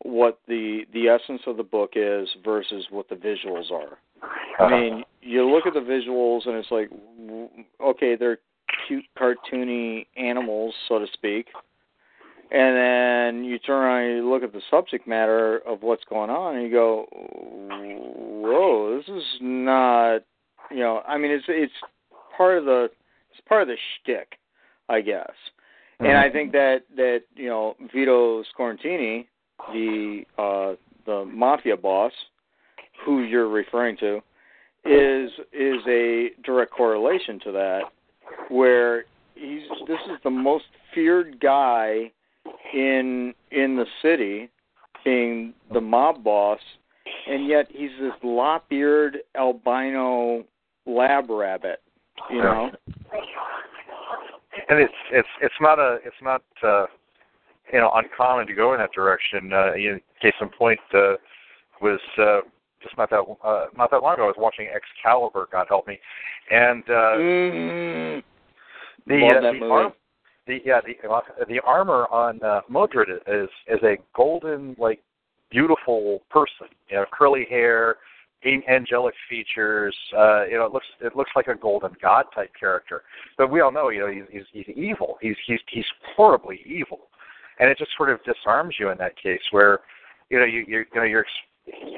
what 0.03 0.39
the 0.47 0.81
the 0.93 1.07
essence 1.07 1.41
of 1.47 1.57
the 1.57 1.63
book 1.63 1.91
is 1.95 2.27
versus 2.43 2.85
what 2.89 3.07
the 3.09 3.15
visuals 3.15 3.71
are. 3.71 3.97
I 4.59 4.69
mean, 4.69 5.03
you 5.21 5.49
look 5.49 5.65
at 5.65 5.73
the 5.73 5.79
visuals 5.79 6.47
and 6.47 6.55
it's 6.55 6.71
like, 6.71 6.89
w- 6.89 7.49
okay, 7.81 8.15
they're 8.15 8.39
cute, 8.87 9.05
cartoony 9.17 10.05
animals, 10.15 10.73
so 10.87 10.99
to 10.99 11.07
speak. 11.13 11.47
And 12.51 12.75
then 12.75 13.43
you 13.45 13.57
turn 13.57 13.81
around 13.81 14.03
and 14.03 14.17
you 14.17 14.29
look 14.29 14.43
at 14.43 14.53
the 14.53 14.61
subject 14.69 15.07
matter 15.07 15.57
of 15.65 15.81
what's 15.81 16.03
going 16.07 16.29
on, 16.29 16.55
and 16.55 16.63
you 16.63 16.71
go, 16.71 17.07
"Whoa, 17.11 18.97
this 18.97 19.07
is 19.07 19.23
not." 19.41 20.21
You 20.69 20.79
know, 20.79 21.01
I 21.07 21.17
mean, 21.17 21.31
it's 21.31 21.45
it's 21.47 21.73
part 22.37 22.59
of 22.59 22.65
the 22.65 22.91
it's 23.31 23.41
part 23.47 23.63
of 23.63 23.69
the 23.69 23.77
shtick, 23.77 24.37
I 24.87 25.01
guess. 25.01 25.31
And 25.99 26.17
I 26.17 26.29
think 26.29 26.51
that 26.51 26.83
that 26.95 27.21
you 27.35 27.47
know 27.47 27.75
Vito 27.93 28.43
Scorantini, 28.43 29.27
the 29.71 30.23
uh, 30.37 30.75
the 31.05 31.25
mafia 31.25 31.77
boss, 31.77 32.11
who 33.05 33.23
you're 33.23 33.49
referring 33.49 33.97
to, 33.97 34.17
is 34.85 35.31
is 35.51 35.81
a 35.87 36.29
direct 36.43 36.71
correlation 36.71 37.39
to 37.41 37.51
that, 37.51 37.81
where 38.49 39.05
he's 39.35 39.61
this 39.87 39.99
is 40.11 40.17
the 40.23 40.29
most 40.29 40.65
feared 40.93 41.39
guy 41.39 42.11
in 42.73 43.33
in 43.51 43.75
the 43.75 43.85
city, 44.01 44.49
being 45.03 45.53
the 45.71 45.81
mob 45.81 46.23
boss, 46.23 46.59
and 47.27 47.47
yet 47.47 47.67
he's 47.69 47.91
this 47.99 48.13
lop-eared 48.23 49.19
albino 49.35 50.43
lab 50.85 51.29
rabbit. 51.29 51.81
You 52.29 52.37
Yeah. 52.37 52.69
And 54.69 54.80
it's 54.80 54.94
it's 55.11 55.27
it's 55.41 55.56
not 55.61 55.80
a 55.80 55.98
it's 56.06 56.15
not 56.22 56.44
uh 56.64 56.85
you 57.72 57.80
know 57.80 57.91
uncommon 57.95 58.48
to 58.48 58.53
go 58.53 58.73
in 58.73 58.80
that 58.80 58.91
direction 58.94 59.52
uh 59.53 59.73
know, 59.73 59.99
case 60.22 60.34
in 60.41 60.49
point 60.49 60.80
uh 60.94 61.14
was 61.81 61.99
uh 62.18 62.41
just 62.81 62.98
not 62.98 63.10
that 63.10 63.23
uh 63.44 63.65
not 63.77 63.90
that 63.91 64.02
long 64.02 64.14
ago 64.15 64.23
i 64.23 64.27
was 64.27 64.35
watching 64.38 64.68
excalibur 64.68 65.48
god 65.52 65.65
help 65.69 65.88
me. 65.88 65.99
And 66.52 66.84
uh 66.90 67.18
Mm, 67.18 68.23
the 69.07 69.15
love 69.15 69.38
uh, 69.38 69.41
that 69.41 69.53
the, 69.53 69.60
movie. 69.60 69.72
arm, 69.72 69.94
the 70.48 70.57
yeah 70.65 70.81
the 70.81 71.10
uh, 71.10 71.22
the 71.48 71.60
armor 71.65 72.07
on 72.11 72.41
uh 72.44 72.61
Modred 72.69 73.10
is 73.27 73.49
is 73.68 73.81
a 73.84 73.98
golden 74.15 74.76
like 74.77 75.02
beautiful 75.49 76.22
person. 76.30 76.68
You 76.90 76.98
know 76.98 77.06
curly 77.11 77.45
hair 77.49 77.98
angelic 78.69 79.13
features 79.29 79.95
uh 80.17 80.45
you 80.45 80.57
know 80.57 80.65
it 80.65 80.73
looks 80.73 80.85
it 81.01 81.15
looks 81.15 81.31
like 81.35 81.47
a 81.47 81.55
golden 81.55 81.91
god 82.01 82.25
type 82.33 82.51
character. 82.59 83.03
But 83.37 83.51
we 83.51 83.61
all 83.61 83.71
know 83.71 83.89
you 83.89 83.99
know 84.01 84.25
he's 84.31 84.43
he's, 84.51 84.65
evil. 84.75 85.17
He's 85.21 85.35
he's 85.47 85.59
he's 85.69 85.85
horribly 86.15 86.61
evil. 86.65 86.99
And 87.59 87.69
it 87.69 87.77
just 87.77 87.91
sort 87.95 88.09
of 88.09 88.19
disarms 88.23 88.75
you 88.79 88.89
in 88.89 88.97
that 88.97 89.15
case 89.21 89.41
where 89.51 89.81
you 90.29 90.39
know 90.39 90.45
you 90.45 90.65
you 90.67 90.85
you 90.93 90.99
know 90.99 91.03
you're 91.03 91.25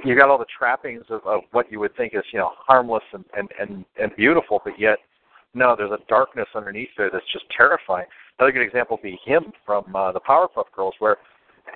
you 0.03 0.15
got 0.17 0.29
all 0.29 0.37
the 0.37 0.45
trappings 0.57 1.05
of, 1.09 1.21
of 1.25 1.41
what 1.51 1.71
you 1.71 1.79
would 1.79 1.95
think 1.97 2.13
is 2.13 2.23
you 2.31 2.39
know 2.39 2.51
harmless 2.55 3.03
and 3.13 3.25
and 3.37 3.49
and, 3.59 3.85
and 4.01 4.15
beautiful 4.15 4.61
but 4.63 4.79
yet 4.79 4.99
no, 5.55 5.73
there's 5.75 5.91
a 5.91 5.99
darkness 6.09 6.47
underneath 6.53 6.89
there 6.97 7.09
that's 7.09 7.25
just 7.31 7.45
terrifying. 7.55 8.05
Another 8.37 8.51
good 8.51 8.61
example 8.61 8.97
would 8.97 9.03
be 9.03 9.17
him 9.25 9.53
from 9.65 9.95
uh, 9.95 10.11
the 10.11 10.19
Powerpuff 10.19 10.65
Girls, 10.75 10.93
where, 10.99 11.17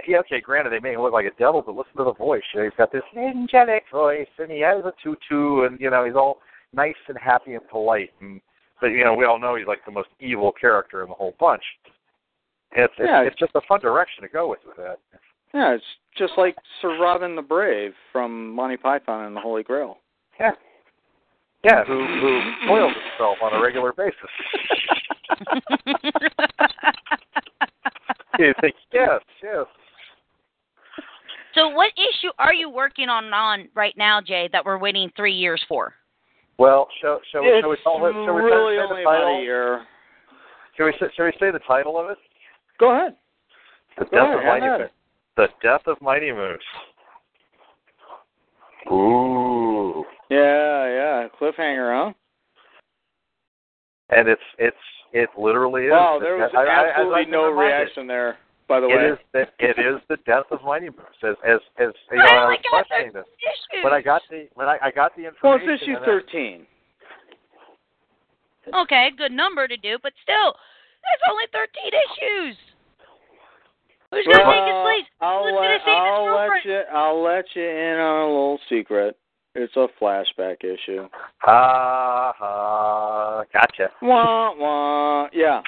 yeah, 0.07 0.17
okay, 0.19 0.39
granted 0.41 0.71
they 0.71 0.79
may 0.79 0.97
look 0.97 1.13
like 1.13 1.25
a 1.25 1.31
devil, 1.39 1.61
but 1.61 1.75
listen 1.75 1.95
to 1.97 2.03
the 2.03 2.13
voice. 2.13 2.43
You 2.53 2.59
know, 2.61 2.65
he's 2.65 2.77
got 2.77 2.91
this 2.91 3.03
angelic 3.17 3.83
voice, 3.91 4.27
and 4.37 4.51
he 4.51 4.59
has 4.61 4.83
a 4.85 4.93
tutu, 5.03 5.63
and 5.65 5.79
you 5.79 5.89
know 5.89 6.05
he's 6.05 6.15
all 6.15 6.39
nice 6.73 6.95
and 7.07 7.17
happy 7.17 7.53
and 7.55 7.67
polite. 7.69 8.11
And 8.21 8.41
but 8.81 8.87
you 8.87 9.03
know 9.03 9.13
we 9.13 9.25
all 9.25 9.39
know 9.39 9.55
he's 9.55 9.67
like 9.67 9.83
the 9.85 9.91
most 9.91 10.09
evil 10.19 10.51
character 10.51 11.01
in 11.03 11.09
the 11.09 11.15
whole 11.15 11.35
bunch. 11.39 11.63
And 12.75 12.85
it's 12.85 12.93
Yeah. 12.99 13.21
it's, 13.21 13.31
it's 13.33 13.39
just 13.39 13.55
a 13.55 13.61
fun 13.67 13.79
direction 13.81 14.21
to 14.23 14.29
go 14.29 14.47
with 14.49 14.59
with 14.65 14.77
that. 14.77 14.99
Yeah, 15.53 15.73
it's 15.73 15.83
just 16.17 16.33
like 16.37 16.55
Sir 16.81 16.97
Robin 16.99 17.35
the 17.35 17.41
Brave 17.41 17.93
from 18.11 18.51
Monty 18.53 18.77
Python 18.77 19.25
and 19.25 19.35
the 19.35 19.41
Holy 19.41 19.63
Grail. 19.63 19.97
Yeah. 20.39 20.51
Yeah, 21.63 21.83
who 21.85 22.05
who 22.05 22.39
spoils 22.65 22.93
himself 22.93 23.37
on 23.41 23.53
a 23.53 23.61
regular 23.61 23.91
basis. 23.91 24.15
you 28.43 28.53
think, 28.61 28.75
yes, 28.93 29.19
yes. 29.43 29.65
so, 31.55 31.69
what 31.69 31.91
issue 31.97 32.31
are 32.37 32.53
you 32.53 32.69
working 32.69 33.09
on 33.09 33.33
on 33.33 33.69
right 33.75 33.93
now, 33.97 34.21
Jay? 34.21 34.49
That 34.51 34.65
we're 34.65 34.77
waiting 34.77 35.11
three 35.15 35.33
years 35.33 35.63
for? 35.67 35.93
Well, 36.57 36.87
shall 37.01 37.21
shall 37.31 37.41
we 37.41 37.59
shall 37.61 37.69
we 37.69 37.77
call 37.83 38.05
it? 38.07 38.13
Shall 38.13 38.33
we 38.33 38.41
really 38.41 38.75
say 38.75 38.81
only 38.81 39.03
the 39.03 39.09
about 39.09 39.15
a 39.15 39.25
title? 39.25 39.41
year. 39.41 39.85
Shall 40.75 40.85
we 40.87 40.93
say, 40.99 41.07
shall 41.15 41.25
we 41.25 41.31
say 41.39 41.51
the 41.51 41.59
title 41.67 41.99
of 41.99 42.09
it? 42.09 42.17
Go 42.79 42.91
ahead. 42.91 43.15
The 43.97 44.05
Go 44.05 44.11
Death 44.11 44.23
ahead, 44.23 44.37
of 44.37 44.45
Mighty 44.45 44.65
at 44.65 44.81
it. 44.81 44.91
The 45.37 45.47
Death 45.61 45.81
of 45.87 46.01
Mighty 46.01 46.31
Moose. 46.31 46.59
Ooh. 48.91 50.05
Yeah, 50.29 50.87
yeah. 50.87 51.27
Cliffhanger, 51.39 52.07
huh? 52.07 52.13
And 54.09 54.27
it's 54.27 54.41
it's 54.57 54.77
it 55.13 55.29
literally 55.37 55.85
is. 55.85 55.91
Wow, 55.91 56.19
there 56.21 56.37
was 56.37 56.51
death- 56.51 56.59
I- 56.59 56.65
I- 56.65 56.85
as 56.85 56.91
absolutely 56.95 57.21
I've 57.21 57.29
no 57.29 57.49
reminded, 57.49 57.75
reaction 57.75 58.07
there, 58.07 58.37
by 58.67 58.79
the 58.79 58.87
It 58.87 58.95
way. 58.95 59.05
is 59.11 59.17
the, 59.33 59.41
it 59.59 59.77
is 59.79 60.01
the 60.07 60.17
death 60.25 60.45
of 60.51 60.63
Mighty 60.63 60.87
Moose. 60.89 61.23
As 61.23 61.35
as 61.43 61.59
as 61.77 61.89
oh 62.11 62.15
you 62.15 62.17
know, 62.17 62.25
I 62.25 62.35
I 62.35 62.43
only 62.43 62.57
was 62.57 62.59
uh, 62.59 62.69
got 62.71 62.87
questioning 62.87 63.13
this. 63.13 63.25
Issues. 63.39 63.83
When 63.83 63.93
I 63.93 64.01
got 64.01 64.21
the 64.29 64.47
when 64.55 64.67
I, 64.67 64.77
I 64.81 64.91
got 64.91 65.15
the 65.15 65.25
information. 65.25 65.39
well, 65.43 65.53
information. 65.53 65.73
it's 65.73 65.83
issue 65.83 65.95
and 65.97 66.03
I- 66.03 66.65
13. 66.65 66.67
Okay, 68.83 69.09
good 69.17 69.31
number 69.31 69.67
to 69.67 69.77
do, 69.77 69.97
but 70.03 70.13
still, 70.21 70.53
there's 71.01 71.23
only 71.31 71.45
13 71.51 71.89
issues. 71.89 72.55
Who's 74.11 74.25
gonna 74.25 74.37
take 74.37 74.65
his 74.65 74.73
Well, 74.73 74.83
place? 74.83 75.05
I'll 75.21 75.43
Who's 75.43 75.53
let, 75.53 75.61
gonna 75.61 75.79
save 75.85 75.97
I'll 75.97 76.35
let 76.35 76.65
you 76.65 76.81
I'll 76.93 77.21
let 77.23 77.45
you 77.55 77.63
in 77.67 77.97
on 77.99 78.21
a 78.21 78.27
little 78.27 78.59
secret. 78.69 79.17
It's 79.59 79.75
a 79.75 79.87
flashback 80.01 80.63
issue. 80.63 81.07
Ha 81.39 82.33
ha. 82.37 83.43
Gotcha. 83.51 83.89
Wah 84.01 84.55
wah. 84.55 85.27
Yeah. 85.33 85.61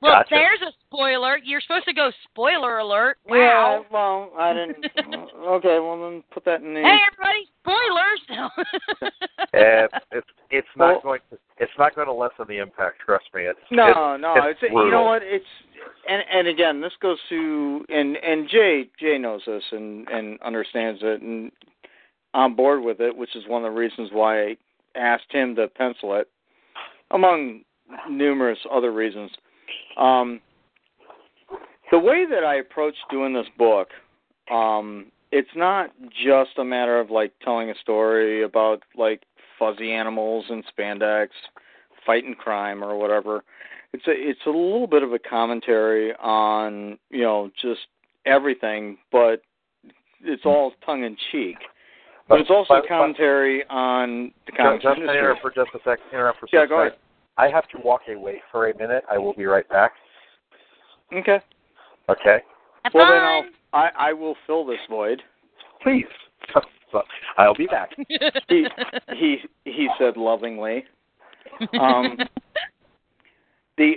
Well, 0.00 0.12
Gotcha. 0.12 0.28
there's 0.30 0.60
a 0.60 0.72
spoiler. 0.86 1.38
You're 1.42 1.60
supposed 1.62 1.86
to 1.86 1.94
go 1.94 2.10
spoiler 2.30 2.78
alert. 2.78 3.16
Wow. 3.26 3.36
Yeah. 3.36 3.82
Well, 3.90 4.32
I 4.38 4.52
didn't. 4.52 4.84
okay. 5.38 5.78
Well, 5.80 6.10
then 6.10 6.22
put 6.30 6.44
that 6.44 6.60
in 6.62 6.74
the. 6.74 6.80
Hey, 6.80 6.98
everybody! 7.10 7.48
Spoilers. 7.62 9.12
it's 9.54 9.94
it's 10.12 10.26
it's 10.50 10.68
not 10.76 10.86
Well- 10.86 11.00
going 11.02 11.20
to 11.30 11.38
it's 11.58 11.72
not 11.78 11.94
going 11.94 12.06
to 12.08 12.12
lessen 12.12 12.46
the 12.48 12.58
impact. 12.58 13.00
Trust 13.04 13.26
me. 13.34 13.42
It's 13.42 13.58
No, 13.70 14.14
it's, 14.14 14.22
no, 14.22 14.34
it's, 14.48 14.58
it's, 14.62 14.72
you 14.72 14.90
know 14.90 15.04
what 15.04 15.22
it's 15.22 15.44
and 16.08 16.22
and 16.30 16.48
again 16.48 16.80
this 16.80 16.92
goes 17.00 17.18
to 17.28 17.84
and 17.88 18.16
and 18.16 18.48
Jay 18.48 18.88
Jay 18.98 19.18
knows 19.18 19.42
this 19.46 19.62
and 19.72 20.06
and 20.08 20.38
understands 20.42 21.00
it 21.02 21.22
and 21.22 21.52
on 22.34 22.54
board 22.54 22.82
with 22.82 23.00
it, 23.00 23.16
which 23.16 23.34
is 23.36 23.44
one 23.46 23.64
of 23.64 23.72
the 23.72 23.78
reasons 23.78 24.10
why 24.12 24.42
I 24.42 24.56
asked 24.96 25.30
him 25.30 25.54
to 25.56 25.68
pencil 25.68 26.14
it, 26.16 26.28
among 27.10 27.62
numerous 28.10 28.58
other 28.70 28.92
reasons. 28.92 29.30
Um, 29.96 30.40
the 31.90 31.98
way 31.98 32.26
that 32.28 32.44
I 32.44 32.56
approach 32.56 32.96
doing 33.10 33.32
this 33.32 33.46
book, 33.56 33.88
um, 34.50 35.06
it's 35.30 35.48
not 35.54 35.90
just 36.24 36.58
a 36.58 36.64
matter 36.64 36.98
of 36.98 37.10
like 37.10 37.32
telling 37.42 37.70
a 37.70 37.74
story 37.80 38.42
about 38.42 38.82
like 38.96 39.22
fuzzy 39.58 39.92
animals 39.92 40.44
and 40.48 40.64
spandex, 40.76 41.28
fighting 42.04 42.34
crime 42.34 42.82
or 42.82 42.96
whatever. 42.96 43.44
It's 43.92 44.06
a 44.08 44.12
it's 44.12 44.40
a 44.46 44.50
little 44.50 44.88
bit 44.88 45.04
of 45.04 45.12
a 45.12 45.18
commentary 45.20 46.12
on 46.16 46.98
you 47.10 47.22
know 47.22 47.50
just 47.60 47.82
everything, 48.26 48.98
but 49.12 49.42
it's 50.22 50.44
all 50.44 50.72
tongue 50.84 51.04
in 51.04 51.16
cheek. 51.30 51.56
But 52.28 52.40
it's 52.40 52.50
also 52.50 52.74
a 52.74 52.86
commentary 52.88 53.64
on 53.68 54.32
the 54.46 54.52
Just, 54.52 54.58
comics 54.58 54.82
just 54.82 54.96
industry. 54.98 55.18
interrupt 55.18 55.42
for 55.42 55.50
just 55.50 55.70
a 55.74 55.78
sec. 55.84 55.98
Interrupt 56.12 56.40
for 56.40 56.48
Yeah, 56.52 56.62
just 56.62 56.72
a 56.72 56.74
go 56.74 56.88
sec. 56.88 56.98
I 57.36 57.48
have 57.48 57.68
to 57.68 57.78
walk 57.84 58.02
away 58.08 58.40
for 58.50 58.70
a 58.70 58.76
minute. 58.78 59.04
I 59.10 59.18
will 59.18 59.34
be 59.34 59.44
right 59.44 59.68
back. 59.68 59.92
Okay. 61.12 61.40
Okay. 62.08 62.38
Have 62.84 62.94
Well, 62.94 63.06
then. 63.06 63.22
I'll, 63.22 63.44
I 63.72 63.90
I 64.10 64.12
will 64.12 64.36
fill 64.46 64.64
this 64.64 64.78
void. 64.88 65.22
Please. 65.82 66.06
I'll 67.38 67.54
be 67.54 67.66
back. 67.66 67.90
He 68.48 68.66
he 69.14 69.38
he 69.64 69.88
said 69.98 70.16
lovingly. 70.16 70.84
Um, 71.78 72.16
the 73.76 73.94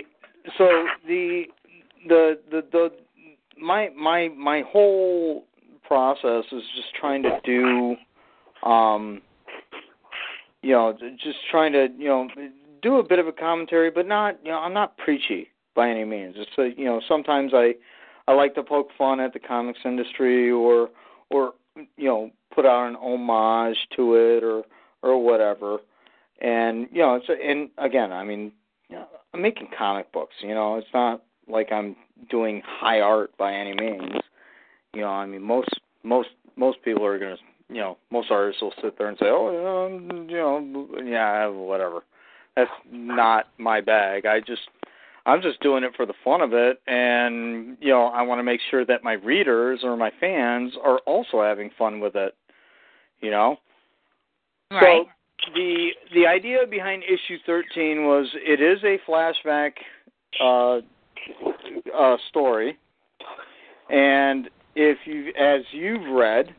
so 0.56 0.86
the 1.06 1.44
the 2.08 2.40
the 2.50 2.64
the 2.72 2.90
my 3.60 3.90
my 3.96 4.28
my 4.36 4.62
whole 4.68 5.44
process 5.86 6.44
is 6.52 6.62
just 6.76 6.94
trying 6.98 7.22
to 7.22 7.38
do 7.44 7.96
um 8.62 9.20
you 10.62 10.72
know 10.72 10.96
just 11.16 11.38
trying 11.50 11.72
to 11.72 11.88
you 11.96 12.08
know 12.08 12.28
do 12.82 12.96
a 12.96 13.02
bit 13.02 13.18
of 13.18 13.26
a 13.26 13.32
commentary 13.32 13.90
but 13.90 14.06
not 14.06 14.38
you 14.44 14.50
know 14.50 14.58
I'm 14.58 14.74
not 14.74 14.96
preachy 14.98 15.48
by 15.78 15.88
any 15.88 16.04
means. 16.04 16.34
It's 16.36 16.50
a, 16.58 16.76
you 16.76 16.86
know 16.86 17.00
sometimes 17.06 17.52
I 17.54 17.74
I 18.26 18.32
like 18.32 18.56
to 18.56 18.64
poke 18.64 18.88
fun 18.98 19.20
at 19.20 19.32
the 19.32 19.38
comics 19.38 19.78
industry 19.84 20.50
or 20.50 20.90
or 21.30 21.52
you 21.96 22.08
know 22.08 22.30
put 22.52 22.66
out 22.66 22.88
an 22.88 22.96
homage 22.96 23.76
to 23.96 24.16
it 24.16 24.42
or 24.42 24.64
or 25.02 25.22
whatever. 25.22 25.78
And 26.40 26.88
you 26.90 26.98
know 26.98 27.14
it's 27.14 27.28
a, 27.28 27.32
and 27.32 27.70
again 27.78 28.12
I 28.12 28.24
mean 28.24 28.50
you 28.90 28.96
know, 28.96 29.06
I'm 29.32 29.40
making 29.40 29.68
comic 29.76 30.10
books 30.12 30.34
you 30.40 30.52
know 30.52 30.76
it's 30.76 30.92
not 30.92 31.22
like 31.46 31.70
I'm 31.70 31.94
doing 32.28 32.60
high 32.66 33.00
art 33.00 33.30
by 33.38 33.54
any 33.54 33.74
means. 33.74 34.16
You 34.94 35.02
know 35.02 35.10
I 35.10 35.26
mean 35.26 35.42
most 35.42 35.70
most 36.02 36.30
most 36.56 36.82
people 36.82 37.06
are 37.06 37.20
going 37.20 37.36
to 37.36 37.42
you 37.68 37.80
know 37.80 37.98
most 38.10 38.30
artists 38.30 38.62
will 38.62 38.74
sit 38.82 38.96
there 38.98 39.08
and 39.08 39.18
say 39.18 39.26
oh 39.26 39.86
um, 39.86 40.28
you 40.28 40.36
know 40.36 40.88
yeah 41.04 41.46
whatever. 41.46 42.02
That's 42.56 42.70
not 42.90 43.46
my 43.58 43.80
bag. 43.80 44.26
I 44.26 44.40
just 44.40 44.62
I'm 45.26 45.42
just 45.42 45.60
doing 45.60 45.84
it 45.84 45.92
for 45.96 46.06
the 46.06 46.14
fun 46.24 46.40
of 46.40 46.52
it. 46.52 46.80
And 46.86 47.76
you 47.80 47.90
know 47.90 48.06
I 48.06 48.22
want 48.22 48.38
to 48.38 48.44
make 48.44 48.60
sure 48.70 48.84
that 48.86 49.04
my 49.04 49.14
readers 49.14 49.80
or 49.82 49.96
my 49.96 50.10
fans 50.20 50.72
are 50.84 50.98
also 51.06 51.42
having 51.42 51.70
fun 51.78 52.00
with 52.00 52.16
it 52.16 52.34
you 53.20 53.30
know? 53.30 53.56
Right. 54.70 55.06
so 55.06 55.50
the 55.54 55.88
the 56.14 56.26
idea 56.26 56.58
behind 56.68 57.02
issue 57.04 57.38
13 57.46 58.04
was 58.04 58.26
it 58.34 58.60
is 58.60 58.78
a 58.84 58.98
flashback 59.08 59.72
uh, 60.42 60.80
uh, 61.96 62.16
story, 62.28 62.76
and 63.88 64.50
if 64.74 64.98
you 65.06 65.32
as 65.38 65.62
you've 65.72 66.06
read 66.12 66.54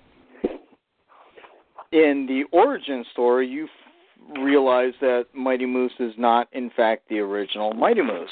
in 1.92 2.26
the 2.28 2.44
origin 2.56 3.04
story, 3.12 3.48
you 3.48 3.66
f- 3.66 4.38
realize 4.42 4.94
that 5.02 5.26
Mighty 5.34 5.66
Moose 5.66 5.92
is 6.00 6.14
not 6.18 6.48
in 6.54 6.70
fact 6.76 7.08
the 7.10 7.20
original 7.20 7.74
Mighty 7.74 8.02
Moose. 8.02 8.30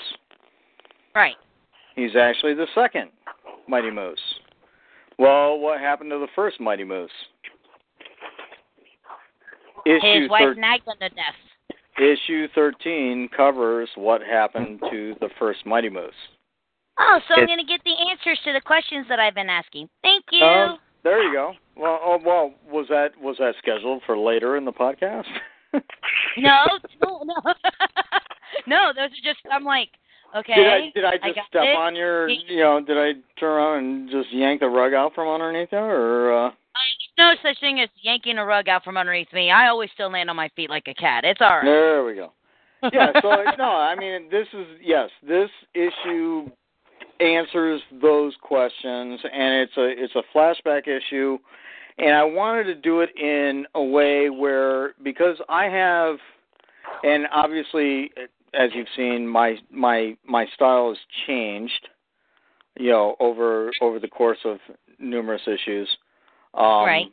right. 1.16 1.36
He's 1.96 2.16
actually 2.16 2.54
the 2.54 2.68
second 2.76 3.10
Mighty 3.68 3.90
Moose. 3.90 4.20
Well, 5.18 5.58
what 5.58 5.80
happened 5.80 6.12
to 6.12 6.20
the 6.20 6.28
first 6.36 6.60
Mighty 6.60 6.84
Moose? 6.84 7.10
Issue 9.86 10.22
His 10.22 10.30
wife 10.30 10.42
13 10.44 10.62
nagged 10.62 10.88
him 10.88 10.94
to 11.00 11.10
death. 11.10 11.36
issue 11.98 12.48
13 12.54 13.30
covers 13.36 13.90
what 13.96 14.22
happened 14.22 14.80
to 14.92 15.16
the 15.20 15.30
first 15.40 15.66
Mighty 15.66 15.90
Moose. 15.90 16.12
Oh, 17.00 17.20
so 17.28 17.36
I'm 17.36 17.46
going 17.48 17.60
to 17.60 17.64
get 17.66 17.82
the 17.84 17.94
answers 18.12 18.40
to 18.46 18.54
the 18.54 18.62
questions 18.62 19.06
that 19.10 19.20
I've 19.20 19.36
been 19.36 19.50
asking. 19.50 19.88
Thank 20.04 20.26
you. 20.32 20.44
Oh, 20.44 20.76
there 21.04 21.24
you 21.24 21.34
go. 21.34 21.54
Well, 21.80 22.00
oh, 22.04 22.20
well, 22.26 22.54
was 22.72 22.88
that 22.90 23.12
was 23.22 23.38
that 23.40 23.54
scheduled 23.60 24.02
for 24.06 24.18
later 24.18 24.58
in 24.58 24.66
the 24.66 24.72
podcast? 24.72 25.26
no, 26.38 26.66
no, 27.04 27.24
no. 27.24 27.36
no, 28.68 28.92
those 28.96 29.10
are 29.10 29.24
just, 29.24 29.40
I'm 29.52 29.64
like, 29.64 29.90
okay. 30.36 30.56
Did 30.56 30.68
I 30.68 30.80
did 30.94 31.06
I 31.06 31.28
just 31.28 31.36
got 31.36 31.48
step 31.48 31.64
it. 31.64 31.76
on 31.76 31.96
your 31.96 32.30
you 32.30 32.60
know 32.60 32.82
did 32.82 32.98
I 32.98 33.14
turn 33.40 33.52
around 33.52 33.78
and 33.84 34.10
just 34.10 34.34
yank 34.34 34.62
the 34.62 34.68
rug 34.68 34.94
out 34.94 35.14
from 35.14 35.28
underneath 35.28 35.70
you 35.72 35.78
or 35.78 36.48
uh 36.48 36.52
no 37.18 37.34
such 37.42 37.60
thing 37.60 37.80
as 37.80 37.90
yanking 38.02 38.38
a 38.38 38.46
rug 38.46 38.70
out 38.70 38.84
from 38.84 38.98
underneath 38.98 39.32
me. 39.34 39.50
I 39.50 39.68
always 39.70 39.90
still 39.94 40.12
land 40.12 40.30
on 40.30 40.36
my 40.36 40.50
feet 40.56 40.70
like 40.70 40.88
a 40.88 40.94
cat. 40.94 41.24
It's 41.26 41.42
all 41.42 41.58
right. 41.58 41.66
there 41.66 42.06
we 42.06 42.14
go. 42.16 42.32
Yeah, 42.94 43.12
so 43.22 43.30
no, 43.58 43.72
I 43.72 43.96
mean 43.96 44.30
this 44.30 44.48
is 44.54 44.68
yes, 44.82 45.10
this 45.28 45.50
issue 45.74 46.50
answers 47.20 47.82
those 48.02 48.34
questions 48.42 49.20
and 49.24 49.62
it's 49.62 49.78
a 49.78 49.86
it's 49.88 50.14
a 50.16 50.38
flashback 50.38 50.88
issue 50.88 51.38
and 51.98 52.14
I 52.16 52.24
wanted 52.24 52.66
to 52.66 52.76
do 52.76 53.02
it 53.02 53.10
in 53.18 53.66
a 53.76 53.84
way 53.84 54.30
where 54.30 54.94
because 55.04 55.38
I 55.50 55.66
have 55.66 56.18
and 57.04 57.28
obviously 57.34 58.12
as 58.54 58.70
you've 58.74 58.88
seen 58.96 59.28
my 59.28 59.58
my 59.72 60.16
my 60.26 60.46
style 60.56 60.90
has 60.90 60.98
changed 61.26 61.90
you 62.80 62.92
know 62.92 63.16
over 63.20 63.72
over 63.82 64.00
the 64.00 64.08
course 64.08 64.40
of 64.46 64.58
numerous 65.00 65.42
issues 65.48 65.88
um 66.54 66.86
Right. 66.86 67.12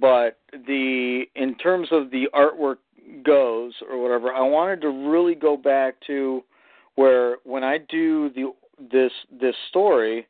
but 0.00 0.38
the 0.66 1.24
in 1.36 1.54
terms 1.56 1.88
of 1.90 2.10
the 2.10 2.28
artwork 2.34 2.76
goes 3.24 3.72
or 3.90 4.02
whatever 4.02 4.32
I 4.32 4.40
wanted 4.42 4.80
to 4.82 4.88
really 4.88 5.34
go 5.34 5.56
back 5.56 5.94
to 6.06 6.42
where 6.96 7.36
when 7.44 7.62
I 7.64 7.78
do 7.78 8.30
the 8.30 8.52
this 8.90 9.12
this 9.40 9.54
story 9.68 10.26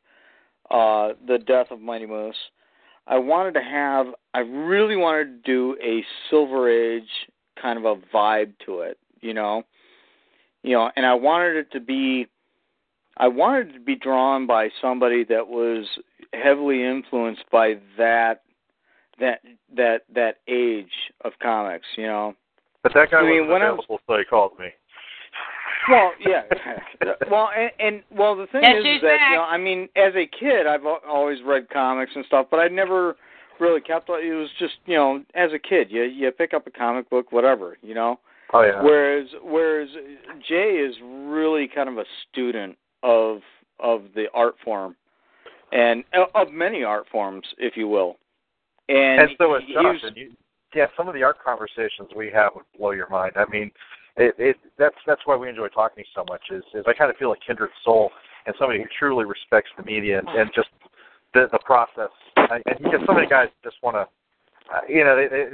uh 0.71 1.09
the 1.27 1.37
death 1.39 1.67
of 1.71 1.79
Mighty 1.81 2.05
Moose 2.05 2.35
I 3.07 3.17
wanted 3.17 3.53
to 3.53 3.61
have 3.61 4.07
I 4.33 4.39
really 4.39 4.95
wanted 4.95 5.43
to 5.45 5.51
do 5.51 5.77
a 5.83 6.03
silver 6.29 6.69
age 6.69 7.03
kind 7.61 7.77
of 7.77 7.85
a 7.85 7.95
vibe 8.15 8.53
to 8.65 8.81
it 8.81 8.97
you 9.21 9.33
know 9.33 9.63
you 10.63 10.73
know 10.73 10.89
and 10.95 11.05
I 11.05 11.13
wanted 11.13 11.55
it 11.57 11.71
to 11.71 11.79
be 11.79 12.27
I 13.17 13.27
wanted 13.27 13.69
it 13.69 13.73
to 13.73 13.79
be 13.79 13.95
drawn 13.95 14.45
by 14.45 14.69
somebody 14.81 15.23
that 15.25 15.47
was 15.47 15.85
heavily 16.33 16.83
influenced 16.83 17.43
by 17.51 17.75
that 17.97 18.41
that 19.19 19.41
that 19.75 20.01
that 20.13 20.37
age 20.47 20.91
of 21.21 21.33
comics 21.41 21.85
you 21.95 22.07
know 22.07 22.35
But 22.83 22.93
that 22.93 23.11
guy 23.11 23.19
I 23.19 23.21
mean, 23.23 23.43
I 23.43 23.47
was- 23.47 23.61
available, 23.61 23.99
so 24.07 24.17
he 24.17 24.25
called 24.25 24.59
me. 24.59 24.67
Well, 25.89 26.11
yeah. 26.19 26.41
well, 27.31 27.49
and, 27.55 27.71
and 27.79 28.03
well, 28.11 28.35
the 28.35 28.47
thing 28.47 28.61
Guess 28.61 28.75
is, 28.79 28.85
is 28.97 29.01
that 29.01 29.17
back? 29.17 29.29
you 29.31 29.35
know, 29.37 29.43
I 29.43 29.57
mean, 29.57 29.89
as 29.95 30.13
a 30.15 30.25
kid, 30.27 30.67
I've 30.67 30.85
al- 30.85 31.01
always 31.07 31.39
read 31.45 31.69
comics 31.69 32.11
and 32.15 32.25
stuff, 32.25 32.47
but 32.49 32.57
I 32.59 32.67
never 32.67 33.15
really 33.59 33.81
kept. 33.81 34.09
It 34.09 34.33
was 34.33 34.49
just 34.59 34.73
you 34.85 34.95
know, 34.95 35.23
as 35.35 35.51
a 35.53 35.59
kid, 35.59 35.87
you 35.91 36.03
you 36.03 36.31
pick 36.31 36.53
up 36.53 36.67
a 36.67 36.71
comic 36.71 37.09
book, 37.09 37.31
whatever, 37.31 37.77
you 37.81 37.93
know. 37.93 38.19
Oh 38.53 38.61
yeah. 38.61 38.81
Whereas 38.81 39.27
whereas 39.43 39.89
Jay 40.47 40.77
is 40.87 40.95
really 41.03 41.67
kind 41.73 41.89
of 41.89 41.97
a 41.97 42.05
student 42.31 42.77
of 43.03 43.39
of 43.79 44.03
the 44.15 44.25
art 44.33 44.55
form, 44.63 44.95
and 45.71 46.03
uh, 46.13 46.25
of 46.35 46.51
many 46.51 46.83
art 46.83 47.05
forms, 47.11 47.45
if 47.57 47.75
you 47.75 47.87
will. 47.87 48.17
And, 48.87 49.21
and 49.21 49.29
so 49.37 49.55
is 49.55 49.63
Josh. 49.73 49.83
was- 49.83 50.01
And 50.03 50.15
you, 50.17 50.31
yeah, 50.75 50.87
some 50.97 51.07
of 51.07 51.13
the 51.13 51.23
art 51.23 51.37
conversations 51.43 52.09
we 52.15 52.29
have 52.31 52.51
would 52.55 52.65
blow 52.77 52.91
your 52.91 53.09
mind. 53.09 53.33
I 53.35 53.45
mean, 53.49 53.71
it, 54.17 54.35
it 54.37 54.55
that's 54.77 54.95
that's 55.05 55.21
why 55.25 55.35
we 55.35 55.49
enjoy 55.49 55.67
talking 55.67 56.03
so 56.13 56.23
much. 56.29 56.41
Is 56.51 56.63
is 56.73 56.85
I 56.87 56.93
kind 56.93 57.09
of 57.09 57.17
feel 57.17 57.31
a 57.31 57.37
kindred 57.45 57.71
soul 57.83 58.11
and 58.45 58.55
somebody 58.57 58.79
who 58.79 58.85
truly 58.97 59.25
respects 59.25 59.69
the 59.77 59.83
media 59.83 60.19
and, 60.19 60.27
and 60.29 60.49
just 60.55 60.69
the 61.33 61.47
the 61.51 61.59
process. 61.65 62.11
And 62.37 62.63
you 62.79 62.91
get 62.91 63.01
so 63.05 63.13
many 63.13 63.27
guys 63.27 63.47
just 63.63 63.77
want 63.83 63.95
to. 63.95 64.07
Uh, 64.73 64.79
you 64.89 65.03
know, 65.03 65.15
they 65.15 65.27
they 65.27 65.45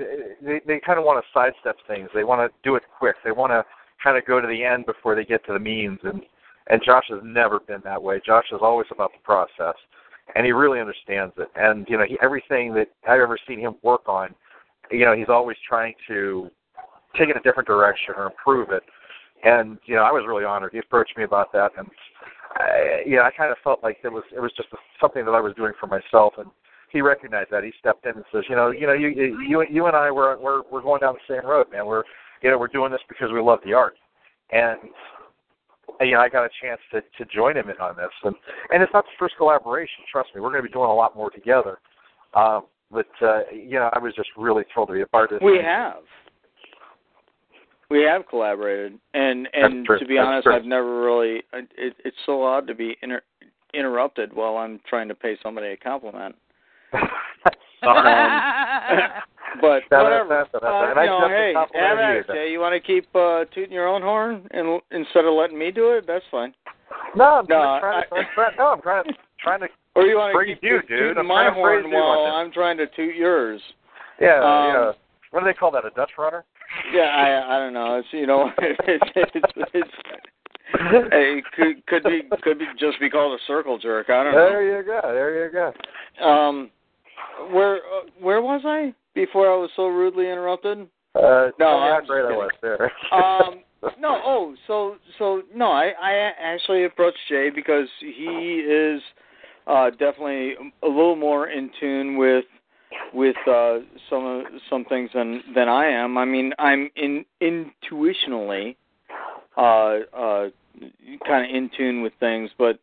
they, 0.42 0.62
they 0.66 0.80
kind 0.80 1.00
of 1.00 1.06
want 1.06 1.24
to 1.24 1.30
sidestep 1.34 1.76
things. 1.88 2.10
They 2.14 2.24
want 2.24 2.40
to 2.42 2.56
do 2.64 2.76
it 2.76 2.84
quick. 2.98 3.16
They 3.24 3.32
want 3.32 3.52
to 3.52 3.66
kind 4.04 4.18
of 4.18 4.26
go 4.26 4.40
to 4.40 4.48
the 4.48 4.64
end 4.64 4.86
before 4.86 5.16
they 5.16 5.26
get 5.26 5.46
to 5.48 5.54
the 5.54 5.60
means. 5.60 6.00
And 6.04 6.22
and 6.68 6.82
Josh 6.86 7.06
has 7.10 7.20
never 7.24 7.60
been 7.60 7.82
that 7.84 8.02
way. 8.02 8.22
Josh 8.26 8.46
is 8.52 8.60
always 8.62 8.88
about 8.92 9.12
the 9.12 9.24
process, 9.24 9.76
and 10.36 10.46
he 10.46 10.52
really 10.52 10.80
understands 10.80 11.34
it. 11.38 11.50
And 11.56 11.86
you 11.90 11.98
know, 11.98 12.06
he, 12.08 12.18
everything 12.22 12.74
that 12.76 12.88
I've 13.08 13.20
ever 13.20 13.38
seen 13.48 13.60
him 13.60 13.76
work 13.82 14.08
on, 14.08 14.34
you 14.92 15.06
know, 15.06 15.16
he's 15.16 15.30
always 15.30 15.58
trying 15.68 15.94
to 16.08 16.50
take 17.18 17.30
it 17.30 17.38
a 17.38 17.42
different 17.42 17.68
direction 17.68 18.14
or 18.18 18.26
improve 18.26 18.70
it. 18.72 18.84
And 19.44 19.78
you 19.86 19.96
know, 19.96 20.04
I 20.04 20.12
was 20.12 20.24
really 20.28 20.46
honored. 20.46 20.72
He 20.74 20.80
approached 20.80 21.18
me 21.18 21.24
about 21.24 21.52
that, 21.54 21.72
and 21.78 21.88
I, 22.56 23.02
you 23.06 23.16
know, 23.16 23.24
I 23.24 23.32
kind 23.32 23.52
of 23.52 23.58
felt 23.64 23.82
like 23.84 23.98
it 24.04 24.12
was 24.12 24.24
it 24.36 24.40
was 24.40 24.52
just 24.56 24.70
something 25.00 25.26
that 25.26 25.32
I 25.32 25.42
was 25.42 25.54
doing 25.56 25.74
for 25.80 25.88
myself, 25.88 26.34
and 26.38 26.50
he 26.92 27.02
recognized 27.02 27.50
that. 27.52 27.64
He 27.64 27.72
stepped 27.80 28.06
in 28.06 28.16
and 28.16 28.26
says, 28.32 28.44
you 28.50 28.56
know, 28.56 28.72
you 28.72 28.86
know, 28.86 28.94
you 28.94 29.10
you 29.10 29.66
you 29.70 29.86
and 29.88 29.96
I 29.96 30.12
we're 30.12 30.38
we're 30.38 30.62
we're 30.72 30.82
going 30.82 31.02
down 31.02 31.16
the 31.16 31.34
same 31.34 31.48
road, 31.48 31.68
man. 31.72 31.86
We're 31.86 32.04
you 32.42 32.52
know 32.52 32.58
we're 32.58 32.68
doing 32.68 32.92
this 32.92 33.02
because 33.08 33.30
we 33.34 33.42
love 33.42 33.60
the 33.66 33.74
art, 33.74 33.96
and 34.52 34.78
you 36.02 36.14
know, 36.14 36.20
I 36.20 36.30
got 36.30 36.46
a 36.46 36.50
chance 36.62 36.82
to 36.92 37.02
to 37.02 37.32
join 37.34 37.58
him 37.58 37.70
in 37.70 37.78
on 37.78 37.96
this, 37.96 38.12
and 38.24 38.36
and 38.72 38.84
it's 38.84 38.94
not 38.94 39.06
the 39.06 39.18
first 39.18 39.36
collaboration. 39.38 40.04
Trust 40.12 40.30
me, 40.36 40.42
we're 40.42 40.52
going 40.52 40.64
to 40.64 40.68
be 40.68 40.74
doing 40.74 40.90
a 40.90 40.94
lot 40.94 41.16
more 41.16 41.30
together. 41.30 41.80
Um, 42.34 42.66
but 42.92 43.08
uh, 43.22 43.42
you 43.52 43.80
know, 43.80 43.90
I 43.94 44.00
was 44.00 44.14
just 44.16 44.30
really 44.38 44.64
thrilled 44.74 44.90
to 44.90 44.94
be 44.94 45.02
a 45.02 45.08
part 45.08 45.32
of 45.32 45.40
this. 45.40 45.46
We 45.46 45.60
have. 45.64 46.04
We 47.92 48.04
have 48.04 48.28
collaborated, 48.28 48.98
and 49.14 49.48
and 49.54 49.86
to 50.00 50.06
be 50.06 50.18
honest. 50.18 50.48
I've 50.48 50.66
never 50.66 51.02
really. 51.04 51.44
It, 51.54 51.96
it's 52.06 52.18
so 52.26 52.44
odd 52.44 52.66
to 52.68 52.74
be 52.76 52.96
inter, 53.02 53.22
interrupted 53.74 54.34
while 54.34 54.58
I'm 54.58 54.80
trying 54.90 55.08
to 55.10 55.16
pay 55.16 55.38
somebody 55.44 55.68
a 55.68 55.78
compliment. 55.78 56.36
But 59.60 59.84
No, 59.92 59.98
no, 59.98 60.04
whatever. 60.06 60.30
that's- 60.30 60.50
that's- 60.54 60.72
Uh, 60.72 60.92
and 60.92 61.00
I 61.00 61.04
you 61.04 61.10
know, 61.10 61.20
just 61.28 61.32
hey, 61.32 61.54
have 61.80 62.36
you 62.38 62.52
You 62.54 62.60
want 62.62 62.74
to 62.74 62.80
keep 62.80 63.14
uh, 63.14 63.44
tooting 63.54 63.74
your 63.74 63.86
own 63.88 64.02
horn 64.02 64.48
and 64.52 64.80
instead 64.92 65.26
of 65.26 65.34
letting 65.34 65.60
me 65.60 65.72
do 65.72 65.92
it? 65.92 66.08
That's 66.08 66.24
fine. 66.32 66.54
no, 67.16 67.26
I'm 67.44 67.46
No, 67.50 67.78
trying 67.82 68.04
to, 68.04 68.16
I- 68.16 68.20
I'm 68.20 68.26
trying, 68.34 68.56
no, 68.58 68.68
I'm 68.68 68.82
trying 68.82 69.04
to 69.06 69.14
trying 69.44 69.60
to. 69.66 69.68
Or 69.96 70.06
you 70.06 70.16
want 70.18 70.34
to 70.34 70.46
keep 70.54 70.64
you, 70.64 70.80
dude. 70.88 71.18
I'm 71.18 71.28
my 71.28 71.50
trying 71.50 71.56
to 71.56 71.62
praise 71.62 71.84
horn 71.84 71.92
while 71.94 72.34
I'm 72.34 72.52
trying 72.54 72.78
to 72.78 72.88
toot 72.96 73.14
yours? 73.16 73.62
Yeah, 74.22 74.40
Um, 74.40 74.74
yeah. 74.74 74.92
What 75.32 75.42
do 75.42 75.46
they 75.46 75.54
call 75.54 75.72
that? 75.72 75.84
A 75.84 75.90
Dutch 75.90 76.12
runner? 76.18 76.46
Yeah, 76.94 77.02
I 77.02 77.56
I 77.56 77.60
don't 77.60 77.74
know. 77.74 77.98
It's 77.98 78.08
you 78.12 78.28
know 78.28 78.52
it's 78.60 79.04
it's, 79.16 79.46
it's 79.74 79.90
it 80.74 81.44
could 81.56 81.86
could 81.88 82.04
be 82.04 82.22
could 82.42 82.60
be 82.60 82.66
just 82.80 83.00
be 83.00 83.10
called 83.10 83.40
a 83.40 83.44
circle 83.46 83.78
jerk. 83.78 84.10
I 84.10 84.24
don't 84.24 84.34
know. 84.34 84.50
There 84.50 84.78
you 84.80 84.86
go. 84.86 85.02
There 85.04 85.46
you 85.46 85.52
go. 85.52 86.26
Um, 86.26 86.70
where 87.52 87.78
uh, 87.78 88.10
where 88.20 88.42
was 88.42 88.62
I 88.66 88.94
before 89.14 89.52
I 89.52 89.56
was 89.56 89.70
so 89.76 89.88
rudely 89.88 90.30
interrupted? 90.30 90.88
Uh, 91.16 91.50
No, 91.60 91.66
tell 91.66 91.80
me 91.82 91.88
how 91.88 92.00
I'm 92.02 92.06
great 92.06 92.26
I 92.26 92.38
was 92.38 92.52
there. 92.62 92.92
Um, 93.12 93.64
no. 94.00 94.22
Oh, 94.24 94.56
so 94.68 94.96
so 95.18 95.42
no. 95.54 95.72
I 95.72 95.92
I 96.02 96.32
actually 96.40 96.86
approached 96.86 97.18
Jay 97.28 97.50
because 97.54 97.88
he 98.00 98.64
is 98.66 99.02
uh, 99.68 99.90
definitely 99.92 100.54
a 100.84 100.88
little 100.88 101.16
more 101.16 101.50
in 101.50 101.70
tune 101.80 102.18
with 102.18 102.46
with 103.14 103.36
uh, 103.48 103.80
some 104.10 104.44
some 104.70 104.86
things 104.86 105.10
than 105.14 105.42
than 105.56 105.68
I 105.70 105.86
am. 105.88 106.18
I 106.18 106.26
mean, 106.26 106.54
I'm 106.60 106.90
in 106.96 107.26
intuitionally 107.42 108.76
uh, 109.58 109.62
uh, 110.16 110.50
kind 111.28 111.50
of 111.50 111.56
in 111.56 111.70
tune 111.78 112.02
with 112.02 112.14
things, 112.20 112.50
but 112.58 112.80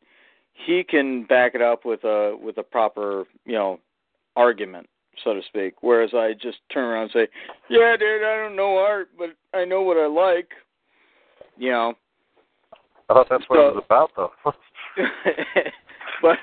he 0.55 0.83
can 0.85 1.25
back 1.25 1.55
it 1.55 1.63
up 1.63 1.85
with 1.85 2.05
a 2.05 2.37
with 2.41 2.59
a 2.59 2.63
proper 2.63 3.25
you 3.45 3.55
know 3.55 3.81
argument, 4.37 4.89
so 5.25 5.35
to 5.35 5.43
speak. 5.49 5.75
Whereas 5.83 6.11
I 6.15 6.33
just 6.35 6.59
turn 6.73 6.85
around 6.85 7.03
and 7.05 7.13
say, 7.13 7.29
"Yeah, 7.71 7.97
dude, 7.99 8.23
I 8.23 8.37
don't 8.37 8.57
know 8.57 8.79
art, 8.79 9.09
but 9.19 9.31
I 9.55 9.65
know 9.65 9.83
what 9.83 9.97
I 9.97 10.07
like." 10.07 10.51
You 11.57 11.71
know, 11.73 11.95
I 13.09 13.15
thought 13.15 13.27
that's 13.31 13.45
what 13.49 13.57
So- 13.57 13.69
it 13.69 13.75
was 13.77 13.85
about, 13.85 14.11
though. 14.17 14.33
but 16.23 16.39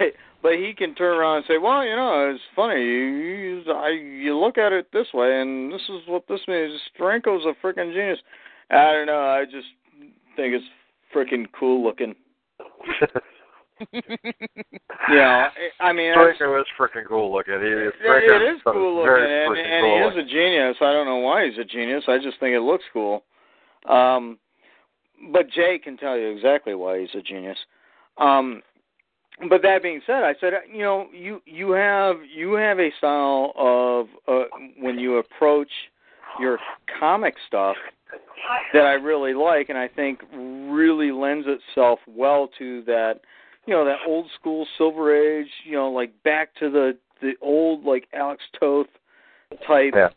but 0.46 0.60
he 0.60 0.74
can 0.78 0.94
turn 0.94 1.18
around 1.18 1.38
and 1.38 1.46
say, 1.48 1.58
"Well, 1.58 1.84
you 1.84 1.96
know, 1.96 2.32
it's 2.32 2.44
funny. 2.56 2.80
You 2.80 3.64
you, 3.66 3.74
I, 3.74 3.90
you 3.90 4.38
look 4.38 4.60
at 4.60 4.74
it 4.74 4.86
this 4.94 5.08
way, 5.12 5.42
and 5.42 5.74
this 5.74 5.82
is 5.90 6.02
what 6.08 6.28
this 6.30 6.42
means. 6.48 6.80
Steranko's 6.94 7.48
a 7.48 7.66
freaking 7.66 7.92
genius." 7.92 8.20
I 8.70 8.92
don't 8.92 9.08
know. 9.08 9.22
I 9.22 9.46
just 9.46 9.66
think 10.36 10.54
it's 10.54 10.66
freaking 11.16 11.48
cool 11.60 11.84
looking. 11.84 12.14
yeah, 15.12 15.50
I 15.80 15.92
mean, 15.94 16.14
Steranko 16.16 16.62
was 16.62 16.68
freaking 16.80 17.08
cool 17.08 17.34
looking. 17.34 17.56
He, 17.56 17.66
it, 17.66 17.94
Striker 18.00 18.36
it 18.36 18.56
is 18.56 18.62
cool 18.66 18.98
looking, 18.98 19.26
and, 19.26 19.58
and 19.58 19.84
cool 19.84 19.98
he 19.98 20.04
looking. 20.04 20.20
is 20.20 20.26
a 20.26 20.30
genius. 20.32 20.78
I 20.80 20.92
don't 20.94 21.08
know 21.08 21.18
why 21.18 21.48
he's 21.48 21.58
a 21.58 21.66
genius. 21.66 22.04
I 22.08 22.20
just 22.20 22.40
think 22.40 22.54
it 22.54 22.62
looks 22.62 22.86
cool. 22.94 23.24
Um, 23.90 24.38
but 25.34 25.50
Jay 25.50 25.80
can 25.84 25.98
tell 25.98 26.16
you 26.16 26.28
exactly 26.28 26.76
why 26.76 27.00
he's 27.00 27.16
a 27.16 27.22
genius. 27.24 27.58
Um, 28.20 28.62
but 29.50 29.62
that 29.64 29.84
being 29.84 30.02
said, 30.06 30.24
I 30.24 30.34
said, 30.40 30.54
you 30.72 30.82
know, 30.84 31.08
you 31.14 31.42
you 31.46 31.72
have 31.72 32.18
you 32.34 32.54
have 32.54 32.80
a 32.80 32.90
style 32.98 33.52
of 33.58 34.08
uh, 34.28 34.46
when 34.80 34.98
you 34.98 35.18
approach 35.18 35.70
your 36.40 36.58
comic 37.00 37.36
stuff 37.48 37.76
that 38.74 38.84
I 38.84 38.94
really 38.94 39.34
like, 39.34 39.70
and 39.70 39.78
I 39.78 39.88
think 39.88 40.22
really 40.34 41.12
lends 41.12 41.48
itself 41.48 42.00
well 42.08 42.50
to 42.58 42.84
that, 42.84 43.22
you 43.66 43.74
know, 43.74 43.84
that 43.86 43.98
old 44.08 44.28
school 44.40 44.66
Silver 44.78 45.16
Age, 45.16 45.50
you 45.66 45.74
know, 45.74 45.90
like 45.90 46.12
back 46.24 46.56
to 46.60 46.70
the 46.70 46.98
the 47.22 47.34
old 47.42 47.84
like 47.84 48.08
Alex 48.14 48.44
Toth 48.58 48.88
type, 49.68 49.94
Yeah. 49.96 50.10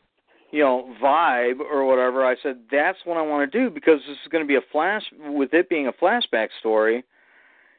you 0.52 0.60
know, 0.60 0.94
vibe 1.02 1.60
or 1.60 1.84
whatever. 1.84 2.24
I 2.24 2.36
said 2.42 2.60
that's 2.70 2.98
what 3.04 3.16
I 3.16 3.22
want 3.22 3.50
to 3.50 3.58
do 3.58 3.68
because 3.70 4.00
this 4.06 4.16
is 4.22 4.28
going 4.30 4.44
to 4.44 4.48
be 4.48 4.56
a 4.56 4.72
flash 4.72 5.02
with 5.26 5.54
it 5.54 5.68
being 5.68 5.88
a 5.88 5.92
flashback 5.92 6.48
story. 6.60 7.04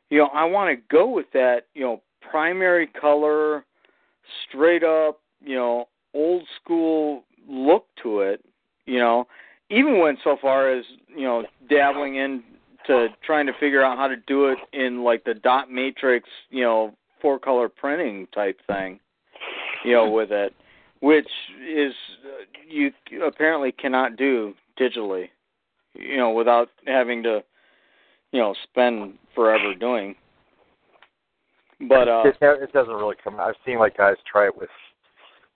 You 0.09 0.19
know, 0.19 0.29
I 0.33 0.45
want 0.45 0.75
to 0.75 0.83
go 0.91 1.07
with 1.07 1.27
that, 1.33 1.67
you 1.73 1.81
know, 1.81 2.01
primary 2.29 2.87
color, 2.87 3.65
straight 4.47 4.83
up, 4.83 5.19
you 5.43 5.55
know, 5.55 5.87
old 6.13 6.43
school 6.61 7.23
look 7.47 7.85
to 8.03 8.21
it, 8.21 8.43
you 8.85 8.99
know, 8.99 9.27
even 9.69 9.99
went 9.99 10.19
so 10.23 10.37
far 10.41 10.71
as, 10.71 10.83
you 11.15 11.23
know, 11.23 11.45
dabbling 11.69 12.15
into 12.15 13.07
trying 13.23 13.45
to 13.45 13.53
figure 13.59 13.83
out 13.83 13.97
how 13.97 14.07
to 14.07 14.15
do 14.27 14.47
it 14.47 14.57
in 14.73 15.03
like 15.03 15.23
the 15.23 15.33
dot 15.33 15.71
matrix, 15.71 16.27
you 16.49 16.63
know, 16.63 16.95
four 17.21 17.37
color 17.37 17.69
printing 17.69 18.27
type 18.33 18.59
thing, 18.67 18.99
you 19.85 19.93
know, 19.93 20.09
with 20.09 20.31
it, 20.31 20.53
which 21.01 21.29
is 21.67 21.93
uh, 22.25 22.43
you 22.67 22.91
apparently 23.23 23.71
cannot 23.71 24.15
do 24.15 24.53
digitally, 24.79 25.29
you 25.93 26.17
know, 26.17 26.31
without 26.31 26.69
having 26.87 27.21
to, 27.23 27.43
you 28.31 28.39
know, 28.39 28.53
spend 28.63 29.17
forever 29.35 29.73
doing. 29.75 30.15
But 31.87 32.07
uh 32.07 32.23
it, 32.25 32.35
it 32.41 32.73
doesn't 32.73 32.93
really 32.93 33.15
come. 33.23 33.39
I've 33.39 33.55
seen 33.65 33.79
like 33.79 33.97
guys 33.97 34.15
try 34.29 34.47
it 34.47 34.57
with 34.57 34.69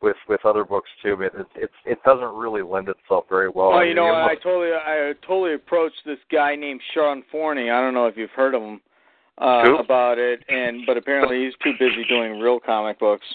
with 0.01 0.17
with 0.29 0.45
other 0.45 0.63
books 0.63 0.89
too, 1.01 1.15
but 1.17 1.39
it 1.39 1.47
it's 1.55 1.73
it 1.85 1.99
doesn't 2.05 2.35
really 2.35 2.61
lend 2.61 2.89
itself 2.89 3.25
very 3.29 3.49
well. 3.49 3.69
Well, 3.69 3.79
I 3.79 3.85
you 3.85 3.95
know, 3.95 4.07
you 4.07 4.13
I 4.13 4.35
totally, 4.35 4.71
I 4.71 5.13
totally 5.25 5.55
approached 5.55 6.01
this 6.05 6.19
guy 6.31 6.55
named 6.55 6.81
Sean 6.93 7.23
Forney. 7.31 7.69
I 7.69 7.81
don't 7.81 7.93
know 7.93 8.05
if 8.07 8.17
you've 8.17 8.29
heard 8.31 8.53
of 8.53 8.61
him 8.61 8.81
uh, 9.37 9.63
Who? 9.63 9.77
about 9.77 10.19
it, 10.19 10.43
and 10.47 10.85
but 10.85 10.97
apparently 10.97 11.45
he's 11.45 11.53
too 11.63 11.73
busy 11.79 12.05
doing 12.07 12.39
real 12.39 12.59
comic 12.59 12.99
books. 12.99 13.25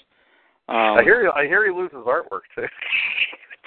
Um, 0.68 0.98
I 0.98 1.02
hear 1.02 1.22
you. 1.22 1.32
I 1.34 1.46
hear 1.46 1.64
he 1.64 1.72
loses 1.72 1.98
artwork 2.06 2.42
too. 2.54 2.66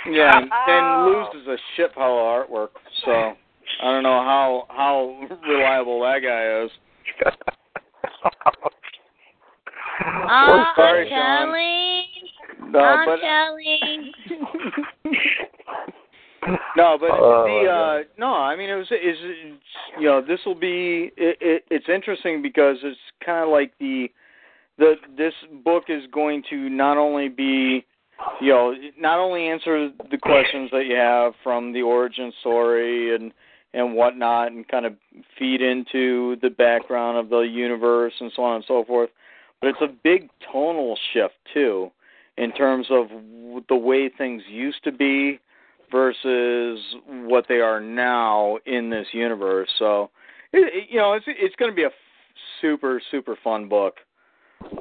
Yeah, 0.09 0.37
and, 0.37 0.49
and 0.67 1.05
loses 1.33 1.47
a 1.47 1.57
shit 1.75 1.93
pile 1.93 2.11
of 2.11 2.49
artwork. 2.49 2.69
So 3.05 3.33
I 3.81 3.91
don't 3.91 4.03
know 4.03 4.21
how 4.23 4.65
how 4.69 5.27
reliable 5.47 6.01
that 6.01 6.19
guy 6.19 6.65
is. 6.65 6.71
Ah, 10.03 10.73
sorry, 10.75 11.13
I'm 11.13 11.49
Sean. 11.49 11.55
No, 12.71 12.79
I'm 12.79 13.07
but 13.07 13.19
telling. 13.19 14.11
no, 16.77 16.97
but 16.99 17.11
Oh, 17.11 17.43
the 17.45 17.69
uh 17.69 18.03
no, 18.17 18.33
I 18.33 18.55
mean 18.55 18.69
it 18.69 18.75
was 18.75 18.89
is 18.91 19.17
you 19.99 20.07
know 20.07 20.21
this 20.21 20.39
will 20.45 20.55
be 20.55 21.11
it, 21.17 21.37
it, 21.41 21.65
it's 21.69 21.89
interesting 21.89 22.41
because 22.41 22.77
it's 22.83 22.97
kind 23.25 23.43
of 23.43 23.49
like 23.49 23.73
the 23.79 24.09
the 24.77 24.95
this 25.17 25.33
book 25.63 25.85
is 25.89 26.03
going 26.11 26.43
to 26.49 26.69
not 26.69 26.97
only 26.97 27.27
be 27.29 27.85
you 28.39 28.49
know 28.49 28.73
not 28.97 29.19
only 29.19 29.47
answer 29.47 29.89
the 30.09 30.17
questions 30.17 30.69
that 30.71 30.85
you 30.85 30.95
have 30.95 31.33
from 31.43 31.73
the 31.73 31.81
origin 31.81 32.31
story 32.39 33.13
and 33.15 33.33
and 33.73 33.95
whatnot 33.95 34.51
and 34.51 34.67
kind 34.67 34.85
of 34.85 34.93
feed 35.37 35.61
into 35.61 36.35
the 36.41 36.49
background 36.49 37.17
of 37.17 37.29
the 37.29 37.39
universe 37.39 38.13
and 38.19 38.31
so 38.35 38.43
on 38.43 38.55
and 38.55 38.65
so 38.67 38.83
forth 38.83 39.09
but 39.61 39.69
it's 39.69 39.81
a 39.81 39.87
big 40.03 40.29
tonal 40.51 40.97
shift 41.13 41.35
too 41.53 41.91
in 42.37 42.51
terms 42.51 42.87
of 42.89 43.07
the 43.69 43.75
way 43.75 44.09
things 44.09 44.41
used 44.49 44.83
to 44.83 44.91
be 44.91 45.39
versus 45.91 46.79
what 47.07 47.45
they 47.47 47.59
are 47.59 47.79
now 47.79 48.57
in 48.65 48.89
this 48.89 49.07
universe. 49.11 49.69
So, 49.77 50.09
it, 50.53 50.89
you 50.89 50.97
know, 50.97 51.13
it's 51.13 51.25
it's 51.27 51.55
going 51.57 51.71
to 51.71 51.75
be 51.75 51.83
a 51.83 51.87
f- 51.87 51.93
super 52.61 53.01
super 53.11 53.37
fun 53.43 53.67
book 53.67 53.97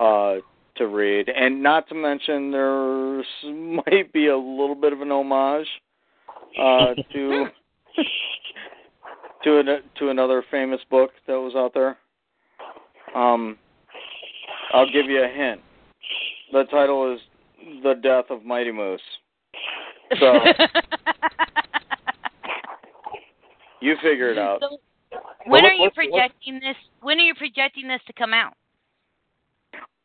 uh, 0.01 0.37
to 0.77 0.87
read, 0.87 1.29
and 1.29 1.63
not 1.63 1.89
to 1.89 1.95
mention 1.95 2.51
there 2.51 3.23
might 3.53 4.13
be 4.13 4.29
a 4.29 4.39
little 4.39 4.77
bit 4.77 4.93
of 4.93 5.01
an 5.01 5.11
homage 5.11 5.69
uh, 6.59 6.95
to 7.13 7.47
to 9.45 9.59
an, 9.59 9.67
to 9.99 10.09
another 10.11 10.43
famous 10.51 10.81
book 10.91 11.11
that 11.27 11.35
was 11.35 11.55
out 11.57 11.73
there. 11.75 11.97
Um, 13.15 13.57
I'll 14.73 14.91
give 14.91 15.07
you 15.07 15.23
a 15.25 15.29
hint. 15.29 15.61
The 16.53 16.65
title 16.65 17.13
is 17.15 17.21
"The 17.83 17.95
Death 17.95 18.27
of 18.31 18.45
Mighty 18.45 18.73
Moose." 18.73 19.01
So 20.19 20.35
you 23.81 23.97
figure 24.03 24.31
it 24.31 24.39
out. 24.39 24.61
So, 24.61 24.79
when 25.47 25.63
Well, 25.63 25.71
are 25.71 25.75
you 25.75 25.81
what- 25.81 25.87
what- 25.87 25.95
projecting 25.95 26.61
this? 26.61 26.77
When 27.03 27.19
are 27.19 27.23
you 27.23 27.35
projecting 27.35 27.89
this 27.89 28.01
to 28.07 28.13
come 28.13 28.35
out? 28.35 28.55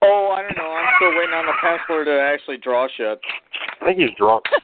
Oh, 0.01 0.31
I 0.35 0.41
don't 0.43 0.55
know. 0.57 0.71
I'm 0.71 0.93
still 0.97 1.15
waiting 1.17 1.33
on 1.33 1.45
the 1.47 1.53
penciler 1.63 2.05
to 2.05 2.21
actually 2.21 2.57
draw 2.57 2.87
shit. 2.95 3.19
I 3.81 3.85
think 3.85 3.97
he's 3.99 4.11
drunk. 4.17 4.45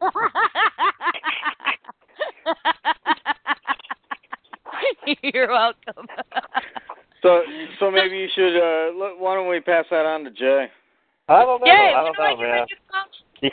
You're 5.22 5.48
welcome. 5.48 6.06
So, 7.22 7.42
so 7.78 7.90
maybe 7.90 8.16
you 8.16 8.28
should. 8.34 8.56
Uh, 8.56 8.92
let- 8.98 9.18
why 9.18 9.34
don't 9.34 9.48
we 9.48 9.60
pass 9.60 9.84
that 9.90 10.06
on 10.06 10.24
to 10.24 10.30
Jay? 10.30 10.66
I 11.28 11.42
don't 11.44 11.60
know. 11.60 11.66
Yay, 11.66 11.92
I 11.96 12.02
don't 12.04 12.16
do 12.16 12.22
I 12.22 12.30
know, 12.32 12.36
get 12.36 12.42
man. 12.42 12.66
new? 13.42 13.50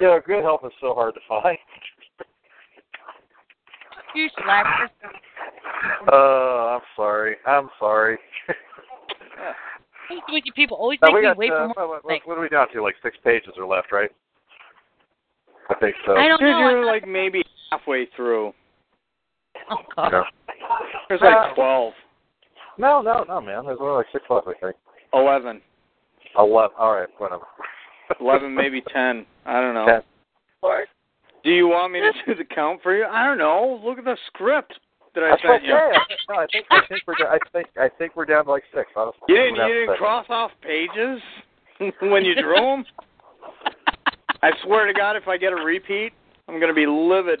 You 0.00 0.06
know, 0.06 0.20
good 0.26 0.42
help 0.42 0.64
is 0.64 0.72
so 0.80 0.94
hard 0.94 1.14
to 1.14 1.20
find. 1.28 1.58
You 4.14 4.28
slacker. 4.42 4.90
Uh, 6.10 6.76
I'm 6.76 6.80
sorry. 6.96 7.36
I'm 7.46 7.68
sorry. 7.78 8.18
What 10.08 10.42
people 10.56 10.76
always 10.78 10.98
Now, 11.02 11.08
make 11.08 11.14
we 11.16 11.20
me 11.20 11.26
got, 11.26 11.36
wait 11.36 11.52
uh, 11.52 11.68
for 11.74 11.80
more? 11.80 11.88
what, 11.88 12.04
what, 12.04 12.20
what 12.24 12.38
are 12.38 12.40
we 12.40 12.48
down 12.48 12.66
to? 12.72 12.82
Like 12.82 12.94
six 13.02 13.16
pages 13.22 13.50
are 13.58 13.66
left, 13.66 13.92
right? 13.92 14.10
I 15.68 15.74
think 15.74 15.94
so. 16.06 16.16
I 16.16 16.28
don't 16.28 16.40
Dude, 16.40 16.48
know. 16.48 16.58
you're 16.60 16.88
I 16.88 16.92
like 16.92 17.06
maybe 17.06 17.44
halfway 17.70 18.06
through. 18.16 18.52
Thought- 19.68 19.70
oh 19.70 19.92
God. 19.96 20.12
Yeah. 20.12 20.22
There's 21.08 21.20
like 21.20 21.34
Uh, 21.34 21.54
twelve, 21.54 21.92
No, 22.78 23.00
no, 23.02 23.24
no, 23.26 23.40
man. 23.40 23.64
There's 23.66 23.78
only 23.80 23.94
like 23.94 24.06
six 24.12 24.24
left, 24.30 24.46
I 24.48 24.52
think. 24.60 24.76
eleven, 25.14 25.60
Eleven. 26.38 26.76
All 26.78 26.94
right, 26.94 27.08
whatever. 27.18 27.44
eleven, 28.20 28.54
maybe 28.54 28.82
ten. 28.92 29.24
I 29.46 29.60
don't 29.60 29.74
know. 29.74 29.86
Ten. 29.86 30.02
All 30.62 30.70
right. 30.70 30.86
Do 31.44 31.50
you 31.50 31.68
want 31.68 31.92
me 31.92 32.00
to 32.00 32.12
do 32.26 32.34
the 32.34 32.44
count 32.44 32.82
for 32.82 32.94
you? 32.96 33.04
I 33.06 33.24
don't 33.24 33.38
know. 33.38 33.80
Look 33.84 33.98
at 33.98 34.04
the 34.04 34.16
script 34.26 34.74
that 35.14 35.24
I 35.24 35.30
That's 35.30 35.42
sent 35.42 35.62
okay. 35.62 35.66
you. 35.68 35.74
No, 36.28 36.34
I 36.40 36.46
think 36.52 36.66
I 36.70 36.80
think 36.88 37.02
we're 37.06 37.14
down, 37.14 37.28
I 37.28 37.38
think 37.52 37.66
I 37.80 37.88
think 37.96 38.16
we're 38.16 38.24
down 38.26 38.44
to 38.44 38.50
like 38.50 38.64
six. 38.74 38.90
Honestly. 38.94 39.20
You 39.28 39.36
didn't, 39.36 39.54
you 39.56 39.62
to 39.62 39.80
didn't 39.86 39.96
cross 39.96 40.26
off 40.28 40.50
pages 40.62 41.20
when 42.02 42.24
you 42.24 42.34
drew 42.34 42.54
them. 42.56 42.84
I 44.42 44.50
swear 44.64 44.86
to 44.86 44.92
God, 44.92 45.16
if 45.16 45.26
I 45.26 45.36
get 45.38 45.52
a 45.52 45.56
repeat, 45.56 46.12
I'm 46.48 46.60
gonna 46.60 46.74
be 46.74 46.86
livid. 46.86 47.40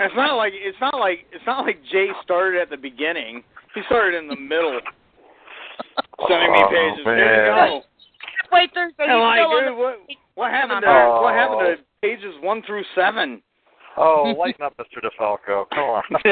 It's 0.00 0.14
not 0.14 0.36
like 0.36 0.52
it's 0.54 0.76
not 0.80 0.98
like 0.98 1.26
it's 1.32 1.44
not 1.46 1.64
like 1.64 1.78
Jay 1.90 2.08
started 2.22 2.60
at 2.60 2.70
the 2.70 2.76
beginning. 2.76 3.42
He 3.74 3.80
started 3.86 4.16
in 4.18 4.28
the 4.28 4.36
middle, 4.36 4.78
sending 6.28 6.52
me 6.52 6.58
Oh, 6.64 6.68
pages. 6.68 7.04
Here 7.04 7.16
man. 7.16 7.72
you 7.72 7.80
go. 7.80 7.82
Wait, 8.52 8.70
Thursday. 8.74 9.04
And 9.08 9.20
like, 9.20 9.40
dude, 9.40 9.76
what 9.76 9.98
what 10.34 10.50
happened 10.50 10.82
to 10.82 10.88
Oh. 10.88 11.22
what 11.22 11.34
happened 11.34 11.60
to 11.78 11.84
pages 12.02 12.34
one 12.42 12.62
through 12.66 12.84
seven? 12.94 13.42
Oh, 13.96 14.34
lighten 14.38 14.62
up, 14.64 14.74
Mr. 14.76 15.00
DeFalco. 15.02 15.64
Come 15.70 15.88
on. 15.88 16.02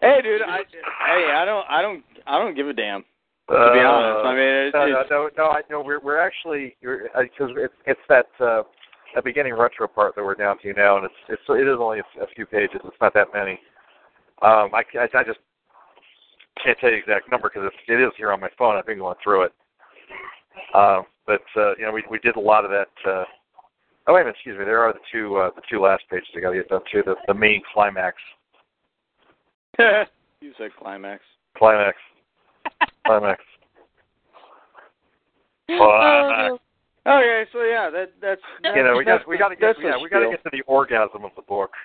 hey, 0.00 0.20
dude, 0.22 0.42
I 0.42 0.58
hey, 1.06 1.32
I 1.34 1.44
don't 1.44 1.66
I 1.68 1.82
don't 1.82 2.02
I 2.26 2.38
don't 2.38 2.54
give 2.54 2.68
a 2.68 2.72
damn. 2.72 3.04
To 3.50 3.70
be 3.74 3.80
honest, 3.80 4.24
I 4.24 4.32
mean, 4.32 4.42
it, 4.44 4.74
Uh, 4.74 4.86
no, 4.86 4.88
no, 4.88 5.04
no, 5.10 5.30
no, 5.36 5.44
I 5.50 5.60
know 5.68 5.82
we're 5.82 6.00
we're 6.00 6.18
actually 6.18 6.74
because 6.80 7.50
it's 7.56 7.74
it's 7.86 8.00
that 8.08 8.26
uh, 8.40 8.62
that 9.14 9.24
beginning 9.24 9.54
retro 9.54 9.86
part 9.86 10.14
that 10.16 10.24
we're 10.24 10.34
down 10.34 10.58
to 10.62 10.72
now, 10.72 10.96
and 10.96 11.04
it's 11.04 11.14
it's 11.28 11.42
it 11.48 11.68
is 11.68 11.78
only 11.78 12.00
a, 12.00 12.22
a 12.22 12.26
few 12.34 12.46
pages. 12.46 12.80
It's 12.84 12.96
not 13.00 13.14
that 13.14 13.28
many. 13.34 13.58
Um, 14.42 14.70
I, 14.74 14.82
I 14.98 15.08
I 15.14 15.24
just 15.24 15.38
can't 16.62 16.78
tell 16.78 16.90
you 16.90 16.96
the 16.96 17.02
exact 17.02 17.30
number 17.30 17.50
because 17.52 17.70
it 17.88 18.00
is 18.00 18.12
here 18.16 18.32
on 18.32 18.40
my 18.40 18.48
phone. 18.58 18.76
I've 18.76 18.86
been 18.86 18.98
going 18.98 19.16
through 19.22 19.44
it. 19.44 19.52
Um, 20.74 21.04
but 21.26 21.42
uh, 21.56 21.74
you 21.76 21.84
know, 21.84 21.92
we 21.92 22.04
we 22.10 22.18
did 22.18 22.36
a 22.36 22.40
lot 22.40 22.64
of 22.64 22.70
that. 22.70 22.88
Uh, 23.06 23.24
oh 24.06 24.14
wait 24.14 24.22
a 24.22 24.24
minute, 24.24 24.36
excuse 24.36 24.58
me. 24.58 24.64
There 24.64 24.80
are 24.80 24.92
the 24.92 25.00
two 25.10 25.36
uh, 25.36 25.50
the 25.54 25.62
two 25.70 25.80
last 25.80 26.04
pages 26.10 26.28
I 26.36 26.40
got 26.40 26.50
to 26.50 26.56
get 26.56 26.68
done 26.68 26.82
too. 26.90 27.02
The 27.04 27.14
the 27.26 27.34
main 27.34 27.62
climax. 27.72 28.16
you 29.78 30.52
said 30.58 30.70
climax. 30.78 31.22
Climax. 31.56 31.96
Climax. 33.06 33.42
Climax. 35.66 36.62
Oh, 37.04 37.18
okay, 37.18 37.50
so 37.52 37.62
yeah, 37.62 37.90
that 37.90 38.12
that's, 38.20 38.40
that's 38.62 38.76
you 38.76 38.82
know, 38.84 38.96
we 38.96 39.04
got 39.04 39.26
we 39.26 39.36
got 39.36 39.48
to 39.48 39.56
get 39.56 39.74
that's 39.74 39.78
yeah, 39.82 39.96
the 39.96 40.02
we 40.02 40.08
got 40.08 40.20
to 40.20 40.30
get 40.30 40.42
to 40.44 40.50
the 40.52 40.62
orgasm 40.66 41.24
of 41.24 41.32
the 41.36 41.42
book. 41.42 41.70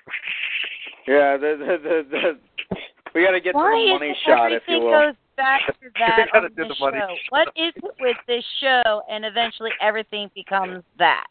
Yeah, 1.08 1.38
the, 1.38 1.56
the, 1.56 1.78
the, 1.80 1.98
the, 2.12 2.78
we 3.16 3.24
got 3.24 3.32
to 3.32 3.40
get 3.40 3.56
Why 3.56 3.72
to 3.72 3.78
the 3.80 3.84
is 3.88 3.94
money 3.96 4.12
it 4.12 4.18
shot, 4.28 4.52
if 4.52 4.62
you 4.68 4.76
everything 4.76 4.92
will. 4.92 5.08
goes? 5.08 5.16
back 5.38 5.62
to 5.68 5.74
that 6.00 6.28
gotta 6.34 6.48
on 6.48 6.52
do 6.58 6.64
the 6.68 6.74
the 6.74 6.76
money 6.82 6.98
show. 7.00 7.08
shot. 7.08 7.30
What 7.30 7.48
is 7.56 7.72
it 7.78 7.96
with 8.02 8.18
this 8.28 8.44
show? 8.60 9.02
And 9.10 9.24
eventually 9.24 9.72
everything 9.80 10.30
becomes 10.36 10.84
that. 10.98 11.28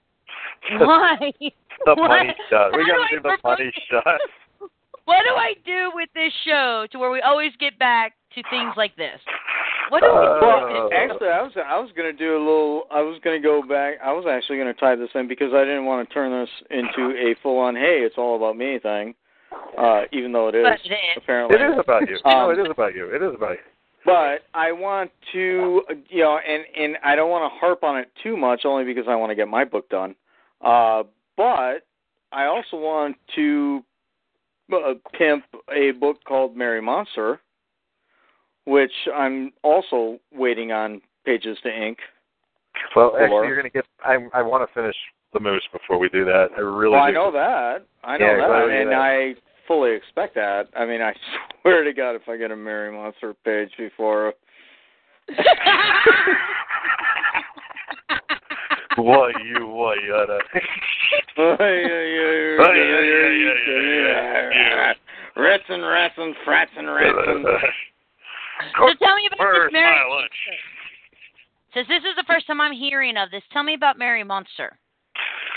Why? 0.80 1.18
The 1.84 1.94
What? 1.94 2.08
money 2.08 2.34
shot. 2.48 2.72
We 2.72 2.86
gotta 2.86 3.04
do 3.10 3.16
do 3.16 3.22
the 3.22 3.36
money 3.44 3.72
shot. 3.90 4.18
What 5.04 5.22
do 5.28 5.34
I 5.36 5.54
do 5.64 5.92
with 5.94 6.08
this 6.14 6.32
show 6.44 6.86
to 6.90 6.98
where 6.98 7.10
we 7.10 7.20
always 7.20 7.52
get 7.60 7.78
back 7.78 8.14
to 8.36 8.42
things 8.50 8.72
like 8.76 8.94
this? 8.96 9.18
What 9.88 10.00
do 10.02 10.06
we 10.06 10.12
do? 10.12 10.18
Uh, 10.18 10.38
Well, 10.42 10.90
actually, 10.94 11.28
I 11.28 11.42
was 11.42 11.52
I 11.56 11.78
was 11.78 11.90
gonna 11.96 12.12
do 12.12 12.36
a 12.36 12.42
little. 12.42 12.86
I 12.90 13.00
was 13.00 13.18
gonna 13.24 13.40
go 13.40 13.62
back. 13.62 13.94
I 14.04 14.12
was 14.12 14.24
actually 14.28 14.58
gonna 14.58 14.74
tie 14.74 14.96
this 14.96 15.10
in 15.14 15.26
because 15.28 15.52
I 15.54 15.64
didn't 15.64 15.84
want 15.86 16.06
to 16.08 16.12
turn 16.14 16.32
this 16.32 16.50
into 16.70 17.16
a 17.16 17.34
full-on 17.42 17.74
"Hey, 17.76 18.00
it's 18.02 18.18
all 18.18 18.36
about 18.36 18.56
me" 18.56 18.78
thing. 18.78 19.14
Uh, 19.78 20.02
even 20.12 20.32
though 20.32 20.48
it 20.48 20.54
is 20.54 20.64
But 20.64 20.80
it 20.84 20.92
is. 20.92 21.16
apparently. 21.16 21.56
It 21.56 21.70
is 21.70 21.78
about 21.78 22.08
you. 22.08 22.18
no, 22.24 22.30
Um, 22.30 22.50
it 22.50 22.58
is 22.58 22.70
about 22.70 22.94
you. 22.94 23.06
It 23.14 23.22
is 23.22 23.34
about 23.34 23.52
you. 23.52 23.64
But 24.04 24.42
I 24.54 24.72
want 24.72 25.10
to, 25.32 25.82
you 26.08 26.22
know, 26.22 26.38
and 26.38 26.64
and 26.76 26.98
I 27.04 27.14
don't 27.16 27.30
want 27.30 27.50
to 27.52 27.58
harp 27.58 27.82
on 27.84 27.96
it 27.96 28.10
too 28.22 28.36
much, 28.36 28.64
only 28.64 28.84
because 28.84 29.04
I 29.08 29.14
want 29.14 29.30
to 29.30 29.34
get 29.34 29.48
my 29.48 29.64
book 29.64 29.88
done. 29.88 30.14
Uh, 30.60 31.04
but 31.36 31.86
I 32.32 32.44
also 32.46 32.76
want 32.76 33.16
to 33.36 33.82
uh, 34.72 34.94
pimp 35.12 35.44
a 35.72 35.92
book 35.92 36.18
called 36.24 36.56
Mary 36.56 36.80
Monster, 36.80 37.40
which 38.66 38.92
I'm 39.14 39.52
also 39.62 40.18
waiting 40.32 40.72
on 40.72 41.00
pages 41.24 41.58
to 41.62 41.70
ink. 41.70 41.98
Well, 42.94 43.16
actually, 43.18 43.46
you're 43.48 43.56
gonna 43.56 43.70
get. 43.70 43.86
I 44.04 44.18
I 44.34 44.42
want 44.42 44.68
to 44.68 44.74
finish 44.74 44.96
the 45.32 45.40
moose 45.40 45.66
before 45.72 45.98
we 45.98 46.08
do 46.10 46.24
that. 46.26 46.48
I 46.56 46.60
really. 46.60 46.92
Well, 46.92 47.02
I 47.02 47.10
know 47.10 47.32
that. 47.32 47.86
I 48.04 48.18
know 48.18 48.26
Yeah, 48.26 48.48
that, 48.48 48.68
and 48.70 48.90
that. 48.90 48.98
I 48.98 49.34
fully 49.66 49.94
expect 49.94 50.34
that. 50.34 50.68
I 50.76 50.84
mean, 50.84 51.00
I 51.00 51.14
swear 51.62 51.84
to 51.84 51.92
God, 51.92 52.14
if 52.14 52.28
I 52.28 52.36
get 52.36 52.50
a 52.50 52.56
Mary 52.56 52.92
Monster 52.92 53.34
page 53.44 53.70
before 53.78 54.34
What 58.96 59.34
you 59.44 59.66
what 59.66 59.98
yada. 60.02 60.38
Rats 65.36 65.64
and 65.68 65.82
rats 65.82 66.14
and 66.16 66.34
frats 66.44 66.70
and 66.76 66.86
rats 66.88 67.18
and 67.26 67.46
So 68.78 68.92
tell 69.02 69.16
me 69.16 69.28
about 69.32 69.52
this 69.52 69.72
Mary. 69.72 69.96
Since 71.74 71.88
this 71.88 72.02
is 72.08 72.16
the 72.16 72.24
first 72.26 72.46
time 72.46 72.60
I'm 72.60 72.72
hearing 72.72 73.16
of 73.16 73.30
this, 73.30 73.42
tell 73.52 73.62
me 73.62 73.74
about 73.74 73.98
Mary 73.98 74.24
Monster. 74.24 74.78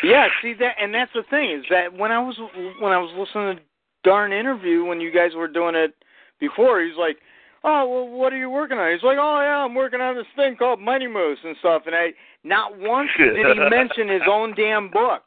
Yeah, 0.03 0.27
see 0.41 0.53
that, 0.59 0.75
and 0.81 0.93
that's 0.93 1.11
the 1.13 1.23
thing 1.29 1.51
is 1.51 1.65
that 1.69 1.93
when 1.93 2.11
I 2.11 2.19
was 2.19 2.37
when 2.79 2.91
I 2.91 2.97
was 2.97 3.11
listening 3.17 3.55
to 3.55 3.61
the 3.61 3.67
darn 4.03 4.31
interview 4.31 4.85
when 4.85 5.01
you 5.01 5.11
guys 5.11 5.31
were 5.35 5.47
doing 5.47 5.75
it 5.75 5.93
before, 6.39 6.81
he's 6.81 6.97
like, 6.97 7.17
"Oh, 7.63 7.87
well, 7.87 8.07
what 8.07 8.31
are 8.31 8.37
you 8.37 8.49
working 8.49 8.77
on?" 8.77 8.91
He's 8.91 9.03
like, 9.03 9.17
"Oh 9.19 9.39
yeah, 9.41 9.63
I'm 9.63 9.75
working 9.75 10.01
on 10.01 10.15
this 10.15 10.25
thing 10.35 10.55
called 10.55 10.79
Mighty 10.79 11.07
Moose 11.07 11.39
and 11.43 11.55
stuff." 11.59 11.83
And 11.85 11.95
I 11.95 12.13
not 12.43 12.77
once 12.77 13.09
did 13.17 13.35
he 13.35 13.43
mention 13.69 14.07
his 14.07 14.21
own 14.29 14.53
damn 14.55 14.89
book, 14.89 15.23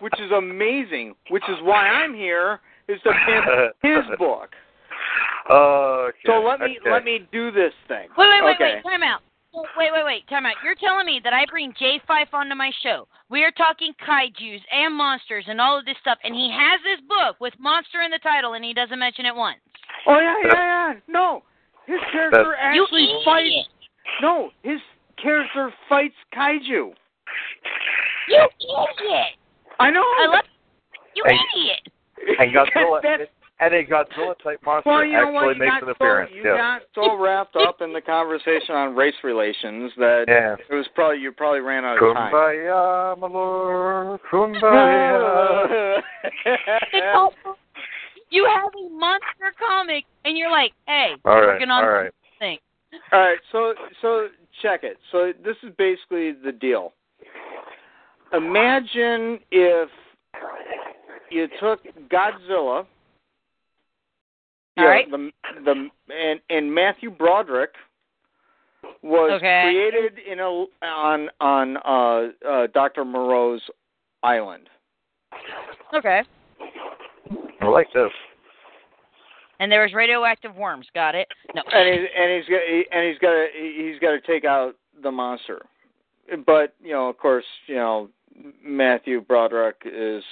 which 0.00 0.14
is 0.20 0.32
amazing. 0.32 1.14
Which 1.30 1.44
is 1.48 1.56
why 1.62 1.88
I'm 1.88 2.14
here 2.14 2.60
is 2.88 3.00
to 3.02 3.12
pimp 3.26 3.74
his 3.82 4.18
book. 4.18 4.50
Oh, 5.50 6.10
okay. 6.10 6.18
So 6.26 6.40
let 6.40 6.60
me 6.60 6.78
okay. 6.80 6.90
let 6.90 7.04
me 7.04 7.26
do 7.32 7.50
this 7.50 7.72
thing. 7.88 8.08
Wait, 8.16 8.28
wait, 8.28 8.44
wait, 8.44 8.54
okay. 8.56 8.80
wait. 8.84 8.90
Time 8.90 9.02
out. 9.02 9.20
Wait, 9.76 9.90
wait, 9.92 10.04
wait. 10.04 10.28
Time 10.28 10.44
out. 10.44 10.54
You're 10.62 10.76
telling 10.76 11.06
me 11.06 11.20
that 11.24 11.32
I 11.32 11.46
bring 11.50 11.72
J 11.78 12.00
Fife 12.06 12.28
onto 12.32 12.54
my 12.54 12.70
show. 12.82 13.08
We 13.30 13.44
are 13.44 13.50
talking 13.52 13.92
kaiju's 14.06 14.60
and 14.70 14.94
monsters 14.94 15.44
and 15.48 15.60
all 15.60 15.78
of 15.78 15.84
this 15.84 15.96
stuff, 16.00 16.18
and 16.22 16.34
he 16.34 16.52
has 16.52 16.80
this 16.84 17.00
book 17.08 17.36
with 17.40 17.54
monster 17.58 18.02
in 18.02 18.10
the 18.10 18.20
title, 18.22 18.54
and 18.54 18.64
he 18.64 18.74
doesn't 18.74 18.98
mention 18.98 19.24
it 19.26 19.34
once. 19.34 19.58
Oh 20.06 20.20
yeah, 20.20 20.36
yeah, 20.44 20.52
yeah. 20.52 21.00
No, 21.08 21.42
his 21.86 21.98
character 22.12 22.54
You 22.74 22.84
actually 22.84 23.08
fights. 23.24 23.68
No, 24.20 24.50
his 24.62 24.80
character 25.20 25.72
fights 25.88 26.14
kaiju. 26.36 26.92
You 28.28 28.48
idiot! 28.60 29.32
I 29.80 29.90
know. 29.90 30.02
I 30.02 30.26
love 30.28 30.44
you, 31.14 31.24
Hey. 31.26 31.36
idiot. 31.56 32.38
And 32.38 32.52
Godzilla, 32.54 33.00
That's- 33.02 33.28
and 33.60 33.74
a 33.74 33.84
Godzilla 33.84 34.34
type 34.42 34.60
monster 34.64 34.90
well, 34.90 35.04
you 35.04 35.12
know 35.12 35.18
actually 35.18 35.34
what? 35.34 35.56
You 35.56 35.60
makes 35.60 35.70
got 35.72 35.82
an 35.82 35.88
so 35.88 35.90
appearance. 35.92 36.30
you 36.34 36.42
yeah. 36.44 36.56
got 36.56 36.82
so 36.94 37.18
wrapped 37.18 37.56
up 37.56 37.80
in 37.80 37.92
the 37.92 38.00
conversation 38.00 38.74
on 38.74 38.94
race 38.94 39.14
relations 39.24 39.92
that 39.96 40.24
yeah. 40.28 40.54
it 40.54 40.74
was 40.74 40.86
probably 40.94 41.18
you 41.18 41.32
probably 41.32 41.60
ran 41.60 41.84
out 41.84 42.02
of 42.02 42.14
time. 42.14 42.32
Kumbaya, 42.32 43.18
my 43.18 43.26
lord. 43.26 44.20
Kumbaya. 44.30 46.00
It's 46.44 47.06
all- 47.14 47.34
oh, 47.44 47.56
you 48.30 48.46
have 48.46 48.70
a 48.74 48.88
monster 48.90 49.54
comic, 49.58 50.04
and 50.24 50.36
you're 50.36 50.50
like, 50.50 50.72
hey, 50.86 51.12
all 51.24 51.36
right. 51.36 51.46
working 51.46 51.70
on 51.70 51.84
All 51.84 51.90
right. 51.90 52.04
this 52.04 52.38
thing. 52.38 52.58
All 53.12 53.20
right, 53.20 53.38
so 53.52 53.74
so 54.00 54.28
check 54.62 54.82
it. 54.82 54.98
So 55.12 55.32
this 55.44 55.56
is 55.62 55.72
basically 55.78 56.32
the 56.32 56.52
deal. 56.52 56.92
Imagine 58.32 59.38
if 59.50 59.88
you 61.30 61.48
took 61.60 61.80
Godzilla, 62.10 62.86
you 64.78 64.84
All 64.84 64.90
know, 64.90 64.94
right. 64.94 65.10
the 65.10 65.30
the 65.64 65.88
and 66.14 66.40
and 66.50 66.72
Matthew 66.74 67.10
Broderick 67.10 67.74
was 69.02 69.32
Okay. 69.34 69.62
created 69.64 70.18
in 70.30 70.38
a 70.40 70.64
on 70.86 71.28
on 71.40 71.76
uh, 71.78 72.48
uh, 72.48 72.66
Dr. 72.72 73.04
Moreau's 73.04 73.62
island. 74.22 74.68
Okay. 75.94 76.22
I 77.60 77.66
like 77.66 77.88
this. 77.92 78.10
And 79.60 79.70
there 79.72 79.82
was 79.82 79.92
radioactive 79.92 80.54
worms. 80.54 80.86
Got 80.94 81.14
it. 81.16 81.28
No. 81.54 81.62
and 81.72 81.88
he's 82.00 82.08
and 82.16 82.32
he's 82.32 82.48
got 82.48 82.60
and 82.92 83.08
he's 83.08 83.18
got 83.18 83.32
to 83.32 83.46
he's 83.54 83.98
got 83.98 84.10
to 84.12 84.20
take 84.20 84.44
out 84.44 84.74
the 85.02 85.10
monster. 85.10 85.62
But 86.46 86.74
you 86.82 86.92
know, 86.92 87.08
of 87.08 87.18
course, 87.18 87.44
you 87.66 87.74
know, 87.76 88.08
Matthew 88.64 89.20
Broderick 89.20 89.82
is 89.84 90.22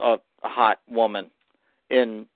a, 0.00 0.14
a 0.44 0.48
hot 0.48 0.80
woman 0.90 1.30
in 1.90 2.26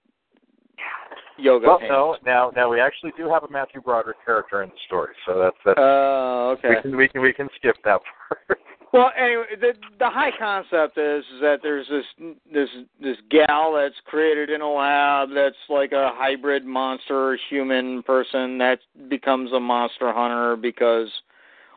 yoga 1.39 1.67
Well, 1.67 1.79
pants. 1.79 1.93
no, 1.93 2.17
now 2.25 2.51
now 2.55 2.71
we 2.71 2.81
actually 2.81 3.13
do 3.17 3.29
have 3.29 3.45
a 3.45 3.51
Matthew 3.51 3.81
Broderick 3.81 4.19
character 4.25 4.63
in 4.63 4.69
the 4.71 4.75
story, 4.87 5.15
so 5.27 5.39
that's 5.39 5.57
that's 5.65 5.79
Uh, 5.79 6.55
okay. 6.59 6.69
we 6.71 6.83
can 6.83 6.97
we 6.97 7.09
can 7.09 7.23
we 7.23 7.33
can 7.33 7.49
skip 7.57 7.77
that 7.85 8.01
part. 8.29 8.59
Well, 8.93 9.11
anyway, 9.17 9.45
the 9.59 9.73
the 9.99 10.11
high 10.11 10.33
concept 10.39 10.99
is, 10.99 11.25
is 11.35 11.41
that 11.41 11.61
there's 11.63 11.89
this 11.89 12.05
this 12.53 12.69
this 13.01 13.17
gal 13.31 13.73
that's 13.75 13.95
created 14.05 14.51
in 14.51 14.61
a 14.61 14.69
lab 14.71 15.31
that's 15.35 15.57
like 15.71 15.93
a 15.93 16.11
hybrid 16.15 16.67
monster 16.67 17.39
human 17.49 18.03
person 18.03 18.59
that 18.59 18.81
becomes 19.09 19.53
a 19.53 19.61
monster 19.61 20.13
hunter 20.13 20.57
because 20.57 21.09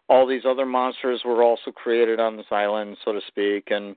all 0.09 0.27
these 0.27 0.43
other 0.45 0.65
monsters 0.65 1.21
were 1.25 1.41
also 1.41 1.71
created 1.71 2.19
on 2.19 2.35
this 2.35 2.45
island, 2.51 2.97
so 3.05 3.13
to 3.13 3.21
speak, 3.27 3.71
and 3.71 3.95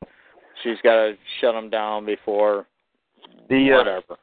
she's 0.62 0.78
got 0.84 0.94
to 0.94 1.14
shut 1.40 1.54
them 1.54 1.68
down 1.70 2.06
before 2.06 2.66
the 3.48 3.72
uh, 3.72 3.78
whatever. 3.78 4.16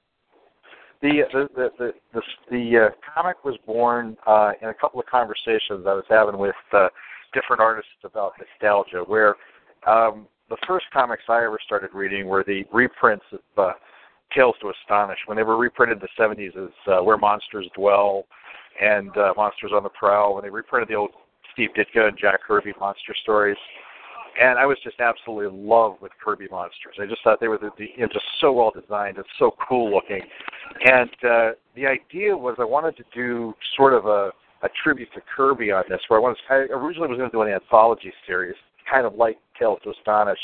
The 1.01 1.21
the 1.31 1.47
the 1.77 1.93
the, 2.13 2.21
the, 2.51 2.85
uh, 2.85 2.89
comic 3.13 3.43
was 3.43 3.55
born 3.65 4.17
uh, 4.25 4.51
in 4.61 4.69
a 4.69 4.73
couple 4.73 4.99
of 4.99 5.05
conversations 5.05 5.85
I 5.87 5.93
was 5.93 6.05
having 6.09 6.37
with 6.37 6.55
uh, 6.73 6.87
different 7.33 7.61
artists 7.61 7.91
about 8.03 8.33
nostalgia. 8.39 9.03
Where 9.05 9.35
um, 9.87 10.27
the 10.49 10.57
first 10.67 10.85
comics 10.93 11.23
I 11.29 11.43
ever 11.43 11.59
started 11.63 11.91
reading 11.93 12.27
were 12.27 12.43
the 12.45 12.63
reprints 12.71 13.25
of 13.31 13.39
uh, 13.57 13.73
Tales 14.33 14.55
to 14.61 14.71
Astonish 14.71 15.19
when 15.25 15.37
they 15.37 15.43
were 15.43 15.57
reprinted 15.57 16.01
in 16.01 16.07
the 16.07 16.23
70s 16.23 16.57
as 16.57 16.71
uh, 16.87 17.03
Where 17.03 17.17
Monsters 17.17 17.69
Dwell 17.75 18.25
and 18.81 19.15
uh, 19.17 19.33
Monsters 19.37 19.71
on 19.73 19.83
the 19.83 19.89
Prowl. 19.89 20.35
When 20.35 20.43
they 20.43 20.49
reprinted 20.49 20.89
the 20.89 20.95
old 20.95 21.11
Steve 21.55 21.69
Ditko 21.75 22.09
and 22.09 22.17
Jack 22.17 22.41
Kirby 22.45 22.73
monster 22.79 23.15
stories. 23.23 23.57
And 24.41 24.59
I 24.59 24.65
was 24.65 24.77
just 24.83 24.99
absolutely 24.99 25.47
in 25.47 25.65
love 25.65 25.95
with 26.01 26.11
Kirby 26.23 26.47
monsters. 26.51 26.95
I 27.01 27.05
just 27.05 27.23
thought 27.23 27.39
they 27.39 27.47
were 27.47 27.57
the, 27.57 27.69
the, 27.77 27.85
you 27.95 28.01
know, 28.01 28.07
just 28.07 28.25
so 28.41 28.51
well 28.51 28.71
designed 28.71 29.15
and 29.15 29.25
so 29.39 29.55
cool 29.67 29.89
looking. 29.93 30.21
And 30.85 31.09
uh, 31.23 31.51
the 31.75 31.85
idea 31.85 32.35
was 32.35 32.55
I 32.59 32.65
wanted 32.65 32.97
to 32.97 33.03
do 33.13 33.53
sort 33.75 33.93
of 33.93 34.05
a, 34.05 34.31
a 34.63 34.69
tribute 34.83 35.09
to 35.13 35.21
Kirby 35.35 35.71
on 35.71 35.83
this, 35.89 36.01
where 36.07 36.19
I, 36.19 36.23
was, 36.23 36.37
I 36.49 36.55
originally 36.73 37.09
was 37.09 37.17
going 37.17 37.29
to 37.29 37.35
do 37.35 37.41
an 37.41 37.51
anthology 37.51 38.11
series, 38.27 38.55
kind 38.89 39.05
of 39.05 39.15
like 39.15 39.37
Tales 39.59 39.79
to 39.83 39.91
Astonish. 39.91 40.39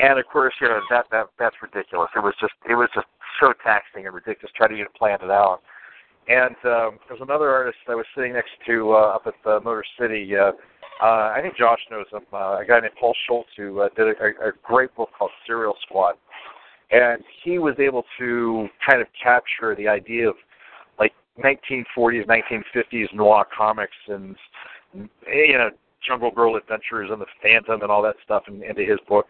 And 0.00 0.18
of 0.18 0.26
course, 0.26 0.54
you 0.60 0.68
know 0.68 0.80
that 0.90 1.06
that 1.12 1.26
that's 1.38 1.54
ridiculous. 1.62 2.10
It 2.16 2.20
was 2.20 2.34
just 2.40 2.52
it 2.68 2.74
was 2.74 2.88
just 2.94 3.06
so 3.40 3.52
taxing 3.62 4.06
and 4.06 4.14
ridiculous 4.14 4.52
trying 4.56 4.70
to 4.70 4.76
get 4.76 4.86
it 4.86 4.94
planned 4.94 5.22
it 5.22 5.30
out. 5.30 5.60
And 6.26 6.56
um, 6.64 6.98
there 7.06 7.14
was 7.14 7.20
another 7.20 7.50
artist 7.50 7.76
I 7.88 7.94
was 7.94 8.06
sitting 8.14 8.32
next 8.32 8.50
to 8.66 8.92
uh, 8.92 9.14
up 9.14 9.26
at 9.26 9.34
the 9.44 9.60
Motor 9.60 9.84
City. 10.00 10.34
Uh, 10.34 10.52
uh, 11.02 11.34
I 11.36 11.40
think 11.42 11.56
Josh 11.56 11.80
knows 11.90 12.06
him. 12.10 12.22
Uh, 12.32 12.58
a 12.58 12.64
guy 12.66 12.80
named 12.80 12.94
Paul 12.98 13.14
Schultz 13.26 13.50
who 13.56 13.80
uh, 13.80 13.88
did 13.96 14.08
a, 14.08 14.48
a 14.48 14.52
great 14.62 14.94
book 14.96 15.10
called 15.16 15.30
Serial 15.46 15.76
Squad, 15.82 16.14
and 16.94 17.24
he 17.42 17.58
was 17.58 17.74
able 17.78 18.04
to 18.18 18.68
kind 18.88 19.02
of 19.02 19.08
capture 19.20 19.74
the 19.74 19.88
idea 19.88 20.28
of 20.28 20.36
like 20.98 21.12
1940s, 21.42 22.26
1950s 22.26 23.12
noir 23.12 23.44
comics 23.56 23.96
and 24.08 24.36
you 24.94 25.58
know 25.58 25.70
Jungle 26.06 26.30
Girl 26.30 26.56
Adventures 26.56 27.10
and 27.10 27.20
the 27.20 27.26
Phantom 27.42 27.82
and 27.82 27.90
all 27.90 28.02
that 28.02 28.14
stuff 28.24 28.44
in, 28.46 28.62
into 28.62 28.82
his 28.82 28.98
book. 29.08 29.26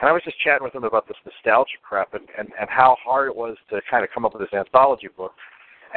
And 0.00 0.10
I 0.10 0.12
was 0.12 0.22
just 0.24 0.38
chatting 0.40 0.64
with 0.64 0.74
him 0.74 0.84
about 0.84 1.08
this 1.08 1.16
nostalgia 1.24 1.78
crap 1.82 2.12
and, 2.12 2.26
and, 2.36 2.48
and 2.60 2.68
how 2.68 2.96
hard 3.02 3.28
it 3.28 3.36
was 3.36 3.56
to 3.70 3.80
kind 3.90 4.04
of 4.04 4.10
come 4.12 4.26
up 4.26 4.34
with 4.34 4.42
this 4.42 4.58
anthology 4.58 5.08
book. 5.16 5.32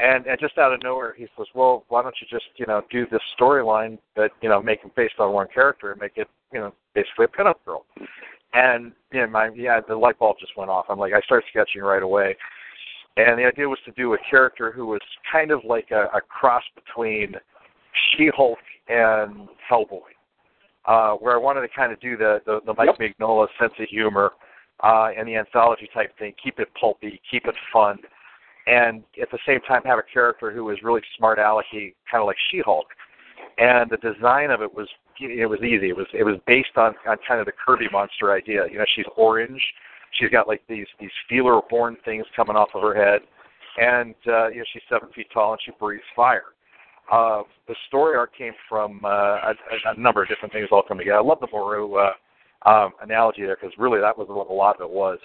And 0.01 0.25
and 0.25 0.39
just 0.39 0.57
out 0.57 0.73
of 0.73 0.81
nowhere, 0.81 1.13
he 1.15 1.27
says, 1.37 1.45
"Well, 1.53 1.83
why 1.89 2.01
don't 2.01 2.15
you 2.19 2.27
just 2.27 2.45
you 2.55 2.65
know 2.65 2.81
do 2.89 3.05
this 3.11 3.21
storyline 3.39 3.99
that 4.15 4.31
you 4.41 4.49
know 4.49 4.61
make 4.61 4.79
it 4.85 4.95
based 4.95 5.19
on 5.19 5.33
one 5.33 5.47
character 5.53 5.91
and 5.91 6.01
make 6.01 6.13
it 6.15 6.27
you 6.51 6.59
know 6.59 6.73
basically 6.95 7.25
a 7.25 7.27
pinup 7.27 7.55
girl?" 7.65 7.85
And 8.53 8.91
yeah, 9.11 9.25
my 9.25 9.49
yeah, 9.55 9.79
the 9.87 9.95
light 9.95 10.19
bulb 10.19 10.37
just 10.39 10.55
went 10.57 10.69
off. 10.69 10.85
I'm 10.89 10.99
like, 10.99 11.13
I 11.13 11.21
start 11.21 11.43
sketching 11.49 11.81
right 11.81 12.03
away, 12.03 12.35
and 13.17 13.37
the 13.39 13.45
idea 13.45 13.67
was 13.67 13.79
to 13.85 13.91
do 13.93 14.13
a 14.13 14.17
character 14.29 14.71
who 14.71 14.85
was 14.85 15.01
kind 15.31 15.51
of 15.51 15.61
like 15.65 15.89
a, 15.91 16.05
a 16.15 16.21
cross 16.21 16.63
between 16.75 17.33
She-Hulk 18.15 18.59
and 18.89 19.47
Hellboy, 19.69 20.01
uh, 20.85 21.13
where 21.15 21.33
I 21.33 21.37
wanted 21.37 21.61
to 21.61 21.69
kind 21.75 21.91
of 21.91 21.99
do 21.99 22.15
the 22.15 22.41
the, 22.45 22.59
the 22.65 22.73
Mike 22.77 22.89
yep. 22.99 23.15
Mignola 23.19 23.47
sense 23.59 23.73
of 23.79 23.87
humor 23.89 24.31
uh, 24.83 25.09
and 25.17 25.27
the 25.27 25.35
anthology 25.35 25.89
type 25.93 26.17
thing, 26.19 26.33
keep 26.43 26.59
it 26.59 26.67
pulpy, 26.79 27.19
keep 27.29 27.45
it 27.45 27.55
fun, 27.71 27.97
and 28.67 29.03
at 29.21 29.31
the 29.31 29.39
same 29.47 29.61
time 29.61 29.81
have 29.85 29.99
a 29.99 30.13
character 30.13 30.51
who 30.51 30.65
was 30.65 30.77
really 30.83 31.01
smart 31.17 31.39
alecky, 31.39 31.95
kind 32.09 32.21
of 32.21 32.27
like 32.27 32.37
She-Hulk. 32.51 32.85
And 33.57 33.89
the 33.89 33.97
design 33.97 34.51
of 34.51 34.61
it 34.61 34.73
was 34.73 34.87
it 35.19 35.49
was 35.49 35.59
easy. 35.61 35.89
It 35.89 35.97
was 35.97 36.07
it 36.13 36.23
was 36.23 36.35
based 36.47 36.77
on 36.77 36.93
on 37.07 37.17
kind 37.27 37.39
of 37.39 37.45
the 37.45 37.53
Kirby 37.53 37.87
monster 37.91 38.31
idea. 38.31 38.65
You 38.71 38.79
know, 38.79 38.85
she's 38.95 39.05
orange. 39.17 39.61
She's 40.11 40.29
got 40.29 40.47
like 40.47 40.61
these 40.67 40.87
these 40.99 41.11
feeler 41.29 41.61
horn 41.69 41.97
things 42.05 42.25
coming 42.35 42.55
off 42.55 42.69
of 42.73 42.81
her 42.81 42.95
head, 42.95 43.21
and 43.77 44.15
uh, 44.27 44.47
you 44.49 44.57
know 44.57 44.65
she's 44.71 44.83
seven 44.89 45.09
feet 45.15 45.27
tall 45.33 45.53
and 45.53 45.61
she 45.63 45.71
breathes 45.79 46.03
fire. 46.15 46.53
Uh, 47.11 47.43
the 47.67 47.75
story 47.87 48.15
arc 48.15 48.35
came 48.35 48.53
from 48.69 49.01
uh, 49.03 49.07
a, 49.07 49.53
a 49.87 49.99
number 49.99 50.23
of 50.23 50.29
different 50.29 50.53
things 50.53 50.69
all 50.71 50.83
come 50.87 50.97
together. 50.97 51.17
I 51.17 51.21
love 51.21 51.39
the 51.41 51.47
Moreau 51.51 51.95
uh, 51.95 52.69
um, 52.69 52.93
analogy 53.01 53.41
there 53.41 53.57
because 53.59 53.75
really 53.77 53.99
that 53.99 54.17
was 54.17 54.27
what 54.29 54.49
a 54.49 54.53
lot 54.53 54.75
of 54.75 54.89
it 54.89 54.89
was 54.89 55.19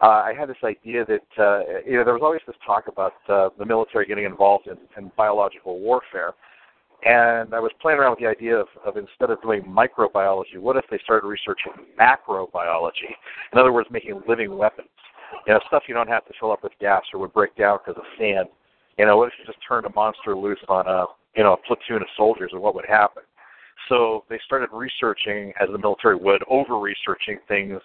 uh, 0.00 0.06
I 0.06 0.32
had 0.38 0.48
this 0.48 0.56
idea 0.62 1.04
that 1.06 1.42
uh, 1.42 1.80
you 1.84 1.96
know 1.96 2.04
there 2.04 2.14
was 2.14 2.22
always 2.22 2.40
this 2.46 2.56
talk 2.64 2.86
about 2.86 3.14
uh, 3.28 3.48
the 3.58 3.66
military 3.66 4.06
getting 4.06 4.24
involved 4.24 4.68
in, 4.68 4.76
in 4.96 5.10
biological 5.16 5.80
warfare, 5.80 6.34
and 7.04 7.54
I 7.54 7.60
was 7.60 7.70
playing 7.80 7.98
around 7.98 8.12
with 8.12 8.20
the 8.20 8.26
idea 8.26 8.56
of, 8.56 8.66
of 8.84 8.96
instead 8.96 9.30
of 9.30 9.40
doing 9.42 9.62
microbiology, 9.62 10.58
what 10.58 10.76
if 10.76 10.84
they 10.90 10.98
started 11.04 11.26
researching 11.26 11.72
macrobiology? 11.98 13.14
In 13.52 13.58
other 13.58 13.72
words, 13.72 13.88
making 13.90 14.20
living 14.28 14.56
weapons. 14.56 14.88
You 15.46 15.52
know, 15.52 15.60
stuff 15.68 15.84
you 15.86 15.94
don't 15.94 16.08
have 16.08 16.26
to 16.26 16.32
fill 16.40 16.50
up 16.50 16.62
with 16.62 16.72
gas 16.80 17.02
or 17.12 17.20
would 17.20 17.32
break 17.32 17.54
down 17.56 17.78
because 17.84 17.98
of 17.98 18.04
sand. 18.18 18.48
You 18.98 19.06
know, 19.06 19.16
what 19.16 19.28
if 19.28 19.34
you 19.38 19.44
just 19.44 19.58
turned 19.66 19.86
a 19.86 19.90
monster 19.94 20.36
loose 20.36 20.58
on 20.68 20.86
a 20.86 21.04
you 21.36 21.44
know 21.44 21.52
a 21.52 21.56
platoon 21.56 22.02
of 22.02 22.08
soldiers, 22.16 22.50
and 22.52 22.60
what 22.60 22.74
would 22.74 22.86
happen? 22.86 23.22
So 23.88 24.24
they 24.28 24.40
started 24.44 24.70
researching, 24.72 25.52
as 25.60 25.68
the 25.70 25.78
military 25.78 26.16
would, 26.16 26.42
over 26.48 26.78
researching 26.78 27.38
things 27.46 27.80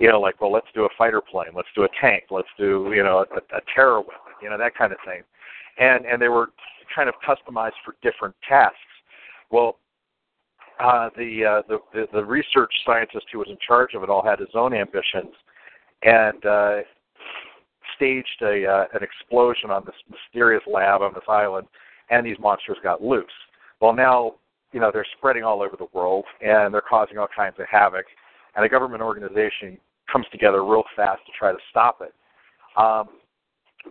you 0.00 0.08
know, 0.08 0.18
like, 0.18 0.40
well, 0.40 0.50
let's 0.50 0.66
do 0.74 0.84
a 0.84 0.88
fighter 0.96 1.20
plane, 1.20 1.50
let's 1.54 1.68
do 1.76 1.82
a 1.82 1.88
tank, 2.00 2.24
let's 2.30 2.48
do, 2.56 2.90
you 2.94 3.04
know, 3.04 3.26
a, 3.30 3.56
a 3.56 3.60
terror 3.72 4.00
weapon, 4.00 4.32
you 4.42 4.48
know, 4.48 4.56
that 4.56 4.74
kind 4.74 4.92
of 4.92 4.98
thing. 5.04 5.22
And 5.78 6.06
and 6.06 6.20
they 6.20 6.28
were 6.28 6.48
kind 6.94 7.08
of 7.08 7.14
customized 7.26 7.78
for 7.84 7.96
different 8.02 8.34
tasks. 8.46 8.76
Well, 9.50 9.76
uh, 10.78 11.10
the, 11.16 11.44
uh, 11.44 11.62
the 11.68 11.78
the 11.92 12.06
the 12.12 12.24
research 12.24 12.72
scientist 12.86 13.26
who 13.32 13.38
was 13.38 13.48
in 13.50 13.58
charge 13.66 13.94
of 13.94 14.02
it 14.02 14.08
all 14.08 14.24
had 14.24 14.38
his 14.38 14.48
own 14.54 14.72
ambitions, 14.72 15.34
and 16.02 16.46
uh, 16.46 16.76
staged 17.96 18.42
a 18.42 18.66
uh, 18.66 18.84
an 18.94 19.02
explosion 19.02 19.70
on 19.70 19.84
this 19.84 19.94
mysterious 20.08 20.62
lab 20.66 21.02
on 21.02 21.12
this 21.12 21.24
island, 21.28 21.66
and 22.08 22.24
these 22.24 22.38
monsters 22.38 22.78
got 22.82 23.02
loose. 23.02 23.26
Well, 23.80 23.92
now 23.92 24.36
you 24.72 24.80
know 24.80 24.90
they're 24.92 25.06
spreading 25.18 25.44
all 25.44 25.60
over 25.62 25.76
the 25.76 25.88
world, 25.92 26.24
and 26.40 26.72
they're 26.72 26.80
causing 26.80 27.18
all 27.18 27.28
kinds 27.34 27.56
of 27.58 27.66
havoc. 27.70 28.06
And 28.56 28.64
a 28.64 28.68
government 28.68 29.02
organization 29.02 29.78
comes 30.10 30.26
together 30.32 30.64
real 30.64 30.84
fast 30.96 31.20
to 31.26 31.32
try 31.38 31.52
to 31.52 31.58
stop 31.70 32.00
it. 32.00 32.14
Um, 32.76 33.08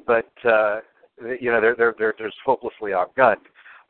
but 0.06 0.32
uh, 0.44 0.80
you 1.40 1.52
know 1.52 1.62
they're 1.62 1.76
they're 1.76 1.96
they're, 1.98 2.14
they're 2.18 2.32
hopelessly 2.46 2.92
outgunned. 2.92 3.38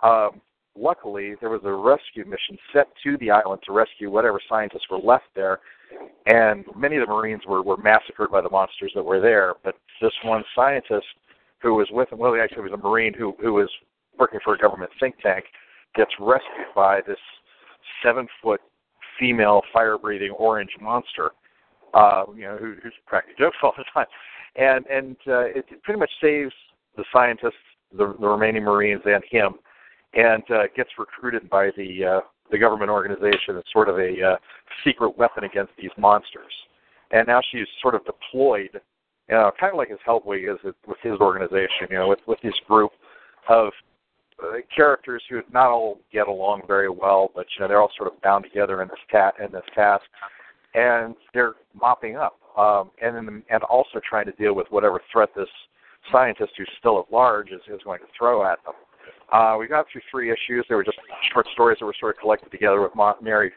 Um, 0.02 0.42
luckily, 0.76 1.36
there 1.40 1.50
was 1.50 1.62
a 1.64 1.72
rescue 1.72 2.26
mission 2.26 2.58
set 2.74 2.88
to 3.04 3.18
the 3.18 3.32
island 3.32 3.62
to 3.66 3.74
rescue 3.74 4.10
whatever 4.10 4.40
scientists 4.48 4.90
were 4.90 5.00
left 5.00 5.26
there, 5.36 5.60
and 6.26 6.66
many 6.76 6.98
of 6.98 7.08
the 7.08 7.14
Marines 7.14 7.42
were 7.48 7.62
were 7.62 7.78
massacred 7.78 8.32
by 8.32 8.42
the 8.42 8.50
monsters 8.50 8.92
that 8.96 9.04
were 9.04 9.20
there. 9.20 9.56
But 9.64 9.76
this 10.02 10.14
one 10.24 10.44
scientist 10.56 11.06
who 11.62 11.74
was 11.76 11.88
with 11.92 12.12
him, 12.12 12.20
well, 12.20 12.34
he 12.34 12.40
actually, 12.40 12.64
was 12.64 12.72
a 12.74 12.78
Marine 12.78 13.14
who 13.14 13.36
who 13.42 13.54
was 13.54 13.70
working 14.18 14.40
for 14.44 14.54
a 14.54 14.58
government 14.58 14.92
think 15.00 15.16
tank, 15.22 15.46
gets 15.96 16.12
rescued 16.20 16.68
by 16.76 17.02
this 17.08 17.20
seven 18.04 18.28
foot 18.42 18.62
female 19.20 19.62
fire 19.74 19.98
breathing 19.98 20.32
orange 20.32 20.72
monster 20.80 21.32
uh, 21.94 22.24
you 22.36 22.44
know, 22.44 22.58
who, 22.58 22.76
who's 22.82 22.94
cracking 23.06 23.34
jokes 23.38 23.58
all 23.64 23.74
the 23.78 23.84
time, 23.94 24.08
and 24.56 24.86
and 24.88 25.16
uh, 25.28 25.46
it 25.46 25.66
pretty 25.84 26.00
much 26.00 26.12
saves 26.22 26.54
the 27.00 27.06
scientists, 27.14 27.64
the, 27.92 28.16
the 28.20 28.28
remaining 28.28 28.64
Marines, 28.64 29.02
and 29.06 29.24
him, 29.30 29.54
and 30.14 30.44
uh, 30.52 30.64
gets 30.76 30.90
recruited 30.98 31.50
by 31.50 31.70
the 31.78 32.06
uh, 32.06 32.20
the 32.52 32.58
government 32.58 32.90
organization 32.90 33.58
as 33.58 33.64
sort 33.72 33.90
of 33.90 33.98
a 34.00 34.12
uh, 34.22 34.36
secret 34.84 35.18
weapon 35.18 35.44
against 35.44 35.72
these 35.78 35.92
monsters. 35.98 36.52
And 37.12 37.28
now 37.28 37.42
she's 37.52 37.68
sort 37.82 37.96
of 37.96 38.02
deployed, 38.06 38.82
you 39.30 39.36
know, 39.36 39.52
kind 39.60 39.72
of 39.72 39.78
like 39.78 39.90
his 39.90 40.00
Hellboy 40.08 40.52
is 40.52 40.60
with 40.64 40.98
his 41.02 41.14
organization, 41.20 41.88
you 41.90 41.98
know, 41.98 42.08
with 42.10 42.20
with 42.28 42.40
this 42.44 42.54
group 42.68 42.92
of 43.48 43.72
uh, 44.44 44.58
characters 44.76 45.24
who 45.30 45.42
not 45.54 45.70
all 45.70 46.00
get 46.12 46.28
along 46.28 46.64
very 46.68 46.90
well, 46.90 47.32
but 47.34 47.46
you 47.56 47.62
know 47.62 47.68
they're 47.68 47.82
all 47.82 47.92
sort 47.98 48.12
of 48.12 48.22
bound 48.22 48.44
together 48.44 48.82
in 48.82 48.88
this 48.88 49.00
cat 49.10 49.36
in 49.44 49.52
this 49.52 49.66
task 49.74 50.04
and 50.74 51.16
they're 51.34 51.56
mopping 51.74 52.16
up, 52.16 52.40
um, 52.58 52.92
and 53.02 53.44
and 53.50 53.64
also 53.64 54.00
trying 54.08 54.26
to 54.26 54.32
deal 54.34 54.54
with 54.54 54.68
whatever 54.70 55.02
threat 55.12 55.30
this 55.36 55.50
scientist 56.12 56.54
who's 56.58 56.70
still 56.80 57.00
at 57.00 57.12
large 57.14 57.50
is, 57.52 57.62
is 57.68 57.82
going 57.84 58.00
to 58.00 58.08
throw 58.18 58.46
at 58.50 58.60
them. 58.64 58.74
Uh, 59.32 59.58
we 59.60 59.68
got 59.68 59.86
through 59.92 60.02
three 60.10 60.32
issues. 60.32 60.66
They 60.68 60.76
were 60.76 60.84
just 60.84 60.98
short 61.32 61.48
stories 61.54 61.78
that 61.80 61.86
were 61.86 61.96
sort 62.00 62.16
of 62.16 62.22
collected 62.22 62.52
together 62.52 62.82
with 62.82 62.92
Mary 63.22 63.52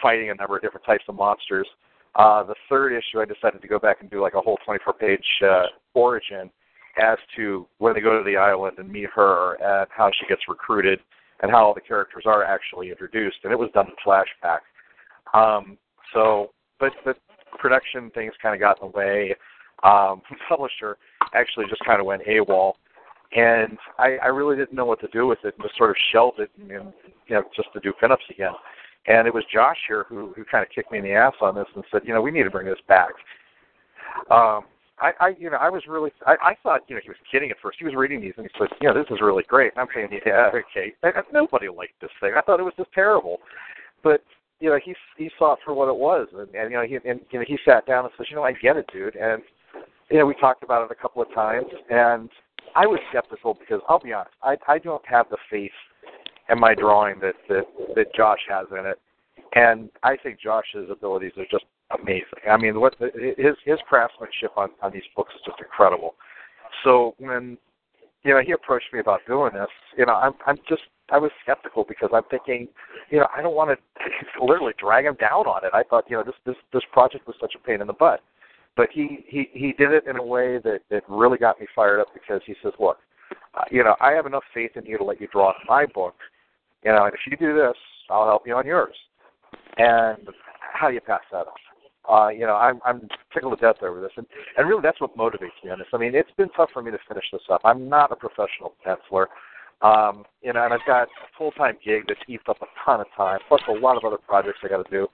fighting 0.00 0.30
a 0.30 0.34
number 0.34 0.56
of 0.56 0.62
different 0.62 0.86
types 0.86 1.04
of 1.08 1.16
monsters. 1.16 1.66
Uh, 2.14 2.42
the 2.44 2.54
third 2.68 2.92
issue, 2.92 3.20
I 3.20 3.24
decided 3.24 3.62
to 3.62 3.68
go 3.68 3.78
back 3.78 3.98
and 4.00 4.10
do 4.10 4.20
like 4.20 4.34
a 4.34 4.40
whole 4.40 4.58
24-page 4.66 5.24
uh, 5.44 5.66
origin 5.94 6.50
as 7.00 7.18
to 7.36 7.66
when 7.78 7.94
they 7.94 8.00
go 8.00 8.18
to 8.18 8.24
the 8.24 8.36
island 8.36 8.78
and 8.78 8.90
meet 8.90 9.08
her 9.14 9.54
and 9.54 9.88
how 9.90 10.10
she 10.18 10.26
gets 10.28 10.42
recruited 10.48 10.98
and 11.42 11.50
how 11.50 11.66
all 11.66 11.74
the 11.74 11.80
characters 11.80 12.24
are 12.26 12.44
actually 12.44 12.90
introduced. 12.90 13.38
And 13.44 13.52
it 13.52 13.58
was 13.58 13.70
done 13.74 13.86
in 13.86 13.94
flashback. 14.04 14.60
Um, 15.32 15.78
so, 16.12 16.50
but 16.78 16.92
the 17.04 17.14
production 17.58 18.10
things 18.10 18.32
kind 18.42 18.54
of 18.54 18.60
got 18.60 18.82
in 18.82 18.90
the 18.90 18.96
way. 18.96 19.34
Um, 19.82 20.22
publisher 20.48 20.96
actually 21.34 21.66
just 21.68 21.84
kind 21.84 22.00
of 22.00 22.06
went 22.06 22.22
AWOL, 22.24 22.74
and 23.36 23.78
I, 23.98 24.16
I 24.22 24.26
really 24.26 24.56
didn't 24.56 24.74
know 24.74 24.84
what 24.84 25.00
to 25.00 25.08
do 25.08 25.26
with 25.26 25.38
it, 25.44 25.54
and 25.56 25.64
just 25.64 25.76
sort 25.76 25.90
of 25.90 25.96
shelved 26.12 26.40
it, 26.40 26.50
and 26.58 26.92
you 27.26 27.34
know, 27.36 27.42
just 27.54 27.72
to 27.74 27.80
do 27.80 27.92
pinups 28.02 28.28
again. 28.30 28.52
And 29.06 29.26
it 29.26 29.32
was 29.32 29.44
Josh 29.52 29.78
here 29.88 30.04
who 30.08 30.32
who 30.36 30.44
kind 30.44 30.64
of 30.64 30.70
kicked 30.74 30.92
me 30.92 30.98
in 30.98 31.04
the 31.04 31.12
ass 31.12 31.34
on 31.40 31.54
this 31.54 31.66
and 31.74 31.84
said, 31.90 32.02
you 32.04 32.12
know, 32.12 32.20
we 32.20 32.30
need 32.30 32.42
to 32.42 32.50
bring 32.50 32.66
this 32.66 32.78
back. 32.86 33.10
Um, 34.30 34.64
I, 35.00 35.12
I, 35.18 35.28
you 35.38 35.48
know, 35.48 35.56
I 35.56 35.70
was 35.70 35.82
really, 35.88 36.10
I, 36.26 36.36
I 36.42 36.54
thought, 36.62 36.82
you 36.88 36.94
know, 36.94 37.00
he 37.02 37.08
was 37.08 37.16
kidding 37.32 37.50
at 37.50 37.56
first. 37.62 37.78
He 37.78 37.86
was 37.86 37.94
reading 37.94 38.20
these 38.20 38.34
and 38.36 38.44
he 38.44 38.52
said, 38.58 38.68
you 38.82 38.88
know, 38.88 38.94
this 38.94 39.10
is 39.10 39.22
really 39.22 39.44
great. 39.44 39.72
And 39.72 39.80
I'm 39.80 39.88
saying, 39.94 40.08
yeah, 40.26 40.50
okay. 40.54 40.92
And 41.02 41.14
nobody 41.32 41.68
liked 41.68 41.98
this 42.02 42.10
thing. 42.20 42.32
I 42.36 42.42
thought 42.42 42.60
it 42.60 42.64
was 42.64 42.74
just 42.76 42.92
terrible. 42.92 43.38
But 44.02 44.22
you 44.60 44.68
know, 44.68 44.78
he 44.84 44.94
he 45.16 45.30
saw 45.38 45.54
it 45.54 45.60
for 45.64 45.72
what 45.72 45.88
it 45.88 45.96
was, 45.96 46.28
and, 46.34 46.54
and 46.54 46.70
you 46.70 46.76
know, 46.76 46.84
he 46.84 46.96
and 46.96 47.20
you 47.30 47.38
know, 47.38 47.44
he 47.48 47.58
sat 47.64 47.86
down 47.86 48.04
and 48.04 48.12
says, 48.16 48.26
you 48.28 48.36
know, 48.36 48.44
I 48.44 48.52
get 48.52 48.76
it, 48.76 48.88
dude, 48.92 49.16
and 49.16 49.42
you 50.10 50.18
know, 50.18 50.26
we 50.26 50.34
talked 50.34 50.62
about 50.62 50.84
it 50.84 50.90
a 50.90 51.00
couple 51.00 51.22
of 51.22 51.32
times, 51.34 51.66
and 51.88 52.28
I 52.74 52.86
was 52.86 52.98
skeptical 53.10 53.54
because 53.54 53.80
I'll 53.88 54.00
be 54.00 54.12
honest, 54.12 54.34
I 54.42 54.56
I 54.68 54.78
don't 54.78 55.06
have 55.06 55.26
the 55.30 55.38
faith 55.50 55.70
in 56.48 56.58
my 56.58 56.74
drawing 56.74 57.20
that 57.20 57.34
that 57.48 57.64
that 57.94 58.14
Josh 58.14 58.40
has 58.48 58.66
in 58.72 58.86
it, 58.86 58.98
and 59.54 59.88
I 60.02 60.16
think 60.16 60.40
Josh's 60.40 60.90
abilities 60.90 61.32
are 61.36 61.46
just 61.50 61.64
amazing. 61.98 62.48
I 62.50 62.56
mean, 62.56 62.80
what 62.80 62.96
the, 62.98 63.10
his 63.36 63.56
his 63.64 63.78
craftsmanship 63.88 64.52
on 64.56 64.70
on 64.82 64.92
these 64.92 65.06
books 65.16 65.32
is 65.34 65.40
just 65.46 65.60
incredible. 65.60 66.14
So 66.84 67.14
when 67.18 67.56
you 68.24 68.34
know 68.34 68.40
he 68.44 68.52
approached 68.52 68.92
me 68.92 69.00
about 69.00 69.20
doing 69.26 69.52
this, 69.54 69.70
you 69.96 70.06
know, 70.06 70.14
I'm 70.14 70.32
I'm 70.46 70.56
just 70.68 70.82
I 71.10 71.18
was 71.18 71.30
skeptical 71.42 71.84
because 71.88 72.10
I'm 72.12 72.24
thinking, 72.30 72.68
you 73.10 73.18
know, 73.18 73.26
I 73.36 73.42
don't 73.42 73.54
want 73.54 73.70
to 73.70 74.44
literally 74.44 74.74
drag 74.78 75.04
him 75.04 75.16
down 75.20 75.46
on 75.46 75.64
it. 75.64 75.70
I 75.72 75.82
thought, 75.82 76.04
you 76.08 76.16
know, 76.16 76.24
this 76.24 76.34
this 76.44 76.56
this 76.72 76.82
project 76.92 77.26
was 77.26 77.36
such 77.40 77.54
a 77.54 77.58
pain 77.58 77.80
in 77.80 77.86
the 77.86 77.92
butt, 77.92 78.20
but 78.76 78.88
he 78.92 79.24
he 79.26 79.48
he 79.52 79.72
did 79.72 79.92
it 79.92 80.04
in 80.06 80.16
a 80.16 80.22
way 80.22 80.58
that 80.58 80.80
that 80.90 81.02
really 81.08 81.38
got 81.38 81.60
me 81.60 81.66
fired 81.74 82.00
up 82.00 82.08
because 82.14 82.40
he 82.46 82.54
says, 82.62 82.72
look, 82.78 82.98
uh, 83.54 83.64
you 83.70 83.82
know, 83.84 83.96
I 84.00 84.12
have 84.12 84.26
enough 84.26 84.44
faith 84.54 84.72
in 84.76 84.84
you 84.86 84.98
to 84.98 85.04
let 85.04 85.20
you 85.20 85.28
draw 85.32 85.52
my 85.68 85.86
book. 85.86 86.14
You 86.84 86.92
know, 86.92 87.04
and 87.04 87.14
if 87.14 87.20
you 87.30 87.36
do 87.36 87.54
this, 87.54 87.76
I'll 88.08 88.26
help 88.26 88.46
you 88.46 88.54
on 88.54 88.66
yours. 88.66 88.94
And 89.76 90.28
how 90.72 90.88
do 90.88 90.94
you 90.94 91.00
pass 91.00 91.20
that 91.32 91.40
up? 91.40 91.54
Uh, 92.08 92.28
you 92.28 92.46
know, 92.46 92.54
I'm 92.54 92.80
I'm 92.84 93.08
tickled 93.32 93.58
to 93.58 93.64
death 93.64 93.82
over 93.82 94.00
this, 94.00 94.12
and 94.16 94.26
and 94.56 94.68
really 94.68 94.82
that's 94.82 95.00
what 95.00 95.16
motivates 95.16 95.62
me 95.62 95.70
on 95.70 95.78
this. 95.78 95.88
I 95.92 95.98
mean, 95.98 96.14
it's 96.14 96.30
been 96.36 96.48
tough 96.50 96.70
for 96.72 96.82
me 96.82 96.90
to 96.90 96.98
finish 97.06 97.24
this 97.32 97.42
up. 97.50 97.60
I'm 97.64 97.88
not 97.88 98.12
a 98.12 98.16
professional 98.16 98.74
penciler. 98.86 99.26
Um, 99.82 100.24
you 100.42 100.52
know, 100.52 100.62
and 100.64 100.74
I've 100.74 100.86
got 100.86 101.04
a 101.04 101.28
full 101.38 101.52
time 101.52 101.76
gig 101.84 102.04
that's 102.08 102.20
eats 102.28 102.42
up 102.48 102.60
a 102.62 102.66
ton 102.84 103.00
of 103.00 103.06
time, 103.16 103.38
plus 103.48 103.60
a 103.68 103.72
lot 103.72 103.96
of 103.96 104.04
other 104.04 104.18
projects 104.18 104.58
I 104.62 104.68
got 104.68 104.84
to 104.84 104.90
do, 104.90 105.06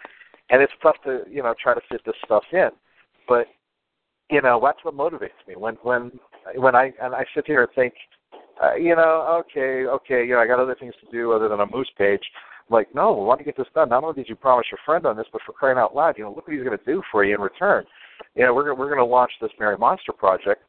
and 0.50 0.62
it's 0.62 0.72
tough 0.82 0.96
to 1.04 1.22
you 1.28 1.42
know 1.42 1.54
try 1.60 1.74
to 1.74 1.80
fit 1.88 2.00
this 2.06 2.14
stuff 2.24 2.44
in. 2.52 2.70
But 3.28 3.46
you 4.30 4.42
know, 4.42 4.60
that's 4.62 4.84
what 4.84 4.94
motivates 4.94 5.46
me 5.46 5.54
when 5.56 5.74
when 5.82 6.10
when 6.56 6.74
I 6.74 6.92
and 7.00 7.14
I 7.14 7.24
sit 7.34 7.46
here 7.46 7.62
and 7.62 7.72
think, 7.74 7.94
uh, 8.62 8.74
you 8.74 8.96
know, 8.96 9.42
okay, 9.44 9.86
okay, 9.86 10.26
you 10.26 10.34
know, 10.34 10.40
I 10.40 10.46
got 10.46 10.60
other 10.60 10.76
things 10.78 10.94
to 11.04 11.10
do 11.10 11.32
other 11.32 11.48
than 11.48 11.60
a 11.60 11.66
moose 11.66 11.90
page. 11.96 12.22
like, 12.68 12.92
no, 12.94 13.12
we 13.12 13.24
want 13.24 13.38
to 13.38 13.44
get 13.44 13.56
this 13.56 13.66
done. 13.74 13.88
Not 13.90 14.02
only 14.02 14.16
did 14.16 14.28
you 14.28 14.36
promise 14.36 14.66
your 14.70 14.80
friend 14.84 15.06
on 15.06 15.16
this, 15.16 15.26
but 15.32 15.42
for 15.46 15.52
crying 15.52 15.78
out 15.78 15.94
loud, 15.94 16.18
you 16.18 16.24
know, 16.24 16.30
look 16.30 16.48
what 16.48 16.56
he's 16.56 16.64
going 16.64 16.76
to 16.76 16.84
do 16.84 17.02
for 17.12 17.24
you 17.24 17.34
in 17.34 17.40
return. 17.40 17.84
You 18.34 18.44
know, 18.44 18.54
we're 18.54 18.74
we're 18.74 18.88
going 18.88 18.98
to 18.98 19.04
launch 19.04 19.32
this 19.40 19.50
Mary 19.60 19.76
Monster 19.78 20.12
project, 20.12 20.62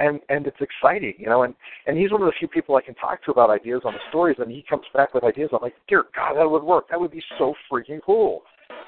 and 0.00 0.20
and 0.28 0.46
it's 0.46 0.60
exciting, 0.60 1.14
you 1.18 1.26
know. 1.26 1.44
And 1.44 1.54
and 1.86 1.96
he's 1.96 2.12
one 2.12 2.22
of 2.22 2.26
the 2.26 2.34
few 2.38 2.48
people 2.48 2.76
I 2.76 2.82
can 2.82 2.94
talk 2.96 3.24
to 3.24 3.30
about 3.30 3.50
ideas 3.50 3.82
on 3.84 3.94
the 3.94 4.00
stories, 4.10 4.36
and 4.38 4.50
he 4.50 4.64
comes 4.68 4.84
back 4.92 5.14
with 5.14 5.24
ideas. 5.24 5.50
I'm 5.52 5.62
like, 5.62 5.76
dear 5.88 6.04
God, 6.14 6.34
that 6.36 6.48
would 6.48 6.62
work. 6.62 6.88
That 6.90 7.00
would 7.00 7.12
be 7.12 7.22
so 7.38 7.54
freaking 7.70 8.00
cool. 8.04 8.42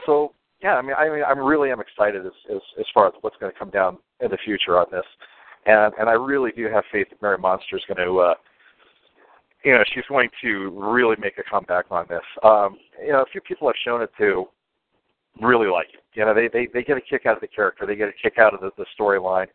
So 0.05 0.33
yeah, 0.65 0.75
I 0.77 0.83
mean, 0.83 0.95
I 0.99 1.11
mean, 1.11 1.23
I'm 1.23 1.39
really 1.39 1.71
am 1.71 1.81
excited 1.81 2.25
as 2.27 2.33
as 2.51 2.63
as 2.81 2.87
far 2.93 3.07
as 3.07 3.13
what's 3.21 3.37
going 3.39 3.53
to 3.53 3.59
come 3.59 3.71
down 3.71 3.99
in 4.21 4.31
the 4.31 4.39
future 4.45 4.79
on 4.79 4.87
this, 4.91 5.05
and 5.67 5.93
and 6.01 6.09
I 6.09 6.15
really 6.15 6.51
do 6.53 6.65
have 6.73 6.85
faith 6.91 7.09
that 7.11 7.23
Mary 7.23 7.39
Monster 7.39 7.77
is 7.77 7.85
going 7.87 8.05
to. 8.05 8.19
uh 8.19 8.35
you 9.65 9.73
know, 9.73 9.83
she's 9.95 10.05
going 10.11 10.29
to 10.43 10.71
really 10.77 11.17
make 11.19 11.39
a 11.39 11.43
comeback 11.43 11.87
on 11.91 12.05
this. 12.11 12.21
Um, 12.43 12.77
you 13.03 13.13
know, 13.13 13.23
a 13.23 13.27
few 13.33 13.41
people 13.41 13.67
I've 13.67 13.75
shown 13.83 14.03
it 14.03 14.11
to 14.19 14.45
really 15.41 15.69
like 15.69 15.89
it. 15.95 16.05
You 16.13 16.25
know, 16.27 16.35
they 16.35 16.49
they 16.49 16.69
they 16.73 16.83
get 16.83 16.97
a 16.97 17.01
kick 17.01 17.23
out 17.27 17.37
of 17.37 17.41
the 17.41 17.49
character, 17.49 17.87
they 17.87 17.97
get 17.97 18.09
a 18.09 18.13
kick 18.23 18.39
out 18.39 18.55
of 18.55 18.61
the, 18.61 18.71
the 18.77 18.85
storyline, 18.99 19.47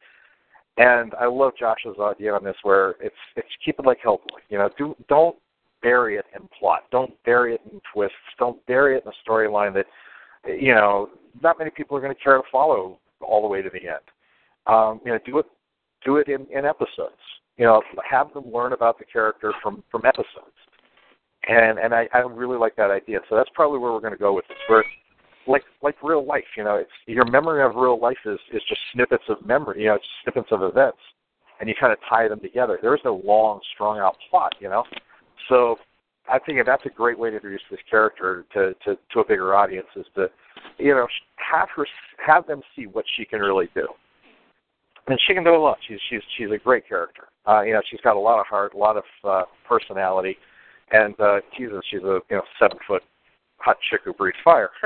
and 0.78 1.14
I 1.20 1.26
love 1.26 1.54
Josh's 1.60 2.00
idea 2.02 2.34
on 2.34 2.44
this, 2.44 2.56
where 2.64 2.96
it's 3.00 3.16
it's 3.36 3.48
keep 3.64 3.78
it 3.80 3.86
like 3.86 4.00
Hellboy. 4.04 4.42
You 4.50 4.58
know, 4.58 4.70
do 4.78 4.96
don't 5.08 5.36
bury 5.82 6.18
it 6.18 6.26
in 6.36 6.50
plot, 6.60 6.84
don't 6.92 7.14
bury 7.24 7.54
it 7.54 7.62
in 7.72 7.80
twists, 7.94 8.16
don't 8.38 8.66
bury 8.66 8.98
it 8.98 9.04
in 9.06 9.12
a 9.12 9.30
storyline 9.30 9.74
that 9.76 9.86
you 10.48 10.74
know 10.74 11.10
not 11.42 11.58
many 11.58 11.72
people 11.72 11.96
are 11.98 12.02
going 12.02 12.14
to 12.14 12.22
care 12.22 12.38
to 12.38 12.44
follow 12.52 13.00
all 13.22 13.42
the 13.42 13.48
way 13.48 13.62
to 13.62 13.70
the 13.70 13.88
end. 13.88 14.06
Um, 14.68 15.02
you 15.06 15.12
know, 15.12 15.20
do 15.26 15.40
it 15.40 15.46
do 16.06 16.18
it 16.18 16.28
in, 16.28 16.46
in 16.56 16.66
episodes. 16.66 17.20
You 17.58 17.66
know, 17.66 17.82
have 18.10 18.34
them 18.34 18.52
learn 18.52 18.74
about 18.74 18.98
the 19.00 19.06
character 19.06 19.54
from 19.62 19.84
from 19.92 20.06
episodes. 20.06 20.56
And 21.48 21.80
and 21.80 21.94
I, 21.94 22.08
I 22.14 22.20
really 22.20 22.58
like 22.58 22.76
that 22.76 22.92
idea. 22.92 23.20
So 23.30 23.36
that's 23.36 23.50
probably 23.54 23.80
where 23.80 23.92
we're 23.92 24.00
going 24.00 24.14
to 24.14 24.20
go 24.20 24.34
with 24.34 24.48
this. 24.48 24.58
Where 24.68 24.84
like 25.48 25.64
like 25.82 25.96
real 26.04 26.26
life, 26.26 26.46
you 26.56 26.64
know, 26.64 26.76
it's 26.76 26.92
your 27.08 27.26
memory 27.26 27.64
of 27.64 27.76
real 27.76 28.00
life 28.00 28.18
is 28.26 28.40
is 28.54 28.62
just 28.68 28.82
snippets 28.94 29.24
of 29.30 29.46
memory, 29.46 29.82
you 29.82 29.88
know, 29.88 29.96
it's 29.96 30.06
just 30.06 30.24
snippets 30.24 30.52
of 30.52 30.64
events, 30.64 31.00
and 31.60 31.68
you 31.68 31.76
kind 31.80 31.92
of 31.92 32.00
tie 32.08 32.28
them 32.28 32.40
together. 32.40 32.78
There 32.82 32.96
is 32.96 33.02
no 33.04 33.22
long, 33.26 33.60
strung 33.74 34.00
out 34.00 34.16
plot, 34.30 34.54
you 34.60 34.70
know. 34.70 34.84
So 35.48 35.78
I 36.32 36.40
think 36.40 36.60
that's 36.66 36.86
a 36.86 36.90
great 36.90 37.18
way 37.18 37.30
to 37.30 37.36
introduce 37.36 37.62
this 37.72 37.80
character 37.90 38.46
to 38.54 38.74
to 38.86 38.98
to 39.14 39.20
a 39.20 39.26
bigger 39.26 39.56
audience 39.56 39.88
is 39.96 40.06
to, 40.16 40.28
you 40.78 40.94
know, 40.94 41.08
have 41.38 41.70
her 41.76 41.86
have 42.26 42.46
them 42.48 42.62
see 42.76 42.88
what 42.88 43.06
she 43.18 43.26
can 43.26 43.40
really 43.40 43.70
do. 43.74 43.88
And 45.08 45.20
she 45.28 45.34
can 45.34 45.44
do 45.44 45.56
a 45.56 45.58
lot. 45.58 45.78
She's 45.88 46.00
she's 46.10 46.22
she's 46.38 46.52
a 46.52 46.58
great 46.58 46.88
character. 46.88 47.24
Uh, 47.48 47.62
you 47.62 47.74
know, 47.74 47.82
she's 47.90 48.02
got 48.02 48.16
a 48.16 48.20
lot 48.20 48.40
of 48.40 48.46
heart, 48.46 48.74
a 48.74 48.78
lot 48.78 48.98
of 48.98 49.04
uh, 49.24 49.44
personality, 49.68 50.38
and 50.92 51.20
uh, 51.20 51.40
Jesus, 51.58 51.82
she's 51.90 52.04
a 52.04 52.20
you 52.30 52.38
know 52.38 52.44
seven 52.60 52.78
foot 52.88 53.02
hot 53.58 53.78
chick 53.90 54.02
who 54.06 54.14
breathes 54.14 54.38
fire. 54.44 54.70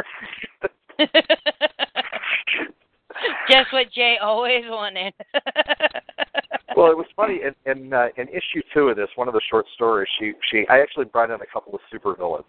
Just 3.50 3.72
what 3.72 3.92
Jay 3.92 4.18
always 4.22 4.64
wanted. 4.68 5.14
well, 6.84 6.92
it 6.92 6.98
was 6.98 7.08
funny 7.16 7.40
in 7.48 7.54
in, 7.72 7.94
uh, 7.94 8.08
in 8.18 8.28
issue 8.30 8.62
two 8.74 8.90
of 8.90 8.98
this, 8.98 9.08
one 9.16 9.28
of 9.28 9.34
the 9.34 9.42
short 9.50 9.66
stories. 9.76 10.08
She 10.20 10.34
she 10.52 10.66
I 10.70 10.80
actually 10.80 11.06
brought 11.06 11.30
in 11.32 11.40
a 11.42 11.46
couple 11.52 11.74
of 11.74 11.80
supervillains, 11.94 12.44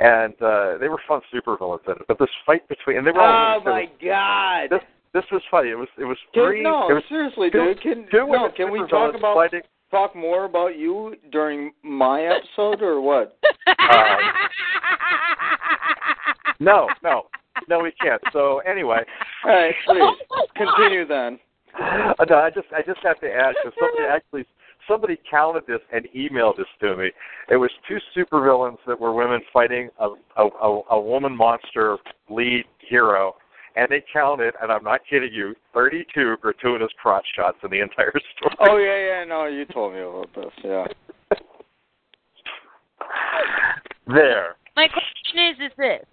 and 0.00 0.34
uh, 0.40 0.78
they 0.78 0.88
were 0.88 1.00
fun 1.08 1.20
supervillains 1.34 1.84
in 1.86 1.92
it. 1.92 2.02
But 2.06 2.18
this 2.18 2.28
fight 2.46 2.66
between 2.68 2.98
and 2.98 3.06
they 3.06 3.10
were 3.10 3.20
all 3.20 3.60
Oh 3.60 3.64
my 3.64 3.86
God! 4.02 4.70
This 4.70 4.82
this 5.12 5.24
was 5.32 5.42
funny. 5.50 5.70
It 5.70 5.74
was 5.78 5.88
it 5.98 6.04
was 6.04 6.16
Dude, 6.32 6.44
three. 6.44 6.62
no, 6.62 6.88
it 6.88 6.94
was 6.94 7.02
seriously, 7.08 7.50
two, 7.50 7.74
dude. 7.74 7.82
Can 7.82 8.06
two 8.10 8.26
no, 8.28 8.48
can 8.56 8.70
we 8.70 8.78
talk 8.88 9.14
about 9.16 9.34
fighting. 9.34 9.62
talk 9.90 10.14
more 10.14 10.44
about 10.44 10.76
you 10.78 11.16
during 11.32 11.72
my 11.82 12.22
episode 12.22 12.82
or 12.82 13.00
what? 13.00 13.36
Um, 13.90 14.18
no, 16.60 16.88
no, 17.02 17.22
no, 17.68 17.80
we 17.80 17.92
can't. 17.92 18.20
So 18.32 18.58
anyway, 18.60 18.98
All 19.44 19.50
right, 19.50 19.74
please 19.86 20.16
continue 20.56 21.06
then. 21.06 21.38
Uh, 21.74 22.24
no, 22.30 22.36
I 22.36 22.50
just 22.50 22.68
I 22.74 22.82
just 22.82 23.00
have 23.02 23.20
to 23.20 23.28
ask 23.30 23.56
because 23.62 23.78
somebody 23.78 24.04
actually 24.10 24.46
somebody 24.86 25.18
counted 25.30 25.64
this 25.66 25.80
and 25.92 26.06
emailed 26.16 26.56
this 26.56 26.66
to 26.80 26.96
me. 26.96 27.10
It 27.50 27.56
was 27.56 27.70
two 27.86 27.98
supervillains 28.16 28.78
that 28.86 28.98
were 28.98 29.12
women 29.12 29.40
fighting 29.52 29.90
a 29.98 30.08
a, 30.36 30.46
a, 30.46 30.80
a 30.90 31.00
woman 31.00 31.36
monster 31.36 31.98
lead 32.30 32.64
hero, 32.88 33.34
and 33.76 33.88
they 33.90 34.02
counted, 34.12 34.54
and 34.62 34.72
I'm 34.72 34.84
not 34.84 35.00
kidding 35.08 35.32
you, 35.32 35.54
32 35.74 36.36
gratuitous 36.40 36.88
crotch 37.00 37.26
shots 37.36 37.58
in 37.62 37.70
the 37.70 37.80
entire 37.80 38.12
story. 38.36 38.56
Oh 38.60 38.76
yeah, 38.78 39.20
yeah, 39.20 39.24
no, 39.24 39.46
you 39.46 39.64
told 39.66 39.94
me 39.94 40.00
about 40.00 40.28
this. 40.34 40.52
Yeah. 40.64 40.86
there. 44.06 44.56
My 44.76 44.88
question 44.88 45.50
is 45.50 45.70
is 45.70 45.76
this. 45.76 46.06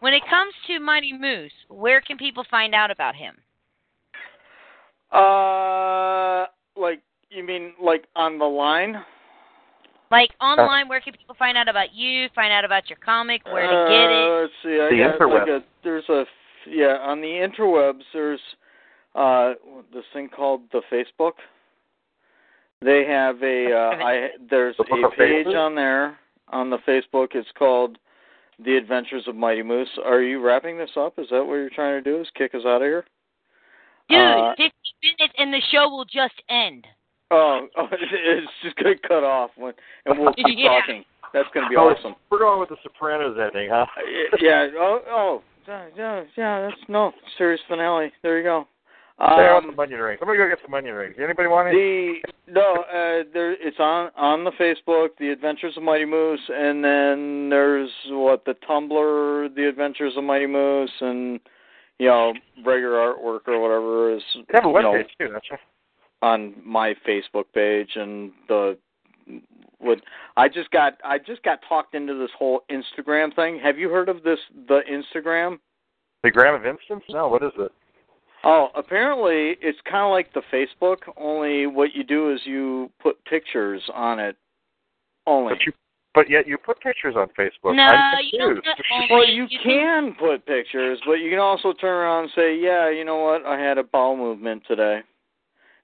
When 0.00 0.12
it 0.12 0.22
comes 0.28 0.52
to 0.66 0.78
Mighty 0.78 1.12
Moose, 1.12 1.52
where 1.68 2.02
can 2.02 2.18
people 2.18 2.44
find 2.50 2.74
out 2.74 2.90
about 2.90 3.16
him? 3.16 3.34
Uh, 5.12 6.46
like 6.76 7.00
you 7.30 7.44
mean 7.44 7.74
like 7.82 8.06
on 8.16 8.38
the 8.38 8.44
line? 8.44 8.96
Like 10.10 10.30
online, 10.40 10.88
where 10.88 11.00
can 11.00 11.14
people 11.14 11.34
find 11.36 11.56
out 11.58 11.68
about 11.68 11.92
you, 11.92 12.28
find 12.34 12.52
out 12.52 12.64
about 12.64 12.88
your 12.88 12.98
comic, 13.04 13.44
where 13.44 13.66
to 13.66 13.76
uh, 13.76 13.88
get 13.88 14.10
it? 14.10 14.40
Let's 14.40 14.52
see. 14.62 14.80
I 14.80 14.90
The 14.90 15.18
got 15.18 15.28
like 15.28 15.42
interweb. 15.48 15.56
a 15.56 15.64
there's 15.82 16.08
a 16.08 16.24
yeah 16.68 16.98
on 17.02 17.20
the 17.20 17.26
interwebs 17.26 18.02
there's 18.12 18.40
uh 19.14 19.54
this 19.92 20.04
thing 20.12 20.28
called 20.28 20.62
the 20.72 20.82
Facebook. 20.92 21.32
They 22.82 23.04
have 23.06 23.42
a 23.42 23.72
uh, 23.72 24.04
I 24.04 24.28
there's 24.48 24.76
The 24.76 24.84
a 24.84 25.16
page 25.16 25.54
on 25.54 25.74
there 25.74 26.18
on 26.50 26.70
the 26.70 26.78
Facebook. 26.78 27.28
It's 27.34 27.48
called 27.58 27.98
The 28.64 28.76
Adventures 28.76 29.24
of 29.26 29.34
Mighty 29.34 29.62
Moose. 29.62 29.88
Are 30.04 30.22
you 30.22 30.40
wrapping 30.40 30.78
this 30.78 30.90
up? 30.96 31.18
Is 31.18 31.26
that 31.30 31.44
what 31.44 31.54
you're 31.54 31.70
trying 31.70 32.02
to 32.02 32.10
do? 32.10 32.20
Is 32.20 32.28
kick 32.36 32.54
us 32.54 32.62
out 32.64 32.76
of 32.76 32.82
here? 32.82 33.04
Dude, 34.08 34.18
uh, 34.18 34.50
50 34.50 34.72
minutes 35.02 35.34
and 35.38 35.52
the 35.52 35.60
show 35.72 35.88
will 35.88 36.04
just 36.04 36.34
end. 36.48 36.86
Oh, 37.30 37.66
oh 37.76 37.88
it's 37.92 38.46
just 38.62 38.76
gonna 38.76 38.94
cut 39.06 39.24
off 39.24 39.50
when, 39.56 39.72
and 40.06 40.18
we'll 40.18 40.32
keep 40.34 40.46
Yeah. 40.50 40.80
talking. 40.80 41.04
That's 41.32 41.48
gonna 41.52 41.68
be 41.68 41.76
Oh, 41.76 41.90
awesome. 41.90 42.14
We're 42.30 42.38
going 42.38 42.60
with 42.60 42.68
the 42.68 42.76
Sopranos 42.82 43.36
ending, 43.38 43.68
huh? 43.70 43.86
Uh, 43.96 44.36
yeah. 44.40 44.68
Oh, 44.78 45.00
oh, 45.08 45.42
yeah, 45.66 45.86
yeah, 45.96 46.24
yeah. 46.36 46.60
That's 46.68 46.88
no 46.88 47.12
serious 47.36 47.60
finale. 47.68 48.12
There 48.22 48.38
you 48.38 48.44
go. 48.44 48.66
There 49.18 49.26
are 49.28 49.56
Um, 49.56 49.70
some 49.70 49.80
onion 49.80 50.00
rings. 50.00 50.18
I'm 50.20 50.28
go 50.28 50.48
get 50.48 50.58
some 50.62 50.74
onion 50.74 50.94
rings. 50.94 51.16
Anybody 51.18 51.48
want 51.48 51.68
any? 51.68 51.78
the 51.78 52.20
no, 52.48 52.74
uh, 52.82 53.24
there 53.32 53.52
it's 53.52 53.80
on 53.80 54.10
on 54.14 54.44
the 54.44 54.52
Facebook, 54.52 55.08
The 55.18 55.30
Adventures 55.30 55.76
of 55.76 55.82
Mighty 55.82 56.04
Moose, 56.04 56.40
and 56.54 56.84
then 56.84 57.48
there's 57.48 57.90
what 58.10 58.44
the 58.44 58.54
Tumblr, 58.68 59.54
The 59.54 59.66
Adventures 59.68 60.16
of 60.18 60.24
Mighty 60.24 60.46
Moose, 60.46 60.90
and 61.00 61.40
you 61.98 62.06
know 62.06 62.32
regular 62.64 62.96
artwork 62.96 63.40
or 63.46 63.60
whatever 63.60 64.14
is 64.14 64.22
They 64.34 64.54
have 64.54 64.64
a 64.64 64.68
you 64.68 64.74
know, 64.74 64.92
webpage 64.92 65.08
too, 65.18 65.28
don't 65.28 65.44
you? 65.50 65.56
on 66.22 66.54
my 66.64 66.94
Facebook 67.06 67.44
page 67.54 67.90
and 67.96 68.32
the 68.48 68.78
what 69.78 70.00
I 70.36 70.48
just 70.48 70.70
got 70.70 70.94
I 71.04 71.18
just 71.18 71.42
got 71.42 71.60
talked 71.68 71.94
into 71.94 72.14
this 72.14 72.30
whole 72.38 72.62
Instagram 72.70 73.34
thing. 73.34 73.60
Have 73.62 73.78
you 73.78 73.88
heard 73.90 74.08
of 74.08 74.22
this 74.22 74.38
the 74.68 74.80
Instagram? 74.90 75.58
The 76.22 76.30
Gram 76.30 76.54
of 76.54 76.66
Instance? 76.66 77.04
No, 77.10 77.28
what 77.28 77.42
is 77.42 77.52
it? 77.58 77.72
Oh, 78.44 78.68
apparently 78.74 79.56
it's 79.60 79.78
kind 79.90 80.04
of 80.04 80.10
like 80.10 80.32
the 80.32 80.42
Facebook, 80.52 80.98
only 81.16 81.66
what 81.66 81.94
you 81.94 82.04
do 82.04 82.32
is 82.32 82.40
you 82.44 82.90
put 83.02 83.22
pictures 83.24 83.82
on 83.92 84.18
it 84.18 84.36
only. 85.26 85.54
But 85.54 85.66
you, 85.66 85.72
but 86.16 86.30
yet 86.30 86.48
you 86.48 86.56
put 86.56 86.80
pictures 86.80 87.14
on 87.14 87.28
Facebook. 87.38 87.76
No, 87.76 87.82
I'm 87.82 88.24
you 88.32 88.38
don't 88.38 88.54
confused. 88.54 88.76
put 88.78 88.86
only. 88.94 89.06
well, 89.10 89.28
you 89.28 89.46
you 89.50 89.58
can 89.62 90.16
put 90.18 90.46
pictures, 90.46 90.98
but 91.06 91.20
you 91.20 91.28
can 91.28 91.38
also 91.38 91.74
turn 91.74 91.90
around 91.90 92.24
and 92.24 92.32
say, 92.34 92.58
"Yeah, 92.58 92.88
you 92.90 93.04
know 93.04 93.18
what? 93.18 93.44
I 93.44 93.60
had 93.60 93.76
a 93.76 93.84
bowel 93.84 94.16
movement 94.16 94.62
today." 94.66 95.00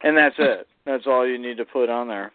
And 0.02 0.16
that's 0.16 0.34
it. 0.38 0.66
That's 0.86 1.06
all 1.06 1.28
you 1.28 1.38
need 1.38 1.59
to 1.59 1.66
put 1.66 1.90
on 1.90 2.09
there. 2.09 2.32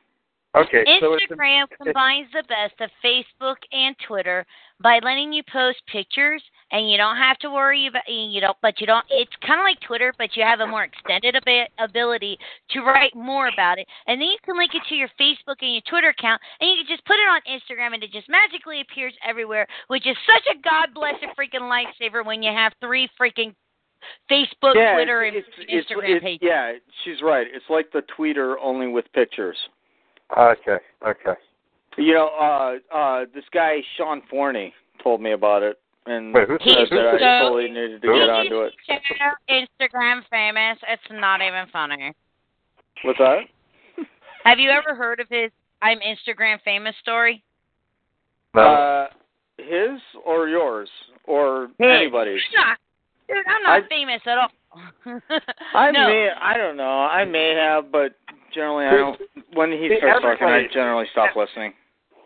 Okay, 0.55 0.83
so 1.01 1.13
it's 1.15 1.25
Instagram 1.25 1.65
combines 1.81 2.27
the 2.33 2.43
best 2.43 2.79
of 2.79 2.89
Facebook 3.03 3.57
and 3.71 3.95
Twitter 4.07 4.45
by 4.79 4.99
letting 5.03 5.33
you 5.33 5.41
post 5.51 5.77
pictures, 5.91 6.41
and 6.71 6.89
you 6.89 6.97
don't 6.97 7.17
have 7.17 7.37
to 7.39 7.49
worry 7.49 7.87
about 7.87 8.03
you 8.07 8.41
don't. 8.41 8.57
But 8.61 8.79
you 8.81 8.87
don't. 8.87 9.05
It's 9.09 9.31
kind 9.45 9.59
of 9.59 9.63
like 9.63 9.79
Twitter, 9.81 10.13
but 10.17 10.35
you 10.35 10.43
have 10.43 10.59
a 10.59 10.67
more 10.67 10.83
extended 10.83 11.35
abi- 11.35 11.69
ability 11.79 12.37
to 12.71 12.81
write 12.81 13.15
more 13.15 13.47
about 13.47 13.79
it, 13.79 13.87
and 14.07 14.19
then 14.19 14.27
you 14.27 14.37
can 14.43 14.57
link 14.57 14.71
it 14.73 14.83
to 14.89 14.95
your 14.95 15.09
Facebook 15.19 15.61
and 15.61 15.73
your 15.73 15.85
Twitter 15.89 16.09
account, 16.09 16.41
and 16.59 16.69
you 16.69 16.77
can 16.77 16.87
just 16.87 17.05
put 17.05 17.15
it 17.15 17.27
on 17.29 17.41
Instagram, 17.47 17.93
and 17.93 18.03
it 18.03 18.11
just 18.11 18.27
magically 18.29 18.81
appears 18.81 19.13
everywhere, 19.27 19.67
which 19.87 20.05
is 20.05 20.15
such 20.27 20.43
a 20.51 20.61
god 20.61 20.93
blessed 20.93 21.25
freaking 21.37 21.67
lifesaver 21.71 22.25
when 22.25 22.43
you 22.43 22.51
have 22.51 22.73
three 22.81 23.09
freaking 23.19 23.53
Facebook, 24.29 24.75
yeah, 24.75 24.93
Twitter, 24.93 25.23
it's, 25.23 25.47
and 25.57 25.65
it's, 25.69 25.89
Instagram 25.89 26.15
it's, 26.15 26.23
pages. 26.23 26.39
Yeah, 26.41 26.73
she's 27.03 27.21
right. 27.21 27.47
It's 27.51 27.65
like 27.69 27.91
the 27.91 28.03
tweeter 28.17 28.55
only 28.61 28.87
with 28.87 29.05
pictures. 29.13 29.57
okay, 30.37 30.77
okay. 31.05 31.39
You 31.97 32.13
know, 32.13 32.29
uh 32.39 32.95
uh 32.95 33.25
this 33.33 33.45
guy 33.51 33.77
Sean 33.97 34.21
Forney 34.29 34.71
told 35.01 35.21
me 35.21 35.31
about 35.31 35.63
it 35.63 35.79
and 36.07 36.33
Wait, 36.33 36.47
who's 36.47 36.59
said 36.63 36.77
He's 36.79 36.89
that 36.89 37.15
I 37.15 37.19
so- 37.19 37.49
totally 37.49 37.67
needed 37.69 38.01
to 38.01 38.07
Who? 38.07 38.19
get 38.19 38.29
onto 38.29 38.61
it. 38.61 38.73
Instagram 39.49 40.21
famous. 40.29 40.77
It's 40.87 41.03
not 41.11 41.41
even 41.41 41.65
funny. 41.71 42.13
What's 43.03 43.19
that? 43.19 43.39
Have 44.43 44.59
you 44.59 44.69
ever 44.69 44.95
heard 44.95 45.19
of 45.19 45.27
his 45.29 45.51
I'm 45.81 45.99
Instagram 45.99 46.61
famous 46.63 46.95
story? 47.01 47.43
No. 48.55 48.61
Uh, 48.61 49.07
his 49.57 49.99
or 50.25 50.47
yours 50.47 50.89
or 51.25 51.67
anybody's. 51.81 52.41
I'm 52.57 52.67
not, 52.67 52.77
dude, 53.27 53.37
I'm 53.47 53.63
not 53.63 53.83
I- 53.83 53.87
famous 53.87 54.21
at 54.25 54.37
all. 54.37 54.49
I 55.73 55.91
no. 55.91 56.07
may, 56.07 56.29
I 56.39 56.55
don't 56.57 56.77
know. 56.77 56.83
I 57.01 57.25
may 57.25 57.55
have, 57.55 57.91
but 57.91 58.15
generally 58.53 58.85
I 58.85 58.91
don't. 58.91 59.19
When 59.53 59.71
he 59.71 59.89
starts 59.97 60.21
talking, 60.23 60.47
I 60.47 60.67
generally 60.71 61.05
stop 61.11 61.35
listening. 61.35 61.73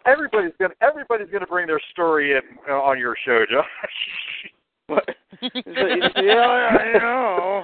Everybody's 0.06 0.54
gonna 0.60 0.74
everybody's 0.82 1.30
gonna 1.32 1.48
bring 1.48 1.68
their 1.68 1.82
story 1.92 2.32
in 2.34 2.42
uh, 2.70 2.74
on 2.74 3.00
your 3.00 3.16
show, 3.26 3.46
Josh. 3.50 3.66
What? 4.88 5.08
yeah, 5.42 6.68
I 6.76 6.98
know. 6.98 7.64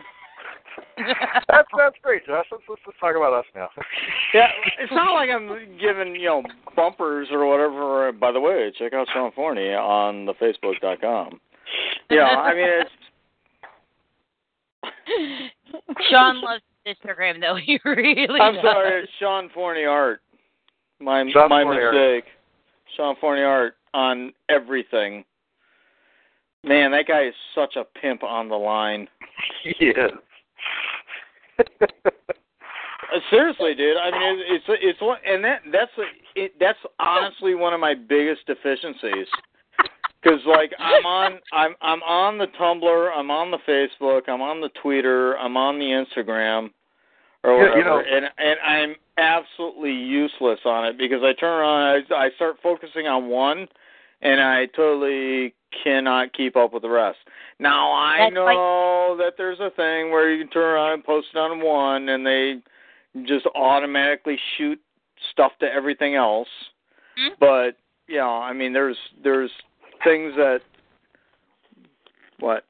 that's 1.50 1.68
that's 1.78 1.96
great, 2.02 2.26
Josh. 2.26 2.46
Let's, 2.50 2.64
let's 2.70 2.82
let's 2.86 3.00
talk 3.00 3.18
about 3.18 3.34
us 3.34 3.46
now. 3.54 3.68
Yeah, 4.34 4.48
it's 4.80 4.92
not 4.94 5.14
like 5.14 5.30
I'm 5.30 5.78
giving 5.80 6.16
you 6.16 6.28
know 6.28 6.44
bumpers 6.76 7.28
or 7.32 7.46
whatever. 7.46 8.12
By 8.14 8.32
the 8.32 8.40
way, 8.40 8.72
check 8.78 8.94
out 8.94 9.08
Sean 9.14 9.32
Forney 9.34 9.74
on 9.74 10.26
the 10.26 10.34
Facebook.com. 10.36 11.40
Yeah, 12.10 12.24
I 12.24 12.54
mean 12.54 12.70
it's 12.70 12.92
Sean 16.10 16.42
loves 16.42 16.64
Instagram 16.88 17.42
though. 17.42 17.56
He 17.56 17.80
really 17.84 18.40
I'm 18.40 18.56
does. 18.56 18.64
sorry, 18.64 19.04
it's 19.04 19.12
Sean 19.20 19.50
Forney 19.54 19.86
Art. 19.86 20.22
My 21.00 21.30
Sean 21.32 21.50
my 21.50 21.64
mistake. 21.64 22.26
Sean 22.96 23.16
Art 23.22 23.76
on 23.94 24.34
everything. 24.50 25.24
Man, 26.64 26.92
that 26.92 27.08
guy 27.08 27.28
is 27.28 27.34
such 27.54 27.76
a 27.76 27.84
pimp 28.00 28.24
on 28.24 28.50
the 28.50 28.56
line. 28.56 29.08
yes. 29.80 30.12
Uh, 33.14 33.20
seriously, 33.30 33.74
dude. 33.74 33.96
I 33.96 34.12
mean, 34.12 34.40
it, 34.40 34.46
it's 34.50 34.66
it's 34.82 35.02
one, 35.02 35.18
and 35.26 35.44
that 35.44 35.62
that's 35.72 35.92
it, 36.36 36.54
that's 36.60 36.78
honestly 37.00 37.56
one 37.56 37.74
of 37.74 37.80
my 37.80 37.94
biggest 37.96 38.46
deficiencies. 38.46 39.28
Because 40.22 40.40
like 40.46 40.74
I'm 40.78 41.06
on 41.06 41.40
I'm 41.54 41.76
I'm 41.82 42.04
on 42.04 42.38
the 42.38 42.48
Tumblr, 42.60 43.10
I'm 43.16 43.32
on 43.32 43.52
the 43.52 43.60
Facebook, 43.68 44.24
I'm 44.28 44.42
on 44.42 44.60
the 44.60 44.70
Twitter, 44.82 45.38
I'm 45.38 45.56
on 45.56 45.80
the 45.80 45.86
Instagram, 45.86 46.72
or 47.44 47.58
whatever, 47.58 47.78
you 47.78 47.84
know- 47.86 48.00
and 48.00 48.26
and 48.38 48.60
I'm 48.66 48.96
absolutely 49.18 49.92
useless 49.94 50.60
on 50.66 50.86
it 50.86 50.98
because 50.98 51.22
I 51.24 51.34
turn 51.34 51.60
around, 51.60 52.06
I, 52.12 52.26
I 52.26 52.30
start 52.36 52.58
focusing 52.62 53.08
on 53.08 53.28
one, 53.28 53.68
and 54.22 54.42
I 54.42 54.66
totally 54.68 55.54
cannot 55.84 56.34
keep 56.34 56.56
up 56.56 56.74
with 56.74 56.84
the 56.84 56.90
rest. 56.90 57.18
Now 57.60 57.92
I 57.92 58.18
That's 58.20 58.36
like- 58.36 58.56
know 58.56 59.16
that 59.18 59.34
there's 59.38 59.60
a 59.60 59.72
thing 59.72 60.12
where 60.12 60.32
you 60.32 60.44
can 60.44 60.52
turn 60.52 60.64
around 60.64 60.94
and 60.94 61.04
post 61.04 61.28
it 61.34 61.38
on 61.38 61.62
one, 61.62 62.10
and 62.10 62.26
they 62.26 62.62
just 63.24 63.46
automatically 63.56 64.38
shoot 64.58 64.80
stuff 65.32 65.52
to 65.60 65.66
everything 65.66 66.16
else. 66.16 66.48
Hmm? 67.18 67.34
But 67.40 67.78
you 68.08 68.18
know, 68.18 68.38
I 68.38 68.54
mean, 68.54 68.74
there's 68.74 68.98
there's 69.24 69.52
things 70.04 70.34
that 70.36 70.60
what 72.40 72.64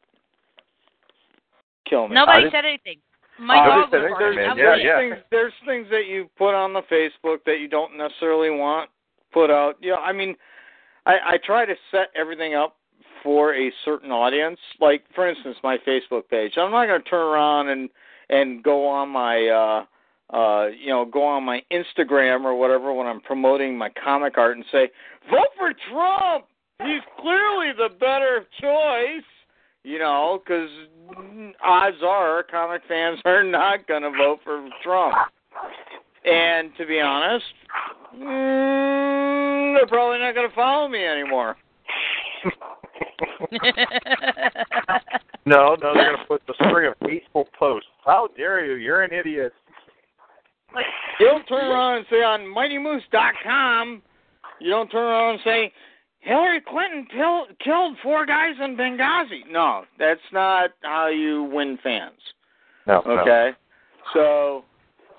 kill 1.90 2.08
me. 2.08 2.16
Nobody 2.16 2.50
said 2.52 2.66
anything. 2.66 3.00
My 3.40 3.58
Uh, 3.58 3.66
dog 3.66 3.92
was 3.92 4.12
barking. 4.12 4.58
Yeah, 4.58 4.76
yeah. 4.76 5.00
Things, 5.00 5.18
there's 5.32 5.54
things 5.66 5.88
that 5.92 6.06
you 6.08 6.30
put 6.38 6.56
on 6.56 6.74
the 6.74 6.82
Facebook 6.84 7.44
that 7.46 7.60
you 7.60 7.68
don't 7.68 7.98
necessarily 7.98 8.50
want 8.50 8.90
put 9.32 9.52
out. 9.52 9.76
You 9.80 9.92
know, 9.92 9.98
I 9.98 10.12
mean, 10.12 10.36
I, 11.06 11.18
I 11.34 11.38
try 11.46 11.66
to 11.66 11.76
set 11.92 12.08
everything 12.16 12.56
up 12.56 12.78
for 13.24 13.54
a 13.56 13.72
certain 13.86 14.12
audience. 14.12 14.60
Like, 14.80 15.04
for 15.14 15.28
instance, 15.28 15.58
my 15.64 15.78
Facebook 15.80 16.28
page. 16.30 16.54
I'm 16.58 16.72
not 16.72 16.86
going 16.88 17.02
to 17.02 17.10
turn 17.10 17.22
around 17.22 17.70
and 17.70 17.90
and 18.30 18.62
go 18.64 18.86
on 18.88 19.10
my 19.10 19.48
uh 19.48 20.36
uh 20.36 20.68
you 20.68 20.90
know 20.90 21.06
go 21.06 21.24
on 21.24 21.44
my 21.44 21.62
Instagram 21.72 22.44
or 22.44 22.56
whatever 22.56 22.92
when 22.94 23.08
I'm 23.08 23.22
promoting 23.22 23.78
my 23.78 23.90
comic 24.04 24.38
art 24.38 24.58
and 24.58 24.66
say 24.72 24.90
vote 25.30 25.48
for 25.58 25.74
Trump. 25.90 26.46
He's 26.80 27.02
clearly 27.20 27.72
the 27.78 27.90
better 28.00 28.46
choice. 28.62 29.24
You 29.88 30.00
know, 30.00 30.42
because 30.44 30.70
odds 31.64 31.96
are 32.06 32.44
comic 32.44 32.82
fans 32.90 33.22
are 33.24 33.42
not 33.42 33.88
going 33.88 34.02
to 34.02 34.10
vote 34.10 34.40
for 34.44 34.68
Trump. 34.84 35.16
And 36.26 36.72
to 36.78 36.86
be 36.86 37.00
honest, 37.00 37.46
mm, 38.14 39.78
they're 39.78 39.88
probably 39.88 40.20
not 40.20 40.36
going 40.36 40.50
to 40.50 40.56
follow 40.56 40.90
me 40.90 41.06
anymore. 41.06 41.56
no, 45.46 45.76
no, 45.82 45.94
they're 45.94 46.16
gonna 46.16 46.26
put 46.28 46.42
the 46.48 46.54
string 46.56 46.92
of 46.92 47.10
hateful 47.10 47.48
posts. 47.58 47.88
How 48.06 48.28
dare 48.36 48.66
you? 48.66 48.74
You're 48.74 49.04
an 49.04 49.14
idiot. 49.14 49.54
You 51.20 51.28
don't 51.28 51.48
turn 51.48 51.66
around 51.66 51.98
and 52.00 52.06
say 52.10 52.18
on 52.18 52.42
MightyMoose.com, 52.42 54.02
you 54.60 54.70
don't 54.70 54.92
turn 54.92 55.04
around 55.04 55.36
and 55.36 55.40
say, 55.46 55.74
Hillary 56.28 56.60
Clinton 56.60 57.08
pill- 57.10 57.48
killed 57.64 57.98
four 58.04 58.26
guys 58.26 58.56
in 58.62 58.76
Benghazi. 58.76 59.50
No, 59.50 59.86
that's 59.98 60.20
not 60.34 60.72
how 60.82 61.08
you 61.08 61.44
win 61.44 61.80
fans. 61.82 62.20
No. 62.86 63.02
no. 63.06 63.20
Okay. 63.20 63.52
So, 64.14 64.66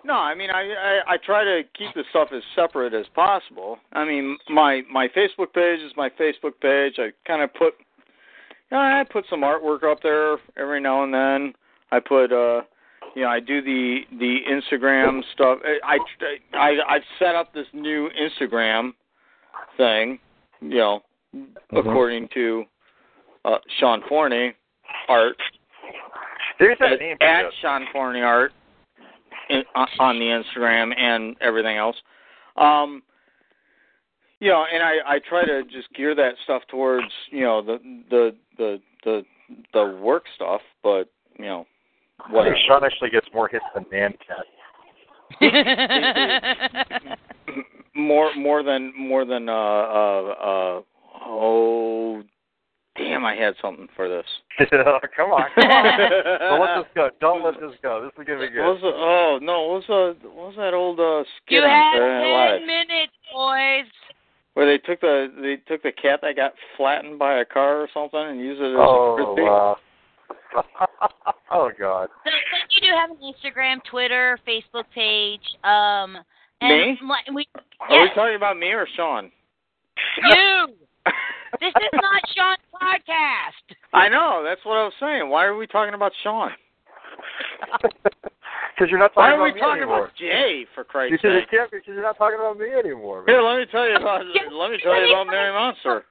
no, 0.05 0.15
I 0.15 0.35
mean, 0.35 0.51
I, 0.51 1.01
I 1.09 1.15
I 1.15 1.17
try 1.17 1.45
to 1.45 1.63
keep 1.77 1.95
the 1.95 2.05
stuff 2.11 2.29
as 2.35 2.43
separate 2.55 2.93
as 2.93 3.07
possible. 3.15 3.79
I 3.93 4.05
mean, 4.05 4.37
my 4.51 4.83
my 4.91 5.09
Facebook 5.09 5.53
page 5.55 5.81
is 5.81 5.93
my 5.97 6.11
Facebook 6.11 6.61
page. 6.61 6.95
I 6.99 7.11
kind 7.27 7.43
of 7.43 7.55
put, 7.55 7.75
you 8.71 8.77
know, 8.77 8.79
I 8.79 9.03
put 9.11 9.25
some 9.31 9.41
artwork 9.41 9.91
up 9.91 10.03
there 10.03 10.37
every 10.59 10.81
now 10.81 11.05
and 11.05 11.15
then. 11.15 11.55
I 11.91 12.01
put, 12.01 12.33
uh, 12.33 12.63
you 13.15 13.23
know, 13.23 13.29
I 13.31 13.41
do 13.41 13.63
the 13.63 14.01
the 14.19 14.41
Instagram 14.51 15.23
stuff. 15.33 15.61
I 15.65 15.99
I 16.55 16.59
I 16.59 16.97
I've 16.97 17.03
set 17.19 17.35
up 17.35 17.55
this 17.55 17.67
new 17.73 18.11
Instagram 18.11 18.93
thing, 19.79 20.19
you 20.61 20.79
know, 20.79 21.01
according 21.77 22.29
to 22.35 22.65
uh, 23.45 23.59
Sean 23.79 24.03
Forney 24.09 24.55
art 25.09 25.37
There's 26.59 26.79
that 26.81 26.93
at, 26.93 27.01
name. 27.01 27.17
at 27.21 27.43
Joe. 27.43 27.51
Sean 27.63 27.87
Forney 27.93 28.21
Art 28.21 28.53
in, 29.51 29.63
on 29.75 29.89
on 29.99 30.19
the 30.19 30.25
Instagram 30.25 30.97
and 30.97 31.37
everything 31.41 31.77
else. 31.77 31.97
Um, 32.57 33.03
you 34.41 34.49
know, 34.49 34.65
and 34.73 34.83
I 34.83 34.95
I 35.07 35.19
try 35.29 35.45
to 35.45 35.63
just 35.65 35.93
gear 35.95 36.15
that 36.15 36.35
stuff 36.45 36.63
towards 36.69 37.13
you 37.31 37.43
know 37.43 37.63
the 37.63 37.79
the 38.11 38.37
the 38.57 38.81
the 39.05 39.25
the 39.73 39.99
work 40.01 40.25
stuff, 40.35 40.61
but 40.83 41.09
you 41.39 41.47
know 41.47 41.67
I 42.21 42.33
whatever. 42.33 42.57
Sean 42.67 42.85
actually 42.85 43.11
gets 43.11 43.27
more 43.33 43.49
hits 43.49 43.65
than 43.75 43.85
Nyan 43.85 44.17
Cat. 44.27 44.47
more 47.99 48.35
more 48.35 48.63
than 48.63 48.93
more 48.97 49.25
than 49.25 49.49
uh 49.49 49.53
uh 49.53 50.35
uh 50.41 50.81
oh 51.27 52.23
damn 52.97 53.25
I 53.25 53.35
had 53.35 53.55
something 53.63 53.89
for 53.95 54.09
this. 54.09 54.25
Come 54.71 55.31
on, 55.33 55.49
come 55.55 55.71
on. 55.71 56.01
Don't 56.41 56.61
let 56.61 56.77
this 56.83 56.91
go. 56.95 57.11
Don't 57.21 57.45
let 57.45 57.55
this 57.61 57.79
go. 57.83 58.03
This 58.03 58.13
is 58.21 58.27
gonna 58.27 58.51
be 58.51 58.59
What 58.59 58.75
was 58.75 58.81
good. 58.83 58.93
the, 58.93 58.97
oh 58.97 59.39
no, 59.43 59.63
what 59.69 59.89
was 59.89 60.15
the 60.23 60.29
what 60.29 60.47
was 60.49 60.57
that 60.57 60.75
old 60.75 60.99
uh 61.01 61.23
skit 61.45 61.59
you 61.59 61.63
on 61.63 61.69
had 61.71 61.93
Saturday 61.95 62.33
Night 62.33 62.59
ten 62.59 62.67
minutes, 62.67 63.13
boys. 63.33 63.91
Where 64.55 64.67
they 64.67 64.79
took 64.79 65.01
the 65.01 65.29
they 65.41 65.57
took 65.73 65.83
the 65.85 65.93
cat 65.93 66.21
that 66.23 66.35
got 66.37 66.55
flattened 66.77 67.19
by 67.19 67.39
a 67.39 67.45
car 67.45 67.81
or 67.81 67.89
something 67.95 68.19
and 68.21 68.41
used 68.41 68.61
it 68.61 68.71
as 68.73 68.75
a 68.75 68.79
Oh 68.79 69.17
frisbee. 69.17 69.43
wow. 69.49 69.77
oh 71.53 71.71
God. 71.79 72.09
So, 72.25 72.31
but 72.31 72.71
you 72.75 72.81
do 72.89 72.95
have 72.97 73.11
an 73.11 73.19
Instagram, 73.23 73.79
Twitter, 73.89 74.39
Facebook 74.47 74.85
page. 74.95 75.43
Um, 75.63 76.19
and 76.61 76.71
Me? 76.93 76.99
li- 77.03 77.35
We, 77.35 77.49
Are 77.81 78.03
we 78.03 78.09
talking 78.15 78.37
about 78.37 78.59
me 78.59 78.69
or 78.69 78.87
Sean? 78.97 79.31
you. 80.31 80.67
This 81.61 81.73
is 81.81 81.91
not 81.95 82.21
Sean's 82.37 82.59
podcast. 82.75 83.75
I 83.95 84.07
know. 84.11 84.43
That's 84.45 84.63
what 84.67 84.75
I 84.77 84.85
was 84.85 84.93
saying. 85.01 85.31
Why 85.31 85.47
are 85.47 85.57
we 85.57 85.67
talking 85.67 85.95
about 85.95 86.13
Sean? 86.23 86.51
Because 88.75 88.91
you're 88.93 89.01
not 89.01 89.13
talking. 89.13 89.23
Why 89.25 89.31
talking 89.31 89.41
are 89.41 89.45
we 89.45 89.51
about 89.59 89.67
talking 89.67 89.83
anymore. 89.83 90.05
about 90.05 90.15
Jay? 90.17 90.65
For 90.75 90.85
Christ's 90.85 91.21
sake! 91.23 91.51
can't. 91.51 91.69
Because 91.71 91.83
you're 91.89 92.03
not 92.03 92.17
talking 92.17 92.39
about 92.39 92.59
me 92.59 92.67
anymore. 92.71 93.25
Here, 93.27 93.43
let 93.43 93.59
me 93.59 93.67
tell 93.73 93.89
you 93.89 93.97
about 93.97 94.23
let 94.53 94.71
me 94.71 94.79
tell 94.81 94.95
you 95.01 95.11
about 95.13 95.27
Mary 95.27 95.53
Monster. 95.53 96.05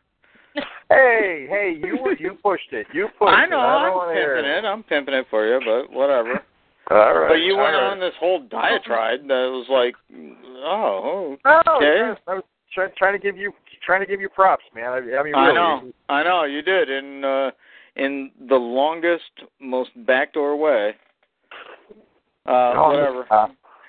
Hey, 0.89 1.45
hey, 1.49 1.77
you 1.79 2.15
you 2.19 2.33
pushed 2.41 2.71
it. 2.73 2.87
You 2.91 3.07
pushed 3.19 3.29
I 3.31 3.43
it. 3.45 3.49
know. 3.51 3.59
I 3.59 3.83
don't 3.83 3.91
I'm 3.91 3.95
wanna 3.95 4.13
pimping 4.15 4.45
it. 4.51 4.65
I'm 4.65 4.83
pimping 4.83 5.13
it 5.13 5.27
for 5.29 5.45
you, 5.47 5.61
but 5.63 5.95
whatever. 5.95 6.43
All 6.89 7.13
right. 7.19 7.27
But 7.29 7.35
you 7.35 7.53
all 7.57 7.63
went 7.63 7.75
right. 7.75 7.91
on 7.91 7.99
this 7.99 8.13
whole 8.19 8.39
diatribe 8.39 9.21
that 9.27 9.27
was 9.27 9.67
like, 9.69 9.95
oh, 10.63 11.37
No, 11.43 11.61
Okay. 11.75 11.97
yes, 12.09 12.17
I 12.27 12.35
was 12.35 12.43
try, 12.73 12.87
trying 12.97 13.13
to 13.13 13.19
give 13.19 13.37
you 13.37 13.51
trying 13.85 14.01
to 14.01 14.05
give 14.07 14.21
you 14.21 14.29
props, 14.29 14.63
man. 14.73 14.91
I, 14.91 15.17
I 15.17 15.23
mean, 15.23 15.35
I 15.35 15.53
know, 15.53 15.91
I 16.09 16.23
know, 16.23 16.43
you 16.43 16.61
did 16.61 16.89
in 16.89 17.23
uh, 17.23 17.51
in 17.95 18.31
the 18.47 18.55
longest, 18.55 19.31
most 19.59 19.89
backdoor 20.05 20.55
way. 20.55 20.95
Uh, 22.45 22.73
Oh, 22.77 22.89
whatever. 22.91 23.25
uh, 23.31 23.47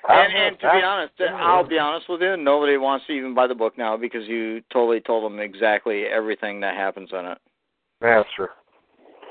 And, 0.09 0.33
and 0.33 0.59
to 0.59 0.71
be 0.73 0.83
honest, 0.83 1.13
I'll 1.21 1.67
be 1.67 1.77
honest 1.79 2.09
with 2.09 2.21
you, 2.21 2.35
nobody 2.35 2.77
wants 2.77 3.05
to 3.07 3.13
even 3.13 3.33
buy 3.33 3.47
the 3.47 3.55
book 3.55 3.77
now 3.77 3.95
because 3.95 4.27
you 4.27 4.61
totally 4.73 4.99
told 4.99 5.23
them 5.23 5.39
exactly 5.39 6.05
everything 6.05 6.59
that 6.61 6.75
happens 6.75 7.09
in 7.13 7.25
it. 7.25 7.37
That's 8.01 8.27
true. 8.35 8.47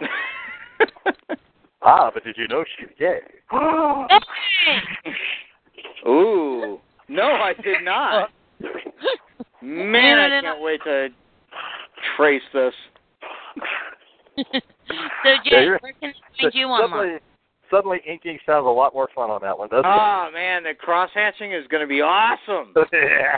Ah, 1.83 2.11
but 2.13 2.25
did 2.25 2.37
you 2.37 2.49
know 2.49 2.65
she's 2.79 2.89
gay? 2.99 3.21
Ooh, 6.09 6.81
no, 7.09 7.23
I 7.25 7.53
did 7.63 7.83
not. 7.85 8.31
Man, 9.63 9.63
No, 9.63 9.99
I 9.99 10.29
no, 10.29 10.35
no. 10.37 10.41
can't 10.43 10.63
wait 10.63 10.81
to 10.85 11.09
trace 12.17 12.43
this. 12.53 12.75
so 14.53 15.31
Jay, 15.45 15.65
you're- 15.65 15.79
where 15.81 15.93
can 16.01 16.13
they 16.13 16.43
find 16.43 16.55
you 16.55 16.67
online? 16.67 16.91
suddenly, 16.91 17.19
suddenly 17.71 17.99
inking 18.07 18.39
sounds 18.47 18.67
a 18.67 18.71
lot 18.71 18.95
more 18.95 19.09
fun 19.15 19.31
on 19.31 19.41
that 19.43 19.57
one, 19.59 19.69
doesn't 19.69 19.85
Oh 19.87 20.29
man, 20.33 20.63
the 20.65 20.75
cross 20.75 21.11
hatching 21.15 21.53
is 21.53 21.67
going 21.69 21.83
to 21.83 21.87
be 21.89 22.01
awesome. 22.01 22.73
yeah. 22.93 23.37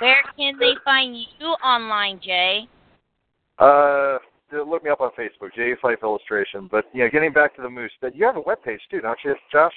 Where 0.00 0.22
can 0.36 0.58
they 0.58 0.72
find 0.84 1.16
you 1.16 1.46
online, 1.64 2.20
Jay? 2.22 2.68
Uh, 3.58 4.18
look 4.52 4.84
me 4.84 4.90
up 4.90 5.00
on 5.00 5.10
Facebook, 5.18 5.54
Jay's 5.54 5.76
Life 5.82 5.98
Illustration. 6.02 6.68
But 6.70 6.84
you 6.92 7.04
know, 7.04 7.10
getting 7.10 7.32
back 7.32 7.54
to 7.56 7.62
the 7.62 7.70
moose, 7.70 7.92
but 8.00 8.14
you 8.14 8.24
have 8.26 8.36
a 8.36 8.40
web 8.40 8.62
page 8.62 8.80
too, 8.90 9.00
don't 9.00 9.18
you, 9.24 9.34
Josh? 9.52 9.72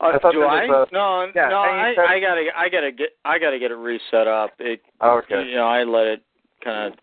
Uh, 0.00 0.08
I 0.08 0.18
thought 0.18 0.32
do 0.32 0.40
there 0.40 0.48
I? 0.48 0.66
was 0.66 0.88
no, 0.92 1.26
yeah, 1.34 1.48
no. 1.48 1.56
I, 1.56 1.94
I 1.96 2.20
gotta, 2.20 2.44
I 2.54 2.68
gotta 2.68 2.92
get, 2.92 3.10
I 3.24 3.38
gotta 3.38 3.58
get 3.58 3.70
it 3.70 3.76
reset 3.76 4.26
up. 4.26 4.50
It, 4.58 4.82
okay. 5.02 5.44
you 5.48 5.54
know, 5.54 5.66
I 5.66 5.84
let 5.84 6.06
it 6.06 6.22
kind 6.62 6.92
of 6.92 6.98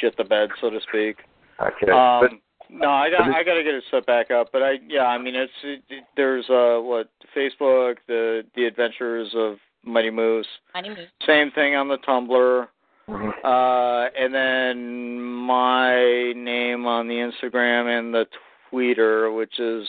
shit 0.00 0.16
the 0.16 0.22
bed, 0.24 0.50
so 0.60 0.70
to 0.70 0.78
speak. 0.88 1.18
Okay. 1.60 1.90
Um, 1.90 2.20
but 2.20 2.30
no, 2.70 2.90
I 2.90 3.10
got, 3.10 3.22
I 3.22 3.42
gotta 3.42 3.64
get 3.64 3.74
it 3.74 3.82
set 3.90 4.06
back 4.06 4.30
up. 4.30 4.50
But 4.52 4.62
I, 4.62 4.74
yeah, 4.86 5.06
I 5.06 5.18
mean, 5.18 5.34
it's 5.34 5.52
it, 5.64 5.82
it- 5.88 6.04
there's 6.16 6.48
uh 6.48 6.78
what 6.80 7.10
Facebook, 7.36 7.96
the 8.06 8.42
the 8.54 8.64
Adventures 8.64 9.32
of 9.34 9.56
Mighty 9.82 10.10
Moose. 10.10 10.46
Mighty 10.74 10.90
Moose. 10.90 11.08
Same 11.26 11.50
thing 11.50 11.74
on 11.74 11.88
the 11.88 11.98
Tumblr. 11.98 12.68
Uh, 13.08 14.08
and 14.18 14.34
then 14.34 15.20
my 15.20 16.32
name 16.34 16.86
on 16.86 17.06
the 17.06 17.14
Instagram 17.14 17.98
and 17.98 18.12
the 18.12 18.26
Twitter, 18.70 19.30
which 19.32 19.60
is, 19.60 19.86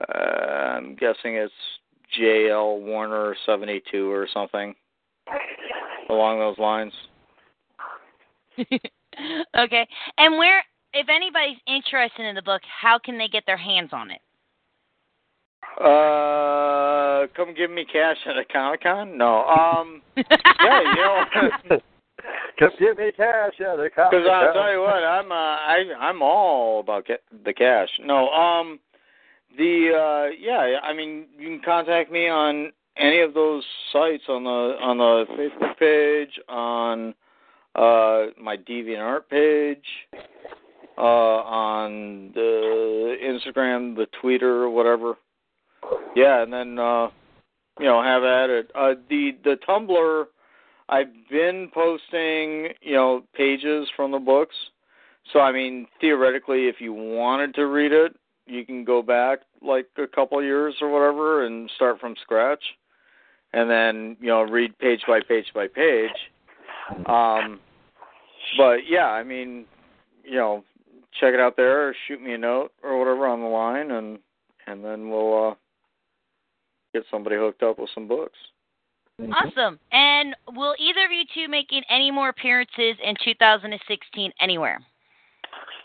uh, 0.00 0.18
I'm 0.18 0.96
guessing 0.96 1.34
it's 1.34 1.52
JL 2.18 2.80
Warner 2.80 3.36
seventy 3.46 3.80
two 3.90 4.10
or 4.10 4.26
something 4.32 4.74
along 6.08 6.38
those 6.40 6.58
lines. 6.58 6.92
okay. 8.58 9.88
And 10.18 10.36
where, 10.38 10.64
if 10.92 11.08
anybody's 11.08 11.58
interested 11.66 12.26
in 12.26 12.34
the 12.34 12.42
book, 12.42 12.62
how 12.64 12.98
can 12.98 13.18
they 13.18 13.28
get 13.28 13.44
their 13.46 13.56
hands 13.56 13.90
on 13.92 14.10
it? 14.10 14.20
Uh, 15.80 17.26
come 17.34 17.54
give 17.54 17.70
me 17.70 17.84
cash 17.84 18.16
at 18.26 18.36
a 18.36 18.44
Comic 18.44 18.82
Con? 18.82 19.18
No. 19.18 19.44
Um, 19.44 20.02
yeah, 20.16 20.80
you 20.82 20.94
know. 20.94 21.80
Just 22.58 22.78
give 22.78 22.96
me 22.96 23.10
cash, 23.16 23.54
yeah, 23.58 23.74
they 23.76 23.90
cop 23.90 24.10
Because 24.10 24.26
I'll 24.30 24.52
tell 24.52 24.72
you 24.72 24.80
what, 24.80 25.02
I'm 25.02 25.32
uh, 25.32 25.34
I 25.34 25.84
I'm 25.98 26.22
all 26.22 26.80
about 26.80 27.06
ca- 27.06 27.14
the 27.44 27.52
cash. 27.52 27.88
No, 28.00 28.28
um, 28.28 28.78
the 29.56 29.90
uh, 29.90 30.34
yeah, 30.38 30.78
I 30.82 30.92
mean, 30.92 31.26
you 31.38 31.48
can 31.48 31.60
contact 31.64 32.10
me 32.10 32.28
on 32.28 32.72
any 32.96 33.20
of 33.20 33.34
those 33.34 33.64
sites 33.92 34.24
on 34.28 34.44
the 34.44 34.76
on 34.80 34.98
the 34.98 35.24
Facebook 35.36 35.76
page, 35.78 36.40
on 36.48 37.14
uh 37.74 38.26
my 38.40 38.56
DeviantArt 38.56 39.28
page, 39.28 39.84
uh, 40.96 41.00
on 41.00 42.30
the 42.34 43.16
Instagram, 43.22 43.96
the 43.96 44.06
Twitter, 44.20 44.70
whatever. 44.70 45.16
Yeah, 46.14 46.42
and 46.42 46.52
then 46.52 46.78
uh, 46.78 47.08
you 47.78 47.86
know 47.86 48.02
have 48.02 48.24
at 48.24 48.50
it. 48.50 48.70
Uh, 48.74 48.94
the 49.08 49.36
the 49.44 49.58
Tumblr. 49.66 50.24
I've 50.86 51.08
been 51.30 51.70
posting, 51.72 52.68
you 52.82 52.92
know, 52.92 53.24
pages 53.34 53.88
from 53.96 54.12
the 54.12 54.18
books. 54.18 54.54
So 55.32 55.40
I 55.40 55.50
mean, 55.50 55.86
theoretically, 56.00 56.66
if 56.66 56.76
you 56.78 56.92
wanted 56.92 57.54
to 57.54 57.66
read 57.66 57.92
it, 57.92 58.14
you 58.46 58.66
can 58.66 58.84
go 58.84 59.02
back 59.02 59.40
like 59.62 59.86
a 59.96 60.06
couple 60.06 60.42
years 60.42 60.74
or 60.80 60.90
whatever 60.90 61.46
and 61.46 61.70
start 61.76 62.00
from 62.00 62.14
scratch, 62.20 62.62
and 63.52 63.70
then 63.70 64.16
you 64.20 64.28
know 64.28 64.42
read 64.42 64.78
page 64.78 65.00
by 65.08 65.20
page 65.26 65.46
by 65.54 65.66
page. 65.68 66.10
Um, 67.06 67.60
but 68.58 68.80
yeah, 68.86 69.06
I 69.06 69.22
mean, 69.24 69.64
you 70.22 70.36
know, 70.36 70.64
check 71.18 71.32
it 71.32 71.40
out 71.40 71.56
there, 71.56 71.88
or 71.88 71.94
shoot 72.06 72.20
me 72.20 72.34
a 72.34 72.38
note 72.38 72.72
or 72.82 72.98
whatever 72.98 73.26
on 73.26 73.40
the 73.40 73.46
line, 73.46 73.90
and 73.90 74.18
and 74.66 74.84
then 74.84 75.08
we'll 75.08 75.50
uh, 75.50 75.54
get 76.94 77.02
somebody 77.10 77.36
hooked 77.36 77.62
up 77.62 77.78
with 77.78 77.90
some 77.94 78.08
books. 78.08 78.38
Awesome. 79.20 79.78
And 79.92 80.34
will 80.56 80.74
either 80.78 81.04
of 81.04 81.12
you 81.12 81.24
two 81.34 81.48
making 81.48 81.82
any 81.90 82.10
more 82.10 82.30
appearances 82.30 82.96
in 83.04 83.14
2016 83.22 84.32
anywhere? 84.40 84.80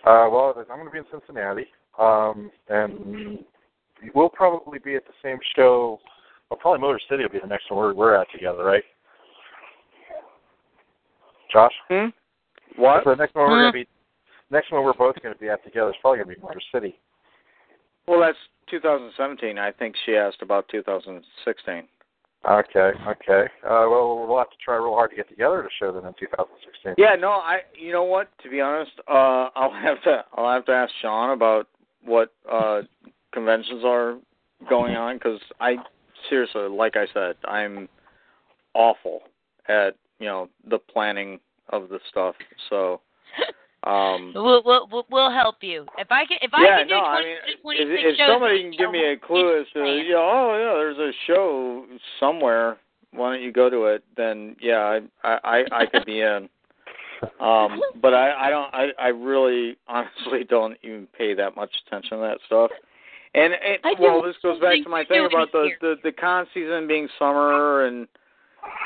Uh, 0.05 0.27
well, 0.31 0.53
I'm 0.57 0.77
going 0.77 0.85
to 0.85 0.91
be 0.91 0.99
in 0.99 1.05
Cincinnati, 1.11 1.65
um, 1.99 2.49
and 2.69 3.39
we'll 4.15 4.29
probably 4.29 4.79
be 4.79 4.95
at 4.95 5.03
the 5.05 5.13
same 5.21 5.37
show. 5.55 5.99
Well, 6.49 6.57
probably 6.59 6.79
Motor 6.79 6.99
City 7.09 7.23
will 7.23 7.29
be 7.29 7.39
the 7.39 7.47
next 7.47 7.69
one 7.69 7.79
we're, 7.79 7.93
we're 7.93 8.15
at 8.15 8.27
together, 8.31 8.63
right? 8.63 8.83
Josh? 11.51 11.73
Hmm. 11.89 12.07
What? 12.77 13.03
So 13.03 13.11
the 13.11 13.15
next 13.17 13.35
one 13.35 13.49
we're 13.49 13.57
Huh? 13.57 13.71
going 13.71 13.85
to 13.85 13.89
be, 13.89 13.89
next 14.49 14.71
one 14.71 14.83
we're 14.83 14.93
both 14.93 15.21
going 15.21 15.35
to 15.35 15.39
be 15.39 15.49
at 15.49 15.63
together 15.63 15.89
is 15.89 15.95
probably 16.01 16.23
going 16.23 16.29
to 16.29 16.35
be 16.35 16.41
Motor 16.41 16.61
City. 16.73 16.97
Well, 18.09 18.19
that's 18.21 18.39
2017. 18.71 19.59
I 19.59 19.71
think 19.71 19.93
she 20.03 20.15
asked 20.15 20.41
about 20.41 20.67
2016. 20.69 21.83
Okay, 22.49 22.91
okay. 23.07 23.43
Uh, 23.63 23.85
well, 23.87 24.25
we'll 24.27 24.37
have 24.39 24.49
to 24.49 24.55
try 24.63 24.77
real 24.77 24.95
hard 24.95 25.11
to 25.11 25.15
get 25.15 25.29
together 25.29 25.61
to 25.61 25.69
show 25.77 25.91
them 25.91 26.07
in 26.07 26.13
2016. 26.19 26.95
Yeah, 26.97 27.13
no, 27.19 27.29
I. 27.29 27.59
You 27.77 27.91
know 27.91 28.05
what? 28.05 28.29
To 28.41 28.49
be 28.49 28.61
honest, 28.61 28.93
uh, 29.07 29.49
I'll 29.55 29.73
have 29.73 30.01
to. 30.03 30.23
I'll 30.33 30.51
have 30.51 30.65
to 30.65 30.71
ask 30.71 30.91
Sean 31.01 31.31
about 31.31 31.67
what 32.03 32.33
uh, 32.51 32.81
conventions 33.31 33.83
are 33.85 34.17
going 34.67 34.95
on 34.95 35.17
because 35.17 35.39
I 35.59 35.75
seriously, 36.29 36.67
like 36.67 36.95
I 36.95 37.05
said, 37.13 37.35
I'm 37.45 37.87
awful 38.73 39.21
at 39.67 39.95
you 40.19 40.25
know 40.25 40.49
the 40.67 40.79
planning 40.79 41.39
of 41.69 41.89
the 41.89 41.99
stuff. 42.09 42.33
So, 42.71 43.01
um, 43.83 44.33
We'll, 44.35 44.61
we'll, 44.65 44.87
we'll, 44.91 45.05
we'll 45.09 45.31
help 45.31 45.57
you. 45.61 45.85
If 45.97 46.11
I 46.11 46.25
can, 46.25 46.37
if 46.41 46.53
I 46.53 46.63
yeah, 46.63 46.77
can 46.79 46.87
do 46.87 46.93
no, 46.95 46.99
20, 46.99 47.13
I 47.13 47.21
mean, 47.21 47.37
26 47.61 47.89
if, 47.89 48.19
if 48.19 48.27
somebody 48.27 48.61
can 48.63 48.71
give 48.71 48.91
me 48.91 49.05
a 49.05 49.17
clue 49.17 49.61
as 49.61 49.67
to, 49.73 49.79
you 49.79 50.13
know, 50.13 50.29
oh 50.31 50.57
yeah, 50.57 50.73
there's 50.73 50.97
a 50.97 51.11
show 51.25 51.85
somewhere. 52.19 52.77
Why 53.11 53.33
don't 53.33 53.41
you 53.41 53.51
go 53.51 53.69
to 53.69 53.85
it? 53.85 54.03
Then 54.17 54.55
yeah, 54.61 54.99
I 55.23 55.37
I 55.43 55.63
I 55.71 55.85
could 55.85 56.05
be 56.05 56.21
in. 56.21 56.49
Um, 57.41 57.81
but 58.01 58.13
I 58.13 58.47
I 58.47 58.49
don't 58.49 58.73
I 58.73 58.87
I 58.97 59.07
really 59.09 59.75
honestly 59.89 60.45
don't 60.49 60.77
even 60.83 61.05
pay 61.17 61.33
that 61.33 61.53
much 61.53 61.69
attention 61.85 62.11
to 62.11 62.21
that 62.23 62.37
stuff. 62.45 62.71
And 63.33 63.53
it, 63.61 63.81
well, 63.99 64.21
this 64.21 64.37
goes 64.41 64.57
back 64.61 64.81
to 64.83 64.89
my 64.89 65.03
thing 65.03 65.27
about 65.29 65.51
the, 65.51 65.69
the 65.81 65.95
the 66.01 66.13
con 66.13 66.47
season 66.53 66.87
being 66.87 67.09
summer, 67.19 67.85
and 67.85 68.07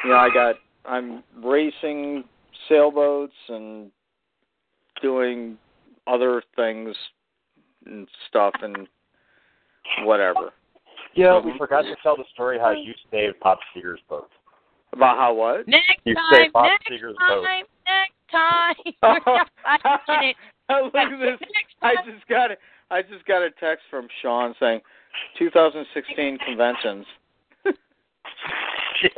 you 0.03 0.09
know 0.09 0.15
I 0.15 0.29
got 0.33 0.55
I'm 0.83 1.23
racing 1.43 2.23
sailboats 2.67 3.35
and 3.49 3.91
doing 5.03 5.59
other 6.07 6.41
things 6.55 6.95
and 7.85 8.07
stuff 8.27 8.55
and 8.63 8.87
whatever. 9.99 10.51
Yeah, 11.13 11.39
we 11.39 11.51
mm-hmm. 11.51 11.59
forgot 11.59 11.83
to 11.83 11.95
tell 12.01 12.17
the 12.17 12.23
story 12.33 12.57
how 12.57 12.71
you 12.71 12.93
saved 13.11 13.35
Bob 13.43 13.59
Seger's 13.75 13.99
boat. 14.09 14.31
About 14.93 15.17
how 15.17 15.33
what? 15.33 15.67
next 15.67 15.99
You 16.05 16.15
time, 16.15 16.23
say 16.33 16.49
Bob 16.51 16.65
next 16.65 16.89
Seger's 16.89 17.15
time, 17.17 17.29
boat. 17.29 17.45
next 17.85 18.13
time. 18.31 18.73
We're 19.03 19.19
not 19.83 20.01
it. 20.23 20.35
Look 20.69 20.95
at 20.95 21.19
this. 21.19 21.37
I 21.81 21.95
just 22.05 22.25
got 22.27 22.51
a, 22.51 22.57
I 22.89 23.01
just 23.01 23.25
got 23.25 23.41
a 23.43 23.51
text 23.59 23.83
from 23.91 24.07
Sean 24.21 24.55
saying 24.59 24.79
2016 25.37 26.37
conventions. 26.39 27.05
You 27.65 27.73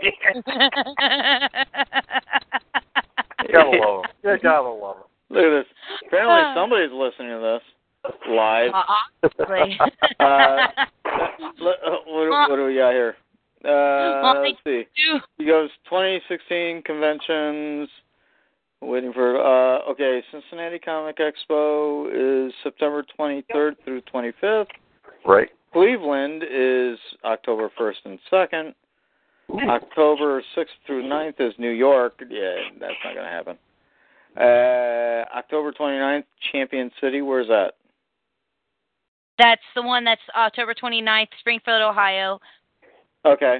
gotta 3.53 3.69
love 3.69 4.03
him. 4.03 4.11
You 4.23 4.37
gotta 4.41 4.69
love 4.69 4.97
him. 4.97 5.03
Look 5.29 5.43
at 5.43 5.49
this. 5.49 5.65
Apparently 6.07 6.41
somebody's 6.55 6.91
listening 6.91 7.31
to 7.31 7.59
this 7.59 8.13
live. 8.29 8.71
Uh, 10.19 10.67
uh, 11.65 11.95
what, 12.07 12.49
what 12.49 12.55
do 12.55 12.65
we 12.65 12.75
got 12.75 12.91
here? 12.91 13.15
Uh, 13.63 14.41
let's 14.41 14.57
see. 14.63 14.83
He 15.37 15.45
goes 15.45 15.69
2016 15.89 16.83
conventions. 16.83 17.89
Waiting 18.81 19.13
for 19.13 19.39
uh 19.39 19.79
okay, 19.91 20.21
Cincinnati 20.31 20.77
Comic 20.77 21.17
Expo 21.17 22.47
is 22.47 22.53
September 22.61 23.03
23rd 23.19 23.75
through 23.83 24.01
25th. 24.13 24.67
Right. 25.25 25.49
Cleveland 25.73 26.43
is 26.43 26.99
October 27.23 27.71
1st 27.79 27.95
and 28.05 28.19
2nd. 28.31 28.73
October 29.69 30.43
6th 30.55 30.65
through 30.85 31.03
9th 31.03 31.39
is 31.39 31.53
New 31.57 31.71
York. 31.71 32.21
Yeah, 32.29 32.55
that's 32.79 32.93
not 33.03 33.13
going 33.13 33.25
to 33.25 33.31
happen. 33.31 33.57
Uh 34.37 35.05
October 35.35 35.71
29th, 35.71 36.23
Champion 36.51 36.91
City. 37.01 37.21
Where's 37.21 37.47
that? 37.47 37.73
That's 39.37 39.61
the 39.75 39.81
one 39.81 40.03
that's 40.05 40.21
October 40.35 40.73
29th, 40.73 41.27
Springfield, 41.39 41.81
Ohio. 41.81 42.39
Okay. 43.25 43.59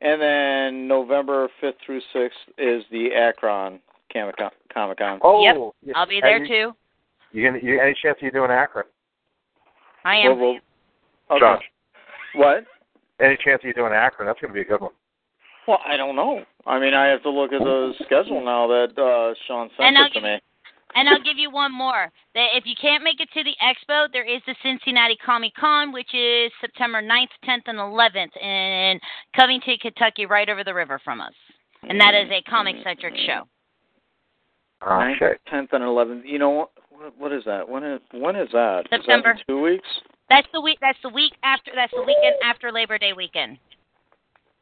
And 0.00 0.20
then 0.20 0.88
November 0.88 1.48
5th 1.62 1.74
through 1.84 2.00
6th 2.14 2.30
is 2.58 2.84
the 2.90 3.10
Akron 3.14 3.80
Comic 4.12 4.36
Con. 4.36 4.50
Comic 4.72 4.98
Con. 4.98 5.20
Oh, 5.22 5.42
yeah. 5.42 5.94
I'll 5.94 6.06
be 6.06 6.20
there 6.20 6.44
you, 6.44 6.48
too. 6.48 6.76
You 7.32 7.46
gonna? 7.46 7.58
You, 7.62 7.80
any 7.80 7.94
chance 8.02 8.18
you're 8.20 8.30
doing 8.30 8.50
Akron? 8.50 8.84
I 10.04 10.16
am. 10.16 10.38
Well, 10.38 10.52
well, 11.30 11.36
okay. 11.36 11.40
Josh. 11.40 11.64
What? 12.34 12.64
Any 13.20 13.36
chance 13.42 13.60
of 13.62 13.68
you 13.68 13.74
doing 13.74 13.92
Akron? 13.92 14.26
That's 14.26 14.40
going 14.40 14.50
to 14.50 14.54
be 14.54 14.60
a 14.60 14.64
good 14.64 14.80
one. 14.80 14.92
Well, 15.66 15.80
I 15.84 15.96
don't 15.96 16.16
know. 16.16 16.44
I 16.66 16.78
mean, 16.78 16.94
I 16.94 17.06
have 17.06 17.22
to 17.22 17.30
look 17.30 17.52
at 17.52 17.60
the 17.60 17.94
schedule 18.04 18.44
now 18.44 18.66
that 18.68 18.98
uh 18.98 19.34
Sean 19.46 19.68
sent 19.76 19.88
And 19.88 19.98
I'll 19.98 20.06
it 20.06 20.08
to 20.08 20.14
give 20.14 20.22
me. 20.22 20.38
And 20.94 21.08
I'll 21.08 21.22
give 21.22 21.36
you 21.36 21.50
one 21.50 21.72
more. 21.72 22.10
That 22.34 22.46
if 22.54 22.64
you 22.64 22.74
can't 22.80 23.04
make 23.04 23.20
it 23.20 23.28
to 23.34 23.44
the 23.44 23.54
expo, 23.60 24.06
there 24.12 24.24
is 24.24 24.40
the 24.46 24.54
Cincinnati 24.62 25.16
Comic 25.24 25.52
Con, 25.54 25.92
which 25.92 26.14
is 26.14 26.50
September 26.60 27.02
9th, 27.02 27.28
10th, 27.44 27.62
and 27.66 27.78
11th 27.78 28.34
in 28.42 28.98
Covington, 29.34 29.76
Kentucky, 29.82 30.24
right 30.24 30.48
over 30.48 30.64
the 30.64 30.72
river 30.72 30.98
from 31.04 31.20
us. 31.20 31.34
And 31.82 32.00
that 32.00 32.14
is 32.14 32.30
a 32.30 32.40
comic 32.48 32.76
centric 32.82 33.14
show. 33.26 33.46
Ninth, 34.86 35.20
Okay. 35.22 35.36
tenth, 35.48 35.72
and 35.72 35.82
eleventh. 35.82 36.24
You 36.24 36.38
know 36.38 36.50
what? 36.50 36.70
What, 36.90 37.18
what 37.18 37.32
is 37.32 37.44
that? 37.44 37.68
When 37.68 37.84
is 37.84 38.00
when 38.12 38.36
is 38.36 38.48
that? 38.52 38.80
Is 38.80 38.90
that 38.90 38.96
in 38.96 39.02
September. 39.02 39.38
two 39.46 39.60
weeks. 39.60 39.88
That's 40.30 40.46
the 40.52 40.60
week. 40.60 40.78
That's 40.80 40.98
the 41.02 41.08
week 41.10 41.32
after. 41.42 41.72
That's 41.74 41.92
the 41.92 42.02
weekend 42.02 42.36
after 42.42 42.72
Labor 42.72 42.98
Day 42.98 43.12
weekend. 43.12 43.58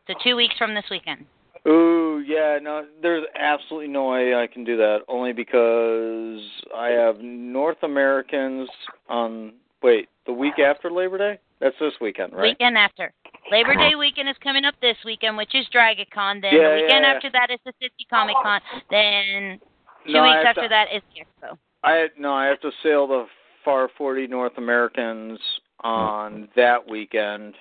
So 0.06 0.14
two 0.22 0.36
weeks 0.36 0.55
from 0.59 0.74
this 0.74 0.85
weekend. 0.90 1.24
Ooh, 1.66 2.22
yeah, 2.26 2.59
no, 2.60 2.85
there's 3.01 3.24
absolutely 3.39 3.89
no 3.89 4.10
way 4.10 4.35
I 4.35 4.47
can 4.47 4.64
do 4.64 4.76
that. 4.76 4.98
Only 5.09 5.32
because 5.32 6.40
I 6.76 6.89
have 6.89 7.20
North 7.20 7.82
Americans 7.82 8.68
on. 9.09 9.55
Wait, 9.82 10.09
the 10.26 10.32
week 10.32 10.59
after 10.59 10.90
Labor 10.90 11.18
Day? 11.18 11.39
That's 11.60 11.76
this 11.81 11.93
weekend, 12.01 12.32
right? 12.32 12.43
Weekend 12.43 12.76
after. 12.76 13.12
Labor 13.51 13.74
Day 13.74 13.94
weekend 13.94 14.28
is 14.28 14.36
coming 14.43 14.64
up 14.64 14.74
this 14.81 14.97
weekend, 15.05 15.36
which 15.36 15.55
is 15.55 15.66
DragonCon. 15.74 16.40
Then 16.43 16.55
Yeah, 16.55 16.68
the 16.68 16.74
weekend 16.74 16.90
yeah, 16.90 17.01
yeah. 17.01 17.12
after 17.14 17.31
that 17.32 17.51
is 17.51 17.59
the 17.64 17.72
City 17.81 18.06
Comic 18.10 18.36
Con. 18.43 18.60
Then 18.90 19.60
two 20.06 20.12
No, 20.12 20.22
weeks 20.22 20.44
after 20.47 20.62
to- 20.62 20.68
that 20.68 20.89
is 20.94 21.02
the 21.14 21.20
expo. 21.48 21.59
I 21.82 22.09
no, 22.18 22.32
I 22.35 22.47
have 22.47 22.60
to 22.60 22.70
sail 22.82 23.06
the 23.06 23.26
Farr 23.64 23.89
40 23.97 24.26
North 24.26 24.56
Americans 24.59 25.39
on 25.81 26.48
that 26.56 26.89
weekend, 26.89 27.55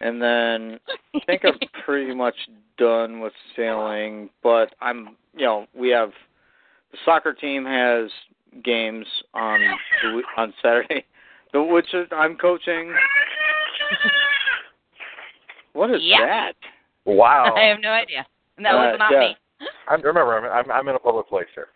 and 0.00 0.20
then 0.20 0.78
I 1.14 1.20
think 1.26 1.42
I'm 1.44 1.58
pretty 1.84 2.14
much 2.14 2.34
done 2.78 3.20
with 3.20 3.32
sailing. 3.56 4.30
But 4.42 4.74
I'm, 4.80 5.16
you 5.36 5.44
know, 5.44 5.66
we 5.74 5.90
have 5.90 6.10
the 6.92 6.98
soccer 7.04 7.32
team 7.32 7.64
has 7.64 8.10
games 8.62 9.06
on 9.32 9.60
on 10.36 10.54
Saturday, 10.62 11.04
the 11.52 11.62
which 11.62 11.92
is, 11.94 12.06
I'm 12.12 12.36
coaching. 12.36 12.92
What 15.72 15.90
is 15.90 16.00
Yeah. 16.02 16.20
that? 16.20 16.52
Wow. 17.04 17.54
I 17.56 17.62
have 17.64 17.80
no 17.80 17.90
idea. 17.90 18.26
And 18.56 18.64
that 18.64 18.74
Uh, 18.74 18.78
was 18.78 18.98
not 18.98 19.12
yeah. 19.12 19.18
me. 19.20 19.36
I'm, 19.88 20.00
remember, 20.02 20.36
I'm, 20.38 20.66
I'm 20.66 20.70
I'm 20.70 20.88
in 20.88 20.94
a 20.94 20.98
public 20.98 21.28
place 21.28 21.48
here. 21.54 21.68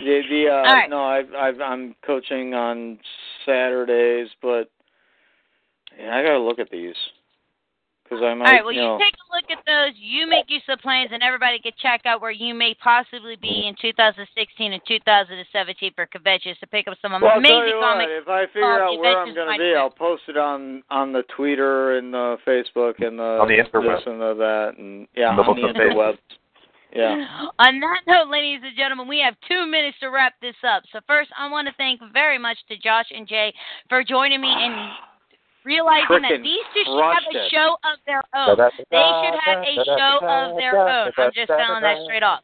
The 0.00 0.22
the 0.28 0.48
uh, 0.48 0.54
All 0.54 0.62
right. 0.62 0.90
no, 0.90 1.04
I've 1.04 1.34
I've 1.34 1.60
I'm 1.60 1.94
coaching 2.02 2.54
on 2.54 2.98
Saturdays, 3.44 4.28
but 4.40 4.70
yeah, 5.98 6.16
I 6.16 6.22
gotta 6.22 6.38
look 6.38 6.58
at 6.58 6.70
these 6.70 6.94
because 8.12 8.24
I 8.24 8.34
might. 8.34 8.46
All 8.46 8.52
right, 8.52 8.64
well, 8.64 8.74
you 8.76 8.82
you 8.82 8.98
take 9.00 9.16
a 9.16 9.26
look 9.32 9.48
at 9.48 9.64
those. 9.64 9.96
You 9.96 10.26
make 10.28 10.44
use 10.48 10.62
of 10.68 10.78
plans, 10.80 11.10
and 11.12 11.22
everybody 11.22 11.58
can 11.58 11.72
check 11.80 12.04
out 12.04 12.20
where 12.20 12.30
you 12.30 12.54
may 12.54 12.74
possibly 12.74 13.36
be 13.40 13.64
in 13.66 13.74
2016 13.80 14.72
and 14.72 14.82
2017 14.86 15.92
for 15.96 16.06
conventions 16.06 16.58
to 16.60 16.66
pick 16.66 16.88
up 16.88 16.98
some 17.00 17.12
well, 17.12 17.32
I'll 17.32 17.38
amazing 17.38 17.56
tell 17.56 17.68
you 17.68 17.76
what, 17.80 17.96
comics. 17.96 18.12
if 18.12 18.28
I 18.28 18.46
figure 18.52 18.82
out 18.84 18.98
where 18.98 19.18
I'm 19.18 19.34
gonna 19.34 19.52
be, 19.52 19.72
be. 19.72 19.74
I'll 19.74 19.90
post 19.90 20.22
it 20.28 20.36
on 20.36 20.82
on 20.90 21.12
the 21.12 21.22
Twitter 21.34 21.96
and 21.96 22.12
the 22.12 22.36
Facebook 22.46 23.00
and 23.00 23.18
the 23.18 23.40
On 23.40 23.48
the 23.48 23.56
interweb. 23.56 24.06
and 24.06 24.20
the 24.20 24.34
that 24.34 24.76
and 24.76 25.08
yeah 25.16 25.30
On 25.32 25.36
the 25.36 25.42
on 25.42 25.56
the 25.56 25.62
books 25.62 25.78
interweb. 25.78 26.18
Yeah. 26.94 27.24
On 27.58 27.80
that 27.80 28.00
note, 28.06 28.28
ladies 28.28 28.60
and 28.62 28.76
gentlemen, 28.76 29.08
we 29.08 29.18
have 29.24 29.34
two 29.48 29.64
minutes 29.64 29.96
to 30.00 30.10
wrap 30.10 30.34
this 30.42 30.56
up. 30.62 30.82
So 30.92 31.00
first, 31.06 31.30
I 31.38 31.48
want 31.48 31.66
to 31.66 31.72
thank 31.78 32.00
very 32.12 32.36
much 32.36 32.58
to 32.68 32.76
Josh 32.76 33.06
and 33.16 33.26
Jay 33.26 33.54
for 33.88 34.04
joining 34.04 34.42
me 34.42 34.52
and 34.52 34.92
realizing 35.64 36.22
that 36.22 36.42
these 36.42 36.66
two 36.74 36.84
should 36.84 37.02
have 37.02 37.22
a 37.28 37.48
show 37.50 37.76
of 37.84 37.98
their 38.06 38.22
own. 38.34 38.56
They 38.90 39.06
should 39.22 39.38
have 39.44 39.62
a 39.62 39.74
show 39.84 40.14
of 40.22 40.56
their 40.56 40.76
own. 40.76 41.12
I'm 41.16 41.32
just 41.34 41.48
telling 41.48 41.82
that 41.82 42.02
straight 42.04 42.22
off. 42.22 42.40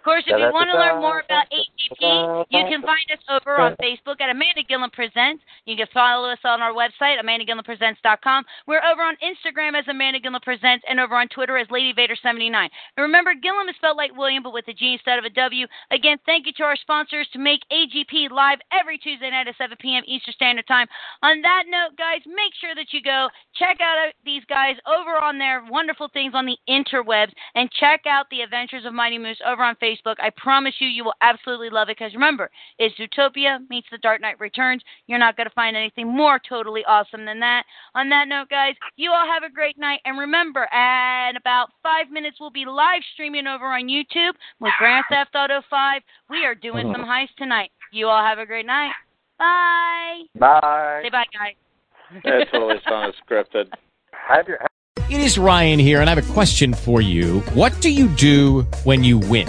Of 0.00 0.04
course, 0.08 0.24
if 0.24 0.32
you 0.32 0.48
want 0.48 0.72
to 0.72 0.80
learn 0.80 0.96
more 1.04 1.20
about 1.20 1.44
AGP, 1.52 2.48
you 2.48 2.64
can 2.72 2.80
find 2.80 3.04
us 3.12 3.20
over 3.28 3.60
on 3.60 3.76
Facebook 3.76 4.16
at 4.24 4.32
Amanda 4.32 4.64
Gilliam 4.64 4.88
Presents. 4.88 5.44
You 5.68 5.76
can 5.76 5.92
follow 5.92 6.32
us 6.32 6.40
on 6.42 6.64
our 6.64 6.72
website, 6.72 7.20
amandagilliampresents.com. 7.20 8.44
We're 8.66 8.80
over 8.80 9.04
on 9.04 9.20
Instagram 9.20 9.76
as 9.76 9.84
Amanda 9.92 10.18
Gilliam 10.18 10.40
Presents 10.40 10.82
and 10.88 11.00
over 11.00 11.12
on 11.16 11.28
Twitter 11.28 11.58
as 11.58 11.68
Lady 11.68 11.92
Vader79. 11.92 12.48
And 12.48 12.70
remember, 12.96 13.34
Gilliam 13.36 13.68
is 13.68 13.76
spelled 13.76 13.98
like 13.98 14.16
William, 14.16 14.42
but 14.42 14.54
with 14.54 14.64
a 14.68 14.72
G 14.72 14.96
instead 14.96 15.18
of 15.18 15.26
a 15.26 15.36
W. 15.36 15.66
Again, 15.92 16.16
thank 16.24 16.46
you 16.46 16.56
to 16.56 16.62
our 16.62 16.76
sponsors 16.80 17.28
to 17.34 17.38
make 17.38 17.60
AGP 17.68 18.30
live 18.30 18.60
every 18.72 18.96
Tuesday 18.96 19.28
night 19.28 19.48
at 19.48 19.60
7 19.60 19.76
p.m. 19.82 20.02
Eastern 20.06 20.32
Standard 20.32 20.66
Time. 20.66 20.86
On 21.20 21.42
that 21.42 21.64
note, 21.68 21.98
guys, 22.00 22.24
make 22.24 22.56
sure 22.56 22.74
that 22.74 22.88
you 22.96 23.02
go 23.04 23.28
check 23.52 23.76
out 23.84 24.08
uh, 24.08 24.12
these 24.24 24.48
guys 24.48 24.76
over 24.88 25.20
on 25.20 25.36
their 25.36 25.62
wonderful 25.68 26.08
things 26.14 26.32
on 26.34 26.46
the 26.46 26.56
interwebs 26.72 27.36
and 27.54 27.68
check 27.72 28.08
out 28.08 28.24
the 28.30 28.40
Adventures 28.40 28.86
of 28.86 28.94
Mighty 28.94 29.18
Moose 29.18 29.36
over 29.44 29.62
on 29.62 29.76
Facebook. 29.76 29.89
I 30.22 30.30
promise 30.36 30.74
you, 30.78 30.88
you 30.88 31.04
will 31.04 31.14
absolutely 31.20 31.70
love 31.70 31.88
it 31.88 31.96
because 31.98 32.14
remember, 32.14 32.50
it's 32.78 32.94
Zootopia 32.96 33.58
meets 33.68 33.86
The 33.90 33.98
Dark 33.98 34.20
Knight 34.20 34.38
Returns. 34.40 34.82
You're 35.06 35.18
not 35.18 35.36
going 35.36 35.48
to 35.48 35.54
find 35.54 35.76
anything 35.76 36.08
more 36.08 36.38
totally 36.38 36.82
awesome 36.86 37.24
than 37.24 37.40
that. 37.40 37.64
On 37.94 38.08
that 38.10 38.28
note, 38.28 38.48
guys, 38.48 38.74
you 38.96 39.10
all 39.10 39.26
have 39.26 39.42
a 39.42 39.52
great 39.52 39.78
night. 39.78 40.00
And 40.04 40.18
remember, 40.18 40.72
at 40.72 41.36
about 41.36 41.68
five 41.82 42.10
minutes, 42.10 42.38
we'll 42.40 42.50
be 42.50 42.64
live 42.64 43.02
streaming 43.14 43.46
over 43.46 43.66
on 43.66 43.88
YouTube 43.88 44.32
with 44.60 44.72
Grand 44.78 45.04
Theft 45.10 45.34
Auto 45.34 45.60
5. 45.68 46.02
We 46.28 46.44
are 46.44 46.54
doing 46.54 46.92
some 46.92 47.02
uh-huh. 47.02 47.12
heists 47.12 47.36
tonight. 47.38 47.70
You 47.92 48.06
all 48.08 48.24
have 48.24 48.38
a 48.38 48.46
great 48.46 48.66
night. 48.66 48.92
Bye. 49.38 50.22
Bye. 50.38 51.00
Say 51.02 51.10
bye, 51.10 51.24
guys. 51.32 51.54
That 52.24 52.48
totally 52.50 52.74
sounded 52.88 53.14
scripted. 53.24 53.70
Have 54.12 54.48
your 54.48 54.58
It 55.08 55.20
is 55.20 55.38
Ryan 55.38 55.78
here, 55.78 56.00
and 56.00 56.10
I 56.10 56.14
have 56.14 56.28
a 56.28 56.32
question 56.32 56.74
for 56.74 57.00
you. 57.00 57.40
What 57.54 57.80
do 57.80 57.88
you 57.88 58.08
do 58.08 58.62
when 58.82 59.04
you 59.04 59.18
win? 59.18 59.48